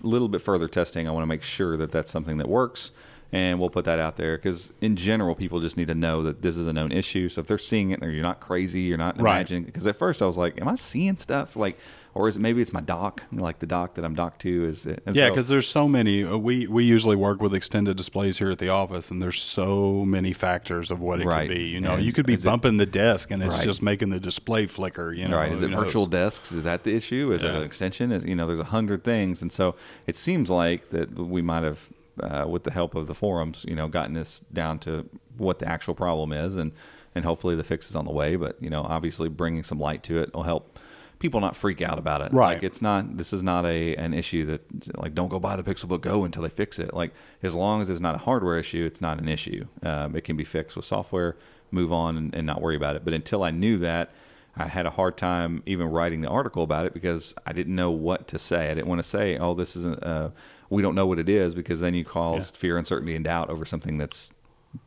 a 0.04 0.08
little 0.08 0.28
bit 0.28 0.42
further 0.42 0.68
testing. 0.68 1.08
I 1.08 1.12
want 1.12 1.24
to 1.24 1.28
make 1.28 1.44
sure 1.44 1.78
that 1.78 1.92
that's 1.92 2.12
something 2.12 2.38
that 2.40 2.50
works, 2.50 2.92
and 3.34 3.60
we'll 3.60 3.70
put 3.70 3.84
that 3.86 4.00
out 4.00 4.16
there 4.16 4.38
because 4.38 4.72
in 4.80 4.96
general, 4.96 5.36
people 5.36 5.60
just 5.60 5.76
need 5.76 5.88
to 5.88 5.96
know 5.96 6.22
that 6.24 6.42
this 6.42 6.56
is 6.56 6.68
a 6.68 6.74
known 6.74 6.92
issue. 6.92 7.28
So 7.30 7.42
if 7.42 7.48
they're 7.48 7.58
seeing 7.58 7.92
it, 7.92 8.02
or 8.04 8.10
you're 8.12 8.22
not 8.24 8.40
crazy, 8.40 8.82
you're 8.82 8.98
not 8.98 9.20
Right. 9.20 9.38
imagining. 9.38 9.64
Because 9.64 9.86
at 9.88 9.98
first 9.98 10.22
I 10.22 10.26
was 10.26 10.38
like, 10.38 10.62
"Am 10.62 10.68
I 10.68 10.76
seeing 10.76 11.18
stuff 11.18 11.56
like?" 11.56 11.78
Or 12.16 12.30
is 12.30 12.36
it 12.36 12.42
maybe 12.42 12.62
it's 12.62 12.72
my 12.72 12.80
dock, 12.82 13.24
like 13.32 13.58
the 13.58 13.66
dock 13.66 13.96
that 13.96 14.06
I'm 14.06 14.14
docked 14.14 14.42
to? 14.44 14.66
Is 14.66 14.86
it? 14.86 15.02
and 15.08 15.16
Yeah, 15.16 15.26
so- 15.26 15.32
because 15.32 15.48
there's 15.48 15.68
so 15.68 15.88
many. 15.88 16.24
uh, 16.24 16.38
We 16.38 16.68
we 16.68 16.84
usually 16.84 17.16
work 17.16 17.42
with 17.42 17.56
extended 17.56 17.98
displays 17.98 18.38
here 18.38 18.52
at 18.52 18.60
the 18.60 18.70
office, 18.70 19.10
and 19.10 19.20
there's 19.20 19.42
so 19.42 20.06
many 20.06 20.32
factors 20.32 20.92
of 20.92 21.00
what 21.02 21.22
it 21.22 21.26
Right. 21.26 21.48
could 21.50 21.56
be. 21.58 21.64
You 21.70 21.80
know, 21.82 21.94
And 21.96 22.04
you 22.06 22.14
could 22.14 22.28
be 22.28 22.34
is 22.36 22.46
it- 22.46 22.48
bumping 22.48 22.78
the 22.78 22.86
desk, 22.86 23.32
and 23.32 23.42
it's 23.42 23.56
Right. 23.58 23.64
just 23.66 23.82
making 23.82 24.12
the 24.12 24.20
display 24.20 24.68
flicker. 24.68 25.12
You 25.12 25.28
know, 25.28 25.38
right? 25.38 25.52
Is 25.52 25.64
it 25.64 25.72
knows? 25.72 25.86
virtual 25.86 26.06
desks? 26.06 26.52
Is 26.52 26.64
that 26.66 26.84
the 26.84 26.94
issue? 26.96 27.32
Is 27.34 27.44
it 27.44 27.50
an 27.50 27.64
extension? 27.64 28.12
Is 28.12 28.24
you 28.26 28.36
know, 28.36 28.46
there's 28.46 28.60
a 28.60 28.64
hundred 28.66 29.04
things, 29.04 29.42
and 29.42 29.52
so 29.52 29.74
it 30.06 30.16
seems 30.16 30.52
like 30.52 30.92
that 30.92 31.18
we 31.18 31.42
might 31.42 31.64
have, 31.64 31.90
uh, 32.22 32.46
with 32.48 32.64
the 32.64 32.72
help 32.72 32.96
of 32.96 33.08
the 33.08 33.16
forums, 33.16 33.66
you 33.68 33.76
know, 33.76 33.88
gotten 33.88 34.14
this 34.14 34.42
down 34.52 34.80
to 34.80 35.10
what 35.38 35.60
the 35.60 35.68
actual 35.68 35.96
problem 35.96 36.32
is, 36.32 36.58
and 36.58 36.72
and 37.16 37.26
hopefully 37.26 37.56
the 37.56 37.64
fix 37.64 37.90
is 37.90 37.96
on 37.96 38.06
the 38.06 38.12
way. 38.12 38.36
But 38.36 38.62
you 38.62 38.70
know, 38.70 38.84
obviously 38.84 39.30
bringing 39.30 39.64
some 39.64 39.80
light 39.80 40.04
to 40.04 40.20
it 40.20 40.34
will 40.34 40.44
help 40.44 40.80
people 41.24 41.40
not 41.40 41.56
freak 41.56 41.82
out 41.82 41.98
about 41.98 42.22
it. 42.22 42.34
Right. 42.34 42.56
Like 42.56 42.64
it's 42.64 42.82
not. 42.82 43.18
This 43.18 43.34
is 43.34 43.42
not 43.42 43.66
a 43.66 43.96
an 43.96 44.14
issue 44.14 44.46
that 44.46 44.98
like 44.98 45.16
don't 45.16 45.30
go 45.30 45.40
buy 45.40 45.56
the 45.56 45.64
Pixelbook 45.64 46.02
Go 46.02 46.26
until 46.26 46.44
they 46.44 46.50
fix 46.50 46.80
it. 46.80 46.94
Like 46.94 47.14
as 47.42 47.56
long 47.56 47.82
as 47.82 47.90
it's 47.90 48.02
not 48.02 48.14
a 48.14 48.20
hardware 48.20 48.60
issue, 48.60 48.86
it's 48.86 49.02
not 49.02 49.20
an 49.20 49.28
issue. 49.28 49.66
Um, 49.82 50.16
it 50.16 50.24
can 50.24 50.36
be 50.36 50.44
fixed 50.44 50.76
with 50.76 50.86
software. 50.86 51.38
Move 51.72 51.92
on 51.92 52.18
and, 52.18 52.36
and 52.36 52.46
not 52.46 52.62
worry 52.62 52.76
about 52.76 52.96
it. 52.96 53.06
But 53.06 53.14
until 53.14 53.44
I 53.44 53.50
knew 53.52 53.80
that. 53.80 54.12
I 54.56 54.68
had 54.68 54.86
a 54.86 54.92
hard 54.92 55.18
time 55.18 55.64
even 55.66 55.88
writing 55.88 56.22
the 56.22 56.30
article 56.30 56.62
about 56.62 56.86
it 56.86 56.94
because 56.94 57.34
I 57.44 57.54
didn't 57.54 57.74
know 57.74 57.90
what 57.90 58.28
to 58.28 58.38
say. 58.38 58.70
I 58.70 58.76
didn't 58.76 58.86
want 58.86 59.00
to 59.00 59.10
say, 59.10 59.36
"Oh, 59.36 59.56
this 59.56 59.76
isn't. 59.76 60.04
Uh, 60.04 60.30
we 60.70 60.82
don't 60.82 60.96
know 60.96 61.06
what 61.06 61.20
it 61.20 61.30
is," 61.30 61.54
because 61.56 61.80
then 61.80 61.94
you 61.94 62.04
cause 62.06 62.52
fear, 62.52 62.78
uncertainty, 62.78 63.16
and 63.16 63.24
doubt 63.26 63.50
over 63.50 63.66
something 63.66 63.98
that's 63.98 64.32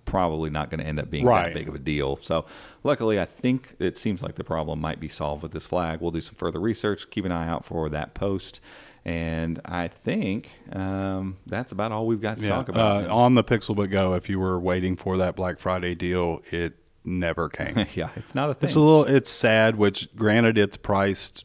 probably 0.04 0.50
not 0.50 0.68
going 0.70 0.80
to 0.80 0.86
end 0.86 0.98
up 0.98 1.10
being 1.10 1.24
Right. 1.24 1.44
that 1.44 1.54
big 1.54 1.68
of 1.68 1.74
a 1.74 1.78
deal. 1.78 2.18
So, 2.20 2.44
luckily, 2.82 3.20
I 3.20 3.24
think 3.24 3.74
it 3.78 3.96
seems 3.96 4.22
like 4.22 4.34
the 4.34 4.42
problem 4.44 4.80
might 4.80 4.98
be 4.98 5.08
solved 5.08 5.42
with 5.44 5.52
this 5.52 5.64
flag. 5.66 6.00
We'll 6.00 6.10
do 6.10 6.20
some 6.20 6.34
further 6.34 6.58
research. 6.58 7.08
Keep 7.10 7.24
an 7.24 7.32
eye 7.32 7.48
out 7.48 7.64
for 7.64 7.88
that 7.90 8.12
post. 8.14 8.60
And 9.04 9.60
I 9.64 9.86
think 9.86 10.50
um, 10.72 11.36
that's 11.46 11.70
about 11.70 11.92
all 11.92 12.06
we've 12.08 12.20
got 12.20 12.38
to 12.38 12.42
Yeah, 12.42 12.48
talk 12.48 12.68
about. 12.68 13.08
uh, 13.08 13.14
on 13.14 13.36
the 13.36 13.44
Pixelbook 13.44 13.90
Go. 13.92 14.14
If 14.14 14.28
you 14.28 14.40
were 14.40 14.58
waiting 14.58 14.96
for 14.96 15.16
that 15.18 15.36
Black 15.36 15.60
Friday 15.60 15.94
deal, 15.94 16.42
it 16.50 16.74
never 17.04 17.48
came. 17.48 17.86
yeah, 17.94 18.08
it's 18.16 18.34
not 18.34 18.50
a 18.50 18.54
thing. 18.54 18.66
It's 18.66 18.74
a 18.74 18.80
little, 18.80 19.04
it's 19.04 19.30
sad. 19.30 19.76
Which, 19.76 20.08
granted, 20.16 20.58
it's 20.58 20.76
priced 20.76 21.44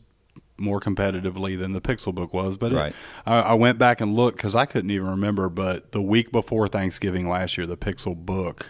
more 0.61 0.79
competitively 0.79 1.57
than 1.59 1.73
the 1.73 1.81
Pixel 1.81 2.13
Book 2.13 2.33
was, 2.33 2.55
but 2.57 2.71
it- 2.71 2.95
I, 3.25 3.39
I 3.39 3.53
went 3.53 3.77
back 3.77 3.99
and 4.01 4.15
looked 4.15 4.37
because 4.37 4.55
I 4.55 4.65
couldn't 4.65 4.91
even 4.91 5.07
remember. 5.09 5.49
But 5.49 5.91
the 5.91 6.01
week 6.01 6.31
before 6.31 6.67
Thanksgiving 6.67 7.27
last 7.27 7.57
year, 7.57 7.67
the 7.67 7.77
Pixel 7.77 8.15
Book 8.15 8.67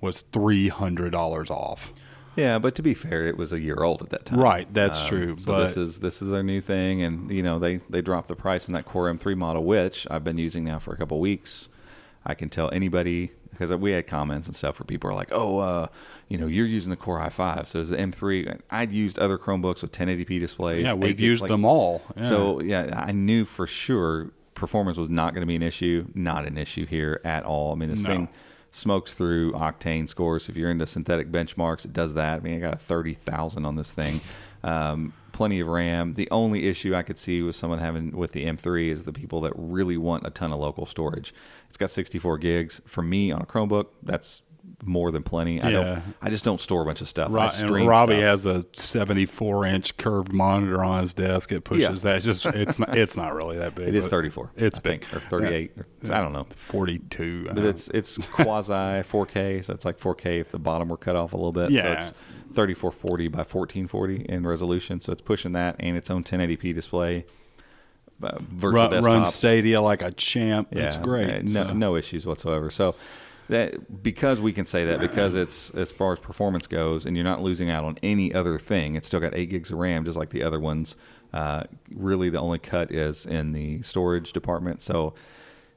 was 0.00 0.22
three 0.32 0.68
hundred 0.68 1.10
dollars 1.12 1.50
off. 1.50 1.92
Yeah, 2.36 2.58
but 2.58 2.74
to 2.74 2.82
be 2.82 2.92
fair, 2.92 3.26
it 3.26 3.38
was 3.38 3.52
a 3.54 3.60
year 3.62 3.82
old 3.82 4.02
at 4.02 4.10
that 4.10 4.26
time. 4.26 4.38
Right, 4.38 4.68
that's 4.74 5.00
um, 5.00 5.08
true, 5.08 5.36
So 5.38 5.52
but- 5.52 5.66
this 5.66 5.76
is 5.76 6.00
this 6.00 6.20
is 6.20 6.28
their 6.30 6.42
new 6.42 6.60
thing, 6.60 7.02
and 7.02 7.30
you 7.30 7.42
know 7.42 7.58
they 7.58 7.78
they 7.88 8.02
dropped 8.02 8.28
the 8.28 8.36
price 8.36 8.68
on 8.68 8.74
that 8.74 8.84
Core 8.84 9.10
M3 9.12 9.36
model, 9.36 9.64
which 9.64 10.06
I've 10.10 10.24
been 10.24 10.38
using 10.38 10.64
now 10.64 10.78
for 10.78 10.92
a 10.92 10.96
couple 10.96 11.18
weeks. 11.20 11.68
I 12.26 12.34
can 12.34 12.48
tell 12.48 12.70
anybody 12.72 13.30
because 13.56 13.74
we 13.76 13.92
had 13.92 14.06
comments 14.06 14.46
and 14.46 14.54
stuff 14.54 14.78
where 14.78 14.86
people 14.86 15.10
are 15.10 15.14
like, 15.14 15.28
"Oh, 15.32 15.58
uh, 15.58 15.86
you 16.28 16.38
know, 16.38 16.46
you're 16.46 16.66
using 16.66 16.90
the 16.90 16.96
Core 16.96 17.18
i5, 17.20 17.66
so 17.66 17.80
is 17.80 17.88
the 17.90 17.96
M3." 17.96 18.60
I'd 18.70 18.92
used 18.92 19.18
other 19.18 19.38
Chromebooks 19.38 19.82
with 19.82 19.92
1080p 19.92 20.38
displays. 20.38 20.84
Yeah, 20.84 20.92
we've 20.94 21.18
used 21.20 21.42
like- 21.42 21.48
them 21.50 21.64
all. 21.64 22.02
Yeah. 22.16 22.22
So 22.24 22.60
yeah, 22.60 23.02
I 23.06 23.12
knew 23.12 23.44
for 23.44 23.66
sure 23.66 24.30
performance 24.54 24.96
was 24.96 25.08
not 25.10 25.34
going 25.34 25.42
to 25.42 25.46
be 25.46 25.56
an 25.56 25.62
issue. 25.62 26.06
Not 26.14 26.46
an 26.46 26.56
issue 26.58 26.86
here 26.86 27.20
at 27.24 27.44
all. 27.44 27.72
I 27.72 27.76
mean, 27.76 27.90
this 27.90 28.02
No. 28.02 28.08
thing 28.08 28.28
smokes 28.70 29.16
through 29.16 29.52
octane 29.52 30.08
scores. 30.08 30.48
If 30.48 30.56
you're 30.56 30.70
into 30.70 30.86
synthetic 30.86 31.30
benchmarks, 31.30 31.84
it 31.84 31.92
does 31.92 32.14
that. 32.14 32.38
I 32.38 32.40
mean, 32.40 32.56
I 32.56 32.60
got 32.60 32.74
a 32.74 32.78
thirty 32.78 33.14
thousand 33.14 33.64
on 33.64 33.76
this 33.76 33.92
thing. 33.92 34.20
Um, 34.64 35.12
plenty 35.36 35.60
of 35.60 35.68
RAM. 35.68 36.14
The 36.14 36.30
only 36.30 36.66
issue 36.66 36.94
I 36.94 37.02
could 37.02 37.18
see 37.18 37.42
with 37.42 37.54
someone 37.54 37.78
having 37.78 38.16
with 38.16 38.32
the 38.32 38.46
M3 38.46 38.88
is 38.88 39.02
the 39.02 39.12
people 39.12 39.42
that 39.42 39.52
really 39.54 39.98
want 39.98 40.26
a 40.26 40.30
ton 40.30 40.50
of 40.50 40.58
local 40.58 40.86
storage. 40.86 41.34
It's 41.68 41.76
got 41.76 41.90
64 41.90 42.38
gigs. 42.38 42.80
For 42.86 43.02
me 43.02 43.30
on 43.30 43.42
a 43.42 43.44
Chromebook, 43.44 43.88
that's 44.02 44.40
more 44.84 45.10
than 45.10 45.22
plenty. 45.22 45.60
I 45.60 45.70
Yeah. 45.70 45.82
don't. 45.82 46.02
I 46.22 46.30
just 46.30 46.44
don't 46.44 46.60
store 46.60 46.82
a 46.82 46.84
bunch 46.84 47.00
of 47.00 47.08
stuff. 47.08 47.30
I 47.30 47.32
Ro- 47.32 47.48
and 47.78 47.88
Robby 47.88 48.14
stuff. 48.14 48.22
has 48.22 48.46
a 48.46 48.64
74 48.74 49.64
inch 49.66 49.96
curved 49.96 50.32
monitor 50.32 50.84
on 50.84 51.02
his 51.02 51.14
desk. 51.14 51.50
It 51.52 51.62
pushes 51.64 52.02
that. 52.02 52.16
It's 52.16 52.24
just 52.24 52.46
it's 52.46 52.78
not 52.78 52.96
it's 52.96 53.16
not 53.16 53.34
really 53.34 53.58
that 53.58 53.74
big. 53.76 53.88
It 53.88 53.94
is 53.94 54.06
34. 54.06 54.52
It's 54.56 54.78
I 54.78 54.82
big 54.82 55.04
think, 55.04 55.14
or 55.16 55.20
38. 55.26 55.72
or- 55.78 55.86
I 56.14 56.20
don't 56.20 56.32
know. 56.32 56.46
42. 56.56 57.48
But 57.52 57.58
it's 57.64 57.88
it's 57.88 58.18
quasi 58.26 58.72
4K, 58.72 59.64
so 59.64 59.72
it's 59.72 59.84
like 59.84 59.98
4K 59.98 60.40
if 60.40 60.50
the 60.52 60.58
bottom 60.58 60.88
were 60.88 60.96
cut 60.96 61.16
off 61.16 61.32
a 61.32 61.36
little 61.36 61.52
bit. 61.52 61.68
So 61.68 61.74
Yeah. 61.74 61.92
it's 61.98 62.12
3440 62.54 63.28
by 63.28 63.38
1440 63.38 64.26
in 64.28 64.46
resolution, 64.46 65.00
so 65.00 65.12
it's 65.12 65.22
pushing 65.22 65.52
that 65.52 65.76
and 65.78 65.96
its 65.96 66.10
own 66.10 66.22
1080p 66.24 66.72
display. 66.74 67.24
Uh, 68.22 68.34
virtual 68.40 68.72
run, 68.88 69.04
run 69.04 69.22
desktops. 69.22 69.26
Stadia 69.26 69.80
like 69.82 70.00
a 70.00 70.10
champ. 70.10 70.68
Yeah, 70.72 70.84
it's 70.86 70.96
great. 70.96 71.42
No, 71.44 71.48
so. 71.50 71.72
no 71.74 71.96
issues 71.96 72.24
whatsoever. 72.26 72.70
So 72.70 72.94
that 73.48 74.02
because 74.02 74.40
we 74.40 74.52
can 74.52 74.66
say 74.66 74.84
that 74.86 75.00
because 75.00 75.34
it's 75.34 75.70
as 75.70 75.92
far 75.92 76.12
as 76.12 76.18
performance 76.18 76.66
goes, 76.66 77.06
and 77.06 77.16
you're 77.16 77.24
not 77.24 77.42
losing 77.42 77.70
out 77.70 77.84
on 77.84 77.98
any 78.02 78.34
other 78.34 78.58
thing. 78.58 78.96
It's 78.96 79.06
still 79.06 79.20
got 79.20 79.34
eight 79.34 79.50
gigs 79.50 79.70
of 79.70 79.78
RAM, 79.78 80.04
just 80.04 80.16
like 80.16 80.30
the 80.30 80.42
other 80.42 80.60
ones. 80.60 80.96
Uh, 81.32 81.64
really, 81.90 82.30
the 82.30 82.40
only 82.40 82.58
cut 82.58 82.90
is 82.90 83.26
in 83.26 83.52
the 83.52 83.82
storage 83.82 84.32
department. 84.32 84.82
So. 84.82 85.14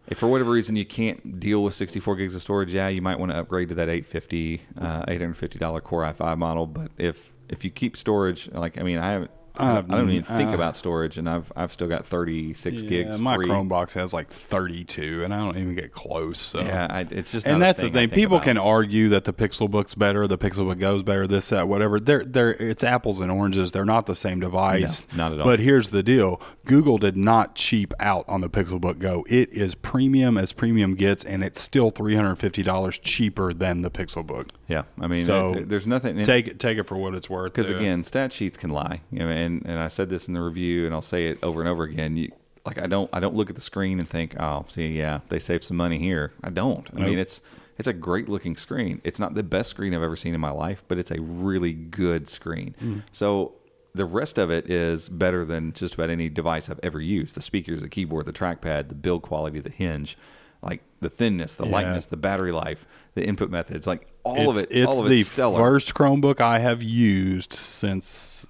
If 0.08 0.18
for 0.18 0.28
whatever 0.28 0.50
reason 0.50 0.76
you 0.76 0.88
can't 0.88 1.40
deal 1.40 1.64
with 1.64 1.76
64 1.76 2.16
gigs 2.16 2.34
of 2.34 2.42
storage, 2.42 2.74
yeah, 2.74 2.88
you 2.88 3.00
might 3.00 3.20
want 3.20 3.32
to 3.32 3.38
upgrade 3.38 3.70
to 3.70 3.76
that 3.76 3.90
850, 3.90 4.60
uh, 4.80 5.04
850 5.08 5.60
dollar 5.60 5.82
Core 5.82 6.02
i5 6.02 6.36
model. 6.40 6.66
But 6.66 6.90
if 6.98 7.32
if 7.48 7.64
you 7.64 7.70
keep 7.70 7.96
storage, 7.96 8.50
like 8.52 8.80
I 8.80 8.82
mean, 8.82 8.98
I 8.98 9.12
haven't, 9.12 9.32
I 9.60 9.76
don't, 9.76 9.94
I 9.94 9.98
don't 9.98 10.10
even 10.12 10.24
think 10.24 10.52
Uh, 10.52 10.54
about 10.56 10.78
storage, 10.78 11.18
and 11.18 11.30
I've 11.30 11.52
I've 11.56 11.74
still 11.74 11.88
got 11.88 12.06
36 12.06 12.84
Yeah, 12.84 12.90
gigs 12.90 13.20
my 13.20 13.36
free. 13.36 13.48
Chromebox 13.48 13.94
has 13.94 14.14
like 14.14 14.30
32, 14.32 15.24
and 15.24 15.34
I 15.34 15.38
don't 15.38 15.58
even 15.58 15.76
get 15.76 15.92
close. 15.92 16.38
So 16.40 16.60
Yeah, 16.62 16.88
I, 16.90 17.02
it's 17.10 17.32
just 17.32 17.46
and 17.46 17.62
that's 17.62 17.82
the 17.82 17.90
thing. 17.90 18.10
People 18.10 18.38
about. 18.38 18.46
can 18.46 18.58
argue 18.58 19.10
that 19.10 19.24
the 19.26 19.34
Pixelbook's 19.34 19.96
better, 19.96 20.28
the 20.28 20.38
Pixelbook 20.38 20.80
Go's 20.80 21.04
better, 21.04 21.28
this, 21.28 21.50
that, 21.50 21.68
whatever. 21.68 22.00
They're 22.00 22.24
they're 22.24 22.52
it's 22.52 22.84
apples 22.84 23.20
and 23.20 23.32
oranges. 23.32 23.72
They're 23.72 23.86
not 23.86 24.06
the 24.06 24.16
same 24.16 24.40
device. 24.40 25.08
No, 25.14 25.18
not 25.18 25.34
at 25.34 25.40
all. 25.40 25.46
But 25.46 25.60
here's 25.60 25.90
the 25.90 26.04
deal: 26.04 26.42
Google 26.66 26.98
did 26.98 27.18
not 27.18 27.56
cheap 27.56 27.94
out 28.00 28.26
on 28.28 28.42
the 28.42 28.50
Pixelbook 28.50 29.00
Go. 29.00 29.26
It 29.30 29.52
is 29.54 29.76
premium 29.76 30.38
as 30.38 30.54
premium 30.54 30.96
gets, 30.96 31.24
and 31.24 31.44
it's 31.44 31.62
still 31.62 31.92
three 31.92 32.16
hundred 32.16 32.36
fifty 32.38 32.64
dollars 32.64 33.00
cheaper 33.00 33.54
than 33.54 33.82
the 33.82 33.90
Pixelbook. 33.92 34.50
Yeah, 34.68 34.84
I 35.00 35.08
mean, 35.08 35.24
So, 35.26 35.54
it- 35.54 35.70
there's 35.70 35.88
nothing. 35.88 36.22
Take 36.24 36.48
it 36.48 36.60
take 36.60 36.78
it 36.78 36.84
for 36.88 36.98
what 36.98 37.16
it's 37.16 37.30
worth. 37.30 37.54
because 37.54 37.70
again, 37.70 38.04
stat 38.04 38.32
sheets 38.32 38.58
can 38.58 38.70
lie. 38.70 39.02
You 39.12 39.20
know, 39.20 39.30
and 39.50 39.66
and 39.66 39.80
I 39.80 39.88
said 39.88 40.10
this 40.10 40.28
in 40.28 40.34
the 40.34 40.42
review, 40.42 40.86
and 40.86 40.94
I'll 40.94 41.02
say 41.02 41.28
it 41.28 41.40
over 41.44 41.60
and 41.60 41.70
over 41.70 41.84
again. 41.84 42.16
You, 42.18 42.32
like 42.66 42.78
I 42.78 42.88
don't 42.88 43.10
I 43.14 43.20
don't 43.20 43.36
look 43.36 43.50
at 43.50 43.56
the 43.56 43.62
screen 43.62 44.00
and 44.00 44.10
think, 44.10 44.40
oh, 44.40 44.66
see, 44.68 44.88
yeah, 44.88 45.20
they 45.30 45.40
saved 45.40 45.64
some 45.64 45.78
money 45.78 45.98
here. 45.98 46.32
I 46.44 46.50
don't. 46.50 46.88
I 46.96 47.00
mean, 47.00 47.20
it's 47.20 47.42
it's 47.78 47.88
a 47.88 47.94
great 47.94 48.28
looking 48.30 48.56
screen. 48.56 49.02
It's 49.04 49.20
not 49.20 49.34
the 49.34 49.44
best 49.44 49.70
screen 49.70 49.94
I've 49.94 50.04
ever 50.04 50.16
seen 50.18 50.34
in 50.34 50.42
my 50.42 50.52
life, 50.52 50.84
but 50.88 50.98
it's 50.98 51.12
a 51.12 51.22
really 51.22 51.74
good 51.74 52.28
screen. 52.28 52.76
Mm-hmm. 52.80 53.00
So 53.12 53.54
the 53.96 54.06
rest 54.06 54.38
of 54.38 54.52
it 54.52 54.70
is 54.70 55.10
better 55.10 55.46
than 55.46 55.74
just 55.74 55.96
about 55.96 56.10
any 56.10 56.30
device 56.30 56.70
I've 56.70 56.80
ever 56.84 57.00
used. 57.00 57.36
The 57.36 57.42
speakers, 57.42 57.82
the 57.82 57.90
keyboard, 57.90 58.26
the 58.26 58.34
trackpad, 58.34 58.90
the 58.90 58.96
build 58.96 59.24
quality, 59.24 59.60
the 59.62 59.70
hinge, 59.72 60.18
like 60.62 60.82
the 61.00 61.10
thinness, 61.10 61.54
the 61.54 61.66
Yeah. 61.66 61.72
lightness, 61.72 62.06
the 62.06 62.18
battery 62.18 62.52
life, 62.52 62.86
the 63.16 63.26
input 63.26 63.50
methods, 63.50 63.88
like 63.88 64.08
all 64.24 64.50
it's, 64.52 64.60
of 64.60 64.66
it. 64.66 64.68
It's 64.72 64.92
all 64.92 65.04
of 65.04 65.10
the 65.10 65.22
it's 65.22 65.32
stellar. 65.32 65.58
first 65.58 65.94
Chromebook 65.94 66.42
I 66.42 66.60
have 66.60 66.84
used 66.84 67.54
since 67.54 68.46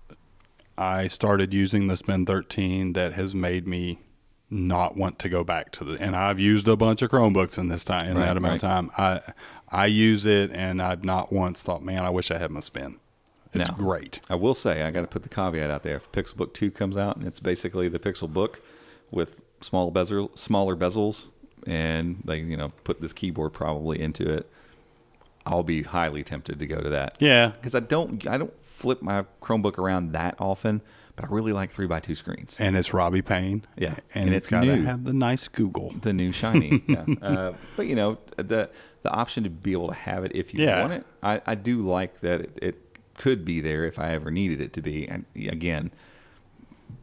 I 0.79 1.07
started 1.07 1.53
using 1.53 1.87
the 1.87 1.97
Spin 1.97 2.25
13 2.25 2.93
that 2.93 3.13
has 3.13 3.35
made 3.35 3.67
me 3.67 3.99
not 4.49 4.95
want 4.95 5.19
to 5.19 5.29
go 5.29 5.43
back 5.43 5.71
to 5.73 5.83
the. 5.83 6.01
And 6.01 6.15
I've 6.15 6.39
used 6.39 6.67
a 6.67 6.75
bunch 6.75 7.01
of 7.01 7.11
Chromebooks 7.11 7.57
in 7.59 7.67
this 7.67 7.83
time 7.83 8.07
in 8.07 8.15
Right, 8.17 8.25
that 8.25 8.37
amount 8.37 8.63
right. 8.63 8.69
of 8.79 8.87
time. 8.87 8.91
I 8.97 9.21
I 9.71 9.85
use 9.85 10.25
it, 10.25 10.49
and 10.51 10.81
I've 10.81 11.03
not 11.03 11.31
once 11.31 11.61
thought, 11.61 11.83
man, 11.83 12.03
I 12.03 12.09
wish 12.09 12.31
I 12.31 12.37
had 12.39 12.49
my 12.49 12.61
Spin. 12.61 12.97
It's 13.53 13.69
No. 13.69 13.75
great. 13.75 14.19
I 14.29 14.35
will 14.35 14.53
say, 14.55 14.81
I 14.83 14.89
got 14.91 15.01
to 15.01 15.07
put 15.07 15.21
the 15.23 15.29
caveat 15.29 15.69
out 15.69 15.83
there. 15.83 15.97
If 15.97 16.11
Pixel 16.11 16.37
Book 16.37 16.53
2 16.53 16.71
comes 16.71 16.97
out 16.97 17.17
and 17.17 17.27
it's 17.27 17.39
basically 17.39 17.87
the 17.89 17.99
Pixel 17.99 18.31
Book 18.31 18.61
with 19.11 19.41
small 19.61 19.91
bezel, 19.91 20.31
smaller 20.35 20.75
bezels, 20.75 21.25
and 21.67 22.21
they, 22.25 22.39
you 22.39 22.55
know, 22.57 22.71
put 22.83 23.01
this 23.01 23.11
keyboard 23.13 23.53
probably 23.53 23.99
into 23.99 24.27
it, 24.31 24.49
I'll 25.45 25.63
be 25.63 25.83
highly 25.83 26.23
tempted 26.23 26.59
to 26.59 26.65
go 26.67 26.79
to 26.79 26.89
that. 26.89 27.17
Yeah, 27.19 27.47
Because 27.49 27.73
I 27.75 27.79
don't, 27.79 28.25
I 28.27 28.37
don't 28.37 28.53
flip 28.79 29.01
my 29.01 29.25
Chromebook 29.41 29.77
around 29.77 30.13
that 30.13 30.35
often, 30.39 30.81
but 31.15 31.25
I 31.25 31.27
really 31.29 31.51
like 31.53 31.71
three 31.71 31.85
by 31.87 31.99
two 31.99 32.15
screens. 32.15 32.55
and 32.59 32.77
it's 32.77 32.93
Robby 32.93 33.21
Payne. 33.21 33.63
Yeah. 33.77 33.95
and, 34.13 34.25
And 34.25 34.33
it's 34.33 34.45
it's 34.45 34.51
got 34.51 34.61
to 34.63 34.75
have 34.83 35.03
the 35.03 35.11
nice 35.13 35.47
Google. 35.49 35.93
The 36.01 36.13
new 36.13 36.31
shiny, 36.31 36.81
yeah. 36.87 37.05
Uh, 37.21 37.53
but 37.75 37.87
you 37.87 37.95
know 37.95 38.17
the 38.37 38.69
the 39.03 39.09
option 39.11 39.43
to 39.43 39.49
be 39.49 39.71
able 39.73 39.87
to 39.89 39.93
have 39.93 40.23
it 40.25 40.31
if 40.35 40.53
you 40.53 40.63
Yeah. 40.63 40.81
want 40.81 40.93
it, 40.93 41.05
I, 41.23 41.41
I 41.45 41.55
do 41.55 41.85
like 41.87 42.19
that 42.21 42.41
it, 42.41 42.59
it 42.61 42.75
could 43.17 43.43
be 43.45 43.59
there 43.61 43.83
if 43.85 43.99
I 43.99 44.13
ever 44.13 44.31
needed 44.31 44.61
it 44.61 44.71
to 44.73 44.81
be. 44.81 45.07
And 45.07 45.25
again, 45.35 45.91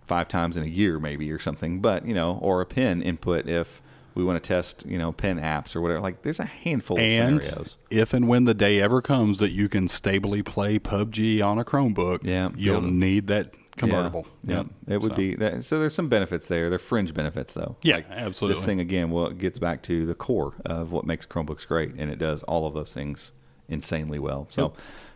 five 0.05 0.29
times 0.29 0.57
in 0.57 0.63
a 0.63 0.67
year 0.67 0.99
maybe 0.99 1.31
or 1.31 1.39
something. 1.39 1.81
But 1.81 2.07
you 2.07 2.15
know, 2.15 2.39
or 2.41 2.61
a 2.63 2.67
pen 2.67 3.03
input 3.03 3.47
if 3.49 3.83
we 4.17 4.25
want 4.25 4.43
to 4.43 4.47
test 4.49 4.85
you 4.87 4.99
know 4.99 5.13
pen 5.13 5.39
apps 5.41 5.77
or 5.77 5.81
whatever. 5.81 6.01
Like 6.01 6.23
there's 6.23 6.41
a 6.41 6.45
handful 6.45 6.97
of 6.97 7.03
And 7.05 7.41
scenarios. 7.43 7.77
if 7.91 8.13
and 8.13 8.27
when 8.27 8.45
the 8.45 8.55
day 8.55 8.81
ever 8.83 9.01
comes 9.01 9.39
that 9.39 9.51
you 9.51 9.69
can 9.69 9.87
stably 9.87 10.43
play 10.43 10.79
PUBG 10.81 11.41
on 11.45 11.59
a 11.59 11.65
Chromebook, 11.65 12.25
Yeah, 12.25 12.49
you'll 12.57 12.81
need 12.81 13.29
that 13.29 13.55
convertible. 13.77 14.27
Yeah, 14.43 14.57
Yep. 14.57 14.67
it 14.89 15.03
would 15.03 15.11
So, 15.13 15.17
be 15.17 15.35
that. 15.37 15.63
So 15.65 15.79
there's 15.79 15.95
some 15.95 16.09
benefits 16.09 16.47
there. 16.47 16.71
They're 16.71 16.79
fringe 16.79 17.13
benefits 17.13 17.53
though. 17.53 17.77
Yeah, 17.83 17.97
Like, 17.97 18.11
absolutely. 18.11 18.55
This 18.57 18.65
thing 18.65 18.81
again, 18.81 19.11
well, 19.11 19.27
it 19.27 19.39
gets 19.39 19.59
back 19.59 19.83
to 19.85 20.07
the 20.07 20.15
core 20.15 20.55
of 20.65 20.93
what 20.93 21.05
makes 21.05 21.27
Chromebooks 21.27 21.67
great, 21.69 21.93
and 21.99 22.11
it 22.11 22.19
does 22.19 22.43
all 22.45 22.67
of 22.67 22.73
those 22.75 22.95
things 22.95 23.33
insanely 23.69 24.19
well. 24.19 24.47
So, 24.51 24.73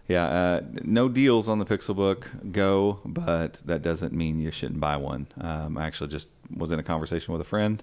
yeah, 0.09 0.25
uh, 0.27 0.61
no 0.83 1.09
deals 1.09 1.49
on 1.49 1.59
the 1.59 1.65
Pixelbook 1.65 2.53
Go, 2.53 2.99
but 3.07 3.63
that 3.65 3.81
doesn't 3.81 4.13
mean 4.13 4.41
you 4.41 4.51
shouldn't 4.51 4.81
buy 4.81 4.97
one. 4.97 5.29
Um, 5.41 5.79
I 5.79 5.87
actually 5.87 6.09
just 6.11 6.29
was 6.55 6.71
in 6.73 6.79
a 6.79 6.83
conversation 6.83 7.33
with 7.33 7.41
a 7.41 7.45
friend. 7.49 7.83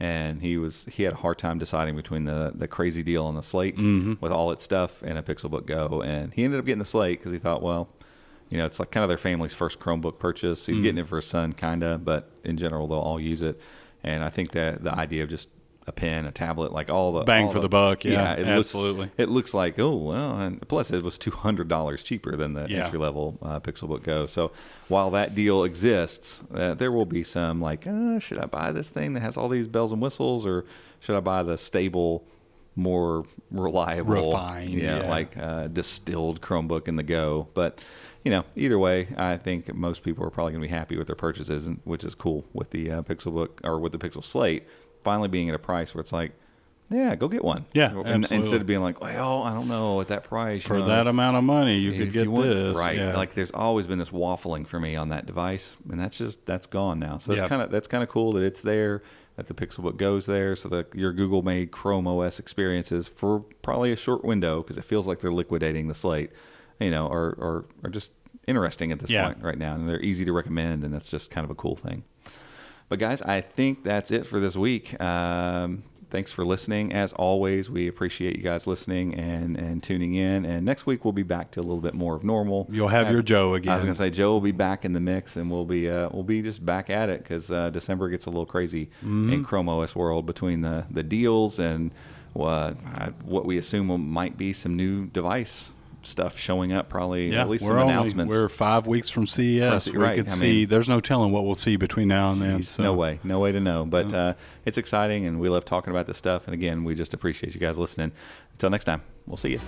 And 0.00 0.40
he 0.40 0.58
was 0.58 0.84
he 0.90 1.02
had 1.02 1.12
a 1.12 1.16
hard 1.16 1.38
time 1.38 1.58
deciding 1.58 1.96
between 1.96 2.24
the 2.24 2.52
the 2.54 2.68
crazy 2.68 3.02
deal 3.02 3.24
on 3.24 3.34
the 3.34 3.42
Slate 3.42 3.76
Mm-hmm. 3.76 4.14
with 4.20 4.30
all 4.30 4.52
its 4.52 4.62
stuff 4.62 5.02
and 5.02 5.18
a 5.18 5.22
Pixelbook 5.22 5.66
Go, 5.66 6.02
and 6.02 6.32
he 6.32 6.44
ended 6.44 6.60
up 6.60 6.66
getting 6.66 6.78
the 6.78 6.84
Slate 6.84 7.18
because 7.18 7.32
he 7.32 7.38
thought, 7.38 7.62
well, 7.62 7.88
you 8.48 8.58
know, 8.58 8.64
it's 8.64 8.78
like 8.78 8.90
kind 8.92 9.02
of 9.02 9.08
their 9.08 9.18
family's 9.18 9.54
first 9.54 9.80
Chromebook 9.80 10.18
purchase. 10.18 10.62
Mm-hmm. 10.62 10.72
He's 10.72 10.82
getting 10.82 10.98
it 10.98 11.08
for 11.08 11.16
his 11.16 11.26
son, 11.26 11.52
kind 11.52 11.82
of, 11.82 12.04
but 12.04 12.30
in 12.44 12.56
general, 12.56 12.86
they'll 12.86 12.98
all 12.98 13.18
use 13.20 13.42
it. 13.42 13.60
And 14.04 14.22
I 14.22 14.30
think 14.30 14.52
that 14.52 14.84
the 14.84 14.94
idea 14.94 15.24
of 15.24 15.28
just 15.30 15.48
a 15.88 15.92
pen, 15.92 16.26
a 16.26 16.30
tablet, 16.30 16.70
like 16.72 16.90
all 16.90 17.12
the 17.12 17.24
Bang 17.24 17.46
all 17.46 17.50
for 17.50 17.60
the 17.60 17.68
buck, 17.68 18.04
yeah, 18.04 18.34
it 18.34 18.46
absolutely. 18.46 19.06
Looks, 19.06 19.14
it 19.18 19.28
looks 19.28 19.54
like 19.54 19.78
oh 19.78 19.96
well, 19.96 20.38
and 20.38 20.60
plus 20.68 20.90
it 20.90 21.02
was 21.02 21.18
two 21.18 21.30
hundred 21.30 21.66
dollars 21.68 22.02
cheaper 22.02 22.36
than 22.36 22.52
the 22.52 22.66
Yeah. 22.68 22.84
entry 22.84 22.98
level 22.98 23.38
uh, 23.42 23.58
Pixelbook 23.60 24.02
Go. 24.02 24.26
So 24.26 24.52
while 24.88 25.10
that 25.12 25.34
deal 25.34 25.64
exists, 25.64 26.44
uh, 26.54 26.74
there 26.74 26.92
will 26.92 27.06
be 27.06 27.24
some 27.24 27.60
like, 27.60 27.86
uh, 27.86 28.18
should 28.20 28.38
I 28.38 28.46
buy 28.46 28.70
this 28.72 28.90
thing 28.90 29.14
that 29.14 29.20
has 29.20 29.36
all 29.36 29.48
these 29.48 29.66
bells 29.66 29.90
and 29.92 30.00
whistles, 30.00 30.46
or 30.46 30.64
should 31.00 31.16
I 31.16 31.20
buy 31.20 31.42
the 31.42 31.58
stable? 31.58 32.24
More 32.76 33.24
reliable, 33.50 34.12
Refined, 34.28 34.74
yeah, 34.74 35.00
yeah. 35.02 35.10
like 35.10 35.36
uh, 35.36 35.66
distilled 35.66 36.40
Chromebook 36.40 36.86
in 36.86 36.94
the 36.94 37.02
Go. 37.02 37.48
But 37.52 37.80
you 38.24 38.30
know, 38.30 38.44
either 38.54 38.78
way, 38.78 39.08
I 39.16 39.36
think 39.36 39.74
most 39.74 40.04
people 40.04 40.24
are 40.24 40.30
probably 40.30 40.52
going 40.52 40.62
to 40.62 40.68
be 40.68 40.72
happy 40.72 40.96
with 40.96 41.08
their 41.08 41.16
purchases, 41.16 41.66
and 41.66 41.80
which 41.82 42.04
is 42.04 42.14
cool 42.14 42.44
with 42.52 42.70
the 42.70 42.88
uh, 42.92 43.02
Pixel 43.02 43.32
Book 43.34 43.60
or 43.64 43.80
with 43.80 43.90
the 43.90 43.98
Pixel 43.98 44.22
Slate 44.22 44.62
finally 45.02 45.28
being 45.28 45.48
at 45.48 45.54
a 45.54 45.58
price 45.58 45.94
where 45.94 46.00
it's 46.00 46.12
like, 46.12 46.32
yeah, 46.90 47.14
go 47.16 47.28
get 47.28 47.44
one. 47.44 47.66
Yeah, 47.74 47.90
And 47.90 47.98
absolutely. 48.24 48.36
instead 48.38 48.60
of 48.62 48.66
being 48.66 48.80
like, 48.80 48.98
well, 49.02 49.42
I 49.42 49.52
don't 49.52 49.68
know 49.68 50.00
at 50.00 50.08
that 50.08 50.24
price 50.24 50.64
you 50.64 50.68
For 50.68 50.78
know, 50.78 50.86
that 50.86 51.06
amount 51.06 51.36
of 51.36 51.44
money, 51.44 51.78
you 51.78 51.92
could 51.92 52.12
get 52.14 52.28
want- 52.28 52.46
this. 52.46 52.74
right. 52.76 52.96
Yeah. 52.96 53.14
Like, 53.14 53.34
there's 53.34 53.50
always 53.50 53.86
been 53.86 53.98
this 53.98 54.08
waffling 54.08 54.66
for 54.66 54.80
me 54.80 54.96
on 54.96 55.10
that 55.10 55.26
device, 55.26 55.76
and 55.90 56.00
that's 56.00 56.16
just 56.16 56.46
that's 56.46 56.66
gone 56.66 56.98
now. 56.98 57.18
So 57.18 57.34
that's 57.34 57.46
kind 57.46 57.60
of 57.60 57.70
that's 57.70 57.88
kind 57.88 58.02
of 58.02 58.08
cool 58.08 58.32
that 58.32 58.42
it's 58.42 58.62
there, 58.62 59.02
that 59.36 59.48
the 59.48 59.54
Pixelbook 59.54 59.98
goes 59.98 60.24
there, 60.24 60.56
so 60.56 60.70
that 60.70 60.94
your 60.94 61.12
Google 61.12 61.42
made 61.42 61.72
Chrome 61.72 62.06
OS 62.06 62.38
experiences 62.38 63.06
for 63.06 63.40
probably 63.60 63.92
a 63.92 63.96
short 63.96 64.24
window 64.24 64.62
because 64.62 64.78
it 64.78 64.84
feels 64.86 65.06
like 65.06 65.20
they're 65.20 65.30
liquidating 65.30 65.88
the 65.88 65.94
slate, 65.94 66.30
you 66.80 66.90
know, 66.90 67.06
or 67.06 67.34
or 67.38 67.64
are 67.84 67.90
just 67.90 68.12
interesting 68.46 68.92
at 68.92 68.98
this 68.98 69.10
Yeah. 69.10 69.26
point 69.26 69.42
right 69.42 69.58
now, 69.58 69.74
and 69.74 69.86
they're 69.86 70.00
easy 70.00 70.24
to 70.24 70.32
recommend, 70.32 70.84
and 70.84 70.94
that's 70.94 71.10
just 71.10 71.30
kind 71.30 71.44
of 71.44 71.50
a 71.50 71.54
cool 71.54 71.76
thing. 71.76 72.02
But 72.88 72.98
guys, 72.98 73.20
I 73.22 73.40
think 73.42 73.84
that's 73.84 74.10
it 74.10 74.26
for 74.26 74.40
this 74.40 74.56
week. 74.56 74.98
Um, 75.00 75.82
thanks 76.10 76.32
for 76.32 76.42
listening. 76.46 76.94
As 76.94 77.12
always, 77.12 77.68
we 77.68 77.86
appreciate 77.86 78.34
you 78.36 78.42
guys 78.42 78.66
listening 78.66 79.14
and 79.14 79.56
and 79.58 79.82
tuning 79.82 80.14
in. 80.14 80.46
And 80.46 80.64
next 80.64 80.86
week 80.86 81.04
we'll 81.04 81.12
be 81.12 81.22
back 81.22 81.50
to 81.52 81.60
a 81.60 81.62
little 81.62 81.82
bit 81.82 81.92
more 81.92 82.14
of 82.16 82.24
normal. 82.24 82.66
You'll 82.70 82.88
have 82.88 83.10
your 83.10 83.20
Joe 83.22 83.54
again. 83.54 83.72
I 83.72 83.76
was 83.76 83.84
gonna 83.84 83.94
say 83.94 84.08
Joe 84.08 84.30
will 84.32 84.40
be 84.40 84.52
back 84.52 84.86
in 84.86 84.94
the 84.94 85.00
mix, 85.00 85.36
and 85.36 85.50
we'll 85.50 85.66
be 85.66 85.90
uh, 85.90 86.08
we'll 86.12 86.22
be 86.22 86.40
just 86.40 86.64
back 86.64 86.88
at 86.88 87.10
it 87.10 87.22
because 87.22 87.50
uh, 87.50 87.68
December 87.70 88.08
gets 88.08 88.24
a 88.26 88.30
little 88.30 88.46
crazy 88.46 88.86
Mm-hmm. 88.98 89.32
in 89.34 89.44
Chrome 89.44 89.68
OS 89.68 89.94
world 89.94 90.24
between 90.24 90.62
the 90.62 90.86
the 90.90 91.02
deals 91.02 91.58
and 91.58 91.90
what 92.32 92.70
what 93.24 93.44
we 93.44 93.58
assume 93.58 93.88
will, 93.88 93.98
might 93.98 94.38
be 94.38 94.52
some 94.54 94.76
new 94.76 95.06
device 95.06 95.72
stuff 96.02 96.38
showing 96.38 96.72
up. 96.72 96.88
Probably 96.88 97.32
yeah, 97.32 97.40
at 97.40 97.48
least 97.48 97.64
we're 97.64 97.70
some 97.70 97.78
only, 97.78 97.92
announcements. 97.92 98.34
We're 98.34 98.48
five 98.48 98.86
weeks 98.86 99.08
from 99.08 99.26
CES. 99.26 99.88
From- 99.88 99.98
we 99.98 100.04
right, 100.04 100.16
could 100.16 100.28
I 100.28 100.30
see. 100.30 100.46
mean- 100.60 100.68
there's 100.68 100.88
no 100.88 101.00
telling 101.00 101.32
what 101.32 101.44
we'll 101.44 101.54
see 101.54 101.76
between 101.76 102.08
now 102.08 102.32
and 102.32 102.40
then. 102.40 102.62
So. 102.62 102.82
No 102.82 102.94
way, 102.94 103.20
no 103.24 103.38
way 103.38 103.52
to 103.52 103.60
know. 103.60 103.84
But 103.84 104.12
uh, 104.12 104.34
it's 104.64 104.78
exciting, 104.78 105.26
and 105.26 105.40
we 105.40 105.48
love 105.48 105.64
talking 105.64 105.90
about 105.90 106.06
this 106.06 106.18
stuff. 106.18 106.46
And 106.46 106.54
again, 106.54 106.84
we 106.84 106.94
just 106.94 107.14
appreciate 107.14 107.54
you 107.54 107.60
guys 107.60 107.78
listening. 107.78 108.12
Until 108.52 108.70
next 108.70 108.84
time, 108.84 109.02
we'll 109.26 109.36
see 109.36 109.50
you. 109.52 109.60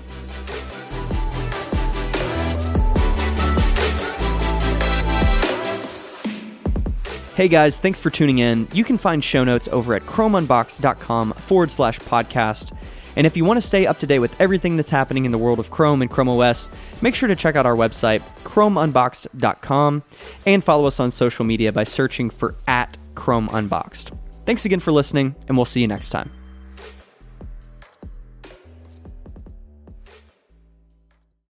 Hey 7.36 7.48
guys, 7.48 7.78
thanks 7.78 7.98
for 7.98 8.10
tuning 8.10 8.38
in. 8.40 8.68
You 8.74 8.84
can 8.84 8.98
find 8.98 9.24
show 9.24 9.44
notes 9.44 9.66
over 9.68 9.94
at 9.94 10.02
chromeunboxed.com 10.02 11.32
forward 11.32 11.70
slash 11.70 11.98
podcast. 12.00 12.76
And 13.16 13.26
if 13.26 13.36
you 13.36 13.44
want 13.44 13.56
to 13.60 13.66
stay 13.66 13.86
up 13.86 13.98
to 14.00 14.06
date 14.06 14.20
with 14.20 14.38
everything 14.40 14.76
that's 14.76 14.90
happening 14.90 15.24
in 15.24 15.32
the 15.32 15.38
world 15.38 15.58
of 15.58 15.70
Chrome 15.70 16.02
and 16.02 16.10
Chrome 16.10 16.28
OS, 16.28 16.70
make 17.02 17.14
sure 17.14 17.28
to 17.28 17.36
check 17.36 17.56
out 17.56 17.66
our 17.66 17.74
website, 17.74 18.20
chromeunboxed.com, 18.44 20.02
and 20.46 20.64
follow 20.64 20.86
us 20.86 21.00
on 21.00 21.10
social 21.10 21.44
media 21.44 21.72
by 21.72 21.84
searching 21.84 22.30
for 22.30 22.54
at 22.68 22.96
Chrome 23.14 23.48
Unboxed. 23.52 24.12
Thanks 24.46 24.64
again 24.64 24.80
for 24.80 24.92
listening, 24.92 25.34
and 25.48 25.56
we'll 25.56 25.66
see 25.66 25.80
you 25.80 25.88
next 25.88 26.10
time. 26.10 26.39